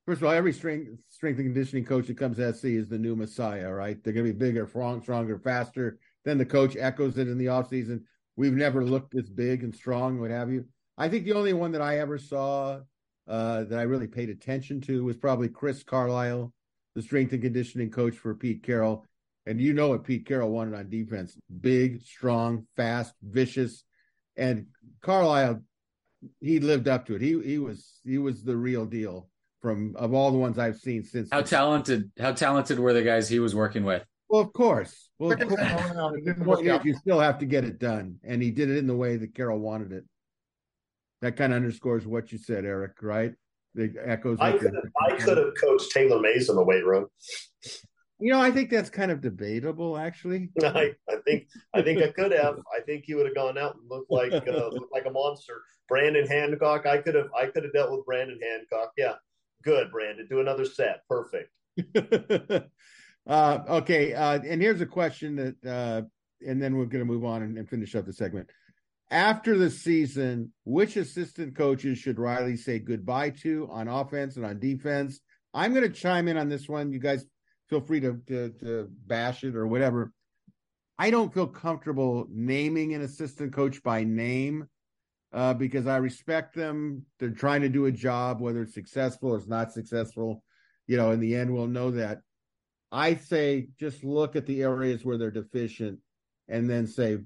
first 0.06 0.20
of 0.20 0.27
all, 0.27 0.32
every 0.32 0.52
strength 0.52 0.90
strength 1.09 1.39
and 1.39 1.47
conditioning 1.47 1.85
coach 1.85 2.06
that 2.06 2.16
comes 2.16 2.36
to 2.36 2.52
SC 2.52 2.64
is 2.64 2.89
the 2.89 2.98
new 2.98 3.16
messiah, 3.16 3.73
right? 3.73 4.02
They're 4.02 4.12
going 4.12 4.27
to 4.27 4.32
be 4.32 4.39
bigger, 4.39 4.66
strong, 4.66 5.02
stronger, 5.02 5.39
faster. 5.39 5.98
Then 6.24 6.39
the 6.39 6.47
coach 6.47 6.77
echoes 6.77 7.19
it 7.19 7.28
in 7.28 7.39
the 7.39 7.47
offseason. 7.47 8.02
We've 8.36 8.55
never 8.55 8.85
looked 8.85 9.12
this 9.12 9.28
big 9.28 9.62
and 9.62 9.74
strong, 9.74 10.20
what 10.20 10.31
have 10.31 10.51
you. 10.51 10.66
I 10.97 11.09
think 11.09 11.24
the 11.24 11.32
only 11.32 11.52
one 11.52 11.73
that 11.73 11.82
I 11.82 11.98
ever 11.98 12.19
saw 12.19 12.81
uh, 13.28 13.64
that 13.64 13.78
I 13.78 13.82
really 13.82 14.06
paid 14.06 14.31
attention 14.31 14.81
to 14.82 15.05
was 15.05 15.16
probably 15.16 15.48
Chris 15.48 15.82
Carlisle, 15.82 16.52
the 16.94 17.02
strength 17.02 17.32
and 17.32 17.43
conditioning 17.43 17.90
coach 17.90 18.16
for 18.16 18.35
Pete 18.35 18.62
Carroll. 18.62 19.06
And 19.47 19.60
you 19.60 19.73
know 19.73 19.89
what 19.89 20.05
Pete 20.05 20.27
Carroll 20.27 20.51
wanted 20.51 20.74
on 20.74 20.89
defense 20.89 21.36
big, 21.60 22.02
strong, 22.02 22.66
fast, 22.77 23.14
vicious. 23.23 23.85
And 24.36 24.66
Carlisle 25.01 25.62
he 26.40 26.61
lived 26.61 26.89
up 26.89 27.07
to 27.07 27.15
it. 27.15 27.23
He 27.23 27.40
he 27.43 27.59
was 27.59 28.01
he 28.05 28.19
was 28.19 28.43
the 28.43 28.57
real 28.57 28.85
deal 28.86 29.28
from 29.61 29.94
of 29.97 30.12
all 30.12 30.31
the 30.31 30.39
ones 30.39 30.59
I've 30.59 30.78
seen 30.78 31.05
since. 31.05 31.28
How 31.31 31.43
talented? 31.43 32.11
How 32.19 32.32
talented 32.32 32.78
were 32.78 32.93
the 32.93 33.03
guys 33.03 33.28
he 33.28 33.39
was 33.39 33.55
working 33.55 33.85
with? 33.85 34.05
Well, 34.28 34.40
of 34.40 34.53
course. 34.53 35.11
Well, 35.19 35.32
of 35.32 35.40
course. 35.40 35.61
the 35.61 36.78
is, 36.78 36.85
you 36.85 36.94
still 36.94 37.20
have 37.20 37.39
to 37.39 37.47
get 37.47 37.65
it 37.65 37.78
done, 37.78 38.16
and 38.24 38.43
he 38.43 38.51
did 38.51 38.70
it 38.70 38.78
in 38.78 38.86
the 38.86 38.97
way 38.97 39.16
that 39.16 39.35
Carroll 39.35 39.61
wanted 39.61 39.93
it. 39.93 40.05
That 41.20 41.36
kind 41.36 41.53
of 41.53 41.57
underscores 41.57 42.07
what 42.07 42.32
you 42.32 42.39
said, 42.39 42.65
Eric. 42.65 43.03
Right? 43.03 43.35
The 43.74 43.94
echoes. 44.05 44.39
I 44.40 44.53
could 44.53 44.74
I 45.09 45.16
could 45.16 45.39
have 45.39 45.53
coached 45.61 45.93
Taylor 45.93 46.20
Mays 46.20 46.49
in 46.49 46.57
the 46.57 46.65
weight 46.65 46.85
room. 46.85 47.07
You 48.23 48.31
know, 48.31 48.40
I 48.40 48.53
think 48.53 48.70
that's 48.70 48.89
kind 48.89 49.11
of 49.11 49.20
debatable, 49.20 49.99
actually. 49.99 50.49
I, 50.62 50.93
I 51.11 51.16
think 51.24 51.49
I 51.74 51.82
think 51.82 52.01
I 52.01 52.09
could 52.09 52.31
have. 52.31 52.61
I 52.73 52.81
think 52.81 53.03
he 53.05 53.16
would 53.16 53.27
have 53.27 53.35
gone 53.35 53.59
out 53.59 53.74
and 53.74 53.90
looked 53.90 54.12
like 54.12 54.32
uh, 54.32 54.69
looked 54.69 54.93
like 54.93 55.07
a 55.07 55.11
monster. 55.11 55.61
Brandon 55.89 56.24
Hancock, 56.28 56.86
I 56.86 56.99
could 56.99 57.16
have 57.16 57.31
I 57.36 57.47
could 57.47 57.65
have 57.65 57.73
dealt 57.73 57.90
with 57.90 58.07
Brandon 58.07 58.39
Hancock. 58.40 58.93
Yeah, 58.97 59.15
good, 59.65 59.90
Brandon. 59.90 60.28
Do 60.31 60.39
another 60.39 60.65
set. 60.65 61.01
Perfect. 61.09 61.51
uh, 63.27 63.59
okay, 63.69 64.15
uh, 64.15 64.39
and 64.39 64.62
here's 64.62 64.81
a 64.81 64.86
question 64.86 65.35
that, 65.35 65.69
uh, 65.69 66.03
and 66.47 66.62
then 66.62 66.77
we're 66.77 66.85
going 66.85 67.05
to 67.05 67.12
move 67.12 67.24
on 67.24 67.43
and, 67.43 67.59
and, 67.59 67.69
finish 67.69 67.97
up 67.97 68.07
the 68.07 68.12
segment. 68.12 68.49
after 69.11 69.59
the 69.59 69.70
season, 69.70 70.53
which 70.62 70.97
assistant 70.97 71.57
coaches 71.57 71.99
should 71.99 72.20
Riley 72.20 72.57
say 72.57 72.78
goodbye 72.78 73.31
to 73.43 73.69
on 73.73 73.89
offense 73.89 74.36
and 74.36 74.47
on 74.47 74.61
defense? 74.61 75.19
I'm 75.55 75.74
going 75.74 75.90
to 75.90 76.01
chime 76.01 76.28
in 76.28 76.36
on 76.36 76.49
this 76.49 76.69
one. 76.69 76.93
You 76.93 76.99
guys 76.99 77.27
feel 77.73 77.81
free 77.81 78.01
to, 78.01 78.20
to, 78.27 78.51
to 78.51 78.89
bash 79.07 79.44
it 79.44 79.57
or 79.57 79.66
whatever. 79.66 80.12
I 80.99 81.09
don't 81.09 81.32
feel 81.32 81.47
comfortable 81.47 82.27
naming 82.31 82.93
an 82.93 83.01
assistant 83.01 83.55
coach 83.55 83.82
by 83.82 84.05
name 84.05 84.69
uh, 85.32 85.55
because 85.55 85.86
I 85.86 85.97
respect 85.97 86.55
them. 86.55 87.07
They're 87.19 87.31
trying 87.31 87.62
to 87.62 87.70
do 87.70 87.86
a 87.86 87.90
job, 87.93 88.43
whether 88.43 88.61
it's 88.61 88.74
successful 88.74 89.31
or 89.31 89.39
it's 89.39 89.49
not 89.49 89.73
successful. 89.73 90.44
You 90.86 90.99
know, 90.99 91.12
in 91.12 91.20
the 91.20 91.35
end, 91.35 91.51
we'll 91.51 91.66
know 91.66 91.93
that. 91.93 92.19
I 92.90 93.15
say 93.15 93.69
just 93.81 94.05
look 94.05 94.36
at 94.36 94.44
the 94.44 94.62
areas 94.62 95.03
where 95.03 95.16
they're 95.16 95.31
deficient 95.31 95.99
and 96.49 96.69
then 96.69 96.86
say, 96.86 97.20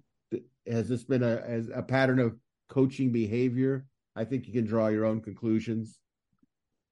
has 0.64 0.88
this 0.88 1.02
been 1.02 1.24
a, 1.24 1.64
a 1.74 1.82
pattern 1.82 2.20
of 2.20 2.36
coaching 2.68 3.10
behavior? 3.10 3.84
I 4.14 4.22
think 4.26 4.46
you 4.46 4.52
can 4.52 4.64
draw 4.64 4.86
your 4.86 5.06
own 5.06 5.22
conclusions. 5.22 5.98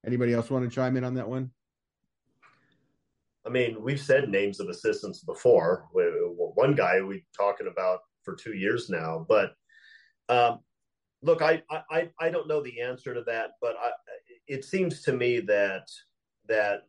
Anybody 0.05 0.33
else 0.33 0.51
want 0.51 0.69
to 0.69 0.75
chime 0.75 0.97
in 0.97 1.05
on 1.05 1.15
that 1.15 1.29
one? 1.29 1.53
I 3.47 3.51
mean, 3.51 3.83
we've 3.83 4.01
said 4.01 4.29
names 4.29 4.61
of 4.61 4.69
assistants 4.69 5.21
before. 5.21 5.89
One 5.93 6.75
guy 6.75 7.01
we've 7.01 7.25
talking 7.37 7.67
about 7.67 8.01
for 8.23 8.35
two 8.35 8.55
years 8.55 8.89
now, 8.89 9.27
but 9.29 9.55
um, 10.29 10.61
look, 11.23 11.43
I, 11.43 11.63
I 11.71 12.09
I 12.19 12.31
don't 12.31 12.49
know 12.49 12.63
the 12.63 12.81
answer 12.81 13.13
to 13.13 13.23
that, 13.25 13.53
but 13.61 13.77
I, 13.83 13.91
it 14.47 14.65
seems 14.65 15.03
to 15.03 15.13
me 15.13 15.41
that 15.41 15.89
that 16.49 16.83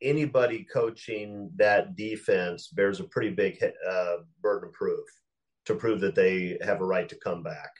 anybody 0.00 0.64
coaching 0.72 1.50
that 1.56 1.96
defense 1.96 2.68
bears 2.68 3.00
a 3.00 3.04
pretty 3.04 3.30
big 3.30 3.62
uh, 3.88 4.16
burden 4.40 4.68
of 4.68 4.74
proof 4.74 5.04
to 5.64 5.74
prove 5.74 6.00
that 6.00 6.14
they 6.14 6.58
have 6.62 6.80
a 6.80 6.84
right 6.84 7.08
to 7.08 7.16
come 7.16 7.42
back. 7.42 7.70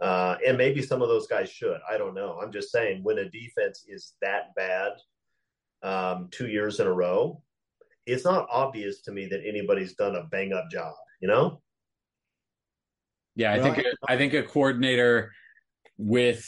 Uh, 0.00 0.36
and 0.46 0.56
maybe 0.56 0.80
some 0.82 1.02
of 1.02 1.08
those 1.08 1.26
guys 1.26 1.50
should. 1.50 1.80
I 1.90 1.98
don't 1.98 2.14
know. 2.14 2.38
I'm 2.40 2.52
just 2.52 2.70
saying 2.70 3.02
when 3.02 3.18
a 3.18 3.28
defense 3.28 3.84
is 3.88 4.14
that 4.22 4.54
bad 4.54 4.92
um, 5.82 6.28
two 6.30 6.48
years 6.48 6.80
in 6.80 6.86
a 6.86 6.92
row, 6.92 7.42
it's 8.06 8.24
not 8.24 8.46
obvious 8.50 9.02
to 9.02 9.12
me 9.12 9.26
that 9.26 9.46
anybody's 9.46 9.94
done 9.94 10.16
a 10.16 10.24
bang 10.24 10.52
up 10.52 10.70
job. 10.70 10.94
You 11.20 11.28
know? 11.28 11.60
Yeah, 13.34 13.52
I 13.52 13.60
think 13.60 13.86
I 14.08 14.16
think 14.16 14.34
a 14.34 14.42
coordinator 14.42 15.32
with 15.96 16.44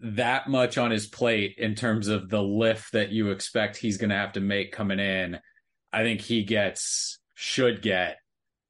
that 0.00 0.48
much 0.48 0.78
on 0.78 0.90
his 0.90 1.06
plate 1.06 1.56
in 1.58 1.74
terms 1.74 2.08
of 2.08 2.28
the 2.28 2.42
lift 2.42 2.92
that 2.92 3.10
you 3.10 3.30
expect 3.30 3.76
he's 3.76 3.98
going 3.98 4.10
to 4.10 4.16
have 4.16 4.32
to 4.32 4.40
make 4.40 4.72
coming 4.72 4.98
in, 4.98 5.38
I 5.92 6.02
think 6.02 6.20
he 6.20 6.44
gets 6.44 7.18
should 7.34 7.82
get 7.82 8.18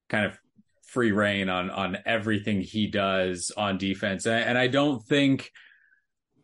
kind 0.08 0.26
of 0.26 0.38
free 0.86 1.12
reign 1.12 1.48
on 1.48 1.70
on 1.70 1.98
everything 2.04 2.60
he 2.62 2.88
does 2.88 3.52
on 3.56 3.78
defense. 3.78 4.26
And, 4.26 4.42
and 4.42 4.58
I 4.58 4.66
don't 4.66 5.02
think 5.04 5.50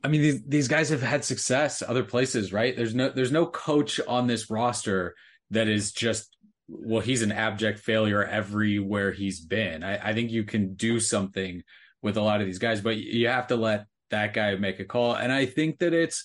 I 0.07 0.09
mean 0.09 0.23
these 0.23 0.43
these 0.45 0.69
guys 0.69 0.91
have 0.91 1.03
had 1.03 1.25
success 1.25 1.83
other 1.83 2.05
places, 2.05 2.53
right? 2.53 2.77
There's 2.77 2.95
no 2.95 3.11
there's 3.11 3.33
no 3.33 3.45
coach 3.45 4.01
on 4.07 4.29
this 4.29 4.49
roster 4.49 5.17
that 5.51 5.67
is 5.67 5.91
just 5.91 6.37
well, 6.69 7.01
he's 7.01 7.23
an 7.23 7.33
abject 7.33 7.81
failure 7.81 8.25
everywhere 8.25 9.11
he's 9.11 9.41
been. 9.41 9.83
I, 9.83 10.11
I 10.11 10.15
think 10.15 10.31
you 10.31 10.45
can 10.45 10.75
do 10.75 11.01
something 11.01 11.65
with 12.03 12.17
a 12.17 12.23
lot 12.23 12.41
of 12.41 12.47
these 12.47 12.61
guys, 12.61 12.81
but 12.81 12.97
you 12.97 13.27
have 13.27 13.49
to 13.49 13.57
let 13.57 13.87
that 14.11 14.33
guy 14.33 14.55
make 14.55 14.79
a 14.79 14.85
call. 14.85 15.15
And 15.15 15.33
I 15.33 15.47
think 15.47 15.81
that 15.81 15.93
it's 15.93 16.23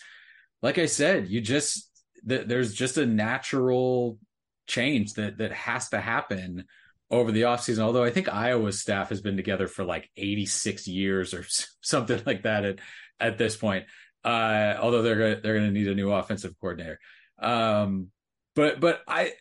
like 0.62 0.78
I 0.78 0.86
said, 0.86 1.28
you 1.28 1.42
just 1.42 1.90
that 2.26 2.48
there's 2.48 2.76
just 2.76 3.00
a 3.00 3.06
natural 3.08 4.20
change 4.68 5.14
that 5.16 5.40
that 5.40 5.54
has 5.54 5.90
to 5.90 6.00
happen 6.00 6.66
over 7.10 7.32
the 7.32 7.44
offseason. 7.44 7.80
Although 7.80 8.04
I 8.04 8.12
think 8.12 8.32
Iowa's 8.32 8.80
staff 8.80 9.10
has 9.10 9.22
been 9.22 9.38
together 9.38 9.68
for 9.68 9.84
like 9.84 10.08
86 10.18 10.88
years 10.88 11.34
or 11.34 11.46
something 11.82 12.22
like 12.28 12.44
that 12.44 12.64
at 12.64 12.80
at 13.22 13.38
this 13.38 13.56
point. 13.56 13.86
Uh, 14.24 14.76
although 14.80 15.02
they're 15.02 15.16
gonna, 15.16 15.42
they're 15.42 15.58
going 15.58 15.74
to 15.74 15.80
need 15.80 15.88
a 15.88 15.96
new 15.96 16.12
offensive 16.12 16.54
coordinator. 16.60 17.00
Um, 17.40 18.08
but 18.56 18.80
but 18.80 19.02
I 19.08 19.34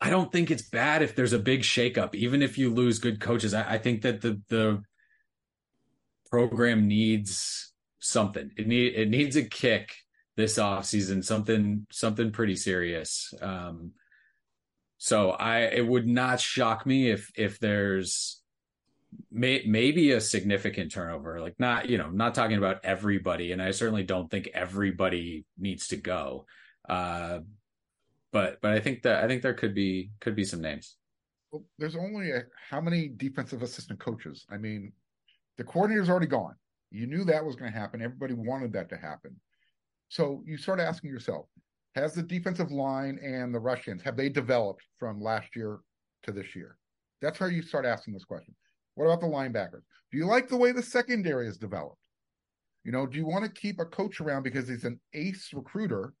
I 0.00 0.10
don't 0.10 0.32
think 0.32 0.50
it's 0.50 0.68
bad 0.68 1.02
if 1.02 1.14
there's 1.14 1.32
a 1.32 1.38
big 1.38 1.60
shakeup, 1.60 2.14
even 2.14 2.42
if 2.42 2.58
you 2.58 2.74
lose 2.74 2.98
good 2.98 3.20
coaches. 3.20 3.54
I, 3.54 3.74
I 3.74 3.78
think 3.78 4.02
that 4.02 4.20
the 4.20 4.40
the 4.48 4.82
program 6.30 6.88
needs 6.88 7.72
something. 8.00 8.50
It 8.56 8.66
need 8.66 8.94
it 8.94 9.08
needs 9.08 9.36
a 9.36 9.44
kick 9.44 9.94
this 10.36 10.58
offseason, 10.58 11.24
something 11.24 11.86
something 11.90 12.32
pretty 12.32 12.56
serious. 12.56 13.32
Um, 13.40 13.92
so 14.98 15.30
I 15.30 15.60
it 15.60 15.86
would 15.86 16.06
not 16.06 16.40
shock 16.40 16.84
me 16.84 17.10
if 17.10 17.30
if 17.36 17.58
there's 17.60 18.41
may, 19.30 19.62
maybe 19.66 20.12
a 20.12 20.20
significant 20.20 20.92
turnover. 20.92 21.40
Like 21.40 21.58
not 21.58 21.88
you 21.88 21.98
know 21.98 22.10
not 22.10 22.34
talking 22.34 22.58
about 22.58 22.84
everybody, 22.84 23.52
and 23.52 23.62
I 23.62 23.70
certainly 23.70 24.02
don't 24.02 24.30
think 24.30 24.50
everybody 24.54 25.44
needs 25.58 25.88
to 25.88 25.96
go. 25.96 26.46
Uh, 26.88 27.40
but 28.32 28.60
but 28.60 28.72
I 28.72 28.80
think 28.80 29.02
that 29.02 29.22
I 29.22 29.28
think 29.28 29.42
there 29.42 29.54
could 29.54 29.74
be 29.74 30.10
could 30.20 30.34
be 30.34 30.44
some 30.44 30.60
names. 30.60 30.96
Well, 31.50 31.64
there's 31.78 31.96
only 31.96 32.30
a, 32.30 32.44
how 32.70 32.80
many 32.80 33.08
defensive 33.08 33.62
assistant 33.62 34.00
coaches? 34.00 34.46
I 34.50 34.56
mean, 34.56 34.92
the 35.58 35.64
coordinator's 35.64 36.08
already 36.08 36.26
gone. 36.26 36.54
You 36.90 37.06
knew 37.06 37.24
that 37.24 37.44
was 37.44 37.56
going 37.56 37.72
to 37.72 37.78
happen. 37.78 38.02
Everybody 38.02 38.34
wanted 38.34 38.72
that 38.72 38.88
to 38.90 38.96
happen. 38.96 39.36
So 40.08 40.42
you 40.46 40.56
start 40.56 40.80
asking 40.80 41.10
yourself, 41.10 41.46
has 41.94 42.14
the 42.14 42.22
defensive 42.22 42.70
line 42.70 43.18
and 43.22 43.54
the 43.54 43.60
Russians 43.60 44.02
have 44.02 44.16
they 44.16 44.28
developed 44.28 44.82
from 44.98 45.20
last 45.20 45.54
year 45.54 45.80
to 46.24 46.32
this 46.32 46.56
year? 46.56 46.76
That's 47.20 47.38
where 47.38 47.50
you 47.50 47.62
start 47.62 47.86
asking 47.86 48.14
this 48.14 48.24
question. 48.24 48.54
What 48.94 49.06
about 49.06 49.20
the 49.20 49.26
linebackers? 49.26 49.82
Do 50.10 50.18
you 50.18 50.26
like 50.26 50.48
the 50.48 50.56
way 50.56 50.72
the 50.72 50.82
secondary 50.82 51.48
is 51.48 51.56
developed? 51.56 51.98
You 52.84 52.92
know, 52.92 53.06
do 53.06 53.16
you 53.16 53.26
want 53.26 53.44
to 53.44 53.50
keep 53.50 53.80
a 53.80 53.84
coach 53.84 54.20
around 54.20 54.42
because 54.42 54.68
he's 54.68 54.84
an 54.84 55.00
ace 55.14 55.50
recruiter 55.52 56.12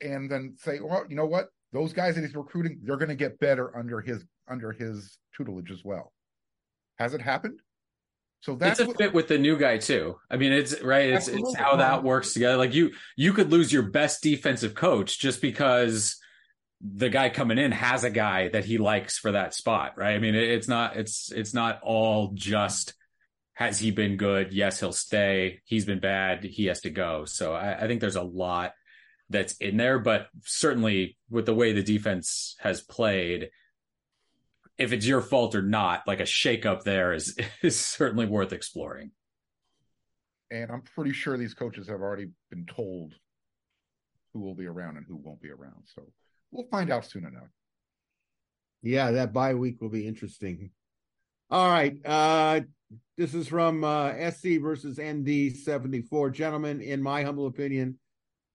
and 0.00 0.30
then 0.30 0.54
say, 0.58 0.80
well, 0.80 1.04
you 1.08 1.16
know 1.16 1.26
what? 1.26 1.48
Those 1.72 1.92
guys 1.92 2.14
that 2.14 2.20
he's 2.20 2.34
recruiting, 2.34 2.78
they're 2.82 2.96
going 2.96 3.08
to 3.08 3.14
get 3.14 3.38
better 3.40 3.76
under 3.76 4.00
his 4.00 4.24
under 4.48 4.72
his 4.72 5.18
tutelage 5.36 5.70
as 5.70 5.82
well. 5.84 6.12
Has 6.98 7.14
it 7.14 7.20
happened? 7.20 7.58
So 8.40 8.54
that's 8.54 8.78
it's 8.78 8.86
a 8.86 8.88
what, 8.88 8.98
fit 8.98 9.14
with 9.14 9.28
the 9.28 9.38
new 9.38 9.56
guy 9.56 9.78
too. 9.78 10.16
I 10.30 10.36
mean, 10.36 10.52
it's 10.52 10.80
right. 10.82 11.08
It's 11.08 11.28
it's 11.28 11.56
how 11.56 11.76
that 11.76 12.04
works 12.04 12.34
together. 12.34 12.58
Like 12.58 12.74
you 12.74 12.92
you 13.16 13.32
could 13.32 13.50
lose 13.50 13.72
your 13.72 13.84
best 13.84 14.22
defensive 14.22 14.74
coach 14.74 15.18
just 15.18 15.40
because 15.40 16.16
the 16.84 17.08
guy 17.08 17.30
coming 17.30 17.58
in 17.58 17.72
has 17.72 18.04
a 18.04 18.10
guy 18.10 18.48
that 18.48 18.66
he 18.66 18.76
likes 18.76 19.18
for 19.18 19.32
that 19.32 19.54
spot, 19.54 19.94
right? 19.96 20.14
I 20.14 20.18
mean, 20.18 20.34
it, 20.34 20.50
it's 20.50 20.68
not 20.68 20.96
it's 20.96 21.32
it's 21.32 21.54
not 21.54 21.80
all 21.82 22.32
just 22.34 22.94
has 23.54 23.78
he 23.78 23.90
been 23.90 24.16
good? 24.16 24.52
Yes, 24.52 24.80
he'll 24.80 24.92
stay. 24.92 25.60
He's 25.64 25.86
been 25.86 26.00
bad. 26.00 26.44
He 26.44 26.66
has 26.66 26.80
to 26.82 26.90
go. 26.90 27.24
So 27.24 27.54
I, 27.54 27.84
I 27.84 27.86
think 27.86 28.00
there's 28.00 28.16
a 28.16 28.22
lot 28.22 28.72
that's 29.30 29.56
in 29.58 29.76
there, 29.76 29.98
but 29.98 30.26
certainly 30.42 31.16
with 31.30 31.46
the 31.46 31.54
way 31.54 31.72
the 31.72 31.82
defense 31.82 32.56
has 32.58 32.80
played, 32.80 33.50
if 34.76 34.92
it's 34.92 35.06
your 35.06 35.20
fault 35.20 35.54
or 35.54 35.62
not, 35.62 36.02
like 36.06 36.20
a 36.20 36.24
shakeup 36.24 36.82
there 36.82 37.14
is 37.14 37.36
is 37.62 37.78
certainly 37.78 38.26
worth 38.26 38.52
exploring. 38.52 39.12
And 40.50 40.70
I'm 40.70 40.82
pretty 40.82 41.12
sure 41.12 41.38
these 41.38 41.54
coaches 41.54 41.88
have 41.88 42.00
already 42.00 42.26
been 42.50 42.66
told 42.66 43.14
who 44.32 44.40
will 44.40 44.54
be 44.54 44.66
around 44.66 44.96
and 44.96 45.06
who 45.06 45.16
won't 45.16 45.40
be 45.40 45.50
around. 45.50 45.84
So 45.94 46.02
we'll 46.54 46.66
find 46.70 46.90
out 46.90 47.04
soon 47.04 47.26
enough. 47.26 47.48
Yeah, 48.82 49.10
that 49.12 49.32
bye 49.32 49.54
week 49.54 49.80
will 49.80 49.88
be 49.90 50.06
interesting. 50.06 50.70
All 51.50 51.68
right. 51.68 51.96
Uh 52.04 52.60
this 53.16 53.34
is 53.34 53.48
from 53.48 53.84
uh 53.84 54.12
SC 54.30 54.60
versus 54.60 54.98
ND 54.98 55.56
74. 55.56 56.30
Gentlemen, 56.30 56.80
in 56.80 57.02
my 57.02 57.22
humble 57.22 57.46
opinion, 57.46 57.98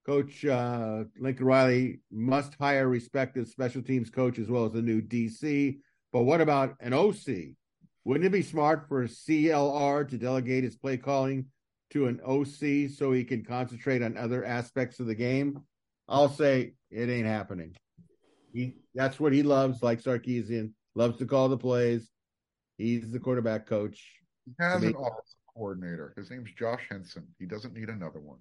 Coach 0.06 0.44
uh 0.44 1.04
Lincoln 1.20 1.46
Riley 1.46 2.00
must 2.10 2.54
hire 2.58 2.88
respected 2.88 3.46
special 3.48 3.82
teams 3.82 4.10
coach 4.10 4.38
as 4.38 4.48
well 4.48 4.64
as 4.64 4.74
a 4.74 4.82
new 4.82 5.00
DC 5.00 5.78
but 6.12 6.22
what 6.22 6.40
about 6.40 6.76
an 6.80 6.92
OC? 6.92 7.54
Wouldn't 8.04 8.26
it 8.26 8.32
be 8.32 8.42
smart 8.42 8.88
for 8.88 9.06
CLR 9.06 10.08
to 10.08 10.18
delegate 10.18 10.64
his 10.64 10.76
play 10.76 10.96
calling 10.96 11.46
to 11.90 12.06
an 12.06 12.20
OC 12.26 12.90
so 12.90 13.12
he 13.12 13.24
can 13.24 13.44
concentrate 13.44 14.02
on 14.02 14.16
other 14.16 14.44
aspects 14.44 14.98
of 15.00 15.06
the 15.06 15.14
game? 15.14 15.60
I'll 16.08 16.28
say 16.28 16.72
it 16.90 17.08
ain't 17.08 17.26
happening. 17.26 17.76
He 18.52 18.76
that's 18.94 19.20
what 19.20 19.32
he 19.32 19.42
loves, 19.42 19.82
like 19.82 20.02
Sarkisian, 20.02 20.72
loves 20.94 21.18
to 21.18 21.26
call 21.26 21.48
the 21.48 21.56
plays. 21.56 22.10
He's 22.78 23.12
the 23.12 23.20
quarterback 23.20 23.66
coach. 23.66 24.02
He 24.46 24.52
has 24.58 24.82
an 24.82 24.90
offensive 24.90 25.36
coordinator. 25.54 26.14
His 26.16 26.30
name's 26.30 26.52
Josh 26.52 26.82
Henson. 26.88 27.26
He 27.38 27.46
doesn't 27.46 27.74
need 27.74 27.88
another 27.88 28.20
one. 28.20 28.38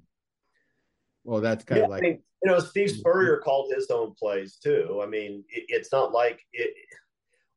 Well, 1.24 1.42
that's 1.42 1.64
kind 1.64 1.80
yeah, 1.80 1.86
of 1.86 1.90
like 1.92 2.04
I 2.04 2.08
mean, 2.08 2.24
you 2.44 2.52
know, 2.52 2.60
Steve 2.60 2.92
Spurrier 2.92 3.38
called 3.38 3.72
his 3.74 3.90
own 3.92 4.14
plays 4.18 4.58
too. 4.64 5.02
I 5.04 5.08
mean, 5.08 5.44
it, 5.50 5.66
it's 5.68 5.92
not 5.92 6.12
like 6.12 6.40
it, 6.54 6.74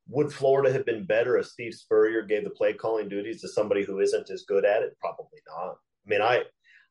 would 0.09 0.33
Florida 0.33 0.73
have 0.73 0.85
been 0.85 1.05
better 1.05 1.39
if 1.39 1.47
Steve 1.47 1.75
Spurrier 1.75 2.23
gave 2.23 2.45
the 2.45 2.51
play 2.51 2.73
calling 2.73 3.09
duties 3.09 3.41
to 3.41 3.49
somebody 3.49 3.85
who 3.85 4.01
isn't 4.01 4.31
as 4.31 4.43
good 4.43 4.65
at 4.65 4.83
it? 4.83 4.97
Probably 5.01 5.39
not. 5.49 5.77
I 6.07 6.09
mean, 6.09 6.21
I 6.21 6.43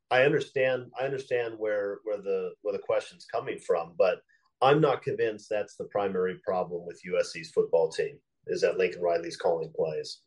I 0.09 0.23
understand 0.23 0.87
I 0.99 1.05
understand 1.05 1.55
where 1.57 1.99
where 2.03 2.17
the 2.17 2.51
where 2.61 2.73
the 2.73 2.79
question's 2.79 3.25
coming 3.25 3.59
from, 3.59 3.93
but 3.97 4.21
I'm 4.61 4.79
not 4.81 5.01
convinced 5.01 5.49
that's 5.49 5.75
the 5.75 5.85
primary 5.85 6.35
problem 6.45 6.85
with 6.85 7.01
USC's 7.07 7.51
football 7.51 7.89
team 7.89 8.17
is 8.47 8.61
that 8.61 8.77
Lincoln 8.77 9.01
Riley's 9.01 9.37
calling 9.37 9.71
plays. 9.75 10.21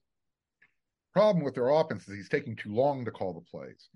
problem 1.13 1.45
with 1.45 1.55
their 1.55 1.69
offense 1.69 2.09
is 2.09 2.15
he's 2.17 2.29
taking 2.29 2.57
too 2.57 2.75
long 2.75 3.05
to 3.05 3.11
call 3.11 3.33
the 3.35 3.41
plays. 3.41 3.89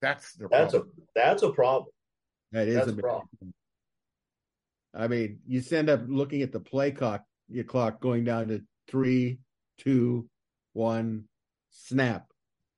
That's 0.00 0.34
their 0.34 0.48
That's 0.48 0.72
problem. 0.72 0.92
a 0.98 1.02
that's 1.14 1.42
a 1.42 1.50
problem. 1.50 1.90
That 2.52 2.68
is 2.68 2.74
That's 2.74 2.88
a 2.88 2.92
a 2.92 2.96
problem. 2.96 3.54
I 4.94 5.08
mean, 5.08 5.38
you 5.46 5.62
end 5.72 5.88
up 5.88 6.02
looking 6.06 6.42
at 6.42 6.52
the 6.52 6.60
play 6.60 6.90
clock, 6.90 7.24
your 7.48 7.64
clock 7.64 8.00
going 8.00 8.24
down 8.24 8.48
to 8.48 8.62
three, 8.88 9.38
two, 9.78 10.28
one, 10.74 11.24
snap. 11.70 12.26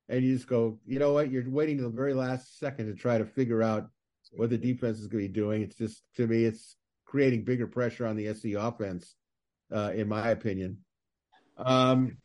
And 0.09 0.23
you 0.23 0.35
just 0.37 0.47
go, 0.47 0.79
you 0.87 0.99
know 0.99 1.12
what? 1.12 1.31
You're 1.31 1.49
waiting 1.49 1.79
to 1.79 1.85
the 1.85 1.89
very 1.89 2.15
last 2.15 2.59
second 2.59 2.87
to 2.87 2.95
try 2.95 3.19
to 3.19 3.25
figure 3.25 3.62
out 3.62 3.89
what 4.37 4.51
the 4.51 4.59
defense 4.59 4.99
is 5.01 5.07
going 5.09 5.25
to 5.25 5.29
be 5.29 5.35
doing. 5.35 5.62
It's 5.62 5.77
just, 5.77 6.03
to 6.16 6.27
me, 6.27 6.45
it's 6.45 6.77
creating 7.15 7.45
bigger 7.45 7.69
pressure 7.69 8.05
on 8.05 8.16
the 8.16 8.35
SC 8.35 8.57
offense, 8.59 9.15
uh, 9.73 9.93
in 9.95 10.09
my 10.09 10.31
opinion. 10.31 10.78
Um, 11.57 12.16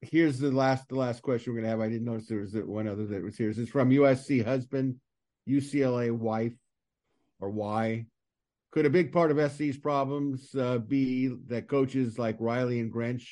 here's 0.00 0.38
the 0.38 0.52
last 0.52 0.88
the 0.88 0.94
last 0.94 1.22
question 1.22 1.52
we're 1.52 1.58
gonna 1.58 1.70
have. 1.70 1.80
I 1.80 1.88
didn't 1.88 2.04
notice 2.04 2.28
there 2.28 2.38
was 2.38 2.54
one 2.54 2.86
other 2.86 3.04
that 3.06 3.20
was 3.24 3.36
here. 3.36 3.48
This 3.48 3.58
is 3.58 3.68
from 3.68 3.90
USC 3.90 4.44
husband, 4.44 5.00
UCLA 5.48 6.16
wife, 6.16 6.52
or 7.40 7.50
why? 7.50 8.06
Could 8.70 8.86
a 8.86 8.90
big 8.90 9.10
part 9.10 9.32
of 9.32 9.50
SC's 9.50 9.76
problems 9.76 10.54
uh, 10.54 10.78
be 10.78 11.34
that 11.48 11.66
coaches 11.66 12.16
like 12.16 12.36
Riley 12.38 12.78
and 12.78 12.92
Grinch 12.92 13.24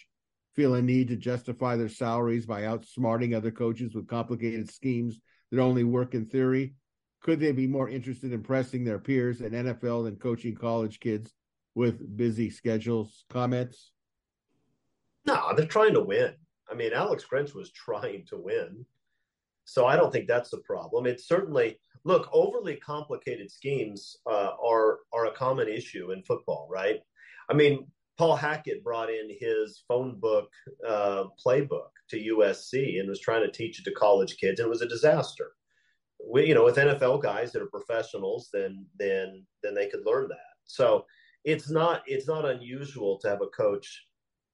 feel 0.56 0.74
a 0.74 0.82
need 0.82 1.06
to 1.06 1.16
justify 1.16 1.76
their 1.76 1.88
salaries 1.88 2.46
by 2.46 2.62
outsmarting 2.62 3.32
other 3.32 3.52
coaches 3.52 3.94
with 3.94 4.08
complicated 4.08 4.72
schemes 4.72 5.20
that 5.52 5.60
only 5.60 5.84
work 5.84 6.16
in 6.16 6.26
theory? 6.26 6.74
Could 7.22 7.40
they 7.40 7.52
be 7.52 7.66
more 7.66 7.88
interested 7.88 8.32
in 8.32 8.42
pressing 8.42 8.84
their 8.84 8.98
peers 8.98 9.40
in 9.40 9.52
NFL 9.52 10.04
than 10.04 10.16
coaching 10.16 10.54
college 10.54 11.00
kids 11.00 11.32
with 11.74 12.16
busy 12.16 12.50
schedules? 12.50 13.24
Comments? 13.28 13.92
No, 15.26 15.52
they're 15.56 15.66
trying 15.66 15.94
to 15.94 16.02
win. 16.02 16.34
I 16.70 16.74
mean, 16.74 16.92
Alex 16.92 17.24
Grinch 17.30 17.54
was 17.54 17.70
trying 17.72 18.24
to 18.28 18.36
win. 18.36 18.86
So 19.64 19.86
I 19.86 19.96
don't 19.96 20.12
think 20.12 20.28
that's 20.28 20.50
the 20.50 20.58
problem. 20.58 21.06
It's 21.06 21.26
certainly 21.26 21.78
look 22.04 22.28
overly 22.32 22.76
complicated 22.76 23.50
schemes 23.50 24.16
uh, 24.30 24.52
are 24.64 25.00
are 25.12 25.26
a 25.26 25.32
common 25.32 25.68
issue 25.68 26.12
in 26.12 26.22
football, 26.22 26.68
right? 26.70 27.00
I 27.50 27.54
mean, 27.54 27.88
Paul 28.16 28.36
Hackett 28.36 28.84
brought 28.84 29.10
in 29.10 29.28
his 29.38 29.82
phone 29.88 30.18
book 30.18 30.48
uh, 30.86 31.24
playbook 31.44 31.90
to 32.10 32.34
USC 32.34 33.00
and 33.00 33.08
was 33.08 33.20
trying 33.20 33.42
to 33.42 33.50
teach 33.50 33.80
it 33.80 33.84
to 33.84 33.92
college 33.92 34.36
kids, 34.38 34.60
and 34.60 34.66
it 34.66 34.70
was 34.70 34.82
a 34.82 34.88
disaster. 34.88 35.52
We, 36.28 36.46
you 36.46 36.54
know, 36.54 36.64
with 36.64 36.76
NFL 36.76 37.22
guys 37.22 37.52
that 37.52 37.62
are 37.62 37.66
professionals, 37.66 38.48
then 38.52 38.86
then 38.98 39.44
then 39.62 39.74
they 39.74 39.88
could 39.88 40.04
learn 40.04 40.28
that. 40.28 40.54
So 40.64 41.06
it's 41.44 41.70
not 41.70 42.02
it's 42.06 42.26
not 42.26 42.44
unusual 42.44 43.18
to 43.20 43.28
have 43.28 43.42
a 43.42 43.46
coach 43.46 44.06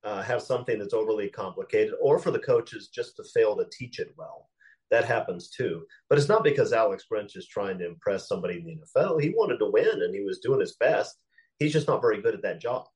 uh, 0.04 0.22
have 0.22 0.42
something 0.42 0.78
that's 0.78 0.94
overly 0.94 1.28
complicated, 1.28 1.94
or 2.00 2.18
for 2.18 2.30
the 2.30 2.38
coaches 2.38 2.88
just 2.88 3.16
to 3.16 3.24
fail 3.34 3.56
to 3.56 3.66
teach 3.70 3.98
it 3.98 4.14
well. 4.16 4.48
That 4.90 5.04
happens 5.04 5.48
too. 5.48 5.86
But 6.08 6.18
it's 6.18 6.28
not 6.28 6.44
because 6.44 6.72
Alex 6.72 7.06
Grinch 7.10 7.36
is 7.36 7.48
trying 7.48 7.78
to 7.78 7.86
impress 7.86 8.28
somebody 8.28 8.58
in 8.58 8.66
the 8.66 8.76
NFL. 8.76 9.22
He 9.22 9.30
wanted 9.30 9.58
to 9.58 9.70
win 9.70 10.02
and 10.02 10.14
he 10.14 10.22
was 10.22 10.40
doing 10.40 10.60
his 10.60 10.76
best. 10.76 11.16
He's 11.58 11.72
just 11.72 11.88
not 11.88 12.02
very 12.02 12.20
good 12.20 12.34
at 12.34 12.42
that 12.42 12.60
job. 12.60 12.86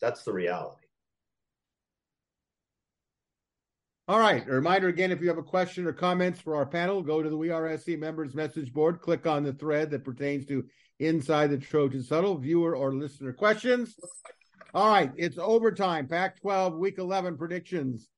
That's 0.00 0.22
the 0.22 0.32
reality. 0.32 0.89
All 4.10 4.18
right. 4.18 4.44
A 4.44 4.50
reminder 4.50 4.88
again 4.88 5.12
if 5.12 5.20
you 5.20 5.28
have 5.28 5.38
a 5.38 5.42
question 5.44 5.86
or 5.86 5.92
comments 5.92 6.40
for 6.40 6.56
our 6.56 6.66
panel, 6.66 7.00
go 7.00 7.22
to 7.22 7.30
the 7.30 7.78
SC 7.78 7.90
members 7.90 8.34
message 8.34 8.72
board, 8.72 9.00
click 9.00 9.24
on 9.24 9.44
the 9.44 9.52
thread 9.52 9.88
that 9.92 10.02
pertains 10.02 10.46
to 10.46 10.64
Inside 10.98 11.46
the 11.50 11.58
Trojans' 11.58 12.08
Huddle, 12.08 12.36
viewer 12.36 12.74
or 12.74 12.92
listener 12.92 13.32
questions. 13.32 13.94
All 14.74 14.88
right. 14.88 15.12
It's 15.16 15.38
overtime, 15.38 16.08
Pac 16.08 16.40
12, 16.40 16.74
week 16.74 16.98
11 16.98 17.36
predictions. 17.36 18.08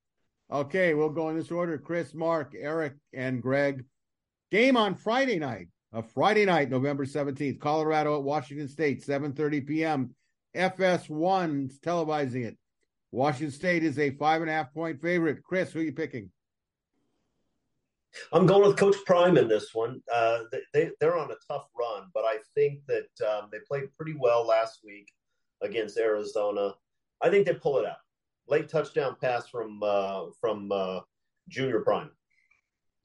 Okay. 0.51 0.95
We'll 0.95 1.11
go 1.11 1.29
in 1.29 1.37
this 1.37 1.51
order 1.51 1.77
Chris, 1.77 2.15
Mark, 2.15 2.55
Eric, 2.59 2.95
and 3.13 3.43
Greg. 3.43 3.85
Game 4.51 4.79
on 4.79 4.95
Friday 4.95 5.39
night, 5.39 5.69
a 5.93 6.03
Friday 6.03 6.47
night, 6.47 6.71
November 6.71 7.05
17th, 7.05 7.61
Colorado 7.61 8.17
at 8.17 8.23
Washington 8.23 8.69
State, 8.69 9.05
7.30 9.05 9.67
p.m. 9.67 10.15
FS1's 10.57 11.81
televising 11.81 12.47
it. 12.47 12.57
Washington 13.13 13.51
State 13.51 13.85
is 13.85 13.99
a 13.99 14.11
five 14.11 14.41
and 14.41 14.51
a 14.51 14.55
half 14.55 14.73
point 14.73 15.01
favorite. 15.01 15.43
Chris, 15.43 15.73
who 15.73 15.81
are 15.81 15.83
you 15.83 15.93
picking? 15.93 16.31
I'm 18.33 18.47
going 18.47 18.67
with 18.67 18.77
Coach 18.77 18.97
Prime 19.07 19.39
in 19.39 19.49
this 19.49 19.71
one. 19.73 20.03
Uh, 20.13 20.41
they, 20.75 20.91
they're 21.01 21.17
on 21.17 21.31
a 21.31 21.37
tough 21.49 21.67
run, 21.79 22.09
but 22.13 22.25
I 22.25 22.39
think 22.55 22.81
that 22.87 23.09
um, 23.27 23.49
they 23.51 23.59
played 23.67 23.95
pretty 23.97 24.15
well 24.19 24.47
last 24.47 24.81
week 24.85 25.09
against 25.63 25.97
Arizona. 25.99 26.73
I 27.23 27.31
think 27.31 27.47
they 27.47 27.55
pull 27.55 27.79
it 27.79 27.87
out. 27.87 27.97
Late 28.49 28.69
touchdown 28.69 29.17
pass 29.21 29.47
from 29.47 29.81
uh, 29.83 30.25
from 30.41 30.73
uh, 30.73 31.01
Junior 31.49 31.81
Prime. 31.81 32.11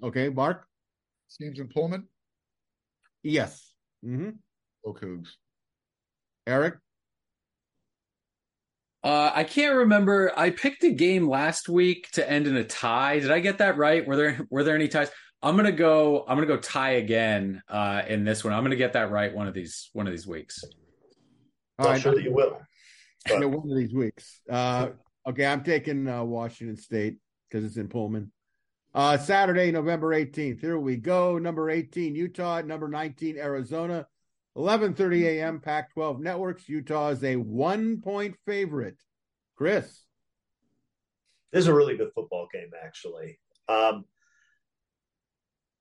Okay, 0.03 0.29
Mark. 0.29 0.67
Seems 1.27 1.59
in 1.59 1.67
Pullman. 1.67 2.07
Yes. 3.23 3.73
Mm-hmm. 4.05 4.29
Go 4.85 4.93
Cougs. 4.93 5.27
Eric. 6.47 6.75
Uh, 9.03 9.31
I 9.33 9.43
can't 9.43 9.75
remember. 9.75 10.31
I 10.37 10.49
picked 10.49 10.83
a 10.83 10.91
game 10.91 11.29
last 11.29 11.69
week 11.69 12.09
to 12.13 12.29
end 12.29 12.47
in 12.47 12.55
a 12.55 12.63
tie. 12.63 13.19
Did 13.19 13.31
I 13.31 13.39
get 13.39 13.59
that 13.59 13.77
right? 13.77 14.05
Were 14.05 14.15
there 14.15 14.39
were 14.49 14.63
there 14.63 14.75
any 14.75 14.87
ties? 14.87 15.09
I'm 15.41 15.55
gonna 15.55 15.71
go. 15.71 16.25
I'm 16.27 16.35
gonna 16.35 16.47
go 16.47 16.57
tie 16.57 16.93
again 16.93 17.61
uh, 17.69 18.01
in 18.07 18.23
this 18.23 18.43
one. 18.43 18.53
I'm 18.53 18.63
gonna 18.63 18.75
get 18.75 18.93
that 18.93 19.11
right 19.11 19.33
one 19.33 19.47
of 19.47 19.53
these 19.53 19.89
one 19.93 20.07
of 20.07 20.13
these 20.13 20.27
weeks. 20.27 20.63
All 21.79 21.85
Not 21.85 21.91
right. 21.91 22.01
sure 22.01 22.15
that 22.15 22.23
you 22.23 22.33
will. 22.33 22.59
Yeah, 23.29 23.45
one 23.45 23.69
of 23.69 23.77
these 23.77 23.93
weeks. 23.93 24.41
Uh, 24.49 24.89
okay, 25.27 25.45
I'm 25.45 25.63
taking 25.63 26.07
uh, 26.07 26.23
Washington 26.23 26.77
State 26.77 27.17
because 27.49 27.65
it's 27.65 27.77
in 27.77 27.87
Pullman. 27.87 28.31
Uh, 28.95 29.17
Saturday, 29.17 29.71
November 29.71 30.15
18th. 30.15 30.59
Here 30.59 30.79
we 30.79 30.95
go. 30.95 31.37
Number 31.37 31.69
18, 31.69 32.15
Utah. 32.15 32.61
Number 32.61 32.87
19, 32.87 33.37
Arizona. 33.37 34.07
11:30 34.57 35.23
a.m. 35.23 35.59
Pac-12 35.59 36.19
networks. 36.19 36.67
Utah 36.67 37.09
is 37.09 37.23
a 37.23 37.35
one-point 37.35 38.35
favorite. 38.45 38.97
Chris. 39.55 40.03
This 41.51 41.61
is 41.61 41.67
a 41.67 41.73
really 41.73 41.95
good 41.95 42.11
football 42.13 42.47
game, 42.51 42.71
actually. 42.83 43.39
Um, 43.69 44.05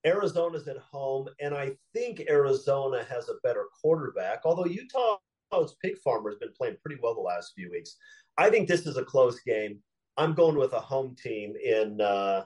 Arizona's 0.04 0.68
at 0.68 0.76
home, 0.78 1.28
and 1.40 1.54
I 1.54 1.72
think 1.92 2.22
Arizona 2.28 3.02
has 3.04 3.28
a 3.28 3.34
better 3.42 3.64
quarterback. 3.80 4.42
Although 4.44 4.66
Utah's 4.66 5.76
pig 5.82 5.98
farmer 5.98 6.30
has 6.30 6.38
been 6.38 6.52
playing 6.56 6.76
pretty 6.82 7.00
well 7.02 7.14
the 7.14 7.20
last 7.20 7.54
few 7.54 7.70
weeks. 7.70 7.96
I 8.38 8.50
think 8.50 8.68
this 8.68 8.86
is 8.86 8.96
a 8.96 9.04
close 9.04 9.40
game. 9.40 9.78
I'm 10.16 10.34
going 10.34 10.56
with 10.56 10.72
a 10.74 10.80
home 10.80 11.16
team 11.20 11.54
in 11.62 12.00
uh, 12.00 12.44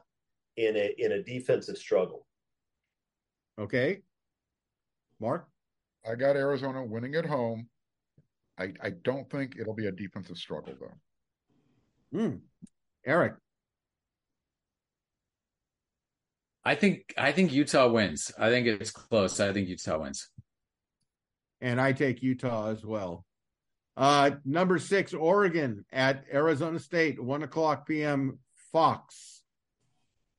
in 0.56 0.76
a 0.76 0.94
in 0.98 1.12
a 1.12 1.22
defensive 1.22 1.76
struggle. 1.76 2.26
Okay. 3.58 4.02
Mark. 5.20 5.46
I 6.08 6.14
got 6.14 6.36
Arizona 6.36 6.84
winning 6.84 7.14
at 7.14 7.26
home. 7.26 7.68
I, 8.58 8.72
I 8.82 8.90
don't 8.90 9.30
think 9.30 9.56
it'll 9.58 9.74
be 9.74 9.86
a 9.86 9.92
defensive 9.92 10.36
struggle 10.36 10.74
though. 10.80 12.18
Hmm. 12.18 12.36
Eric. 13.06 13.34
I 16.64 16.74
think 16.74 17.14
I 17.16 17.32
think 17.32 17.52
Utah 17.52 17.88
wins. 17.88 18.30
I 18.38 18.50
think 18.50 18.66
it's 18.66 18.90
close. 18.90 19.40
I 19.40 19.52
think 19.52 19.68
Utah 19.68 20.00
wins. 20.00 20.28
And 21.60 21.80
I 21.80 21.92
take 21.92 22.22
Utah 22.22 22.68
as 22.68 22.84
well. 22.84 23.24
Uh, 23.96 24.32
number 24.44 24.78
six, 24.78 25.12
Oregon 25.12 25.84
at 25.92 26.24
Arizona 26.32 26.78
State, 26.78 27.22
one 27.22 27.42
o'clock 27.42 27.86
p.m. 27.86 28.38
Fox. 28.72 29.42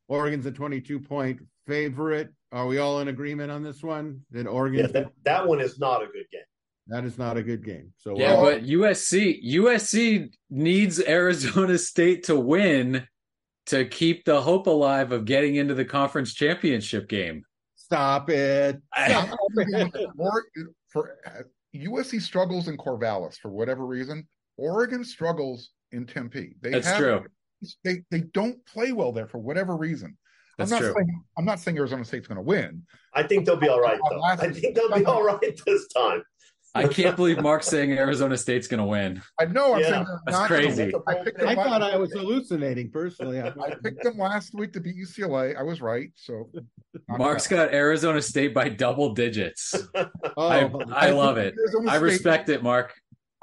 Oregon's 0.07 0.45
a 0.45 0.51
22 0.51 0.99
point 0.99 1.41
favorite. 1.67 2.29
Are 2.51 2.67
we 2.67 2.79
all 2.79 2.99
in 2.99 3.07
agreement 3.07 3.51
on 3.51 3.63
this 3.63 3.81
one? 3.81 4.21
That 4.31 4.47
Oregon, 4.47 4.81
Yeah, 4.81 4.87
that, 4.87 5.11
that 5.23 5.47
one 5.47 5.61
is 5.61 5.79
not 5.79 6.01
a 6.01 6.07
good 6.07 6.25
game. 6.31 6.41
that 6.87 7.05
is 7.05 7.17
not 7.17 7.37
a 7.37 7.43
good 7.43 7.63
game. 7.63 7.93
So 7.97 8.17
Yeah, 8.17 8.33
well, 8.33 8.43
but 8.43 8.63
USC 8.65 9.43
USC 9.53 10.33
needs 10.49 10.99
Arizona 10.99 11.77
State 11.77 12.23
to 12.25 12.35
win 12.35 13.07
to 13.67 13.85
keep 13.85 14.25
the 14.25 14.41
hope 14.41 14.67
alive 14.67 15.11
of 15.11 15.25
getting 15.25 15.55
into 15.55 15.73
the 15.73 15.85
conference 15.85 16.33
championship 16.33 17.07
game. 17.07 17.43
stop 17.75 18.29
it. 18.29 18.81
Stop 18.93 19.37
it. 19.57 19.93
Or, 20.17 20.45
for 20.89 21.17
USC 21.75 22.21
struggles 22.21 22.67
in 22.67 22.77
Corvallis 22.77 23.37
for 23.37 23.49
whatever 23.49 23.85
reason. 23.85 24.27
Oregon 24.57 25.03
struggles 25.03 25.69
in 25.91 26.05
Tempe. 26.05 26.55
They 26.61 26.71
That's 26.71 26.87
have, 26.87 26.97
true. 26.97 27.25
They 27.83 28.03
they 28.09 28.21
don't 28.33 28.63
play 28.65 28.91
well 28.91 29.11
there 29.11 29.27
for 29.27 29.37
whatever 29.37 29.77
reason. 29.77 30.17
That's 30.61 30.71
I'm 30.71 30.77
not 30.79 30.85
true. 30.85 30.93
saying 30.95 31.23
I'm 31.37 31.45
not 31.45 31.59
saying 31.59 31.77
Arizona 31.77 32.05
State's 32.05 32.27
going 32.27 32.37
to 32.37 32.41
win. 32.41 32.83
I 33.13 33.23
think 33.23 33.45
they'll 33.45 33.55
be 33.57 33.67
all 33.69 33.81
right, 33.81 33.99
though. 34.09 34.23
I 34.23 34.35
think 34.35 34.75
they'll 34.75 34.93
be 34.93 35.05
all 35.05 35.23
right 35.23 35.39
this 35.65 35.87
time. 35.89 36.23
I 36.73 36.87
can't 36.87 37.17
believe 37.17 37.41
Mark's 37.41 37.67
saying 37.67 37.91
Arizona 37.91 38.37
State's 38.37 38.65
going 38.65 38.77
to 38.77 38.85
win. 38.85 39.21
I 39.37 39.43
know. 39.43 39.73
I'm 39.73 39.81
Yeah, 39.81 39.89
saying 39.89 40.05
that's 40.25 40.37
not 40.37 40.47
crazy. 40.47 40.93
I 41.05 41.17
I 41.45 41.55
thought 41.55 41.81
I 41.83 41.97
was 41.97 42.13
hallucinating 42.13 42.91
personally. 42.91 43.41
I 43.41 43.49
picked 43.83 44.03
them 44.03 44.17
last 44.17 44.53
week 44.53 44.71
to 44.73 44.79
beat 44.79 44.95
UCLA. 44.95 45.57
I 45.57 45.63
was 45.63 45.81
right. 45.81 46.11
So 46.15 46.49
not 47.09 47.19
Mark's 47.19 47.47
bad. 47.49 47.55
got 47.67 47.73
Arizona 47.73 48.21
State 48.21 48.53
by 48.53 48.69
double 48.69 49.13
digits. 49.13 49.75
Oh, 50.37 50.47
I, 50.47 51.07
I 51.07 51.09
love 51.09 51.37
it. 51.37 51.55
Arizona 51.59 51.91
I 51.91 51.95
State- 51.97 52.03
respect 52.03 52.47
it, 52.49 52.63
Mark. 52.63 52.93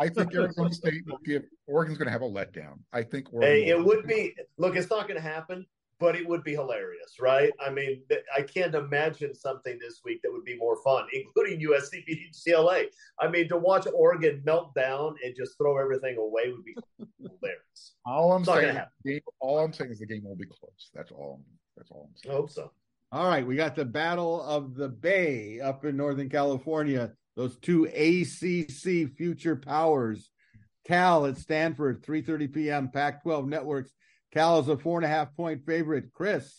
I 0.00 0.08
think 0.08 0.32
Arizona 0.34 0.72
State 0.72 1.02
will 1.06 1.18
give 1.22 1.42
Oregon's 1.66 1.98
going 1.98 2.06
to 2.06 2.12
have 2.12 2.22
a 2.22 2.24
letdown. 2.24 2.78
I 2.94 3.02
think 3.02 3.30
Oregon 3.32 3.50
Hey, 3.50 3.66
it 3.68 3.84
would 3.84 4.06
be 4.06 4.32
look. 4.56 4.74
It's 4.74 4.88
not 4.88 5.02
going 5.06 5.20
to 5.20 5.28
happen, 5.28 5.66
but 6.00 6.14
it 6.14 6.26
would 6.28 6.44
be 6.44 6.52
hilarious, 6.52 7.16
right? 7.20 7.50
I 7.64 7.70
mean, 7.70 8.02
I 8.36 8.42
can't 8.42 8.74
imagine 8.74 9.34
something 9.34 9.78
this 9.80 10.00
week 10.04 10.20
that 10.22 10.32
would 10.32 10.44
be 10.44 10.56
more 10.56 10.76
fun, 10.82 11.06
including 11.12 11.60
USC 11.60 12.04
beating 12.06 12.30
CLA. 12.32 12.84
I 13.20 13.28
mean, 13.28 13.48
to 13.48 13.56
watch 13.56 13.86
Oregon 13.92 14.42
melt 14.44 14.74
down 14.74 15.16
and 15.24 15.34
just 15.36 15.56
throw 15.58 15.78
everything 15.78 16.16
away 16.16 16.52
would 16.52 16.64
be 16.64 16.74
hilarious. 17.20 17.94
All 18.06 18.32
I'm 18.32 18.42
It's 18.42 18.48
not 18.48 18.60
gonna 18.60 18.72
saying, 19.04 19.16
game, 19.16 19.20
all 19.40 19.58
I'm 19.58 19.72
saying 19.72 19.90
is 19.90 19.98
the 19.98 20.06
game 20.06 20.22
will 20.24 20.36
be 20.36 20.46
close. 20.46 20.90
That's 20.94 21.10
all. 21.12 21.42
That's 21.76 21.90
all 21.90 22.08
I'm 22.08 22.14
I 22.14 22.28
saying. 22.28 22.36
hope 22.36 22.50
so. 22.50 22.70
All 23.10 23.26
right, 23.28 23.46
we 23.46 23.56
got 23.56 23.74
the 23.74 23.84
Battle 23.84 24.42
of 24.42 24.74
the 24.74 24.88
Bay 24.88 25.60
up 25.60 25.84
in 25.84 25.96
Northern 25.96 26.28
California. 26.28 27.12
Those 27.36 27.56
two 27.56 27.84
ACC 27.86 29.16
future 29.16 29.56
powers. 29.56 30.30
Cal 30.86 31.26
at 31.26 31.36
Stanford, 31.36 32.02
3:30 32.04 32.52
p.m. 32.52 32.88
Pac-12 32.90 33.46
networks. 33.46 33.92
Cal 34.32 34.58
is 34.60 34.68
a 34.68 34.76
four 34.76 34.98
and 34.98 35.04
a 35.04 35.08
half 35.08 35.34
point 35.36 35.64
favorite. 35.64 36.12
Chris, 36.12 36.54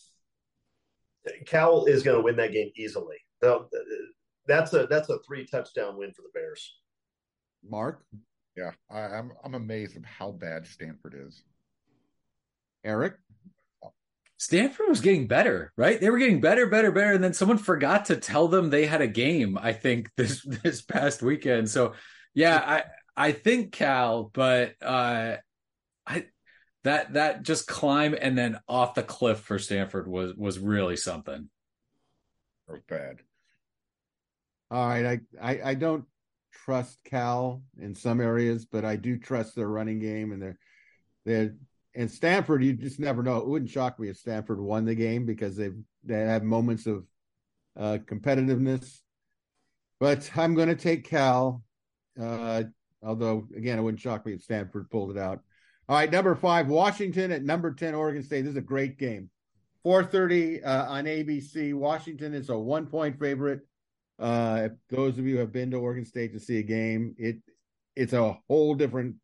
Cal 1.45 1.85
is 1.85 2.03
going 2.03 2.17
to 2.17 2.23
win 2.23 2.35
that 2.37 2.51
game 2.51 2.71
easily. 2.75 3.17
They'll- 3.41 3.69
That's 4.47 4.73
a 4.73 4.87
that's 4.87 5.09
a 5.09 5.19
three 5.27 5.45
touchdown 5.45 5.97
win 5.97 6.11
for 6.13 6.23
the 6.23 6.29
Bears. 6.33 6.75
Mark, 7.67 8.03
Yeah, 8.57 8.71
I, 8.89 8.99
I'm 9.01 9.31
I'm 9.43 9.53
amazed 9.53 9.95
at 9.97 10.05
how 10.05 10.31
bad 10.31 10.65
Stanford 10.65 11.13
is. 11.27 11.43
Eric, 12.83 13.15
Stanford 14.37 14.87
was 14.87 15.01
getting 15.01 15.27
better, 15.27 15.73
right? 15.77 15.99
They 15.99 16.09
were 16.09 16.17
getting 16.17 16.39
better, 16.41 16.65
better, 16.67 16.91
better, 16.91 17.11
and 17.13 17.23
then 17.23 17.33
someone 17.33 17.57
forgot 17.57 18.05
to 18.05 18.15
tell 18.15 18.47
them 18.47 18.69
they 18.69 18.85
had 18.85 19.01
a 19.01 19.07
game. 19.07 19.57
I 19.61 19.73
think 19.73 20.09
this 20.17 20.41
this 20.63 20.81
past 20.81 21.21
weekend. 21.21 21.69
So, 21.69 21.93
yeah, 22.33 22.57
I 22.65 22.83
I 23.27 23.31
think 23.33 23.73
Cal, 23.73 24.31
but 24.33 24.73
uh, 24.81 25.35
I 26.07 26.25
that 26.83 27.13
that 27.13 27.43
just 27.43 27.67
climb 27.67 28.15
and 28.19 28.37
then 28.37 28.59
off 28.67 28.95
the 28.95 29.03
cliff 29.03 29.39
for 29.39 29.59
Stanford 29.59 30.07
was 30.07 30.33
was 30.35 30.59
really 30.59 30.95
something. 30.95 31.49
It 32.67 32.71
was 32.71 32.81
bad. 32.87 33.17
All 34.71 34.87
right, 34.87 35.05
I, 35.05 35.19
I 35.41 35.61
I 35.71 35.73
don't 35.73 36.05
trust 36.65 37.03
Cal 37.03 37.63
in 37.79 37.95
some 37.95 38.21
areas, 38.21 38.65
but 38.65 38.85
I 38.85 38.95
do 38.95 39.17
trust 39.17 39.55
their 39.55 39.67
running 39.67 39.99
game 39.99 40.31
and 40.31 40.41
their 40.41 40.57
their 41.25 41.55
and 41.95 42.09
Stanford. 42.09 42.63
You 42.63 42.73
just 42.73 42.99
never 42.99 43.23
know. 43.23 43.37
It 43.37 43.47
wouldn't 43.47 43.71
shock 43.71 43.99
me 43.99 44.09
if 44.09 44.17
Stanford 44.17 44.59
won 44.59 44.85
the 44.85 44.95
game 44.95 45.25
because 45.25 45.57
they 45.57 45.71
they 46.03 46.19
have 46.19 46.43
moments 46.43 46.85
of 46.85 47.05
uh, 47.77 47.97
competitiveness. 48.05 48.99
But 49.99 50.29
I'm 50.37 50.55
going 50.55 50.69
to 50.69 50.75
take 50.75 51.09
Cal. 51.09 51.61
Uh, 52.19 52.63
although 53.03 53.47
again, 53.55 53.79
it 53.79 53.81
wouldn't 53.81 54.01
shock 54.01 54.25
me 54.25 54.33
if 54.33 54.43
Stanford 54.43 54.89
pulled 54.89 55.11
it 55.11 55.17
out. 55.17 55.41
All 55.89 55.95
right, 55.95 56.11
number 56.11 56.35
five, 56.35 56.67
Washington 56.67 57.31
at 57.31 57.43
number 57.43 57.73
ten, 57.73 57.95
Oregon 57.95 58.21
State. 58.21 58.43
This 58.43 58.51
is 58.51 58.57
a 58.57 58.61
great 58.61 58.99
game. 58.99 59.27
4:30 59.83 60.63
uh, 60.63 60.85
on 60.87 61.05
ABC. 61.05 61.73
Washington 61.73 62.35
is 62.35 62.49
a 62.49 62.57
one 62.57 62.85
point 62.85 63.19
favorite. 63.19 63.61
Uh, 64.19 64.61
if 64.65 64.71
those 64.95 65.17
of 65.17 65.25
you 65.25 65.33
who 65.33 65.39
have 65.39 65.51
been 65.51 65.71
to 65.71 65.77
Oregon 65.77 66.05
State 66.05 66.31
to 66.33 66.39
see 66.39 66.59
a 66.59 66.63
game, 66.63 67.15
it 67.17 67.37
it's 67.95 68.13
a 68.13 68.37
whole 68.47 68.75
different 68.75 69.15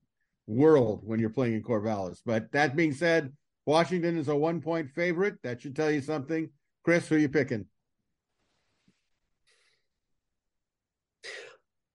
world 0.48 1.02
when 1.04 1.20
you're 1.20 1.30
playing 1.30 1.54
in 1.54 1.62
Corvallis. 1.62 2.22
But 2.26 2.52
that 2.54 2.76
being 2.76 2.94
said, 2.94 3.32
Washington 3.68 4.18
is 4.18 4.28
a 4.28 4.36
one 4.36 4.60
point 4.60 4.90
favorite. 4.90 5.36
That 5.44 5.62
should 5.62 5.76
tell 5.76 5.92
you 5.92 6.02
something. 6.02 6.50
Chris, 6.84 7.08
who 7.08 7.16
are 7.16 7.20
you 7.20 7.30
picking? 7.30 7.68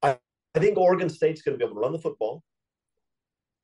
I 0.01 0.17
think 0.55 0.79
Oregon 0.79 1.09
State's 1.09 1.43
going 1.43 1.59
to 1.59 1.59
be 1.59 1.65
able 1.65 1.75
to 1.75 1.81
run 1.81 1.93
the 1.93 1.99
football. 1.99 2.45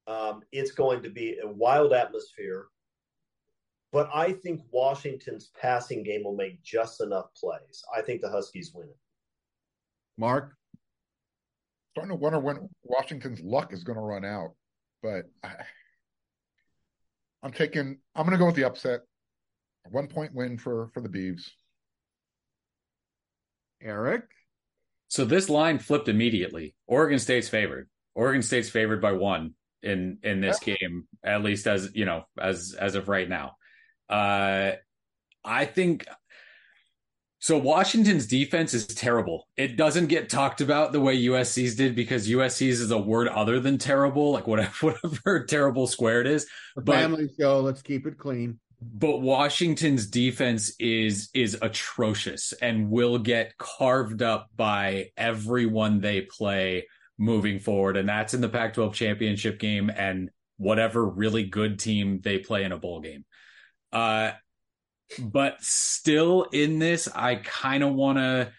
Um, 0.07 0.43
it's 0.53 0.71
going 0.71 1.03
to 1.03 1.11
be 1.11 1.39
a 1.43 1.49
wild 1.49 1.93
atmosphere, 1.93 2.67
but 3.93 4.09
I 4.15 4.33
think 4.33 4.63
Washington's 4.71 5.51
passing 5.61 6.05
game 6.05 6.23
will 6.25 6.37
make 6.37 6.63
just 6.63 7.01
enough 7.01 7.27
plays. 7.35 7.83
I 7.95 8.03
think 8.03 8.21
the 8.21 8.31
Huskies 8.31 8.73
win 8.75 8.89
it. 8.89 8.97
Mark? 10.17 10.55
Starting 11.93 12.11
to 12.11 12.17
wonder 12.17 12.39
when 12.39 12.69
Washington's 12.83 13.41
luck 13.41 13.73
is 13.73 13.83
going 13.83 13.97
to 13.97 14.03
run 14.03 14.25
out, 14.25 14.51
but 15.03 15.25
I, 15.43 15.55
I'm 17.43 17.53
taking. 17.53 17.99
I'm 18.15 18.27
going 18.27 18.33
to 18.33 18.39
go 18.39 18.47
with 18.47 18.55
the 18.55 18.65
upset. 18.65 19.01
A 19.87 19.91
one 19.91 20.07
point 20.07 20.35
win 20.35 20.59
for 20.59 20.91
for 20.93 21.01
the 21.01 21.09
Beavs. 21.09 21.49
Eric? 23.83 24.25
So 25.09 25.25
this 25.25 25.49
line 25.49 25.79
flipped 25.79 26.09
immediately. 26.09 26.75
Oregon 26.87 27.19
State's 27.19 27.49
favored. 27.49 27.89
Oregon 28.15 28.43
State's 28.43 28.69
favored 28.69 29.01
by 29.01 29.13
one 29.13 29.55
in 29.87 30.19
in 30.23 30.41
this 30.41 30.59
game, 30.59 31.07
at 31.25 31.43
least 31.43 31.67
as 31.67 31.91
you 31.95 32.05
know, 32.05 32.25
as 32.39 32.75
as 32.79 32.95
of 32.95 33.09
right 33.09 33.29
now. 33.29 33.57
Uh 34.09 34.73
I 35.45 35.65
think 35.65 36.07
so 37.39 37.59
Washington's 37.59 38.27
defense 38.27 38.75
is 38.75 38.87
terrible. 38.87 39.47
It 39.57 39.77
doesn't 39.77 40.07
get 40.07 40.29
talked 40.29 40.61
about 40.61 40.93
the 40.93 41.01
way 41.01 41.17
USC's 41.25 41.77
did 41.77 41.95
because 41.95 42.29
USC's 42.29 42.81
is 42.81 42.91
a 42.91 42.99
word 42.99 43.29
other 43.29 43.61
than 43.61 43.79
terrible, 43.79 44.33
like 44.33 44.47
whatever 44.47 44.71
whatever 45.03 45.45
terrible 45.45 45.87
squared 45.87 46.27
is. 46.27 46.47
The 46.75 46.83
But- 46.83 46.97
family 46.97 47.29
show. 47.39 47.61
Let's 47.61 47.83
keep 47.83 48.07
it 48.07 48.19
clean. 48.19 48.59
but 48.81 49.21
Washington's 49.21 50.07
defense 50.07 50.73
is 50.81 51.29
is 51.35 51.57
atrocious 51.63 52.53
and 52.55 52.91
will 52.91 53.19
get 53.19 53.57
carved 53.59 54.23
up 54.23 54.49
by 54.57 55.11
everyone 55.17 56.01
they 56.01 56.23
play 56.23 56.87
moving 57.19 57.59
forward 57.59 57.97
and 57.97 58.09
that's 58.09 58.35
in 58.35 58.41
the 58.41 58.49
Pac-12 58.49 58.93
championship 58.93 59.59
game 59.59 59.91
and 59.91 60.31
whatever 60.59 61.05
really 61.05 61.45
good 61.45 61.79
team 61.79 62.21
they 62.23 62.39
play 62.39 62.65
in 62.65 62.73
a 62.73 62.79
bowl 62.79 63.01
game. 63.01 63.25
Uh 63.93 64.33
but 65.21 65.63
still 65.63 66.45
in 66.53 66.79
this 66.79 67.09
I 67.09 67.37
kind 67.37 67.83
of 67.83 67.95
want 67.95 68.19
to 68.19 68.53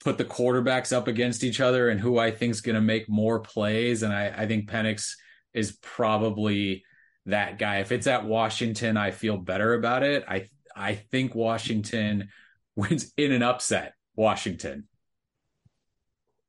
put 0.00 0.18
the 0.18 0.24
quarterbacks 0.24 0.96
up 0.96 1.08
against 1.08 1.42
each 1.42 1.60
other 1.60 1.88
and 1.88 2.00
who 2.00 2.18
I 2.18 2.30
think 2.30 2.52
is 2.52 2.60
going 2.60 2.76
to 2.76 2.80
make 2.80 3.08
more 3.08 3.40
plays 3.40 4.02
and 4.02 4.12
I 4.12 4.32
I 4.36 4.46
think 4.46 4.70
Penix 4.70 5.12
is 5.52 5.76
probably 5.82 6.84
that 7.26 7.58
guy. 7.58 7.78
If 7.78 7.92
it's 7.92 8.06
at 8.06 8.24
Washington, 8.24 8.96
I 8.96 9.10
feel 9.10 9.36
better 9.36 9.74
about 9.74 10.02
it. 10.02 10.24
I 10.28 10.48
I 10.74 10.94
think 10.94 11.34
Washington 11.34 12.28
wins 12.76 13.12
in 13.16 13.32
an 13.32 13.42
upset. 13.42 13.94
Washington. 14.14 14.88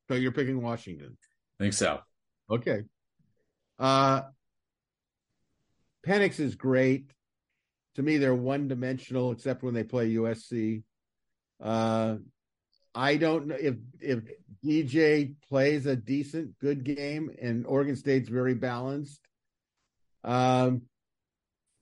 So 0.08 0.16
you're 0.16 0.32
picking 0.32 0.62
Washington. 0.62 1.18
I 1.60 1.64
think 1.64 1.74
so. 1.74 2.00
Okay. 2.50 2.82
Uh 3.80 4.22
Penix 6.06 6.40
is 6.40 6.56
great. 6.56 7.12
To 7.96 8.04
me, 8.04 8.18
they're 8.18 8.34
one 8.34 8.68
dimensional 8.68 9.32
except 9.32 9.64
when 9.64 9.74
they 9.74 9.84
play 9.84 10.14
USC. 10.14 10.84
Uh 11.62 12.18
I 12.96 13.18
don't 13.18 13.48
know 13.48 13.58
if 13.60 13.76
if 14.00 14.20
DJ 14.66 15.36
plays 15.50 15.86
a 15.86 15.96
decent, 15.96 16.58
good 16.60 16.84
game 16.84 17.30
and 17.42 17.66
Oregon 17.66 17.96
State's 17.96 18.30
very 18.30 18.54
balanced. 18.54 19.22
Um 20.24 20.84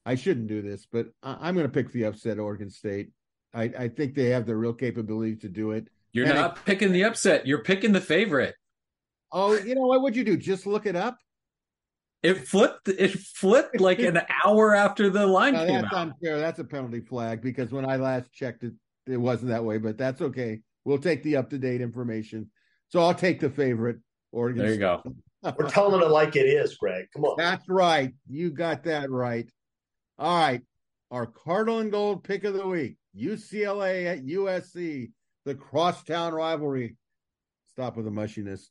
I 0.06 0.16
shouldn't 0.16 0.48
do 0.48 0.62
this, 0.62 0.86
but 0.92 1.08
I, 1.24 1.38
I'm 1.42 1.56
going 1.56 1.66
to 1.66 1.74
pick 1.74 1.92
the 1.92 2.04
upset 2.04 2.38
Oregon 2.38 2.70
State. 2.70 3.10
I, 3.54 3.64
I 3.64 3.88
think 3.88 4.14
they 4.14 4.30
have 4.30 4.46
the 4.46 4.56
real 4.56 4.74
capability 4.74 5.38
to 5.38 5.50
do 5.50 5.72
it. 5.72 5.88
You're 6.16 6.28
Penix- 6.28 6.36
not 6.36 6.66
picking 6.66 6.92
the 6.94 7.04
upset. 7.04 7.46
You're 7.46 7.62
picking 7.64 7.92
the 7.92 8.00
favorite. 8.00 8.56
Oh, 9.34 9.54
you 9.58 9.76
know 9.76 9.82
what 9.86 10.02
would 10.02 10.16
you 10.16 10.24
do? 10.24 10.38
Just 10.38 10.66
look 10.66 10.86
it 10.86 10.96
up? 10.96 11.18
It 12.24 12.48
flipped. 12.48 12.88
It 12.88 13.12
flipped 13.12 13.82
like 13.82 14.00
an 14.00 14.22
hour 14.46 14.74
after 14.74 15.10
the 15.10 15.28
line 15.28 15.54
No, 15.54 15.66
came 15.66 15.82
that's 15.82 15.94
out. 15.94 16.00
unfair. 16.08 16.40
That's 16.40 16.60
a 16.60 16.64
penalty 16.64 17.02
flag 17.02 17.42
because 17.42 17.72
when 17.74 17.86
I 17.88 17.98
last 17.98 18.32
checked 18.32 18.64
it, 18.64 18.72
it 19.08 19.18
wasn't 19.18 19.50
that 19.52 19.64
way, 19.66 19.78
but 19.78 19.98
that's 19.98 20.22
okay. 20.22 20.62
We'll 20.86 21.00
take 21.00 21.22
the 21.22 21.36
up 21.36 21.50
to 21.50 21.58
date 21.58 21.82
information. 21.82 22.50
So 22.88 23.02
I'll 23.02 23.14
take 23.14 23.42
the 23.42 23.50
favorite 23.50 23.98
Oregon. 24.32 24.64
There 24.64 24.72
you 24.74 24.80
go. 24.80 25.04
We're 25.44 25.70
telling 25.70 26.02
it 26.02 26.10
like 26.10 26.36
it 26.38 26.46
is, 26.48 26.76
Greg. 26.78 27.08
Come 27.14 27.26
on. 27.26 27.36
That's 27.38 27.68
right. 27.68 28.14
You 28.30 28.52
got 28.52 28.86
that 28.86 29.12
right. 29.12 29.48
All 30.18 30.40
right. 30.40 30.62
Our 31.12 31.26
Cardinal 31.26 31.80
and 31.80 31.92
Gold 31.92 32.24
pick 32.24 32.46
of 32.46 32.54
the 32.54 32.66
week 32.66 32.96
UCLA 33.16 34.06
at 34.08 34.26
USC, 34.26 35.12
the 35.46 35.56
crosstown 35.56 36.34
rivalry. 36.34 36.98
Stop 37.70 37.98
with 37.98 38.06
the 38.06 38.12
mushiness. 38.12 38.70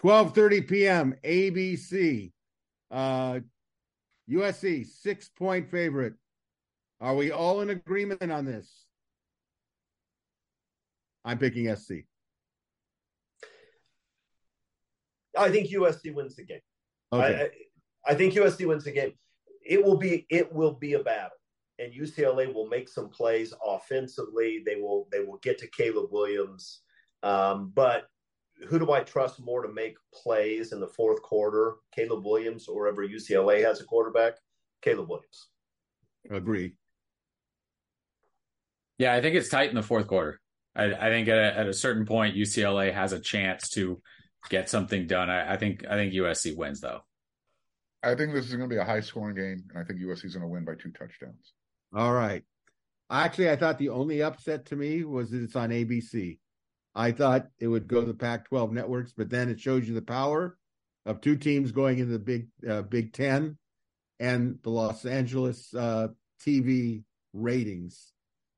12:30 0.00 0.68
p.m. 0.68 1.14
ABC. 1.24 2.32
Uh 2.90 3.40
USC 4.30 4.86
six 4.86 5.30
point 5.30 5.70
favorite. 5.70 6.14
Are 7.00 7.14
we 7.14 7.30
all 7.30 7.60
in 7.60 7.70
agreement 7.70 8.30
on 8.30 8.44
this? 8.44 8.86
I'm 11.24 11.38
picking 11.38 11.74
SC. 11.74 11.92
I 15.36 15.50
think 15.50 15.70
USC 15.70 16.14
wins 16.14 16.34
the 16.36 16.44
game. 16.44 16.60
Okay. 17.12 17.50
I, 18.06 18.10
I, 18.10 18.12
I 18.12 18.14
think 18.14 18.34
USC 18.34 18.66
wins 18.66 18.84
the 18.84 18.92
game. 18.92 19.12
It 19.64 19.84
will 19.84 19.96
be 19.96 20.26
it 20.30 20.52
will 20.52 20.72
be 20.72 20.94
a 20.94 21.00
battle, 21.00 21.30
and 21.78 21.92
UCLA 21.92 22.52
will 22.52 22.68
make 22.68 22.88
some 22.88 23.08
plays 23.08 23.54
offensively. 23.64 24.62
They 24.64 24.76
will 24.76 25.08
they 25.12 25.20
will 25.20 25.38
get 25.38 25.58
to 25.58 25.68
Caleb 25.68 26.10
Williams, 26.10 26.80
um, 27.22 27.72
but 27.74 28.08
who 28.68 28.78
do 28.78 28.90
I 28.92 29.00
trust 29.00 29.40
more 29.40 29.62
to 29.62 29.72
make 29.72 29.96
plays 30.12 30.72
in 30.72 30.80
the 30.80 30.88
fourth 30.88 31.22
quarter? 31.22 31.76
Caleb 31.94 32.24
Williams 32.24 32.66
or 32.68 32.80
wherever 32.80 33.06
UCLA 33.06 33.64
has 33.64 33.80
a 33.80 33.84
quarterback? 33.84 34.34
Caleb 34.82 35.08
Williams. 35.08 35.48
Agree. 36.30 36.74
Yeah, 38.98 39.14
I 39.14 39.20
think 39.20 39.36
it's 39.36 39.48
tight 39.48 39.70
in 39.70 39.76
the 39.76 39.82
fourth 39.82 40.08
quarter. 40.08 40.40
I, 40.74 40.92
I 40.92 41.08
think 41.08 41.28
at 41.28 41.38
a, 41.38 41.58
at 41.58 41.68
a, 41.68 41.72
certain 41.72 42.04
point, 42.04 42.36
UCLA 42.36 42.92
has 42.92 43.12
a 43.12 43.20
chance 43.20 43.68
to 43.70 44.00
get 44.50 44.68
something 44.68 45.06
done. 45.06 45.30
I, 45.30 45.54
I 45.54 45.56
think 45.56 45.84
I 45.88 45.94
think 45.94 46.12
USC 46.14 46.56
wins 46.56 46.80
though. 46.80 47.00
I 48.02 48.14
think 48.14 48.32
this 48.32 48.46
is 48.46 48.54
going 48.54 48.68
to 48.68 48.74
be 48.74 48.80
a 48.80 48.84
high 48.84 49.00
scoring 49.00 49.36
game, 49.36 49.64
and 49.70 49.78
I 49.78 49.84
think 49.84 50.00
USC 50.00 50.26
is 50.26 50.34
going 50.34 50.42
to 50.42 50.48
win 50.48 50.64
by 50.64 50.74
two 50.74 50.90
touchdowns. 50.90 51.52
All 51.94 52.12
right. 52.12 52.42
Actually, 53.10 53.50
I 53.50 53.56
thought 53.56 53.78
the 53.78 53.88
only 53.88 54.22
upset 54.22 54.66
to 54.66 54.76
me 54.76 55.04
was 55.04 55.30
that 55.30 55.42
it's 55.42 55.56
on 55.56 55.70
ABC. 55.70 56.38
I 56.94 57.12
thought 57.12 57.46
it 57.58 57.68
would 57.68 57.88
go 57.88 58.00
to 58.00 58.06
the 58.06 58.14
Pac-12 58.14 58.72
networks, 58.72 59.12
but 59.16 59.30
then 59.30 59.48
it 59.48 59.60
shows 59.60 59.88
you 59.88 59.94
the 59.94 60.02
power 60.02 60.58
of 61.06 61.20
two 61.20 61.36
teams 61.36 61.72
going 61.72 61.98
into 61.98 62.12
the 62.12 62.18
Big 62.18 62.48
uh, 62.68 62.82
Big 62.82 63.12
Ten 63.12 63.56
and 64.20 64.58
the 64.62 64.70
Los 64.70 65.06
Angeles 65.06 65.72
uh, 65.74 66.08
TV 66.44 67.04
ratings. 67.32 68.12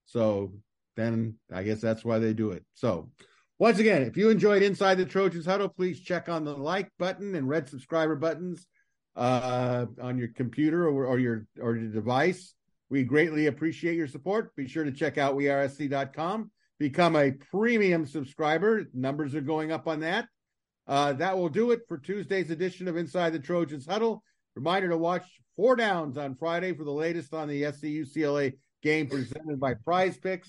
So 0.07 0.55
then 0.97 1.37
I 1.53 1.63
guess 1.63 1.81
that's 1.81 2.05
why 2.05 2.19
they 2.19 2.33
do 2.33 2.51
it. 2.51 2.65
So 2.75 3.11
once 3.59 3.79
again, 3.79 4.03
if 4.03 4.17
you 4.17 4.31
enjoyed 4.31 4.63
Inside 4.63 4.97
the 4.97 5.05
Trojans 5.05 5.47
Huddle, 5.47 5.69
please 5.69 6.01
check 6.01 6.29
on 6.29 6.45
the 6.45 6.57
like 6.57 6.89
button 6.99 7.35
and 7.35 7.49
red 7.49 7.69
subscriber 7.69 8.17
buttons 8.17 8.67
uh, 9.17 9.87
on 10.01 10.19
your 10.19 10.29
computer 10.29 10.89
or, 10.89 11.07
or 11.07 11.19
your 11.19 11.47
or 11.61 11.77
your 11.77 11.93
device. 11.93 12.55
We 12.91 13.05
greatly 13.05 13.47
appreciate 13.47 13.97
your 13.97 14.09
support. 14.09 14.55
Be 14.57 14.67
sure 14.67 14.85
to 14.85 14.91
check 14.91 15.17
out 15.17 15.37
wearesc.com. 15.37 16.51
Become 16.79 17.17
a 17.17 17.33
premium 17.33 18.05
subscriber. 18.05 18.87
Numbers 18.93 19.35
are 19.35 19.41
going 19.41 19.71
up 19.71 19.87
on 19.87 20.01
that. 20.01 20.27
Uh, 20.89 21.13
that 21.13 21.39
will 21.39 21.49
do 21.49 21.71
it 21.71 21.83
for 21.87 21.99
Tuesday's 21.99 22.51
edition 22.51 22.89
of 22.89 22.97
Inside 22.97 23.31
the 23.31 23.39
Trojans 23.39 23.87
Huddle. 23.87 24.25
Reminder 24.57 24.89
to 24.89 24.99
watch 24.99 25.25
Four 25.55 25.77
Downs 25.77 26.19
on 26.19 26.35
Friday 26.35 26.73
for 26.73 26.85
the 26.85 26.91
latest 26.91 27.33
on 27.33 27.47
the 27.47 27.71
SC 27.71 27.85
UCLA 27.85 28.55
game 28.83 29.07
presented 29.07 29.61
by 29.61 29.75
PrizePicks. 29.75 30.49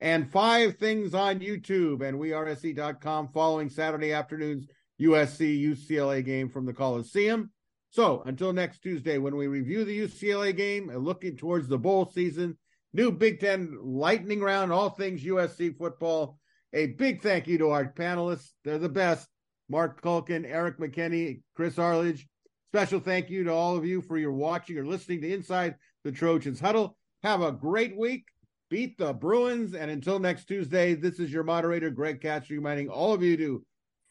And 0.00 0.30
five 0.30 0.76
things 0.76 1.14
on 1.14 1.40
YouTube 1.40 2.06
and 2.06 2.18
wearesc.com 2.18 3.28
following 3.32 3.70
Saturday 3.70 4.12
afternoon's 4.12 4.66
USC 5.00 5.62
UCLA 5.62 6.24
game 6.24 6.48
from 6.48 6.66
the 6.66 6.72
Coliseum. 6.72 7.50
So 7.90 8.22
until 8.24 8.52
next 8.52 8.82
Tuesday, 8.82 9.18
when 9.18 9.36
we 9.36 9.48
review 9.48 9.84
the 9.84 10.00
UCLA 10.00 10.56
game 10.56 10.90
and 10.90 11.04
looking 11.04 11.36
towards 11.36 11.66
the 11.68 11.78
bowl 11.78 12.06
season, 12.06 12.56
new 12.92 13.10
Big 13.10 13.40
Ten 13.40 13.76
lightning 13.82 14.40
round, 14.40 14.72
all 14.72 14.90
things 14.90 15.24
USC 15.24 15.76
football. 15.76 16.38
A 16.72 16.86
big 16.86 17.20
thank 17.20 17.48
you 17.48 17.58
to 17.58 17.70
our 17.70 17.92
panelists. 17.92 18.50
They're 18.64 18.78
the 18.78 18.88
best. 18.88 19.28
Mark 19.68 20.02
Culkin, 20.02 20.44
Erik 20.44 20.78
McKinney, 20.78 21.42
Chris 21.54 21.78
Arledge. 21.78 22.28
Special 22.72 23.00
thank 23.00 23.28
you 23.28 23.42
to 23.44 23.52
all 23.52 23.76
of 23.76 23.84
you 23.84 24.00
for 24.02 24.16
your 24.16 24.32
watching 24.32 24.78
or 24.78 24.86
listening 24.86 25.20
to 25.22 25.32
Inside 25.32 25.74
the 26.04 26.12
Trojans 26.12 26.60
Huddle. 26.60 26.96
Have 27.24 27.42
a 27.42 27.50
great 27.50 27.96
week. 27.96 28.24
Beat 28.68 28.98
the 28.98 29.12
Bruins. 29.12 29.74
And 29.74 29.90
until 29.90 30.20
next 30.20 30.44
Tuesday, 30.44 30.94
this 30.94 31.18
is 31.18 31.32
your 31.32 31.42
moderator, 31.42 31.90
Greg 31.90 32.20
Katz, 32.20 32.50
reminding 32.50 32.88
all 32.88 33.12
of 33.12 33.22
you 33.22 33.36
to 33.36 33.64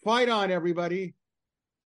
fight 0.03 0.27
on, 0.27 0.51
everybody. 0.51 1.13